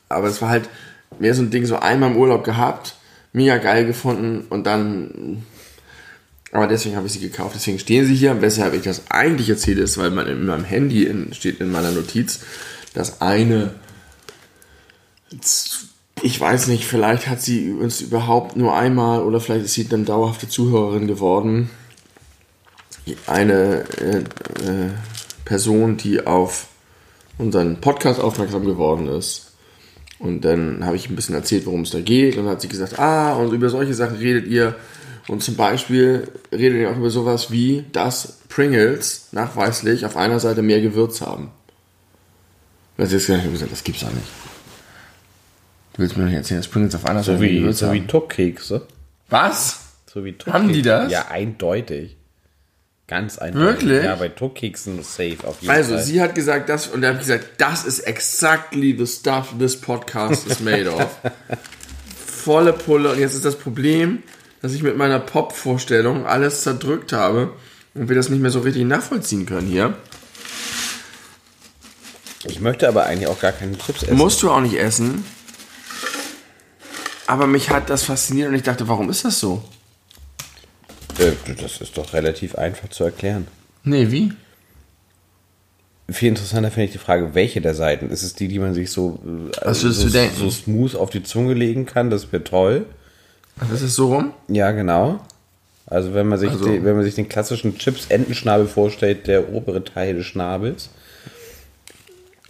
Aber 0.10 0.28
es 0.28 0.42
war 0.42 0.50
halt 0.50 0.70
mehr 1.20 1.36
so 1.36 1.44
ein 1.44 1.52
Ding, 1.52 1.66
so 1.66 1.78
einmal 1.78 2.12
im 2.12 2.18
Urlaub 2.18 2.44
gehabt, 2.44 2.96
mega 3.32 3.58
geil 3.58 3.86
gefunden 3.86 4.48
und 4.50 4.66
dann. 4.66 5.44
Aber 6.52 6.68
deswegen 6.68 6.96
habe 6.96 7.08
ich 7.08 7.14
sie 7.14 7.20
gekauft. 7.20 7.56
Deswegen 7.56 7.78
stehen 7.78 8.06
sie 8.06 8.16
hier. 8.16 8.42
Weshalb 8.42 8.74
ich 8.74 8.82
das 8.82 9.04
eigentlich 9.12 9.50
erzähle, 9.50 9.84
ist, 9.84 9.98
weil 9.98 10.12
man 10.12 10.28
in 10.28 10.46
meinem 10.46 10.64
Handy 10.64 11.04
in, 11.04 11.34
steht 11.34 11.60
in 11.60 11.72
meiner 11.72 11.92
Notiz, 11.92 12.40
dass 12.94 13.22
eine. 13.22 13.76
Ich 16.24 16.40
weiß 16.40 16.68
nicht, 16.68 16.86
vielleicht 16.86 17.28
hat 17.28 17.42
sie 17.42 17.72
uns 17.72 18.02
überhaupt 18.02 18.56
nur 18.56 18.76
einmal 18.76 19.22
oder 19.22 19.40
vielleicht 19.40 19.66
ist 19.66 19.74
sie 19.74 19.88
dann 19.88 20.06
dauerhafte 20.06 20.50
Zuhörerin 20.50 21.08
geworden. 21.08 21.70
Eine 23.28 23.86
äh, 24.02 24.18
äh, 24.18 24.90
Person, 25.46 25.98
die 25.98 26.26
auf 26.26 26.68
unseren 27.38 27.80
Podcast 27.80 28.20
aufmerksam 28.20 28.66
geworden 28.66 29.08
ist. 29.08 29.54
Und 30.20 30.42
dann 30.42 30.84
habe 30.84 30.96
ich 30.96 31.10
ein 31.10 31.16
bisschen 31.16 31.36
erzählt, 31.36 31.66
worum 31.68 31.82
es 31.82 31.92
da 31.92 32.02
geht. 32.02 32.36
Und 32.38 32.46
dann 32.46 32.54
hat 32.54 32.62
sie 32.62 32.68
gesagt, 32.68 32.98
ah, 32.98 33.34
und 33.34 33.54
über 33.54 33.70
solche 33.70 33.94
Sachen 33.94 34.18
redet 34.18 34.48
ihr. 34.48 34.76
Und 35.28 35.44
zum 35.44 35.56
Beispiel 35.56 36.28
redet 36.52 36.80
ihr 36.80 36.90
auch 36.90 36.98
über 36.98 37.12
sowas 37.12 37.52
wie, 37.52 37.86
dass 37.92 38.40
Pringles 38.50 39.28
nachweislich 39.32 40.06
auf 40.06 40.18
einer 40.18 40.40
Seite 40.40 40.64
mehr 40.64 40.82
Gewürz 40.82 41.22
haben. 41.22 41.52
Das, 42.98 43.14
ist 43.14 43.28
gesagt, 43.28 43.72
das 43.72 43.84
gibt's 43.84 44.02
doch 44.02 44.12
nicht. 44.12 44.47
Du 45.98 46.04
willst 46.04 46.16
mir 46.16 46.24
doch 46.24 46.30
nicht 46.30 46.38
erzählen, 46.38 46.60
dass 46.62 46.68
Pringles 46.68 46.94
auf 46.94 47.06
einer 47.06 47.24
So 47.24 47.42
wie, 47.42 47.74
so 47.74 47.92
wie 47.92 48.00
haben. 48.02 48.08
Tuckkekse. 48.08 48.86
Was? 49.30 49.80
So 50.14 50.24
wie 50.24 50.36
Haben 50.46 50.72
die 50.72 50.84
das? 50.84 51.12
Ja, 51.12 51.28
eindeutig. 51.30 52.16
Ganz 53.08 53.40
eindeutig. 53.40 53.82
Wirklich? 53.88 54.04
Ja, 54.04 54.16
bei 54.16 54.30
Tuckkeksen 54.30 55.02
safe 55.02 55.38
auf 55.44 55.62
jeden 55.62 55.74
Also, 55.74 55.96
Fall. 55.96 56.04
sie 56.04 56.22
hat 56.22 56.36
gesagt, 56.36 56.70
das, 56.70 56.88
und 56.88 57.04
habe 57.04 57.14
ich 57.16 57.22
gesagt, 57.22 57.48
das 57.58 57.84
ist 57.84 58.02
exactly 58.02 58.96
the 58.98 59.08
stuff 59.08 59.56
this 59.58 59.76
podcast 59.76 60.46
is 60.46 60.60
made 60.60 60.88
of. 60.94 61.08
Volle 62.26 62.74
Pulle. 62.74 63.12
Und 63.14 63.20
jetzt 63.20 63.34
ist 63.34 63.46
das 63.46 63.58
Problem, 63.58 64.22
dass 64.62 64.74
ich 64.74 64.84
mit 64.84 64.98
meiner 64.98 65.20
Pop-Vorstellung 65.20 66.28
alles 66.28 66.62
zerdrückt 66.62 67.12
habe 67.12 67.54
und 67.96 68.08
wir 68.08 68.16
das 68.16 68.30
nicht 68.30 68.42
mehr 68.42 68.52
so 68.52 68.60
richtig 68.60 68.86
nachvollziehen 68.86 69.48
können 69.48 69.68
hier. 69.68 69.96
ich 72.46 72.60
möchte 72.62 72.88
aber 72.88 73.06
eigentlich 73.08 73.28
auch 73.28 73.40
gar 73.40 73.52
keine 73.52 73.78
Chips 73.80 74.04
essen. 74.04 74.16
Musst 74.16 74.44
du 74.44 74.52
auch 74.52 74.62
nicht 74.62 74.76
essen. 74.78 75.26
Aber 77.28 77.46
mich 77.48 77.70
hat 77.70 77.90
das 77.90 78.04
fasziniert 78.04 78.50
und 78.50 78.56
ich 78.56 78.64
dachte, 78.64 78.88
warum 78.88 79.10
ist 79.10 79.26
das 79.26 79.40
so? 79.40 79.62
Äh, 81.20 81.32
das 81.62 81.82
ist 81.82 81.98
doch 81.98 82.14
relativ 82.14 82.56
einfach 82.56 82.90
zu 82.90 83.04
erklären. 83.04 83.48
Nee, 83.84 84.12
wie? 84.12 84.34
Viel 86.10 86.30
interessanter 86.30 86.72
finde 86.72 86.86
ich 86.86 86.92
die 86.94 86.98
Frage, 87.00 87.36
welche 87.36 87.60
der 87.60 87.76
Seiten? 87.76 88.10
Ist 88.10 88.24
es 88.24 88.34
die, 88.34 88.48
die 88.48 88.60
man 88.60 88.74
sich 88.74 88.92
so, 88.92 89.20
würdest 89.24 89.82
so, 89.82 90.08
so 90.38 90.50
smooth 90.50 90.96
auf 90.96 91.10
die 91.10 91.22
Zunge 91.24 91.54
legen 91.54 91.86
kann? 91.86 92.10
Das 92.10 92.32
wäre 92.32 92.44
toll. 92.46 92.86
Ach, 93.60 93.70
ist 93.74 93.82
es 93.82 93.96
so 93.96 94.14
rum? 94.14 94.32
Ja, 94.48 94.72
genau. 94.72 95.20
Also 95.86 96.14
wenn 96.14 96.28
man 96.28 96.40
sich, 96.40 96.50
Also- 96.52 96.66
die, 96.66 96.84
wenn 96.84 96.96
man 96.96 97.04
sich 97.04 97.16
den 97.16 97.28
klassischen 97.28 97.78
Chips-Entenschnabel 97.78 98.68
vorstellt, 98.68 99.28
der 99.28 99.50
obere 99.54 99.84
Teil 99.84 100.16
des 100.16 100.26
Schnabels. 100.26 100.90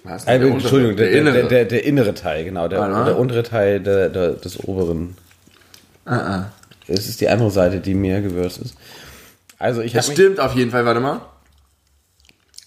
Was? 0.08 0.26
Äh, 0.26 0.39
Der 0.39 0.47
Entschuldigung, 0.49 0.95
der, 0.95 1.10
der, 1.12 1.24
der, 1.34 1.43
der, 1.43 1.66
der 1.66 1.84
innere 1.86 2.14
Teil, 2.14 2.43
genau. 2.45 2.68
Der, 2.68 2.82
Ah, 2.82 3.08
ah. 3.08 3.12
untere 3.12 3.43
Teil 3.43 3.82
des 3.82 4.60
oberen. 4.64 5.16
Ah, 6.05 6.16
ah. 6.18 6.51
Es 6.88 7.08
ist 7.10 7.20
die 7.20 7.28
andere 7.28 7.51
Seite, 7.51 7.80
die 7.80 7.93
mehr 7.93 8.22
gewürzt 8.22 8.60
ist. 8.60 8.76
Also 9.60 9.82
ich 9.82 9.91
Das 9.93 10.10
stimmt 10.12 10.39
auf 10.39 10.55
jeden 10.55 10.72
Fall, 10.72 10.86
warte 10.86 10.99
mal. 11.01 11.22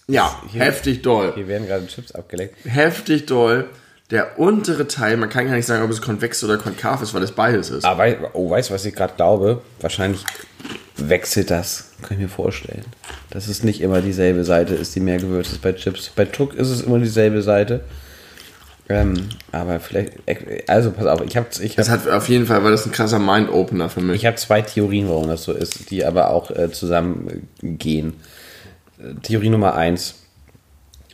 Ja, 0.07 0.41
Hier- 0.51 0.61
heftig 0.63 1.01
doll. 1.01 1.31
Hier 1.35 1.47
werden 1.47 1.67
gerade 1.67 1.87
Chips 1.87 2.11
abgeleckt. 2.11 2.57
Heftig 2.65 3.25
doll. 3.27 3.65
Der 4.11 4.37
untere 4.37 4.87
Teil, 4.89 5.15
man 5.15 5.29
kann 5.29 5.45
gar 5.47 5.55
nicht 5.55 5.65
sagen, 5.65 5.83
ob 5.83 5.89
es 5.89 6.01
konvex 6.01 6.43
oder 6.43 6.57
konkav 6.57 7.01
ist, 7.01 7.13
weil 7.13 7.23
es 7.23 7.31
beides 7.31 7.69
ist. 7.69 7.85
Aber 7.85 7.99
wei- 7.99 8.17
oh, 8.33 8.49
weißt 8.49 8.69
du, 8.69 8.73
was 8.73 8.83
ich 8.83 8.93
gerade 8.93 9.13
glaube? 9.15 9.61
Wahrscheinlich 9.79 10.25
wechselt 11.09 11.51
das. 11.51 11.85
Kann 12.01 12.17
ich 12.17 12.23
mir 12.23 12.29
vorstellen. 12.29 12.85
Dass 13.29 13.47
es 13.47 13.63
nicht 13.63 13.81
immer 13.81 14.01
dieselbe 14.01 14.43
Seite 14.43 14.73
ist, 14.75 14.95
die 14.95 14.99
mehr 14.99 15.17
gewürzt 15.17 15.51
ist 15.51 15.61
bei 15.61 15.73
Chips. 15.73 16.11
Bei 16.15 16.25
Tuck 16.25 16.53
ist 16.53 16.69
es 16.69 16.81
immer 16.81 16.99
dieselbe 16.99 17.41
Seite. 17.41 17.81
Ähm, 18.89 19.29
aber 19.51 19.79
vielleicht. 19.79 20.13
Also 20.67 20.91
pass 20.91 21.05
auf, 21.05 21.21
ich 21.21 21.37
habe 21.37 21.47
ich 21.61 21.75
Das 21.75 21.89
hab, 21.89 22.05
hat 22.05 22.11
auf 22.11 22.27
jeden 22.27 22.45
Fall, 22.45 22.63
war 22.63 22.71
das 22.71 22.85
ein 22.85 22.91
krasser 22.91 23.19
Mind-Opener 23.19 23.89
für 23.89 24.01
mich. 24.01 24.17
ich 24.17 24.25
hab 24.25 24.37
zwei 24.37 24.61
Theorien, 24.61 25.07
warum 25.07 25.27
das 25.27 25.43
so 25.43 25.53
ist, 25.53 25.91
die 25.91 26.03
aber 26.03 26.31
auch 26.31 26.51
äh, 26.51 26.71
zusammengehen. 26.71 28.13
Theorie 29.23 29.49
Nummer 29.49 29.75
eins. 29.75 30.15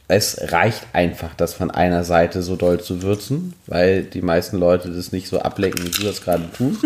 Es 0.10 0.40
reicht 0.54 0.88
einfach, 0.94 1.36
das 1.36 1.54
von 1.54 1.70
einer 1.70 2.06
Seite 2.06 2.42
so 2.42 2.56
doll 2.56 2.80
zu 2.80 3.02
würzen, 3.02 3.54
weil 3.66 4.04
die 4.04 4.22
meisten 4.22 4.58
Leute 4.58 4.90
das 4.90 5.12
nicht 5.12 5.28
so 5.28 5.40
ablenken, 5.40 5.86
wie 5.86 5.92
du 5.92 6.04
das 6.04 6.22
gerade 6.22 6.50
tust. 6.58 6.86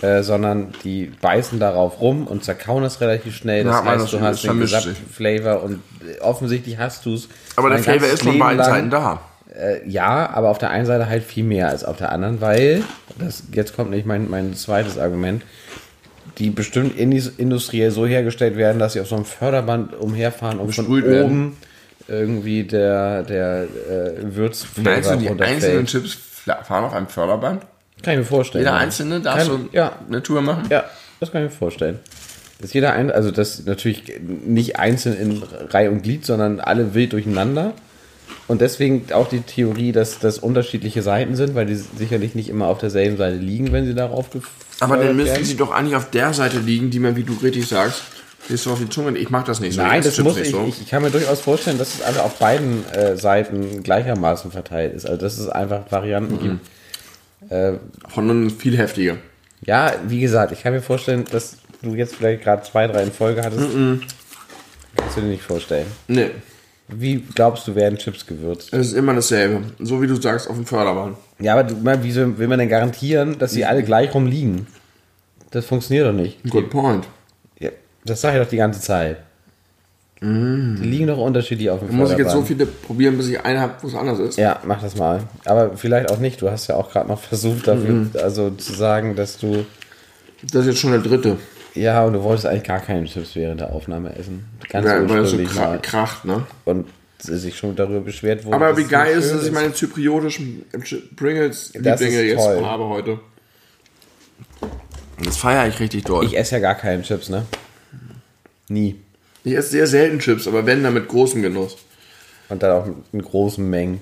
Äh, 0.00 0.22
sondern 0.22 0.68
die 0.84 1.06
beißen 1.20 1.58
darauf 1.58 2.00
rum 2.00 2.28
und 2.28 2.44
zerkauen 2.44 2.84
es 2.84 3.00
relativ 3.00 3.34
schnell. 3.34 3.64
Das 3.64 3.84
Ja, 3.84 3.84
heißt, 3.84 4.12
du 4.12 4.20
hast 4.20 4.42
den 4.44 4.48
vermischt 4.50 4.74
sich. 4.74 4.84
gesamten 4.84 5.12
Flavor 5.12 5.62
und 5.64 5.80
äh, 6.06 6.20
offensichtlich 6.20 6.78
hast 6.78 7.04
du 7.04 7.14
es. 7.14 7.28
Aber 7.56 7.68
der 7.70 7.80
Flavor 7.80 8.06
ist 8.06 8.22
von 8.22 8.38
beiden. 8.38 8.62
Seiten 8.62 8.90
da. 8.90 9.20
Äh, 9.58 9.88
ja, 9.88 10.30
aber 10.30 10.50
auf 10.50 10.58
der 10.58 10.70
einen 10.70 10.86
Seite 10.86 11.08
halt 11.08 11.24
viel 11.24 11.42
mehr 11.42 11.68
als 11.68 11.82
auf 11.84 11.96
der 11.96 12.12
anderen, 12.12 12.40
weil, 12.40 12.84
das, 13.18 13.42
jetzt 13.52 13.74
kommt 13.74 13.90
nicht 13.90 14.06
mein, 14.06 14.30
mein 14.30 14.54
zweites 14.54 14.98
Argument, 14.98 15.42
die 16.38 16.50
bestimmt 16.50 16.96
industriell 16.96 17.90
so 17.90 18.06
hergestellt 18.06 18.56
werden, 18.56 18.78
dass 18.78 18.92
sie 18.92 19.00
auf 19.00 19.08
so 19.08 19.16
einem 19.16 19.24
Förderband 19.24 19.98
umherfahren 19.98 20.60
und 20.60 20.72
von 20.72 20.84
Besprüht 20.84 21.04
oben 21.06 21.12
werden. 21.12 21.56
irgendwie 22.06 22.62
der, 22.62 23.24
der 23.24 23.64
äh, 23.64 24.36
Würzflavor 24.36 24.92
Meinst 24.92 25.10
du, 25.10 25.16
die 25.16 25.42
einzelnen. 25.42 25.86
Chips 25.86 26.16
fahren 26.62 26.84
auf 26.84 26.92
einem 26.94 27.08
Förderband? 27.08 27.62
Kann 28.02 28.14
ich 28.14 28.18
mir 28.20 28.24
vorstellen. 28.24 28.64
Jeder 28.64 28.76
einzelne 28.76 29.20
darf 29.20 29.38
Kann, 29.38 29.46
so 29.46 29.60
ja, 29.72 29.92
eine 30.08 30.22
Tour 30.22 30.40
machen? 30.42 30.64
ja, 30.70 30.84
das 31.20 31.32
kann 31.32 31.44
ich 31.44 31.50
mir 31.50 31.56
vorstellen. 31.56 31.98
Dass 32.60 32.72
jeder 32.72 32.92
ein, 32.92 33.10
also 33.10 33.30
das 33.30 33.64
natürlich 33.66 34.04
nicht 34.46 34.78
einzeln 34.78 35.16
in 35.16 35.42
Reihe 35.70 35.90
und 35.90 36.02
Glied, 36.02 36.24
sondern 36.26 36.58
alle 36.60 36.94
wild 36.94 37.12
durcheinander. 37.12 37.72
Und 38.48 38.60
deswegen 38.60 39.12
auch 39.12 39.28
die 39.28 39.40
Theorie, 39.40 39.92
dass 39.92 40.18
das 40.18 40.38
unterschiedliche 40.38 41.02
Seiten 41.02 41.36
sind, 41.36 41.54
weil 41.54 41.66
die 41.66 41.74
sicherlich 41.76 42.34
nicht 42.34 42.48
immer 42.48 42.66
auf 42.66 42.78
derselben 42.78 43.16
Seite 43.16 43.36
liegen, 43.36 43.72
wenn 43.72 43.84
sie 43.84 43.94
darauf 43.94 44.30
gefeuert 44.30 44.50
Aber 44.80 44.96
dann 44.96 45.14
müssen 45.16 45.28
werden. 45.32 45.44
sie 45.44 45.56
doch 45.56 45.70
eigentlich 45.70 45.96
auf 45.96 46.10
der 46.10 46.32
Seite 46.32 46.58
liegen, 46.58 46.90
die 46.90 46.98
man, 46.98 47.14
wie 47.16 47.24
du 47.24 47.34
richtig 47.34 47.66
sagst, 47.68 48.02
ist 48.48 48.64
so 48.64 48.72
auf 48.72 48.78
die 48.78 48.88
Zunge. 48.88 49.16
Ich 49.18 49.28
mag 49.30 49.44
das 49.44 49.60
nicht 49.60 49.74
so. 49.74 49.82
Nein, 49.82 50.02
das 50.02 50.18
muss 50.18 50.34
Chips 50.36 50.48
ich, 50.48 50.54
nicht 50.54 50.68
ich. 50.68 50.80
Ich 50.82 50.88
kann 50.90 51.02
mir 51.02 51.10
durchaus 51.10 51.40
vorstellen, 51.40 51.76
dass 51.78 51.94
es 51.96 52.02
alle 52.02 52.22
auf 52.22 52.38
beiden 52.38 52.88
äh, 52.92 53.16
Seiten 53.16 53.82
gleichermaßen 53.82 54.50
verteilt 54.50 54.94
ist. 54.94 55.04
Also 55.06 55.20
dass 55.20 55.36
es 55.38 55.48
einfach 55.48 55.82
Varianten 55.92 56.34
Mhm. 56.36 56.40
gibt. 56.40 56.66
Äh, 57.48 57.74
Von 58.08 58.50
viel 58.50 58.76
heftiger. 58.76 59.16
Ja, 59.64 59.94
wie 60.06 60.20
gesagt, 60.20 60.52
ich 60.52 60.62
kann 60.62 60.72
mir 60.72 60.82
vorstellen, 60.82 61.24
dass 61.30 61.56
du 61.82 61.94
jetzt 61.94 62.16
vielleicht 62.16 62.42
gerade 62.44 62.62
zwei, 62.62 62.86
drei 62.86 63.02
in 63.02 63.12
Folge 63.12 63.42
hattest. 63.42 63.68
Kannst 64.96 65.16
du 65.16 65.20
dir 65.20 65.26
nicht 65.28 65.42
vorstellen. 65.42 65.86
Nee. 66.06 66.30
Wie 66.88 67.16
glaubst 67.34 67.68
du, 67.68 67.74
werden 67.74 67.98
Chips 67.98 68.26
gewürzt? 68.26 68.72
Es 68.72 68.88
ist 68.88 68.92
immer 68.94 69.14
dasselbe. 69.14 69.62
So 69.78 70.00
wie 70.00 70.06
du 70.06 70.16
sagst, 70.16 70.48
auf 70.48 70.56
dem 70.56 70.64
Förderband. 70.64 71.18
Ja, 71.38 71.52
aber 71.52 71.64
du, 71.64 71.74
mal, 71.76 72.02
wieso 72.02 72.38
will 72.38 72.48
man 72.48 72.58
denn 72.58 72.68
garantieren, 72.68 73.38
dass 73.38 73.52
sie 73.52 73.64
alle 73.64 73.82
gleich 73.82 74.14
rumliegen? 74.14 74.66
Das 75.50 75.66
funktioniert 75.66 76.06
doch 76.06 76.12
nicht. 76.12 76.42
Good 76.48 76.70
point. 76.70 77.06
Ja, 77.58 77.70
das 78.04 78.20
sage 78.22 78.38
ich 78.38 78.42
doch 78.44 78.50
die 78.50 78.56
ganze 78.56 78.80
Zeit. 78.80 79.18
Die 80.20 80.26
liegen 80.26 81.06
doch 81.06 81.18
unterschiedlich 81.18 81.70
auf 81.70 81.78
dem 81.80 81.94
Muss 81.96 82.10
ich 82.10 82.18
jetzt 82.18 82.32
so 82.32 82.42
viele 82.42 82.66
probieren, 82.66 83.16
bis 83.16 83.28
ich 83.28 83.40
eine 83.40 83.60
habe, 83.60 83.74
wo 83.82 83.86
es 83.86 83.94
anders 83.94 84.18
ist? 84.18 84.36
Ja, 84.36 84.60
mach 84.64 84.80
das 84.80 84.96
mal. 84.96 85.22
Aber 85.44 85.76
vielleicht 85.76 86.10
auch 86.10 86.18
nicht. 86.18 86.42
Du 86.42 86.50
hast 86.50 86.66
ja 86.66 86.74
auch 86.74 86.90
gerade 86.90 87.08
noch 87.08 87.20
versucht, 87.20 87.68
dafür 87.68 88.06
also 88.20 88.50
zu 88.50 88.72
sagen, 88.72 89.14
dass 89.14 89.38
du. 89.38 89.64
Das 90.42 90.62
ist 90.62 90.66
jetzt 90.66 90.78
schon 90.80 90.90
der 90.90 91.00
dritte. 91.00 91.36
Ja, 91.74 92.04
und 92.04 92.14
du 92.14 92.22
wolltest 92.22 92.46
eigentlich 92.46 92.64
gar 92.64 92.80
keine 92.80 93.06
Chips 93.06 93.36
während 93.36 93.60
der 93.60 93.72
Aufnahme 93.72 94.14
essen. 94.16 94.44
Ganz 94.68 94.86
Ja, 94.86 95.08
weil 95.08 95.20
es 95.20 95.30
so 95.30 95.38
kra 95.44 95.68
mal. 95.68 95.80
kracht, 95.80 96.24
ne? 96.24 96.44
Und 96.64 96.86
sich 97.20 97.56
schon 97.56 97.76
darüber 97.76 98.00
beschwert 98.00 98.44
wurde. 98.44 98.56
Aber 98.56 98.76
wie 98.76 98.82
es 98.82 98.88
geil 98.88 99.16
ist, 99.18 99.28
schön 99.28 99.36
dass 99.36 99.46
ich 99.46 99.52
meine 99.52 99.72
zypriotischen 99.72 100.64
Pringles 101.16 101.72
Das 101.74 102.00
Lieblinge 102.00 102.22
ist 102.22 102.30
jetzt 102.32 102.44
toll. 102.44 102.64
habe 102.64 102.88
heute. 102.88 103.20
Das 105.24 105.36
feiere 105.36 105.68
ich 105.68 105.78
richtig 105.80 106.04
doll. 106.04 106.24
Ich 106.24 106.36
esse 106.36 106.56
ja 106.56 106.60
gar 106.60 106.74
keine 106.74 107.02
Chips, 107.02 107.28
ne? 107.28 107.44
Nie. 108.68 108.96
Ich 109.44 109.54
esse 109.54 109.70
sehr 109.70 109.86
selten 109.86 110.18
Chips, 110.18 110.46
aber 110.48 110.66
wenn, 110.66 110.82
dann 110.82 110.94
mit 110.94 111.08
großem 111.08 111.42
Genuss. 111.42 111.76
Und 112.48 112.62
dann 112.62 112.72
auch 112.72 112.86
in 113.12 113.22
großen 113.22 113.68
Mengen. 113.68 114.00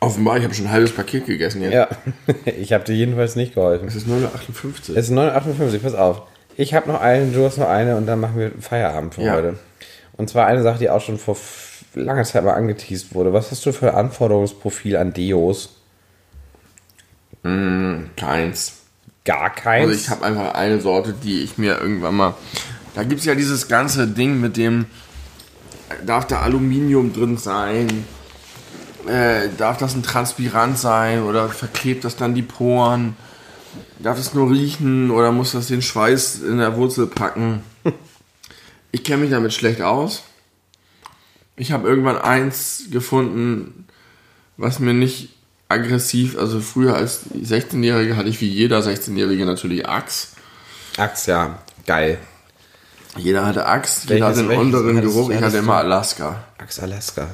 Offenbar, 0.00 0.36
ich 0.38 0.44
habe 0.44 0.54
schon 0.54 0.66
ein 0.66 0.72
halbes 0.72 0.92
Paket 0.92 1.26
gegessen 1.26 1.62
jetzt. 1.62 1.74
Ja, 1.74 1.88
ich 2.44 2.72
habe 2.72 2.84
dir 2.84 2.94
jedenfalls 2.94 3.36
nicht 3.36 3.54
geholfen. 3.54 3.86
Es 3.86 3.94
ist 3.94 4.06
9,58. 4.08 4.96
Es 4.96 5.08
ist 5.08 5.12
9,58, 5.12 5.78
pass 5.78 5.94
auf. 5.94 6.22
Ich 6.56 6.74
habe 6.74 6.88
noch 6.90 7.00
eine, 7.00 7.26
du 7.30 7.44
hast 7.44 7.58
noch 7.58 7.68
eine 7.68 7.96
und 7.96 8.06
dann 8.06 8.20
machen 8.20 8.38
wir 8.38 8.52
Feierabend 8.60 9.14
für 9.14 9.22
Ja. 9.22 9.34
heute. 9.34 9.58
Und 10.16 10.28
zwar 10.28 10.46
eine 10.46 10.62
Sache, 10.62 10.78
die 10.78 10.90
auch 10.90 11.00
schon 11.00 11.18
vor 11.18 11.36
langer 11.94 12.24
Zeit 12.24 12.44
mal 12.44 12.54
angeteased 12.54 13.14
wurde. 13.14 13.32
Was 13.32 13.50
hast 13.50 13.64
du 13.64 13.72
für 13.72 13.90
ein 13.90 13.96
Anforderungsprofil 13.96 14.96
an 14.96 15.12
Deos? 15.12 15.76
Keins. 18.16 18.72
Gar 19.24 19.50
keins. 19.54 19.88
Also 19.88 20.00
ich 20.00 20.08
habe 20.10 20.24
einfach 20.24 20.54
eine 20.54 20.80
Sorte, 20.80 21.12
die 21.12 21.42
ich 21.42 21.58
mir 21.58 21.78
irgendwann 21.80 22.14
mal... 22.14 22.34
Da 22.94 23.04
gibt 23.04 23.20
es 23.20 23.26
ja 23.26 23.34
dieses 23.34 23.68
ganze 23.68 24.06
Ding 24.06 24.40
mit 24.40 24.56
dem... 24.56 24.86
Darf 26.06 26.26
da 26.26 26.40
Aluminium 26.40 27.12
drin 27.12 27.36
sein? 27.36 28.04
Äh, 29.06 29.48
darf 29.58 29.78
das 29.78 29.94
ein 29.94 30.02
Transpirant 30.02 30.78
sein? 30.78 31.22
Oder 31.22 31.48
verklebt 31.48 32.04
das 32.04 32.16
dann 32.16 32.34
die 32.34 32.42
Poren? 32.42 33.16
Darf 33.98 34.18
es 34.18 34.32
nur 34.34 34.50
riechen? 34.50 35.10
Oder 35.10 35.32
muss 35.32 35.52
das 35.52 35.66
den 35.66 35.82
Schweiß 35.82 36.40
in 36.40 36.58
der 36.58 36.76
Wurzel 36.76 37.06
packen? 37.06 37.62
Ich 38.94 39.04
kenne 39.04 39.22
mich 39.22 39.30
damit 39.30 39.54
schlecht 39.54 39.80
aus. 39.80 40.22
Ich 41.56 41.72
habe 41.72 41.88
irgendwann 41.88 42.18
eins 42.18 42.84
gefunden, 42.90 43.86
was 44.58 44.80
mir 44.80 44.92
nicht 44.92 45.30
aggressiv, 45.68 46.36
also 46.36 46.60
früher 46.60 46.94
als 46.94 47.24
16-Jährige 47.30 48.16
hatte 48.16 48.28
ich 48.28 48.40
wie 48.42 48.48
jeder 48.48 48.80
16-Jährige 48.80 49.46
natürlich 49.46 49.88
Axe. 49.88 50.28
Axe, 50.98 51.30
ja. 51.30 51.58
Geil. 51.86 52.18
Jeder 53.16 53.44
hatte 53.46 53.66
Axe, 53.66 54.02
jeder 54.08 54.26
Welches- 54.26 54.42
hatte 54.44 54.50
einen 54.60 54.96
hattest- 54.96 55.14
Geruch. 55.14 55.30
Ich 55.30 55.40
hatte 55.42 55.56
immer 55.58 55.76
Alaska. 55.76 56.44
Axe 56.58 56.82
Alaska. 56.82 57.28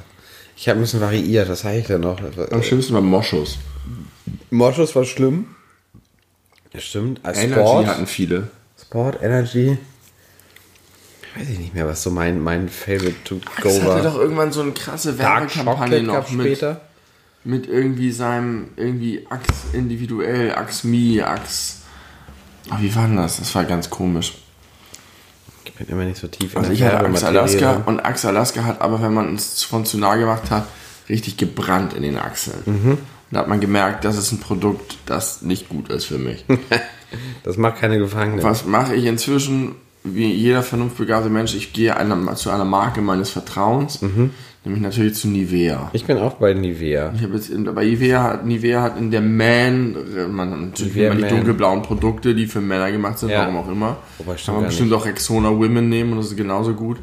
Ich 0.56 0.68
habe 0.68 0.80
ein 0.80 0.82
bisschen 0.82 1.00
variiert, 1.00 1.48
das 1.48 1.60
sage 1.60 1.78
ich 1.78 1.88
ja 1.88 1.98
noch. 1.98 2.18
Am 2.50 2.62
schlimmsten 2.62 2.94
war 2.94 3.00
Moschus. 3.00 3.58
Moschus 4.50 4.94
war 4.96 5.04
schlimm. 5.04 5.46
Ja, 6.72 6.80
stimmt. 6.80 7.20
Als 7.22 7.38
Energy 7.38 7.60
Sport, 7.60 7.86
hatten 7.86 8.06
viele. 8.06 8.48
Sport, 8.80 9.22
Energy. 9.22 9.78
Weiß 11.36 11.48
ich 11.48 11.58
nicht 11.58 11.74
mehr, 11.74 11.86
was 11.86 12.02
so 12.02 12.10
mein, 12.10 12.40
mein 12.42 12.68
Favorite 12.68 13.14
to 13.24 13.36
go 13.36 13.68
Axe 13.68 13.82
hatte 13.82 13.94
war. 13.94 14.02
doch 14.02 14.16
irgendwann 14.16 14.50
so 14.50 14.62
eine 14.62 14.72
krasse 14.72 15.16
Werbekampagne 15.18 16.02
noch 16.02 16.30
mit, 16.32 16.46
später. 16.58 16.80
mit 17.44 17.68
irgendwie 17.68 18.10
seinem, 18.10 18.70
irgendwie 18.76 19.26
Axe 19.30 19.52
individuell, 19.74 20.52
Axe 20.54 20.86
Me, 20.88 21.24
Axe... 21.24 21.74
Ach, 22.70 22.80
wie 22.80 22.94
war 22.96 23.06
denn 23.06 23.16
das? 23.16 23.36
Das 23.38 23.54
war 23.54 23.64
ganz 23.64 23.88
komisch. 23.88 24.34
Ich 25.80 25.86
bin 25.86 25.94
immer 25.94 26.04
nicht 26.04 26.20
so 26.20 26.26
tief 26.26 26.54
in 26.54 26.58
Also 26.58 26.72
ich 26.72 26.82
hatte 26.82 27.04
Axe 27.04 27.26
Alaska 27.26 27.82
und 27.86 28.00
Axe 28.00 28.28
Alaska 28.28 28.64
hat 28.64 28.80
aber, 28.80 29.00
wenn 29.00 29.14
man 29.14 29.34
es 29.36 29.62
von 29.62 29.84
zu 29.84 29.96
nah 29.98 30.16
gemacht 30.16 30.50
hat, 30.50 30.66
richtig 31.08 31.36
gebrannt 31.36 31.92
in 31.94 32.02
den 32.02 32.16
Achseln. 32.18 32.58
Mhm. 32.66 32.90
Und 32.90 32.98
da 33.30 33.40
hat 33.40 33.48
man 33.48 33.60
gemerkt, 33.60 34.04
das 34.04 34.16
ist 34.16 34.32
ein 34.32 34.40
Produkt, 34.40 34.96
das 35.06 35.42
nicht 35.42 35.68
gut 35.68 35.88
ist 35.90 36.04
für 36.06 36.18
mich. 36.18 36.44
Das 37.42 37.56
macht 37.56 37.76
keine 37.76 37.96
Gefangenen. 37.98 38.42
Was 38.42 38.66
mache 38.66 38.94
ich 38.94 39.06
inzwischen? 39.06 39.76
Wie 40.04 40.30
jeder 40.30 40.62
vernunftbegabte 40.62 41.30
Mensch, 41.30 41.54
ich 41.54 41.72
gehe 41.72 41.96
einer, 41.96 42.34
zu 42.36 42.50
einer 42.50 42.66
Marke 42.66 43.00
meines 43.00 43.30
Vertrauens, 43.30 44.02
Mhm. 44.02 44.30
Nämlich 44.68 44.82
natürlich 44.82 45.14
zu 45.14 45.28
Nivea. 45.28 45.90
Ich 45.92 46.04
bin 46.04 46.18
auch 46.18 46.34
bei 46.34 46.54
Nivea. 46.54 47.12
Ich 47.16 47.22
habe 47.22 47.34
jetzt 47.34 47.50
in, 47.50 47.64
bei 47.74 47.84
Nivea, 47.84 48.22
hat- 48.22 48.46
Nivea 48.46 48.82
hat 48.82 48.98
in 48.98 49.10
der 49.10 49.20
Man, 49.20 49.96
äh, 50.16 50.26
man 50.28 50.68
natürlich 50.70 50.94
Nivea 50.94 51.12
immer 51.12 51.22
die 51.22 51.28
dunkelblauen 51.34 51.82
Produkte, 51.82 52.34
die 52.34 52.46
für 52.46 52.60
Männer 52.60 52.90
gemacht 52.92 53.18
sind, 53.18 53.30
Ja. 53.30 53.40
warum 53.40 53.56
auch 53.56 53.68
immer. 53.68 53.96
Wobei, 54.18 54.34
Kann 54.36 54.54
man 54.54 54.64
bestimmt 54.66 54.92
auch 54.92 55.04
Rexona 55.04 55.50
Women 55.50 55.88
nehmen 55.88 56.12
und 56.12 56.18
das 56.18 56.26
ist 56.28 56.36
genauso 56.36 56.74
gut. 56.74 56.98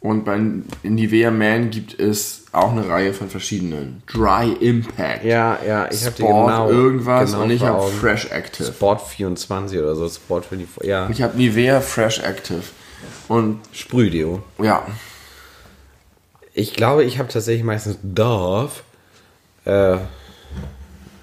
Und 0.00 0.24
bei 0.24 0.38
Nivea 0.84 1.32
Man 1.32 1.70
gibt 1.70 1.98
es 1.98 2.44
auch 2.52 2.70
eine 2.70 2.88
Reihe 2.88 3.12
von 3.12 3.28
verschiedenen. 3.28 4.00
Dry 4.06 4.52
Impact, 4.60 5.24
Ja, 5.24 5.58
ja, 5.66 5.88
ich 5.90 6.06
habe 6.06 6.14
genau. 6.16 6.70
irgendwas 6.70 7.32
genau 7.32 7.42
und 7.42 7.50
ich 7.50 7.62
habe. 7.64 7.82
Fresh 7.88 8.26
Active. 8.30 8.68
Sport 8.68 9.02
24 9.02 9.76
oder 9.78 9.96
so, 9.96 10.08
Sport 10.08 10.46
24. 10.46 10.88
Ja, 10.88 11.08
Ich 11.10 11.20
habe 11.20 11.36
Nivea 11.36 11.80
Fresh 11.80 12.20
Active. 12.20 12.62
Und 13.26 13.58
Sprühdeo. 13.72 14.42
ja, 14.62 14.82
Ich 16.58 16.74
glaube, 16.74 17.04
ich 17.04 17.20
habe 17.20 17.28
tatsächlich 17.28 17.62
meistens 17.62 17.98
Dove. 18.02 18.72
Äh, 19.64 19.98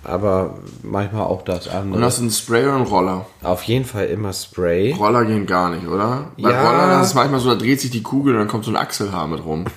aber 0.06 0.60
manchmal 0.82 1.24
auch 1.24 1.42
das 1.42 1.68
und 1.68 1.74
andere. 1.74 2.06
hast 2.06 2.20
du 2.20 2.22
einen 2.22 2.32
Spray 2.32 2.64
oder 2.64 2.76
einen 2.76 2.86
Roller? 2.86 3.26
Auf 3.44 3.64
jeden 3.64 3.84
Fall 3.84 4.06
immer 4.06 4.32
Spray. 4.32 4.94
Roller 4.94 5.26
gehen 5.26 5.46
gar 5.46 5.72
nicht, 5.72 5.88
oder? 5.88 6.32
Bei 6.38 6.52
Ja. 6.52 6.64
Roller 6.64 6.88
das 6.88 7.02
ist 7.02 7.08
es 7.10 7.16
manchmal 7.16 7.42
so, 7.42 7.50
da 7.50 7.56
dreht 7.56 7.82
sich 7.82 7.92
die 7.92 8.02
Kugel 8.02 8.34
und 8.34 8.40
dann 8.40 8.48
kommt 8.48 8.64
so 8.64 8.72
ein 8.72 8.78
Achselhaar 8.78 9.28
mit 9.28 9.44
rum. 9.44 9.66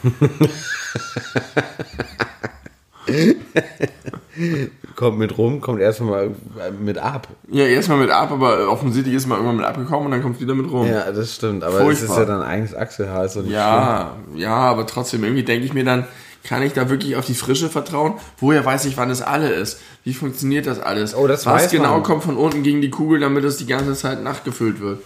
Kommt 4.99 5.17
mit 5.17 5.39
rum, 5.39 5.61
kommt 5.61 5.81
erstmal 5.81 6.33
mit 6.81 6.99
ab. 6.99 7.29
Ja, 7.49 7.65
erstmal 7.65 7.99
mit 7.99 8.11
ab, 8.11 8.33
aber 8.33 8.69
offensichtlich 8.69 9.15
ist 9.15 9.29
man 9.29 9.37
irgendwann 9.39 9.59
mit 9.59 9.65
abgekommen 9.65 10.07
und 10.07 10.11
dann 10.11 10.23
kommt 10.23 10.35
es 10.35 10.41
wieder 10.43 10.57
mit 10.57 10.69
rum. 10.73 10.89
Ja, 10.89 11.13
das 11.13 11.37
stimmt. 11.37 11.63
Aber 11.63 11.81
es 11.83 12.01
ist 12.03 12.07
Furchtbar. 12.09 12.19
ja 12.19 12.25
dann 12.25 12.43
eigenes 12.43 12.75
Achselhaar. 12.75 13.25
Ist 13.25 13.37
nicht 13.37 13.53
Ja, 13.53 14.17
ja, 14.35 14.57
aber 14.57 14.89
trotzdem, 14.89 15.23
irgendwie 15.23 15.45
denke 15.45 15.65
ich 15.67 15.73
mir 15.73 15.85
dann, 15.85 16.05
kann 16.43 16.63
ich 16.65 16.73
da 16.73 16.91
wirklich 16.91 17.15
auf 17.15 17.25
die 17.25 17.35
Frische 17.35 17.69
vertrauen? 17.69 18.15
Woher 18.39 18.65
weiß 18.65 18.87
ich, 18.87 18.97
wann 18.97 19.09
es 19.09 19.23
alle 19.23 19.51
ist? 19.51 19.79
Wie 20.03 20.15
funktioniert 20.15 20.67
das 20.67 20.81
alles? 20.81 21.15
Oh, 21.15 21.29
das 21.29 21.47
Was 21.47 21.63
weiß 21.63 21.71
genau 21.71 21.93
man. 21.93 22.03
kommt 22.03 22.25
von 22.25 22.37
unten 22.37 22.65
gegen 22.65 22.81
die 22.81 22.91
Kugel, 22.91 23.21
damit 23.21 23.45
es 23.45 23.57
die 23.57 23.67
ganze 23.67 23.95
Zeit 23.95 24.21
nachgefüllt 24.25 24.81
wird? 24.81 24.99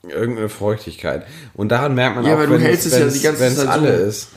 schlimm. 0.00 0.16
Irgendeine 0.18 0.48
Feuchtigkeit. 0.48 1.26
Und 1.52 1.68
daran 1.68 1.94
merkt 1.94 2.16
man 2.16 2.24
Ja, 2.24 2.34
auch, 2.34 2.38
hältst 2.38 2.86
es 2.86 2.98
ja 2.98 3.06
die 3.08 3.20
ganze 3.20 3.40
wenn's 3.40 3.56
Zeit 3.56 3.68
alle 3.68 3.98
so. 3.98 4.04
ist. 4.06 4.28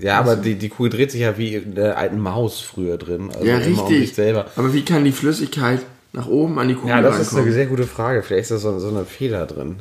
Ja, 0.00 0.18
aber 0.20 0.36
die, 0.36 0.54
die 0.54 0.68
Kugel 0.68 0.90
dreht 0.90 1.10
sich 1.10 1.20
ja 1.22 1.36
wie 1.38 1.54
in 1.56 1.74
der 1.74 1.98
alten 1.98 2.20
Maus 2.20 2.60
früher 2.60 2.96
drin. 2.98 3.30
Also 3.32 3.44
Ja, 3.44 3.56
um 3.56 3.62
richtig. 3.62 4.14
selber. 4.14 4.46
Aber 4.56 4.72
wie 4.72 4.84
kann 4.84 5.04
die 5.04 5.12
Flüssigkeit 5.12 5.80
nach 6.12 6.26
oben 6.26 6.58
an 6.58 6.68
die 6.68 6.74
Kugel 6.74 6.90
Ja, 6.90 7.00
das 7.02 7.14
ist 7.18 7.28
eine 7.30 7.38
reinkommen? 7.38 7.52
sehr 7.54 7.66
gute 7.66 7.86
Frage. 7.86 8.22
Vielleicht 8.22 8.42
ist 8.44 8.50
da 8.52 8.58
so, 8.58 8.78
so 8.78 8.88
eine 8.88 9.04
Feder 9.04 9.46
drin. 9.46 9.76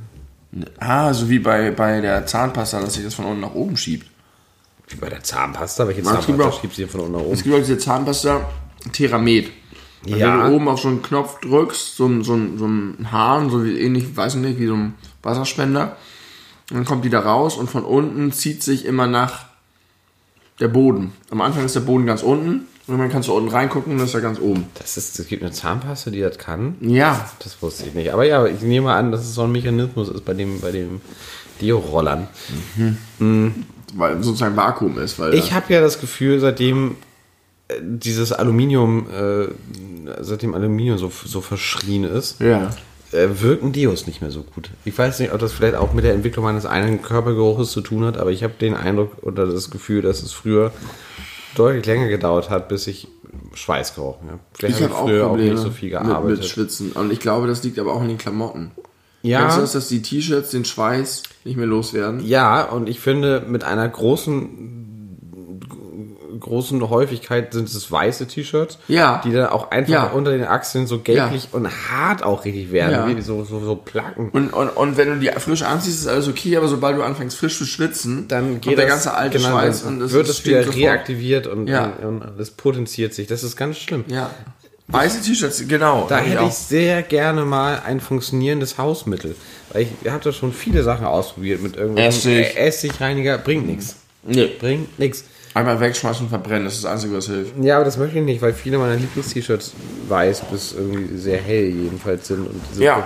Ah, 0.80 1.14
so 1.14 1.30
wie 1.30 1.40
bei, 1.40 1.72
bei 1.72 2.02
der 2.02 2.26
Zahnpasta, 2.26 2.82
dass 2.82 2.94
sich 2.96 3.04
das 3.04 3.14
von 3.14 3.26
unten 3.26 3.42
nach 3.42 3.54
oben 3.54 3.78
schiebt. 3.78 4.08
Wie 4.88 4.96
bei 4.96 5.10
der 5.10 5.22
Zahnpasta. 5.22 5.88
Welche 5.88 6.02
es 6.02 6.08
gibt 6.08 6.24
Zahnpasta 6.26 6.50
auch- 6.50 6.62
schiebt 6.62 6.76
sie 6.76 6.88
von 6.88 7.02
unten 7.02 7.12
nach 7.14 7.20
Es 7.22 7.26
oben? 7.28 7.44
gibt 7.44 7.56
auch 7.56 7.60
diese 7.60 7.78
Zahnpasta 7.78 8.50
Theramed. 8.94 9.50
Und 10.06 10.16
Ja. 10.16 10.44
Wenn 10.44 10.52
du 10.52 10.56
oben 10.56 10.68
auf 10.70 10.80
so 10.80 10.88
einen 10.88 11.02
Knopf 11.02 11.40
drückst, 11.42 11.96
so 11.98 12.06
ein, 12.08 12.24
so 12.24 12.38
so 12.58 12.66
ein 12.66 13.12
Hahn, 13.12 13.50
so 13.50 13.66
wie 13.66 13.80
ähnlich, 13.80 14.16
weiß 14.16 14.36
ich 14.36 14.42
nicht, 14.42 14.60
wie 14.60 14.68
so 14.68 14.76
ein 14.76 14.94
Wasserspender, 15.24 15.98
dann 16.70 16.86
kommt 16.86 17.04
die 17.04 17.10
da 17.10 17.20
raus 17.20 17.58
und 17.58 17.70
von 17.70 17.84
unten 17.84 18.32
zieht 18.32 18.64
sich 18.64 18.86
immer 18.86 19.08
nach 19.08 19.47
der 20.60 20.68
Boden. 20.68 21.14
Am 21.30 21.42
Anfang 21.42 21.66
ist 21.66 21.76
der 21.76 21.82
Boden 21.82 22.06
ganz 22.06 22.24
unten 22.24 22.68
und 22.88 22.98
dann 22.98 23.10
kannst 23.10 23.28
du 23.30 23.34
unten 23.34 23.50
reingucken 23.50 23.94
und 23.94 24.00
ist 24.04 24.14
ja 24.14 24.20
ganz 24.20 24.40
oben. 24.40 24.66
Das 24.76 24.98
ist, 24.98 25.20
es 25.20 25.28
gibt 25.28 25.44
eine 25.44 25.52
Zahnpasta, 25.52 26.10
die 26.12 26.22
das 26.22 26.38
kann. 26.38 26.76
Ja, 26.82 27.30
Das 27.40 27.62
wusste 27.62 27.86
ich 27.88 27.94
nicht. 27.94 28.12
Aber 28.14 28.26
ja, 28.26 28.46
ich 28.46 28.62
nehme 28.62 28.86
mal 28.88 28.98
an, 28.98 29.12
dass 29.12 29.22
es 29.22 29.34
so 29.36 29.44
ein 29.44 29.52
Mechanismus 29.52 30.10
ist 30.10 30.26
bei 30.26 30.34
dem, 30.34 30.60
bei 30.62 30.72
dem 30.72 31.02
Dio-Rollern. 31.62 32.28
weil 33.94 34.24
sozusagen 34.24 34.56
Vakuum 34.56 34.98
ist. 35.00 35.20
Weil 35.20 35.34
Ich 35.34 35.54
habe 35.54 35.74
ja 35.74 35.82
das 35.82 36.00
Gefühl, 36.00 36.40
seitdem 36.40 36.96
äh, 37.68 37.76
dieses 37.82 38.32
Aluminium, 38.32 39.08
äh, 39.10 39.48
seitdem 40.22 40.54
Aluminium 40.54 40.98
so, 40.98 41.12
so 41.26 41.42
verschrien 41.42 42.04
ist, 42.04 42.40
ja. 42.40 42.70
Äh, 43.12 43.28
wirken 43.42 43.72
Dios 43.72 44.08
nicht 44.08 44.22
mehr 44.22 44.32
so 44.32 44.44
gut. 44.44 44.70
Ich 44.86 44.98
weiß 44.98 45.20
nicht, 45.20 45.34
ob 45.34 45.40
das 45.40 45.54
vielleicht 45.54 45.76
auch 45.76 45.94
mit 45.94 46.04
der 46.04 46.14
Entwicklung 46.14 46.46
meines 46.46 46.66
eigenen 46.66 47.02
Körpergeruches 47.02 47.72
zu 47.72 47.82
tun 47.82 48.06
hat, 48.06 48.18
aber 48.18 48.32
ich 48.32 48.44
habe 48.44 48.54
den 48.60 48.76
Eindruck 48.76 49.24
oder 49.24 49.46
das 49.46 49.70
Gefühl, 49.72 50.02
dass 50.02 50.22
es 50.22 50.34
früher 50.34 50.72
deutlich 51.56 51.86
länger 51.86 52.08
gedauert 52.08 52.50
hat, 52.50 52.70
bis 52.70 52.88
ich 52.88 53.08
Schweiß 53.54 53.96
gerochen 53.96 54.30
habe. 54.30 54.40
Vielleicht 54.54 54.78
Ich 54.78 54.84
habe 54.84 54.96
auch 54.96 55.08
früher 55.08 55.28
Probleme 55.28 55.52
auch 55.52 55.54
nicht 55.56 55.64
so 55.64 55.72
viel 55.72 55.90
mit, 55.90 56.00
gearbeitet. 56.00 56.40
mit 56.40 56.48
Schwitzen. 56.48 56.92
Und 56.92 57.12
ich 57.12 57.20
glaube, 57.20 57.48
das 57.48 57.64
liegt 57.64 57.80
aber 57.80 57.94
auch 57.94 58.02
in 58.02 58.10
den 58.10 58.18
Klamotten. 58.18 58.72
Ja. 59.24 59.54
Du 59.54 59.62
das, 59.62 59.74
dass 59.74 59.88
die 59.88 60.02
T-Shirts 60.02 60.52
den 60.52 60.64
Schweiß 60.66 61.24
nicht 61.44 61.58
mehr 61.58 61.66
loswerden? 61.66 62.26
Ja, 62.26 62.64
und 62.64 62.88
ich 62.88 63.00
finde, 63.00 63.44
mit 63.48 63.64
einer 63.64 63.88
großen 63.88 64.97
großen 66.48 66.90
Häufigkeit 66.90 67.54
sind 67.54 67.68
es 67.70 67.92
weiße 67.92 68.28
T-Shirts, 68.28 68.80
Ja. 68.88 69.22
die 69.24 69.32
dann 69.32 69.48
auch 69.48 69.72
einfach 69.72 69.92
Ja. 69.94 70.04
unter 70.08 70.32
den 70.32 70.44
Achseln 70.46 70.88
so 70.88 71.00
gelblich 71.00 71.50
und 71.52 71.68
hart 71.90 72.24
auch 72.24 72.46
richtig 72.46 72.72
werden, 72.72 72.92
Ja. 72.92 73.08
wie 73.18 73.22
so, 73.22 73.44
so, 73.44 73.60
so 73.60 73.76
Placken. 73.76 74.30
Und, 74.32 74.54
und, 74.54 74.70
und 74.70 74.98
wenn 74.98 75.10
du 75.10 75.16
die 75.20 75.28
frisch 75.40 75.62
anziehst, 75.64 76.00
ist 76.02 76.08
alles 76.08 76.28
okay, 76.28 76.58
aber 76.58 76.68
sobald 76.68 76.98
du 76.98 77.04
anfängst 77.04 77.38
frisch 77.38 77.58
zu 77.58 77.66
schwitzen, 77.66 78.28
dann 78.28 78.60
geht 78.62 78.78
der 78.78 78.86
das- 78.86 78.94
ganze 79.06 79.14
alte 79.14 79.38
genau, 79.38 79.50
Schweiß 79.52 79.84
und 79.84 80.02
es 80.02 80.12
wird 80.12 80.28
es 80.30 80.46
wieder 80.46 80.64
sofort. 80.64 80.78
reaktiviert 80.78 81.48
und, 81.48 81.68
Ja. 81.68 81.94
und, 82.02 82.22
und 82.22 82.40
es 82.40 82.52
potenziert 82.52 83.14
sich. 83.14 83.28
Das 83.28 83.44
ist 83.44 83.56
ganz 83.56 83.78
schlimm. 83.78 84.04
Ja. 84.08 84.30
Weiße 84.90 85.22
T-Shirts, 85.22 85.68
genau. 85.68 86.06
Da 86.08 86.20
hätte 86.20 86.42
auch. 86.44 86.48
ich 86.48 86.54
sehr 86.54 87.04
gerne 87.04 87.44
mal 87.44 87.82
ein 87.86 88.00
funktionierendes 88.00 88.78
Hausmittel. 88.78 89.36
Weil 89.74 89.86
ich 90.02 90.10
habe 90.10 90.24
da 90.24 90.32
schon 90.32 90.54
viele 90.54 90.82
Sachen 90.82 91.06
ausprobiert 91.06 91.62
mit 91.62 91.76
irgendwelchen 91.76 92.32
Essig. 92.32 92.58
Essigreiniger. 92.58 93.38
Bringt 93.38 93.68
nichts. 93.68 93.98
Nee. 94.24 94.50
Bringt 94.60 94.98
nichts. 94.98 95.26
Einmal 95.58 95.80
wegschmeißen 95.80 96.24
und 96.26 96.30
verbrennen, 96.30 96.66
das 96.66 96.76
ist 96.76 96.84
das 96.84 96.92
Einzige, 96.92 97.16
was 97.16 97.26
hilft. 97.26 97.54
Ja, 97.62 97.78
aber 97.78 97.86
das 97.86 97.98
möchte 97.98 98.20
ich 98.20 98.24
nicht, 98.26 98.42
weil 98.42 98.54
viele 98.54 98.78
meiner 98.78 98.96
Lieblings-T-Shirts 98.96 99.74
weiß 100.08 100.42
bis 100.52 100.74
irgendwie 100.74 101.18
sehr 101.18 101.40
hell 101.40 101.66
jedenfalls 101.70 102.28
sind. 102.28 102.42
Und, 102.48 102.62
diese 102.72 102.84
Ja. 102.84 103.06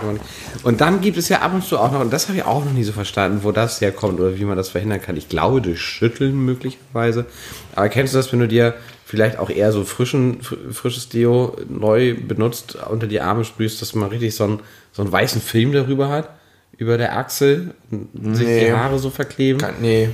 Und 0.64 0.82
dann 0.82 1.00
gibt 1.02 1.18
es 1.18 1.30
ja 1.30 1.40
ab 1.40 1.54
und 1.54 1.64
zu 1.64 1.78
auch 1.80 1.92
noch, 1.92 2.02
und 2.02 2.12
das 2.12 2.28
habe 2.28 2.38
ich 2.38 2.44
auch 2.44 2.66
noch 2.66 2.74
nie 2.74 2.84
so 2.84 2.92
verstanden, 2.92 3.40
wo 3.44 3.52
das 3.52 3.80
herkommt 3.80 4.20
oder 4.20 4.38
wie 4.38 4.44
man 4.46 4.58
das 4.58 4.70
verhindern 4.70 5.02
kann. 5.02 5.16
Ich 5.16 5.30
glaube, 5.30 5.62
durch 5.62 5.80
Schütteln 5.82 6.44
möglicherweise. 6.44 7.26
Aber 7.76 7.88
kennst 7.90 8.14
du 8.14 8.18
das, 8.18 8.32
wenn 8.34 8.40
du 8.40 8.48
dir 8.48 8.74
vielleicht 9.06 9.40
auch 9.40 9.50
eher 9.50 9.72
so 9.72 9.84
frischen, 9.84 10.42
fr- 10.42 10.72
frisches 10.74 11.10
Deo 11.10 11.56
neu 11.70 12.16
benutzt, 12.16 12.78
unter 12.90 13.08
die 13.08 13.22
Arme 13.22 13.46
sprühst, 13.46 13.82
dass 13.82 13.96
man 13.96 14.10
richtig 14.10 14.36
so 14.36 14.44
einen, 14.44 14.60
so 14.92 15.02
einen 15.04 15.12
weißen 15.12 15.42
Film 15.42 15.72
darüber 15.72 16.10
hat? 16.10 16.30
Über 16.78 16.98
der 16.98 17.16
Achsel 17.18 17.76
und 17.92 18.36
sich 18.36 18.46
die 18.48 18.54
Nee. 18.54 18.72
Haare 18.72 18.98
so 18.98 19.10
verkleben. 19.12 19.62
Nee. 19.82 20.10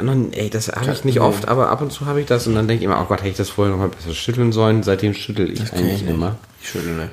Noch- 0.00 0.32
Ey, 0.32 0.48
das 0.50 0.68
habe 0.68 0.92
ich 0.92 1.04
nicht 1.04 1.20
oft, 1.20 1.48
aber 1.48 1.70
ab 1.70 1.80
und 1.80 1.92
zu 1.92 2.06
habe 2.06 2.20
ich 2.20 2.26
das 2.26 2.46
und 2.46 2.54
dann 2.54 2.68
denke 2.68 2.82
ich 2.82 2.86
immer, 2.86 3.00
oh 3.00 3.04
Gott, 3.06 3.18
hätte 3.20 3.30
ich 3.30 3.36
das 3.36 3.50
vorher 3.50 3.74
noch 3.74 3.80
mal 3.82 3.88
besser 3.88 4.14
schütteln 4.14 4.52
sollen. 4.52 4.82
Seitdem 4.82 5.12
schüttel 5.14 5.50
ich 5.50 5.58
kenn 5.58 5.78
eigentlich 5.78 5.94
ich 5.96 6.02
nicht. 6.02 6.10
immer. 6.14 6.36
Ich 6.62 6.68
schüttel 6.70 6.94
nicht. 6.94 7.10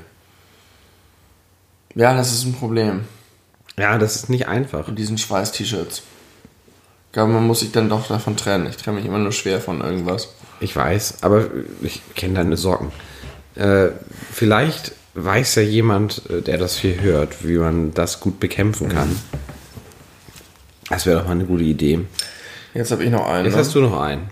Ja, 1.95 2.15
das 2.15 2.31
ist 2.33 2.43
ein 2.45 2.53
Problem. 2.53 3.01
Ja, 3.77 3.97
das 3.97 4.15
ist 4.15 4.29
nicht 4.29 4.47
einfach. 4.47 4.87
Mit 4.87 4.97
diesen 4.99 5.17
Schweiß-T-Shirts. 5.17 5.99
Ich 7.07 7.11
glaube, 7.13 7.31
man 7.31 7.47
muss 7.47 7.61
sich 7.61 7.71
dann 7.71 7.89
doch 7.89 8.07
davon 8.07 8.35
trennen. 8.37 8.67
Ich 8.69 8.77
trenne 8.77 8.97
mich 8.97 9.05
immer 9.05 9.17
nur 9.19 9.31
schwer 9.31 9.61
von 9.61 9.81
irgendwas. 9.81 10.29
Ich 10.59 10.75
weiß, 10.75 11.19
aber 11.23 11.45
ich 11.81 12.01
kenne 12.15 12.35
deine 12.35 12.57
Sorgen. 12.57 12.91
Äh, 13.55 13.87
vielleicht 14.31 14.91
weiß 15.13 15.55
ja 15.55 15.61
jemand, 15.61 16.21
äh, 16.29 16.41
der 16.41 16.57
das 16.57 16.77
hier 16.77 16.99
hört, 17.01 17.45
wie 17.47 17.57
man 17.57 17.93
das 17.93 18.19
gut 18.19 18.39
bekämpfen 18.39 18.89
kann. 18.89 19.15
Das 20.89 21.05
wäre 21.05 21.19
doch 21.19 21.25
mal 21.25 21.31
eine 21.31 21.45
gute 21.45 21.63
Idee. 21.63 22.01
Jetzt 22.75 22.91
habe 22.91 23.03
ich 23.03 23.09
noch 23.09 23.25
einen. 23.27 23.45
Jetzt 23.45 23.55
Ne? 23.55 23.59
hast 23.61 23.73
du 23.73 23.79
noch 23.81 23.99
einen. 23.99 24.29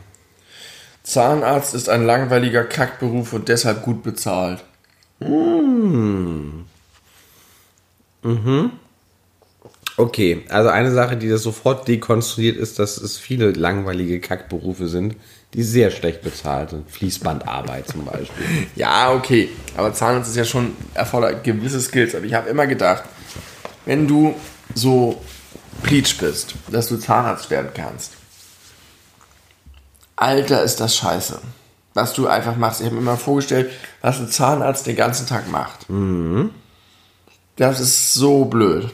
Zahnarzt 1.01 1.73
ist 1.73 1.89
ein 1.89 2.05
langweiliger 2.05 2.63
Kackberuf 2.63 3.33
und 3.33 3.47
deshalb 3.49 3.81
gut 3.81 4.03
bezahlt. 4.03 4.63
Okay, 9.95 10.43
also 10.49 10.69
eine 10.69 10.91
Sache, 10.91 11.17
die 11.17 11.29
das 11.29 11.43
sofort 11.43 11.87
dekonstruiert 11.87 12.57
ist, 12.57 12.79
dass 12.79 12.97
es 12.97 13.17
viele 13.17 13.51
langweilige 13.51 14.19
Kackberufe 14.19 14.87
sind, 14.87 15.15
die 15.53 15.61
sehr 15.63 15.91
schlecht 15.91 16.21
bezahlt 16.23 16.71
sind. 16.71 16.89
Fließbandarbeit 16.89 17.87
zum 17.89 18.05
Beispiel. 18.05 18.45
Ja, 18.75 19.13
okay. 19.13 19.49
Aber 19.77 19.93
Zahnarzt 19.93 20.29
ist 20.29 20.35
ja 20.35 20.45
schon 20.45 20.75
erfordert 20.95 21.43
gewisse 21.43 21.79
Skills. 21.79 22.15
Aber 22.15 22.25
ich 22.25 22.33
habe 22.33 22.49
immer 22.49 22.65
gedacht, 22.65 23.03
wenn 23.85 24.07
du 24.07 24.33
so 24.73 25.21
Pleatsch 25.83 26.17
bist, 26.17 26.55
dass 26.71 26.87
du 26.87 26.97
Zahnarzt 26.97 27.49
werden 27.51 27.69
kannst. 27.73 28.13
Alter, 30.15 30.64
ist 30.64 30.80
das 30.80 30.95
scheiße. 30.95 31.40
Was 31.95 32.14
du 32.14 32.27
einfach 32.27 32.56
machst. 32.56 32.80
Ich 32.81 32.85
habe 32.88 32.95
mir 32.95 33.02
immer 33.02 33.18
vorgestellt, 33.18 33.72
was 34.02 34.19
ein 34.19 34.27
Zahnarzt 34.30 34.88
den 34.88 34.95
ganzen 34.95 35.27
Tag 35.27 35.49
macht. 35.52 35.85
Das 37.56 37.80
ist 37.80 38.14
so 38.14 38.45
blöd. 38.45 38.90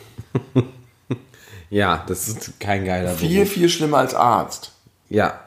Ja, 1.72 2.04
das 2.08 2.28
ist 2.28 2.60
kein 2.60 2.84
geiler 2.84 3.12
Viel, 3.14 3.41
Beruf. 3.44 3.54
viel 3.54 3.70
schlimmer 3.70 4.00
als 4.00 4.16
Arzt. 4.16 4.72
Ja, 5.08 5.40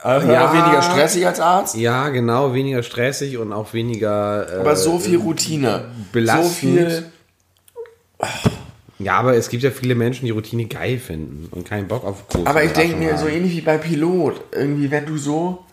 Also 0.00 0.30
Ja. 0.30 0.52
weniger 0.52 0.80
stressig 0.80 1.26
als 1.26 1.40
Arzt. 1.40 1.74
ja, 1.74 2.08
genau, 2.10 2.54
weniger 2.54 2.84
stressig 2.84 3.36
und 3.38 3.52
auch 3.52 3.72
weniger. 3.72 4.48
Äh, 4.58 4.60
Aber 4.60 4.76
so 4.76 5.00
viel 5.00 5.18
Routine. 5.18 5.86
belastend. 6.12 6.44
So 6.46 6.50
viel. 6.54 7.10
Ja, 9.04 9.18
aber 9.18 9.36
es 9.36 9.48
gibt 9.50 9.62
ja 9.62 9.70
viele 9.70 9.94
Menschen, 9.94 10.24
die 10.24 10.30
Routine 10.30 10.64
geil 10.64 10.98
finden 10.98 11.48
und 11.50 11.68
keinen 11.68 11.88
Bock 11.88 12.04
auf 12.04 12.26
große 12.28 12.46
Aber 12.46 12.64
ich 12.64 12.72
denke 12.72 12.96
mir, 12.96 13.18
so 13.18 13.26
Überraschungen 13.26 13.36
ähnlich 13.36 13.56
wie 13.56 13.60
bei 13.60 13.76
Pilot, 13.76 14.40
irgendwie, 14.52 14.90
wenn 14.90 15.04
du 15.04 15.18
so, 15.18 15.64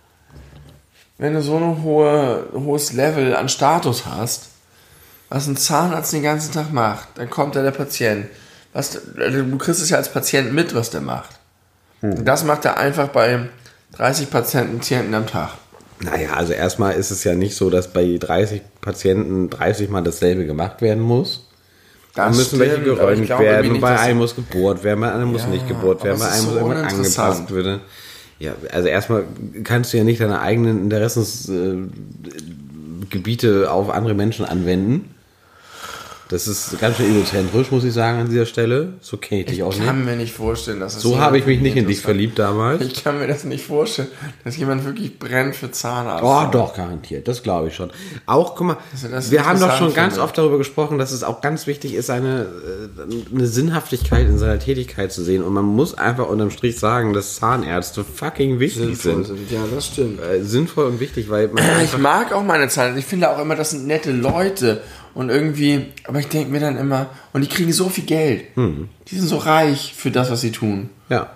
wenn 1.17 1.33
du 1.33 1.41
so 1.41 1.55
ein 1.55 1.81
hohe, 1.81 2.47
hohes 2.53 2.91
Level 2.91 3.35
an 3.35 3.47
Status 3.47 4.05
hast, 4.05 4.49
was 5.29 5.47
ein 5.47 5.55
Zahnarzt 5.55 6.11
den 6.11 6.23
ganzen 6.23 6.51
Tag 6.51 6.73
macht, 6.73 7.07
dann 7.15 7.29
kommt 7.29 7.55
da 7.55 7.63
der 7.63 7.71
Patient. 7.71 8.25
Was, 8.73 8.99
also 9.17 9.43
du 9.43 9.57
kriegst 9.57 9.81
es 9.81 9.89
ja 9.89 9.97
als 9.97 10.11
Patient 10.11 10.53
mit, 10.53 10.75
was 10.75 10.89
der 10.89 11.01
macht. 11.01 11.31
Und 12.01 12.25
das 12.25 12.43
macht 12.43 12.65
er 12.65 12.77
einfach 12.77 13.07
bei 13.09 13.47
30 13.93 14.29
Patienten 14.29 15.13
am 15.13 15.25
Tag. 15.25 15.51
haben. 15.51 15.57
Naja, 16.03 16.33
also 16.33 16.53
erstmal 16.53 16.95
ist 16.95 17.11
es 17.11 17.23
ja 17.23 17.35
nicht 17.35 17.55
so, 17.55 17.69
dass 17.69 17.93
bei 17.93 18.17
30 18.19 18.61
Patienten 18.81 19.49
30 19.49 19.89
Mal 19.89 20.01
dasselbe 20.01 20.45
gemacht 20.45 20.81
werden 20.81 21.01
muss. 21.01 21.47
Da 22.13 22.29
müssen 22.29 22.59
welche 22.59 22.81
geräumt 22.81 23.29
werden. 23.29 23.79
bei 23.79 23.97
einem 23.99 24.17
muss 24.17 24.35
gebohrt 24.35 24.83
werden, 24.83 24.99
bei 25.01 25.13
einem 25.13 25.31
muss 25.31 25.43
Ja, 25.43 25.47
nicht 25.47 25.67
gebohrt 25.67 26.03
werden, 26.03 26.19
bei 26.19 26.27
einem 26.29 26.43
muss 26.43 26.53
so 26.53 26.59
irgendwas 26.59 26.91
uninteressant. 26.93 27.29
angepasst 27.29 27.55
werden. 27.55 27.79
Ja, 28.39 28.53
also 28.71 28.87
erstmal 28.87 29.23
kannst 29.63 29.93
du 29.93 29.97
ja 29.97 30.03
nicht 30.03 30.19
deine 30.19 30.41
eigenen 30.41 30.81
Interessensgebiete 30.83 33.63
äh, 33.63 33.67
auf 33.67 33.89
andere 33.91 34.15
Menschen 34.15 34.45
anwenden. 34.45 35.13
Das 36.31 36.47
ist 36.47 36.79
ganz 36.79 36.95
schön 36.95 37.13
egozentrisch, 37.13 37.71
muss 37.71 37.83
ich 37.83 37.93
sagen, 37.93 38.19
an 38.21 38.29
dieser 38.29 38.45
Stelle. 38.45 38.93
So 39.01 39.17
kenne 39.17 39.41
ich 39.41 39.47
dich 39.47 39.63
auch 39.63 39.71
Ich 39.73 39.79
nicht. 39.79 39.87
kann 39.87 40.05
mir 40.05 40.15
nicht 40.15 40.33
vorstellen, 40.33 40.79
dass 40.79 40.93
das 40.93 41.03
So 41.03 41.19
habe 41.19 41.37
ich 41.37 41.45
mich 41.45 41.59
nicht 41.59 41.75
in 41.75 41.87
dich 41.87 41.99
verliebt 41.99 42.39
damals. 42.39 42.81
Ich 42.81 43.03
kann 43.03 43.19
mir 43.19 43.27
das 43.27 43.43
nicht 43.43 43.65
vorstellen, 43.65 44.07
dass 44.45 44.55
jemand 44.55 44.85
wirklich 44.85 45.19
brennt 45.19 45.57
für 45.57 45.71
Zahnarzt. 45.71 46.23
Oh, 46.23 46.49
doch, 46.49 46.73
garantiert. 46.73 47.27
Das 47.27 47.43
glaube 47.43 47.67
ich 47.67 47.75
schon. 47.75 47.91
Auch, 48.27 48.55
guck 48.55 48.67
mal, 48.67 48.77
wir 49.29 49.45
haben 49.45 49.59
doch 49.59 49.77
schon 49.77 49.93
ganz 49.93 50.17
oft 50.17 50.37
darüber 50.37 50.57
gesprochen, 50.57 50.97
dass 50.97 51.11
es 51.11 51.23
auch 51.23 51.41
ganz 51.41 51.67
wichtig 51.67 51.95
ist, 51.95 52.09
eine, 52.09 52.43
äh, 52.43 53.35
eine 53.35 53.47
Sinnhaftigkeit 53.47 54.25
in 54.25 54.37
seiner 54.37 54.57
Tätigkeit 54.59 55.11
zu 55.11 55.23
sehen. 55.23 55.43
Und 55.43 55.51
man 55.53 55.65
muss 55.65 55.95
einfach 55.97 56.29
unterm 56.29 56.49
Strich 56.51 56.79
sagen, 56.79 57.11
dass 57.11 57.35
Zahnärzte 57.35 58.05
fucking 58.05 58.59
wichtig 58.59 58.97
Sinnvoll 58.97 59.25
sind. 59.25 59.51
Ja, 59.51 59.59
das 59.75 59.87
stimmt. 59.87 60.21
Äh, 60.21 60.41
sinnvoll 60.43 60.85
und 60.85 61.01
wichtig, 61.01 61.29
weil 61.29 61.49
man 61.49 61.61
Ich 61.83 61.97
mag 61.97 62.31
auch 62.31 62.43
meine 62.43 62.69
Zahnärzte. 62.69 62.99
Ich 62.99 63.05
finde 63.05 63.29
auch 63.29 63.39
immer, 63.39 63.57
das 63.57 63.71
sind 63.71 63.85
nette 63.85 64.13
Leute. 64.13 64.81
Und 65.13 65.29
irgendwie, 65.29 65.87
aber 66.05 66.19
ich 66.19 66.27
denke 66.27 66.51
mir 66.51 66.59
dann 66.59 66.77
immer, 66.77 67.09
und 67.33 67.41
die 67.41 67.47
kriegen 67.47 67.73
so 67.73 67.89
viel 67.89 68.05
Geld. 68.05 68.45
Die 68.55 69.15
sind 69.15 69.27
so 69.27 69.37
reich 69.37 69.93
für 69.95 70.11
das, 70.11 70.29
was 70.31 70.41
sie 70.41 70.51
tun. 70.51 70.89
ja. 71.09 71.29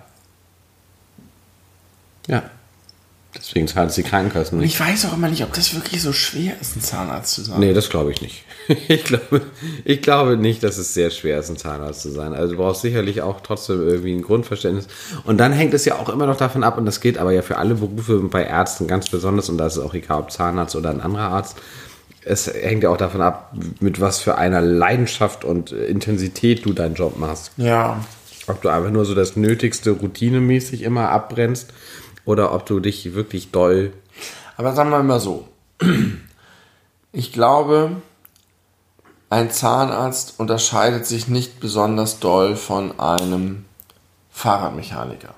Ja. 2.28 2.44
Deswegen 3.38 3.68
zahlen 3.68 3.90
es 3.90 3.96
die 3.96 4.04
Krankenkassen 4.04 4.58
Und 4.58 4.64
nicht. 4.64 4.74
ich 4.76 4.80
weiß 4.80 5.06
auch 5.08 5.14
immer 5.14 5.28
nicht, 5.28 5.44
ob 5.44 5.52
das 5.52 5.76
wirklich 5.76 6.02
so 6.02 6.14
schwer 6.14 6.54
ist, 6.62 6.78
ein 6.78 6.82
Zahnarzt 6.82 7.34
zu 7.34 7.42
sein. 7.44 7.60
Nee, 7.60 7.74
das 7.74 7.90
glaube 7.90 8.12
ich 8.12 8.22
nicht. 8.22 8.44
Ich 8.88 9.04
glaube, 9.04 9.42
ich 9.84 10.02
glaube 10.02 10.38
nicht, 10.38 10.64
dass 10.64 10.78
es 10.78 10.96
sehr 10.96 11.12
schwer 11.12 11.38
ist, 11.40 11.50
ein 11.50 11.58
Zahnarzt 11.58 12.02
zu 12.02 12.10
sein. 12.10 12.34
Also 12.34 12.54
du 12.54 12.58
brauchst 12.58 12.82
sicherlich 12.82 13.22
auch 13.22 13.42
trotzdem 13.42 13.86
irgendwie 13.88 14.14
ein 14.16 14.24
Grundverständnis. 14.24 14.88
Und 15.26 15.38
dann 15.38 15.52
hängt 15.52 15.74
es 15.76 15.86
ja 15.86 16.00
auch 16.00 16.10
immer 16.10 16.26
noch 16.26 16.38
davon 16.38 16.64
ab, 16.64 16.78
und 16.80 16.86
das 16.88 17.00
gilt 17.02 17.20
aber 17.20 17.32
ja 17.32 17.44
für 17.44 17.58
alle 17.58 17.76
Berufe 17.76 18.18
und 18.18 18.32
bei 18.32 18.44
Ärzten 18.44 18.88
ganz 18.88 19.10
besonders, 19.10 19.50
und 19.50 19.58
da 19.60 19.68
ist 19.68 19.74
es 19.76 19.84
auch 19.84 19.94
egal, 19.94 20.22
ob 20.22 20.32
Zahnarzt 20.32 20.76
oder 20.76 20.90
ein 20.90 21.02
anderer 21.02 21.28
Arzt. 21.30 21.58
Es 22.26 22.48
hängt 22.48 22.84
ja 22.84 22.90
auch 22.90 22.98
davon 22.98 23.22
ab, 23.22 23.54
mit 23.80 24.02
was 24.02 24.20
für 24.20 24.38
einer 24.38 24.60
Leidenschaft 24.60 25.46
und 25.46 25.72
Intensität 25.72 26.66
du 26.66 26.74
deinen 26.74 26.96
Job 26.96 27.18
machst. 27.18 27.52
Ja. 27.58 28.04
Ob 28.48 28.62
du 28.62 28.70
einfach 28.70 28.92
nur 28.92 29.06
so 29.06 29.14
das 29.16 29.36
Nötigste 29.36 29.92
routinemäßig 29.92 30.82
immer 30.82 31.10
abbrennst 31.10 31.72
oder 32.26 32.54
ob 32.54 32.66
du 32.66 32.80
dich 32.80 33.14
wirklich 33.14 33.52
doll 33.52 33.94
Aber 34.58 34.74
sagen 34.74 34.90
wir 34.90 35.04
mal 35.04 35.20
so. 35.20 35.48
Ich 37.12 37.34
glaube, 37.34 37.92
ein 39.30 39.52
Zahnarzt 39.52 40.36
unterscheidet 40.38 41.06
sich 41.06 41.28
nicht 41.28 41.60
besonders 41.60 42.20
doll 42.20 42.56
von 42.56 43.00
einem 43.00 43.66
Fahrradmechaniker 44.32 45.34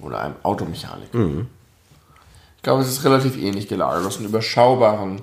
oder 0.00 0.20
einem 0.20 0.34
Automechaniker. 0.42 1.46
Ich 2.56 2.62
glaube, 2.62 2.82
es 2.82 2.88
ist 2.88 3.04
relativ 3.04 3.36
ähnlich 3.36 3.68
gelagert. 3.68 4.02
Du 4.02 4.06
hast 4.06 4.16
einen 4.18 4.28
überschaubaren 4.28 5.22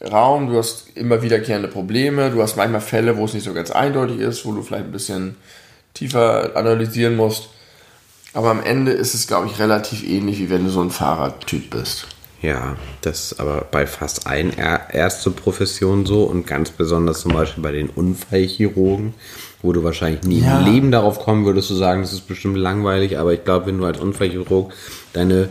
Raum, 0.00 0.48
du 0.48 0.56
hast 0.58 0.86
immer 0.94 1.22
wiederkehrende 1.22 1.68
Probleme, 1.68 2.30
du 2.30 2.40
hast 2.40 2.56
manchmal 2.56 2.80
Fälle, 2.80 3.16
wo 3.16 3.24
es 3.24 3.34
nicht 3.34 3.44
so 3.44 3.52
ganz 3.52 3.70
eindeutig 3.70 4.20
ist, 4.20 4.44
wo 4.46 4.52
du 4.52 4.62
vielleicht 4.62 4.84
ein 4.86 4.92
bisschen 4.92 5.36
tiefer 5.94 6.52
analysieren 6.56 7.16
musst. 7.16 7.48
Aber 8.32 8.50
am 8.50 8.62
Ende 8.62 8.92
ist 8.92 9.14
es, 9.14 9.26
glaube 9.26 9.48
ich, 9.48 9.58
relativ 9.58 10.06
ähnlich, 10.08 10.38
wie 10.38 10.50
wenn 10.50 10.64
du 10.64 10.70
so 10.70 10.80
ein 10.82 10.90
Fahrradtyp 10.90 11.70
bist. 11.70 12.06
Ja, 12.40 12.76
das 13.00 13.32
ist 13.32 13.40
aber 13.40 13.66
bei 13.68 13.84
fast 13.88 14.28
allen 14.28 14.52
Ärzteprofessionen 14.56 16.06
so 16.06 16.22
und 16.22 16.46
ganz 16.46 16.70
besonders 16.70 17.20
zum 17.22 17.32
Beispiel 17.32 17.64
bei 17.64 17.72
den 17.72 17.90
Unfallchirurgen, 17.90 19.14
wo 19.60 19.72
du 19.72 19.82
wahrscheinlich 19.82 20.22
nie 20.22 20.42
Ja. 20.42 20.60
im 20.60 20.72
Leben 20.72 20.90
darauf 20.92 21.18
kommen 21.18 21.44
würdest 21.44 21.66
zu 21.66 21.74
sagen, 21.74 22.02
das 22.02 22.12
ist 22.12 22.28
bestimmt 22.28 22.56
langweilig, 22.56 23.18
aber 23.18 23.32
ich 23.32 23.44
glaube, 23.44 23.66
wenn 23.66 23.78
du 23.78 23.84
als 23.86 23.98
Unfallchirurg 23.98 24.72
deine 25.14 25.48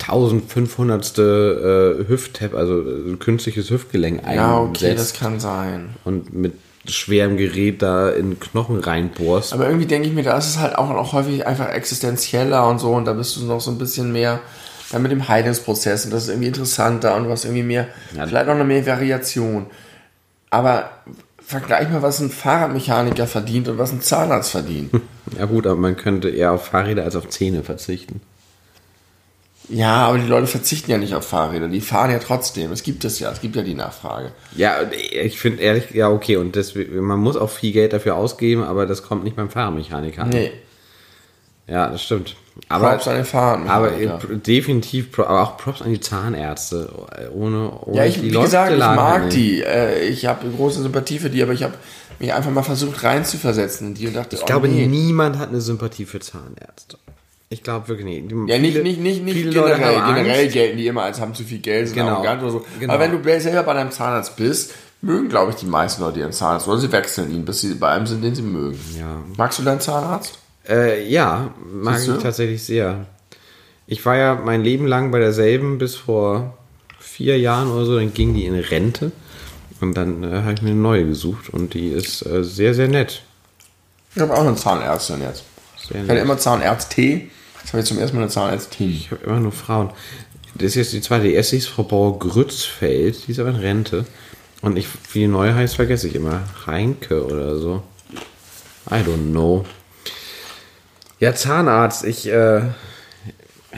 1500. 0.00 1.18
Äh, 1.18 2.08
Hüft-Tap, 2.08 2.54
also 2.54 2.80
äh, 2.80 3.16
künstliches 3.18 3.70
Hüftgelenk 3.70 4.22
Ja, 4.32 4.58
okay, 4.60 4.72
das 4.72 4.82
einsetzt 4.90 5.20
kann 5.20 5.40
sein. 5.40 5.90
und 6.04 6.32
mit 6.32 6.52
schwerem 6.88 7.36
Gerät 7.36 7.82
da 7.82 8.08
in 8.10 8.40
Knochen 8.40 8.78
reinbohrst. 8.80 9.52
Aber 9.52 9.66
irgendwie 9.66 9.86
denke 9.86 10.08
ich 10.08 10.14
mir, 10.14 10.22
da 10.22 10.38
ist 10.38 10.46
es 10.48 10.58
halt 10.58 10.76
auch 10.78 10.88
noch 10.88 11.12
häufig 11.12 11.46
einfach 11.46 11.68
existenzieller 11.68 12.66
und 12.66 12.78
so 12.78 12.92
und 12.94 13.04
da 13.04 13.12
bist 13.12 13.36
du 13.36 13.44
noch 13.44 13.60
so 13.60 13.70
ein 13.70 13.78
bisschen 13.78 14.10
mehr 14.12 14.40
dann 14.90 15.02
mit 15.02 15.10
dem 15.12 15.28
Heilungsprozess 15.28 16.06
und 16.06 16.12
das 16.14 16.22
ist 16.24 16.28
irgendwie 16.30 16.48
interessanter 16.48 17.14
und 17.14 17.24
du 17.24 17.30
hast 17.30 17.44
irgendwie 17.44 17.62
mehr, 17.62 17.88
Ja. 18.16 18.26
vielleicht 18.26 18.48
auch 18.48 18.56
noch 18.56 18.64
mehr 18.64 18.86
Variation. 18.86 19.66
Aber 20.48 20.90
vergleich 21.44 21.90
mal, 21.90 22.00
was 22.00 22.20
ein 22.20 22.30
Fahrradmechaniker 22.30 23.26
verdient 23.26 23.68
und 23.68 23.76
was 23.76 23.92
ein 23.92 24.00
Zahnarzt 24.00 24.50
verdient. 24.52 24.90
Ja 25.38 25.44
gut, 25.44 25.66
aber 25.66 25.76
man 25.78 25.94
könnte 25.94 26.30
eher 26.30 26.52
auf 26.52 26.64
Fahrräder 26.68 27.04
als 27.04 27.14
auf 27.14 27.28
Zähne 27.28 27.62
verzichten. 27.62 28.22
Ja, 29.68 30.06
aber 30.06 30.18
die 30.18 30.26
Leute 30.26 30.46
verzichten 30.46 30.90
ja 30.90 30.98
nicht 30.98 31.14
auf 31.14 31.26
Fahrräder, 31.26 31.68
die 31.68 31.80
fahren 31.80 32.10
ja 32.10 32.18
trotzdem. 32.18 32.72
Es 32.72 32.82
gibt 32.82 33.04
es 33.04 33.18
ja, 33.18 33.30
es 33.30 33.40
gibt 33.40 33.56
ja 33.56 33.62
die 33.62 33.74
Nachfrage. 33.74 34.32
Ja, 34.56 34.76
ich 35.12 35.38
finde 35.38 35.62
ehrlich, 35.62 35.90
ja 35.92 36.08
okay, 36.08 36.36
und 36.36 36.56
deswegen, 36.56 36.98
man 37.00 37.18
muss 37.18 37.36
auch 37.36 37.50
viel 37.50 37.72
Geld 37.72 37.92
dafür 37.92 38.16
ausgeben, 38.16 38.62
aber 38.62 38.86
das 38.86 39.02
kommt 39.02 39.24
nicht 39.24 39.36
beim 39.36 39.50
Fahrmechaniker 39.50 40.22
an. 40.22 40.30
Nee, 40.30 40.52
Ja, 41.66 41.88
das 41.90 42.02
stimmt. 42.02 42.36
Aber, 42.68 42.90
Props 42.90 43.08
an 43.08 43.16
den 43.16 43.24
Fahrradmechaniker. 43.24 44.14
aber 44.14 44.32
äh, 44.32 44.36
definitiv, 44.38 45.18
aber 45.18 45.42
auch 45.42 45.56
Props 45.58 45.82
an 45.82 45.92
die 45.92 46.00
Zahnärzte. 46.00 46.90
Ohne, 47.32 47.70
ohne 47.82 47.96
Ja, 47.96 48.04
ich, 48.04 48.14
die 48.14 48.32
wie 48.32 48.40
gesagt, 48.40 48.72
ich 48.72 48.78
mag 48.78 49.30
die. 49.30 49.62
Äh, 49.62 50.08
ich 50.08 50.26
habe 50.26 50.48
große 50.48 50.82
Sympathie 50.82 51.18
für 51.18 51.30
die, 51.30 51.42
aber 51.42 51.52
ich 51.52 51.62
habe 51.62 51.74
mich 52.18 52.32
einfach 52.32 52.50
mal 52.50 52.62
versucht 52.64 53.04
reinzuversetzen 53.04 53.88
in 53.88 53.94
die 53.94 54.08
und 54.08 54.16
dachte, 54.16 54.36
Ich 54.36 54.44
glaube, 54.44 54.66
oh, 54.68 54.70
nee. 54.70 54.86
niemand 54.86 55.38
hat 55.38 55.50
eine 55.50 55.60
Sympathie 55.60 56.04
für 56.04 56.18
Zahnärzte. 56.20 56.98
Ich 57.50 57.62
glaube 57.62 57.88
wirklich 57.88 58.06
nicht. 58.06 58.30
Die- 58.30 58.34
Ja, 58.52 58.58
nicht, 58.58 58.72
viele- 58.72 58.82
nicht, 58.82 59.00
nicht, 59.00 59.24
nicht 59.24 59.50
generell. 59.50 59.94
Generell 60.14 60.48
gelten 60.48 60.76
die 60.76 60.86
immer 60.86 61.02
als 61.04 61.20
haben 61.20 61.34
zu 61.34 61.44
viel 61.44 61.60
Geld, 61.60 61.88
sind 61.88 61.96
Genau. 61.96 62.16
arrogant 62.16 62.42
oder 62.42 62.50
so. 62.52 62.66
Genau. 62.78 62.92
Aber 62.92 63.02
wenn 63.02 63.22
du 63.22 63.40
selber 63.40 63.62
bei 63.62 63.72
deinem 63.74 63.90
Zahnarzt 63.90 64.36
bist, 64.36 64.72
mögen, 65.00 65.28
glaube 65.28 65.52
ich, 65.52 65.56
die 65.56 65.66
meisten 65.66 66.02
Leute 66.02 66.18
ihren 66.20 66.32
Zahnarzt. 66.32 66.68
Oder 66.68 66.78
sie 66.78 66.92
wechseln 66.92 67.30
ihn, 67.30 67.44
bis 67.44 67.60
sie 67.62 67.74
bei 67.74 67.88
einem 67.88 68.06
sind, 68.06 68.22
den 68.22 68.34
sie 68.34 68.42
mögen. 68.42 68.78
Ja. 68.98 69.22
Magst 69.36 69.58
du 69.58 69.62
deinen 69.62 69.80
Zahnarzt? 69.80 70.38
Äh, 70.68 71.08
ja, 71.08 71.54
mag 71.72 72.00
ich 72.02 72.22
tatsächlich 72.22 72.62
sehr. 72.62 73.06
Ich 73.86 74.04
war 74.04 74.16
ja 74.16 74.34
mein 74.34 74.62
Leben 74.62 74.86
lang 74.86 75.10
bei 75.10 75.18
derselben 75.18 75.78
bis 75.78 75.94
vor 75.96 76.58
vier 77.00 77.38
Jahren 77.38 77.70
oder 77.70 77.86
so, 77.86 77.96
dann 77.96 78.12
ging 78.12 78.34
die 78.34 78.44
in 78.44 78.54
Rente 78.58 79.12
und 79.80 79.94
dann 79.96 80.22
äh, 80.22 80.42
habe 80.42 80.52
ich 80.52 80.60
mir 80.62 80.70
eine 80.70 80.78
neue 80.80 81.06
gesucht 81.06 81.48
und 81.48 81.72
die 81.72 81.88
ist 81.88 82.26
äh, 82.26 82.44
sehr, 82.44 82.74
sehr 82.74 82.88
nett. 82.88 83.22
Ich 84.14 84.20
habe 84.20 84.34
auch 84.34 84.40
eine 84.42 84.54
Zahnärztin 84.56 85.22
jetzt. 85.22 85.44
Sehr 85.88 86.02
Ich 86.04 86.10
hatte 86.10 86.20
immer 86.20 86.36
Zahnärzt-T. 86.36 87.30
Jetzt 87.68 87.74
habe 87.74 87.82
ich 87.82 87.88
zum 87.88 87.98
ersten 87.98 88.16
Mal 88.16 88.22
eine 88.22 88.30
Zahnärztin. 88.30 88.90
Ich 88.90 89.10
habe 89.10 89.22
immer 89.26 89.40
nur 89.40 89.52
Frauen. 89.52 89.90
Das 90.54 90.68
ist 90.68 90.74
jetzt 90.76 90.92
die 90.94 91.02
zweite. 91.02 91.24
Die 91.24 91.34
erste 91.34 91.54
ist 91.54 91.66
Frau 91.66 91.82
Bauer-Grützfeld, 91.82 93.26
die 93.26 93.32
ist 93.32 93.38
aber 93.38 93.50
in 93.50 93.56
Rente. 93.56 94.06
Und 94.62 94.78
ich, 94.78 94.88
wie 95.12 95.18
die 95.18 95.26
neue 95.26 95.54
heißt, 95.54 95.74
vergesse 95.74 96.08
ich 96.08 96.14
immer. 96.14 96.44
Reinke 96.64 97.26
oder 97.26 97.58
so. 97.58 97.82
I 98.90 98.94
don't 99.04 99.32
know. 99.32 99.66
Ja, 101.20 101.34
Zahnarzt. 101.34 102.04
Ich 102.04 102.26
äh, 102.26 102.62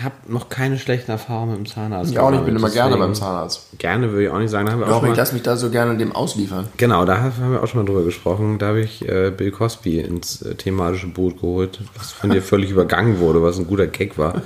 habe 0.02 0.14
noch 0.28 0.48
keine 0.48 0.78
schlechten 0.78 1.10
Erfahrungen 1.10 1.50
mit 1.50 1.58
dem 1.58 1.66
Zahnarzt. 1.66 2.10
Ich 2.10 2.18
auch 2.18 2.30
nicht, 2.30 2.44
bin 2.44 2.56
immer 2.56 2.70
gerne 2.70 2.96
beim 2.96 3.14
Zahnarzt. 3.14 3.78
Gerne 3.78 4.10
würde 4.10 4.24
ich 4.24 4.30
auch 4.30 4.38
nicht 4.38 4.50
sagen. 4.50 4.66
Da 4.66 4.72
haben 4.72 4.80
wir 4.80 4.86
auch 4.86 4.90
Doch, 4.90 5.02
ich 5.02 5.10
mal, 5.10 5.16
lasse 5.16 5.34
mich 5.34 5.42
da 5.42 5.56
so 5.56 5.70
gerne 5.70 5.96
dem 5.96 6.12
ausliefern. 6.12 6.68
genau, 6.76 7.04
da 7.04 7.20
haben 7.20 7.52
wir 7.52 7.62
auch 7.62 7.66
schon 7.66 7.80
mal 7.82 7.86
drüber 7.86 8.04
gesprochen. 8.04 8.58
Da 8.58 8.68
habe 8.68 8.80
ich 8.80 9.06
äh, 9.08 9.30
Bill 9.30 9.50
Cosby 9.50 10.00
ins 10.00 10.42
äh, 10.42 10.54
thematische 10.54 11.06
Boot 11.08 11.40
geholt, 11.40 11.80
was 11.96 12.12
von 12.12 12.30
dir 12.30 12.42
völlig 12.42 12.70
übergangen 12.70 13.18
wurde, 13.18 13.42
was 13.42 13.58
ein 13.58 13.66
guter 13.66 13.86
Gag 13.86 14.18
war. 14.18 14.42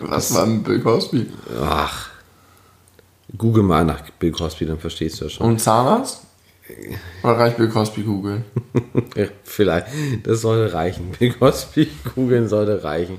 Was 0.00 0.34
war 0.34 0.44
ein 0.44 0.62
Bill 0.62 0.80
Cosby? 0.80 1.26
Ach. 1.62 2.08
Google 3.36 3.62
mal 3.62 3.84
nach 3.84 4.02
Bill 4.18 4.32
Cosby, 4.32 4.66
dann 4.66 4.78
verstehst 4.78 5.20
du 5.20 5.24
das 5.24 5.32
schon. 5.34 5.46
Und 5.46 5.58
Zahnarzt? 5.60 6.22
Oder 7.22 7.38
reicht 7.38 7.56
Bill 7.56 7.68
Cosby 7.68 8.02
googeln? 8.02 8.44
Vielleicht. 9.44 9.86
Das 10.24 10.40
sollte 10.42 10.72
reichen. 10.72 11.12
Bill 11.18 11.32
Cosby 11.32 11.88
googeln 12.14 12.48
sollte 12.48 12.84
reichen. 12.84 13.18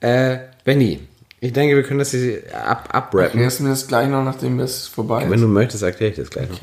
Äh, 0.00 0.38
Benny, 0.64 1.00
ich 1.40 1.52
denke, 1.52 1.74
wir 1.74 1.82
können 1.82 1.98
das 1.98 2.10
hier 2.10 2.42
ab, 2.54 2.88
abrappen. 2.92 3.40
Du 3.40 3.62
mir 3.62 3.70
das 3.70 3.86
gleich 3.86 4.08
noch, 4.08 4.24
nachdem 4.24 4.58
das 4.58 4.86
vorbei 4.86 5.24
ist? 5.24 5.30
Wenn 5.30 5.40
du 5.40 5.48
möchtest, 5.48 5.82
erkläre 5.82 6.10
ich 6.10 6.16
das 6.18 6.30
gleich 6.30 6.48
noch. 6.50 6.60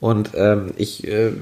Und 0.00 0.30
ähm, 0.34 0.72
ich 0.76 1.06
äh, 1.08 1.32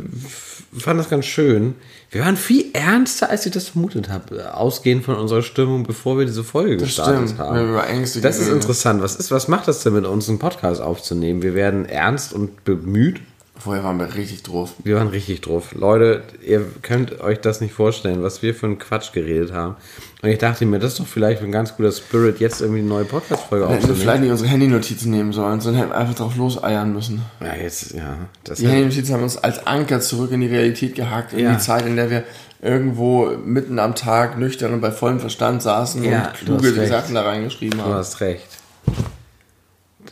fand 0.76 0.98
das 0.98 1.10
ganz 1.10 1.26
schön. 1.26 1.74
Wir 2.10 2.22
waren 2.22 2.36
viel 2.36 2.66
ernster, 2.72 3.28
als 3.28 3.44
ich 3.44 3.52
das 3.52 3.68
vermutet 3.68 4.08
habe, 4.08 4.54
ausgehend 4.54 5.04
von 5.04 5.16
unserer 5.16 5.42
Stimmung, 5.42 5.82
bevor 5.82 6.18
wir 6.18 6.24
diese 6.24 6.44
Folge 6.44 6.78
gestartet 6.78 7.30
stimmt, 7.30 7.38
haben. 7.38 7.70
über 7.70 7.86
Ängste 7.86 8.20
das 8.20 8.38
ist 8.38 8.48
interessant. 8.48 9.02
Was, 9.02 9.16
ist, 9.16 9.30
was 9.30 9.48
macht 9.48 9.68
das 9.68 9.82
denn 9.82 9.92
mit 9.92 10.06
uns, 10.06 10.28
einen 10.28 10.38
Podcast 10.38 10.80
aufzunehmen? 10.80 11.42
Wir 11.42 11.54
werden 11.54 11.84
ernst 11.84 12.32
und 12.32 12.64
bemüht. 12.64 13.20
Vorher 13.58 13.82
waren 13.84 13.98
wir 13.98 14.14
richtig 14.14 14.42
drauf. 14.42 14.74
Wir 14.84 14.96
waren 14.96 15.08
richtig 15.08 15.40
drauf. 15.40 15.72
Leute, 15.74 16.22
ihr 16.46 16.64
könnt 16.82 17.20
euch 17.20 17.40
das 17.40 17.60
nicht 17.60 17.72
vorstellen, 17.74 18.22
was 18.22 18.42
wir 18.42 18.54
für 18.54 18.66
einen 18.66 18.78
Quatsch 18.78 19.12
geredet 19.12 19.52
haben. 19.52 19.76
Und 20.22 20.28
ich 20.28 20.38
dachte 20.38 20.66
mir, 20.66 20.78
das 20.78 20.92
ist 20.92 21.00
doch 21.00 21.06
vielleicht 21.06 21.42
ein 21.42 21.50
ganz 21.52 21.76
guter 21.76 21.90
Spirit, 21.92 22.38
jetzt 22.38 22.60
irgendwie 22.60 22.80
eine 22.80 22.88
neue 22.88 23.04
Podcast-Folge 23.04 23.64
Hätten 23.64 23.72
wir 23.72 23.76
aufzunehmen. 23.78 24.00
vielleicht 24.02 24.22
nicht 24.22 24.30
unsere 24.30 24.50
Handynotizen 24.50 25.10
nehmen 25.10 25.32
sollen, 25.32 25.60
sondern 25.60 25.82
hätten 25.82 25.92
einfach 25.92 26.14
drauf 26.14 26.36
loseiern 26.36 26.92
müssen. 26.92 27.22
Ja, 27.40 27.54
jetzt, 27.54 27.92
ja. 27.94 28.16
Die 28.56 28.66
Handynotizen 28.68 29.14
haben 29.14 29.22
uns 29.22 29.36
als 29.38 29.66
Anker 29.66 30.00
zurück 30.00 30.30
in 30.32 30.42
die 30.42 30.48
Realität 30.48 30.94
gehakt, 30.94 31.32
in 31.32 31.40
Ja. 31.40 31.52
die 31.54 31.58
Zeit, 31.58 31.86
in 31.86 31.96
der 31.96 32.10
wir 32.10 32.24
irgendwo 32.62 33.30
mitten 33.44 33.78
am 33.78 33.94
Tag 33.94 34.38
nüchtern 34.38 34.74
und 34.74 34.80
bei 34.80 34.90
vollem 34.90 35.18
Verstand 35.20 35.62
saßen 35.62 36.04
Ja, 36.04 36.28
und 36.40 36.48
du 36.48 36.56
kluge. 36.58 36.86
Sachen 36.86 37.14
da 37.14 37.22
reingeschrieben 37.22 37.78
du 37.78 37.84
haben. 37.84 37.94
hast 37.94 38.20
recht. 38.20 38.46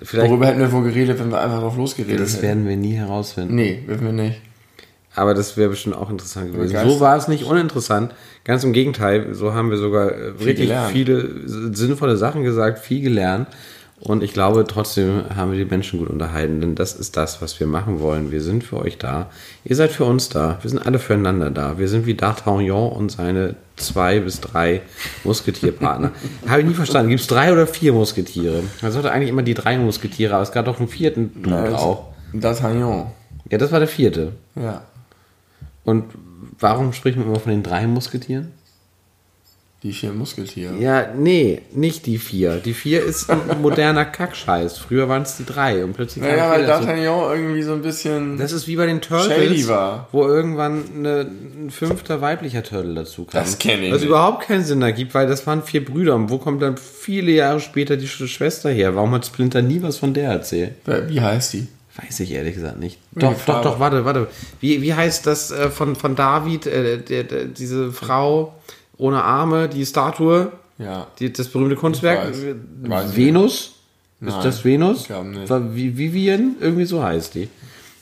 Vielleicht, 0.03 0.31
Worüber 0.31 0.47
hätten 0.47 0.61
wir 0.61 0.73
wohl 0.73 0.85
geredet, 0.85 1.19
wenn 1.19 1.31
wir 1.31 1.41
einfach 1.41 1.61
drauf 1.61 1.77
losgeredet 1.77 2.21
das 2.21 2.35
hätten? 2.35 2.43
werden 2.43 2.69
wir 2.69 2.77
nie 2.77 2.95
herausfinden. 2.95 3.55
Nee, 3.55 3.83
werden 3.87 4.07
wir 4.07 4.12
nicht. 4.12 4.41
Aber 5.15 5.35
das 5.35 5.57
wäre 5.57 5.69
bestimmt 5.71 5.97
auch 5.97 6.11
interessant 6.11 6.53
gewesen. 6.53 6.77
So 6.89 6.99
war 7.01 7.16
es 7.16 7.29
nicht 7.29 7.45
uninteressant. 7.45 8.12
Ganz 8.43 8.65
im 8.65 8.73
Gegenteil, 8.73 9.33
so 9.33 9.55
haben 9.55 9.71
wir 9.71 9.77
sogar 9.77 10.11
äh, 10.12 10.39
wirklich 10.41 10.57
gelernt. 10.69 10.93
viele 10.93 11.31
sinnvolle 11.75 12.16
Sachen 12.16 12.43
gesagt, 12.43 12.81
viel 12.81 13.01
gelernt. 13.01 13.47
Und 14.07 14.23
ich 14.23 14.35
glaube, 14.35 14.67
trotzdem 14.67 15.25
haben 15.35 15.53
wir 15.53 15.59
die 15.59 15.65
Menschen 15.65 15.99
gut 15.99 16.11
unterhalten, 16.11 16.61
denn 16.61 16.75
das 16.75 16.95
ist 16.95 17.17
das, 17.17 17.41
was 17.41 17.59
wir 17.59 17.67
machen 17.67 18.01
wollen. 18.01 18.31
Wir 18.31 18.43
sind 18.43 18.63
für 18.63 18.77
euch 18.77 18.99
da. 18.99 19.31
Ihr 19.65 19.77
seid 19.77 19.93
für 19.93 20.05
uns 20.05 20.29
da. 20.29 20.59
Wir 20.61 20.69
sind 20.69 20.85
alle 20.85 20.99
füreinander 20.99 21.51
da. 21.51 21.79
Wir 21.79 21.89
sind 21.89 22.05
wie 22.05 22.13
D'Artagnan 22.13 22.91
und 22.91 23.11
seine 23.11 23.57
zwei 23.77 24.21
bis 24.21 24.43
drei 24.43 24.83
Musketierpartner. 25.25 26.11
Habe 26.47 26.61
ich 26.61 26.67
nie 26.67 26.75
verstanden. 26.75 27.09
Gibt 27.09 27.23
es 27.23 27.27
drei 27.29 27.51
oder 27.51 27.67
vier 27.67 27.95
Musketiere? 27.95 28.63
Man 28.83 28.93
sollte 28.93 29.11
eigentlich 29.11 29.31
immer 29.31 29.43
die 29.43 29.55
drei 29.55 29.79
Musketiere, 29.79 30.35
aber 30.35 30.43
es 30.43 30.53
gab 30.53 30.67
doch 30.67 30.79
einen 30.79 30.89
vierten 30.89 31.43
Dude 31.43 31.71
Ja, 31.71 31.77
auch. 31.77 32.09
D'Artagnan. 32.35 33.07
Ja, 33.51 33.57
das 33.57 33.73
war 33.73 33.79
der 33.79 33.89
vierte. 33.89 34.33
Ja. 34.55 34.83
Und 35.85 36.05
warum 36.59 36.93
spricht 36.93 37.17
man 37.17 37.27
immer 37.27 37.41
von 37.41 37.53
den 37.53 37.63
drei 37.63 37.87
Musketieren? 37.87 38.53
Die 39.85 39.93
vier 39.93 40.12
Muskeltiere. 40.12 40.78
Ja, 40.78 41.09
nee, 41.15 41.61
nicht 41.74 42.06
die 42.06 42.16
vier. 42.16 42.56
Die 42.56 42.73
vier 42.73 43.05
ist 43.05 43.28
ein 43.28 43.39
moderner 43.61 44.06
Kackscheiß. 44.06 44.78
Früher 44.78 45.11
waren 45.11 45.23
es 45.23 45.36
die 45.36 45.44
drei 45.44 45.85
und 45.85 45.93
plötzlich 45.93 46.24
Naja, 46.24 46.51
weil. 46.51 46.65
D'Artagnan 46.65 47.32
irgendwie 47.35 47.62
so 47.62 47.74
ein 47.74 47.82
bisschen. 47.82 48.39
Das 48.39 48.52
ist 48.52 48.66
wie 48.66 48.77
bei 48.77 48.86
den 48.86 49.02
Turtles, 49.02 49.69
war. 49.69 50.09
wo 50.11 50.27
irgendwann 50.27 50.85
eine, 50.97 51.20
ein 51.66 51.70
fünfter 51.70 52.23
weiblicher 52.23 52.62
Turtle 52.62 52.94
dazu 52.94 53.27
kam. 53.27 53.43
Das 53.44 53.59
kenn 53.59 53.82
ich 53.82 53.93
Was 53.93 54.01
nicht. 54.01 54.09
überhaupt 54.09 54.44
keinen 54.47 54.65
Sinn 54.65 54.81
ergibt, 54.81 55.12
weil 55.15 55.27
das 55.27 55.47
waren 55.47 55.62
vier 55.62 55.85
Brüder. 55.85 56.15
Und 56.15 56.31
wo 56.31 56.39
kommt 56.39 56.62
dann 56.62 56.78
viele 56.78 57.32
Jahre 57.32 57.61
später 57.61 57.98
die 57.98 58.09
Sch- 58.09 58.27
Schwester 58.27 58.70
her? 58.70 58.97
Warum 58.97 59.12
hat 59.12 59.27
Splinter 59.27 59.61
nie 59.61 59.82
was 59.82 59.98
von 59.98 60.15
der 60.15 60.31
erzählt? 60.31 60.73
Wie 61.09 61.20
heißt 61.20 61.52
die? 61.52 61.66
Weiß 62.02 62.20
ich 62.20 62.32
ehrlich 62.32 62.55
gesagt 62.55 62.81
nicht. 62.81 62.98
Doch, 63.12 63.35
doch, 63.47 63.61
doch, 63.61 63.78
warte, 63.81 64.06
warte. 64.06 64.28
Wie, 64.61 64.81
wie 64.81 64.94
heißt 64.94 65.27
das 65.27 65.51
äh, 65.51 65.69
von, 65.70 65.94
von 65.94 66.16
David, 66.16 66.66
äh, 66.66 66.97
der, 66.98 67.23
der, 67.24 67.44
diese 67.44 67.93
Frau 67.93 68.55
ohne 68.97 69.23
Arme, 69.23 69.69
die 69.69 69.85
Statue, 69.85 70.53
Ja. 70.79 71.07
die, 71.19 71.33
das 71.33 71.49
berühmte 71.49 71.77
Kunstwerk? 71.77 72.29
weiß. 72.29 72.43
Äh, 72.43 72.55
Weiß 72.83 73.16
Venus? 73.16 73.71
Ist 74.21 74.39
das 74.43 74.65
Venus? 74.65 75.09
Vivian? 75.09 76.57
Irgendwie 76.61 76.87
so 76.87 77.03
heißt 77.03 77.35
die. 77.35 77.49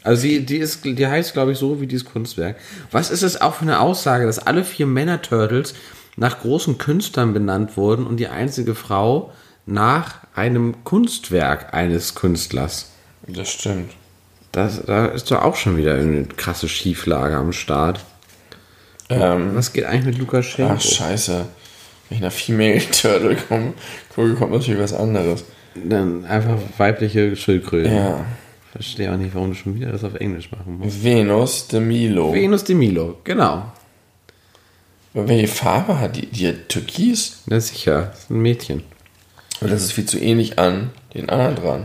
Also 0.05 0.23
sie, 0.23 0.45
die, 0.45 0.57
ist, 0.59 0.85
die 0.85 1.07
heißt, 1.07 1.33
glaube 1.33 1.53
ich, 1.53 1.59
so 1.59 1.81
wie 1.81 1.87
dieses 1.87 2.05
Kunstwerk. 2.05 2.57
Was 2.91 3.11
ist 3.11 3.23
es 3.23 3.41
auch 3.41 3.55
für 3.55 3.63
eine 3.63 3.81
Aussage, 3.81 4.27
dass 4.27 4.39
alle 4.39 4.65
vier 4.65 4.87
Männer-Turtles 4.87 5.75
nach 6.17 6.41
großen 6.41 6.79
Künstlern 6.79 7.33
benannt 7.33 7.77
wurden 7.77 8.07
und 8.07 8.19
die 8.19 8.29
einzige 8.29 8.75
Frau 8.75 9.33
nach 9.67 10.19
einem 10.35 10.85
Kunstwerk 10.85 11.73
eines 11.75 12.15
Künstlers? 12.15 12.91
Das 13.27 13.49
stimmt. 13.49 13.93
Das, 14.53 14.85
da 14.85 15.07
ist 15.07 15.31
doch 15.31 15.43
auch 15.43 15.57
schon 15.57 15.77
wieder 15.77 15.95
eine 15.95 16.25
krasse 16.25 16.69
Schieflage 16.69 17.37
am 17.37 17.53
Start. 17.53 18.01
Ähm, 19.21 19.51
Was 19.55 19.73
geht 19.73 19.85
eigentlich 19.85 20.07
mit 20.07 20.19
Lukaschenko? 20.19 20.75
ach, 20.77 20.81
scheiße. 20.81 21.47
Wenn 22.09 22.17
ich 22.17 22.23
nach 22.23 22.33
Female 22.33 22.81
Turtle 22.91 23.37
komme, 23.37 23.75
gucke, 24.15 24.35
kommt 24.35 24.53
natürlich 24.53 24.81
was 24.81 24.93
anderes. 24.93 25.45
Dann 25.75 26.25
einfach 26.27 26.59
weibliche 26.77 27.35
Schildkröten. 27.37 27.95
Ja. 27.95 28.25
Verstehe 28.73 29.13
auch 29.13 29.17
nicht, 29.17 29.35
warum 29.35 29.51
du 29.51 29.55
schon 29.55 29.75
wieder 29.75 29.93
das 29.93 30.03
auf 30.05 30.15
Englisch 30.15 30.51
machen 30.51 30.79
musst. 30.79 31.05
Venus 31.05 31.69
de 31.69 31.81
Milo. 31.81 32.33
Venus 32.33 32.65
de 32.65 32.75
Milo, 32.75 33.19
genau. 33.25 33.65
Aber 35.15 35.29
welche 35.29 35.49
Farbe 35.49 35.99
hat 36.01 36.17
die? 36.17 36.27
Die 36.27 36.49
hat 36.49 36.69
Türkis? 36.71 37.43
Na 37.47 37.61
sicher, 37.61 38.11
das 38.13 38.21
ist 38.21 38.31
ein 38.31 38.41
Mädchen. 38.41 38.83
Weil 39.61 39.71
das 39.71 39.83
ist 39.83 39.93
viel 39.93 40.07
zu 40.07 40.19
ähnlich 40.19 40.59
an 40.59 40.91
den 41.15 41.29
anderen 41.29 41.57
dran. 41.57 41.85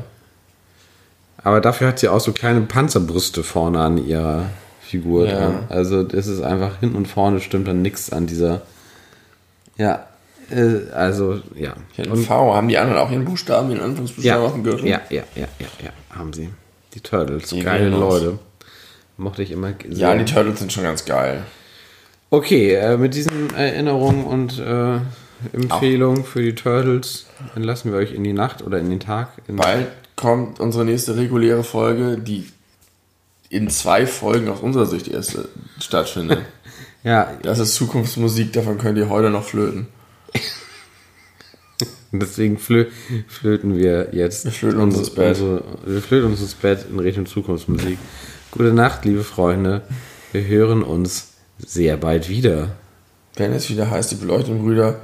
Aber 1.43 1.61
dafür 1.61 1.89
hat 1.89 1.99
sie 1.99 2.07
auch 2.07 2.19
so 2.19 2.31
kleine 2.31 2.61
Panzerbrüste 2.61 3.43
vorne 3.43 3.79
an 3.79 4.05
ihrer 4.05 4.49
Figur 4.87 5.27
Ja. 5.27 5.35
dran. 5.37 5.63
Also 5.69 6.03
das 6.03 6.27
ist 6.27 6.41
einfach 6.41 6.79
hinten 6.79 6.95
und 6.95 7.07
vorne 7.07 7.39
stimmt 7.41 7.67
dann 7.67 7.81
nichts 7.81 8.11
an 8.11 8.25
dieser. 8.27 8.61
Ja, 9.77 10.07
äh, 10.49 10.91
also 10.93 11.39
ja. 11.55 11.73
Ein 11.97 12.15
V. 12.15 12.55
Haben 12.55 12.67
die 12.69 12.77
anderen 12.77 12.99
auch 12.99 13.11
ihren 13.11 13.25
Buchstaben, 13.25 13.69
ihren 13.71 13.81
Anfangsbuchstaben 13.81 14.45
auf 14.45 14.53
dem 14.53 14.63
Gürtel? 14.63 14.87
ja, 14.87 15.01
ja, 15.09 15.23
ja, 15.35 15.47
ja, 15.59 15.67
ja, 15.83 15.89
haben 16.17 16.33
sie. 16.33 16.49
Die 16.93 17.01
Turtles, 17.01 17.49
Die 17.49 17.61
geile. 17.61 17.89
Leute. 17.89 18.39
Mochte 19.17 19.43
ich 19.43 19.51
immer 19.51 19.69
Ja, 19.89 20.11
sehr. 20.11 20.15
die 20.17 20.25
Turtles 20.31 20.59
sind 20.59 20.71
schon 20.71 20.83
ganz 20.83 21.03
geil. 21.05 21.43
Okay, 22.29 22.73
äh, 22.75 22.97
mit 22.97 23.13
diesen 23.15 23.53
Erinnerungen 23.55 24.25
und 24.25 24.59
äh, 24.59 24.99
Empfehlungen 25.53 26.23
für 26.23 26.41
die 26.41 26.55
Turtles 26.55 27.25
entlassen 27.55 27.91
wir 27.91 27.99
euch 27.99 28.13
in 28.13 28.23
die 28.23 28.33
Nacht 28.33 28.63
oder 28.65 28.79
in 28.79 28.89
den 28.89 28.99
Tag. 28.99 29.29
Bald 29.47 29.87
kommt 30.15 30.59
unsere 30.59 30.83
nächste 30.85 31.15
reguläre 31.15 31.63
Folge, 31.63 32.17
die 32.17 32.47
in 33.49 33.69
zwei 33.69 34.05
Folgen 34.05 34.49
aus 34.49 34.59
unserer 34.61 34.85
Sicht 34.85 35.07
erst 35.07 35.35
äh, 35.35 35.43
stattfindet. 35.79 36.39
ja, 37.03 37.37
Das 37.41 37.59
ist 37.59 37.75
Zukunftsmusik, 37.75 38.53
davon 38.53 38.77
könnt 38.77 38.97
ihr 38.97 39.09
heute 39.09 39.29
noch 39.29 39.43
flöten. 39.43 39.87
deswegen 42.11 42.57
flö 42.57 42.85
flöten 43.27 43.77
wir 43.77 44.09
jetzt. 44.13 44.45
Wir 44.45 44.51
flöten 44.51 44.79
uns 44.79 44.97
ins 44.97 45.09
Bett. 45.09 45.39
Unsere, 45.39 45.63
wir 45.85 46.01
flöten 46.01 46.31
uns 46.31 46.41
ins 46.41 46.55
Bett 46.55 46.85
in 46.89 46.99
Richtung 46.99 47.25
Zukunftsmusik. 47.25 47.97
Gute 48.51 48.73
Nacht, 48.73 49.05
liebe 49.05 49.23
Freunde. 49.23 49.83
Wir 50.31 50.45
hören 50.45 50.83
uns 50.83 51.33
sehr 51.59 51.97
bald 51.97 52.29
wieder. 52.29 52.69
Wenn 53.35 53.53
es 53.53 53.69
wieder 53.69 53.89
heißt, 53.89 54.11
die 54.11 54.15
Beleuchtungsbrüder 54.15 54.99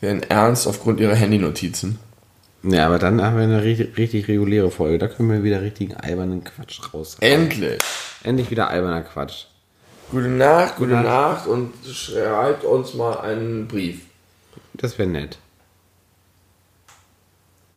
werden 0.00 0.22
ernst 0.22 0.66
aufgrund 0.66 1.00
ihrer 1.00 1.14
Handynotizen. 1.14 1.98
Ja, 2.66 2.86
aber 2.86 2.98
dann 2.98 3.22
haben 3.22 3.36
wir 3.36 3.44
eine 3.44 3.62
richtig, 3.62 3.96
richtig 3.98 4.26
reguläre 4.26 4.70
Folge. 4.70 4.98
Da 4.98 5.08
können 5.08 5.30
wir 5.30 5.44
wieder 5.44 5.60
richtigen 5.60 5.94
albernen 5.94 6.42
Quatsch 6.44 6.80
raus. 6.92 7.18
Endlich! 7.20 7.78
Endlich 8.22 8.50
wieder 8.50 8.70
alberner 8.70 9.02
Quatsch. 9.02 9.44
Gute 10.10 10.28
Nacht, 10.28 10.76
gute 10.76 10.92
Nacht 10.92 11.46
und 11.46 11.74
schreibt 11.86 12.64
uns 12.64 12.94
mal 12.94 13.18
einen 13.20 13.68
Brief. 13.68 14.02
Das 14.72 14.98
wäre 14.98 15.08
nett. 15.08 15.38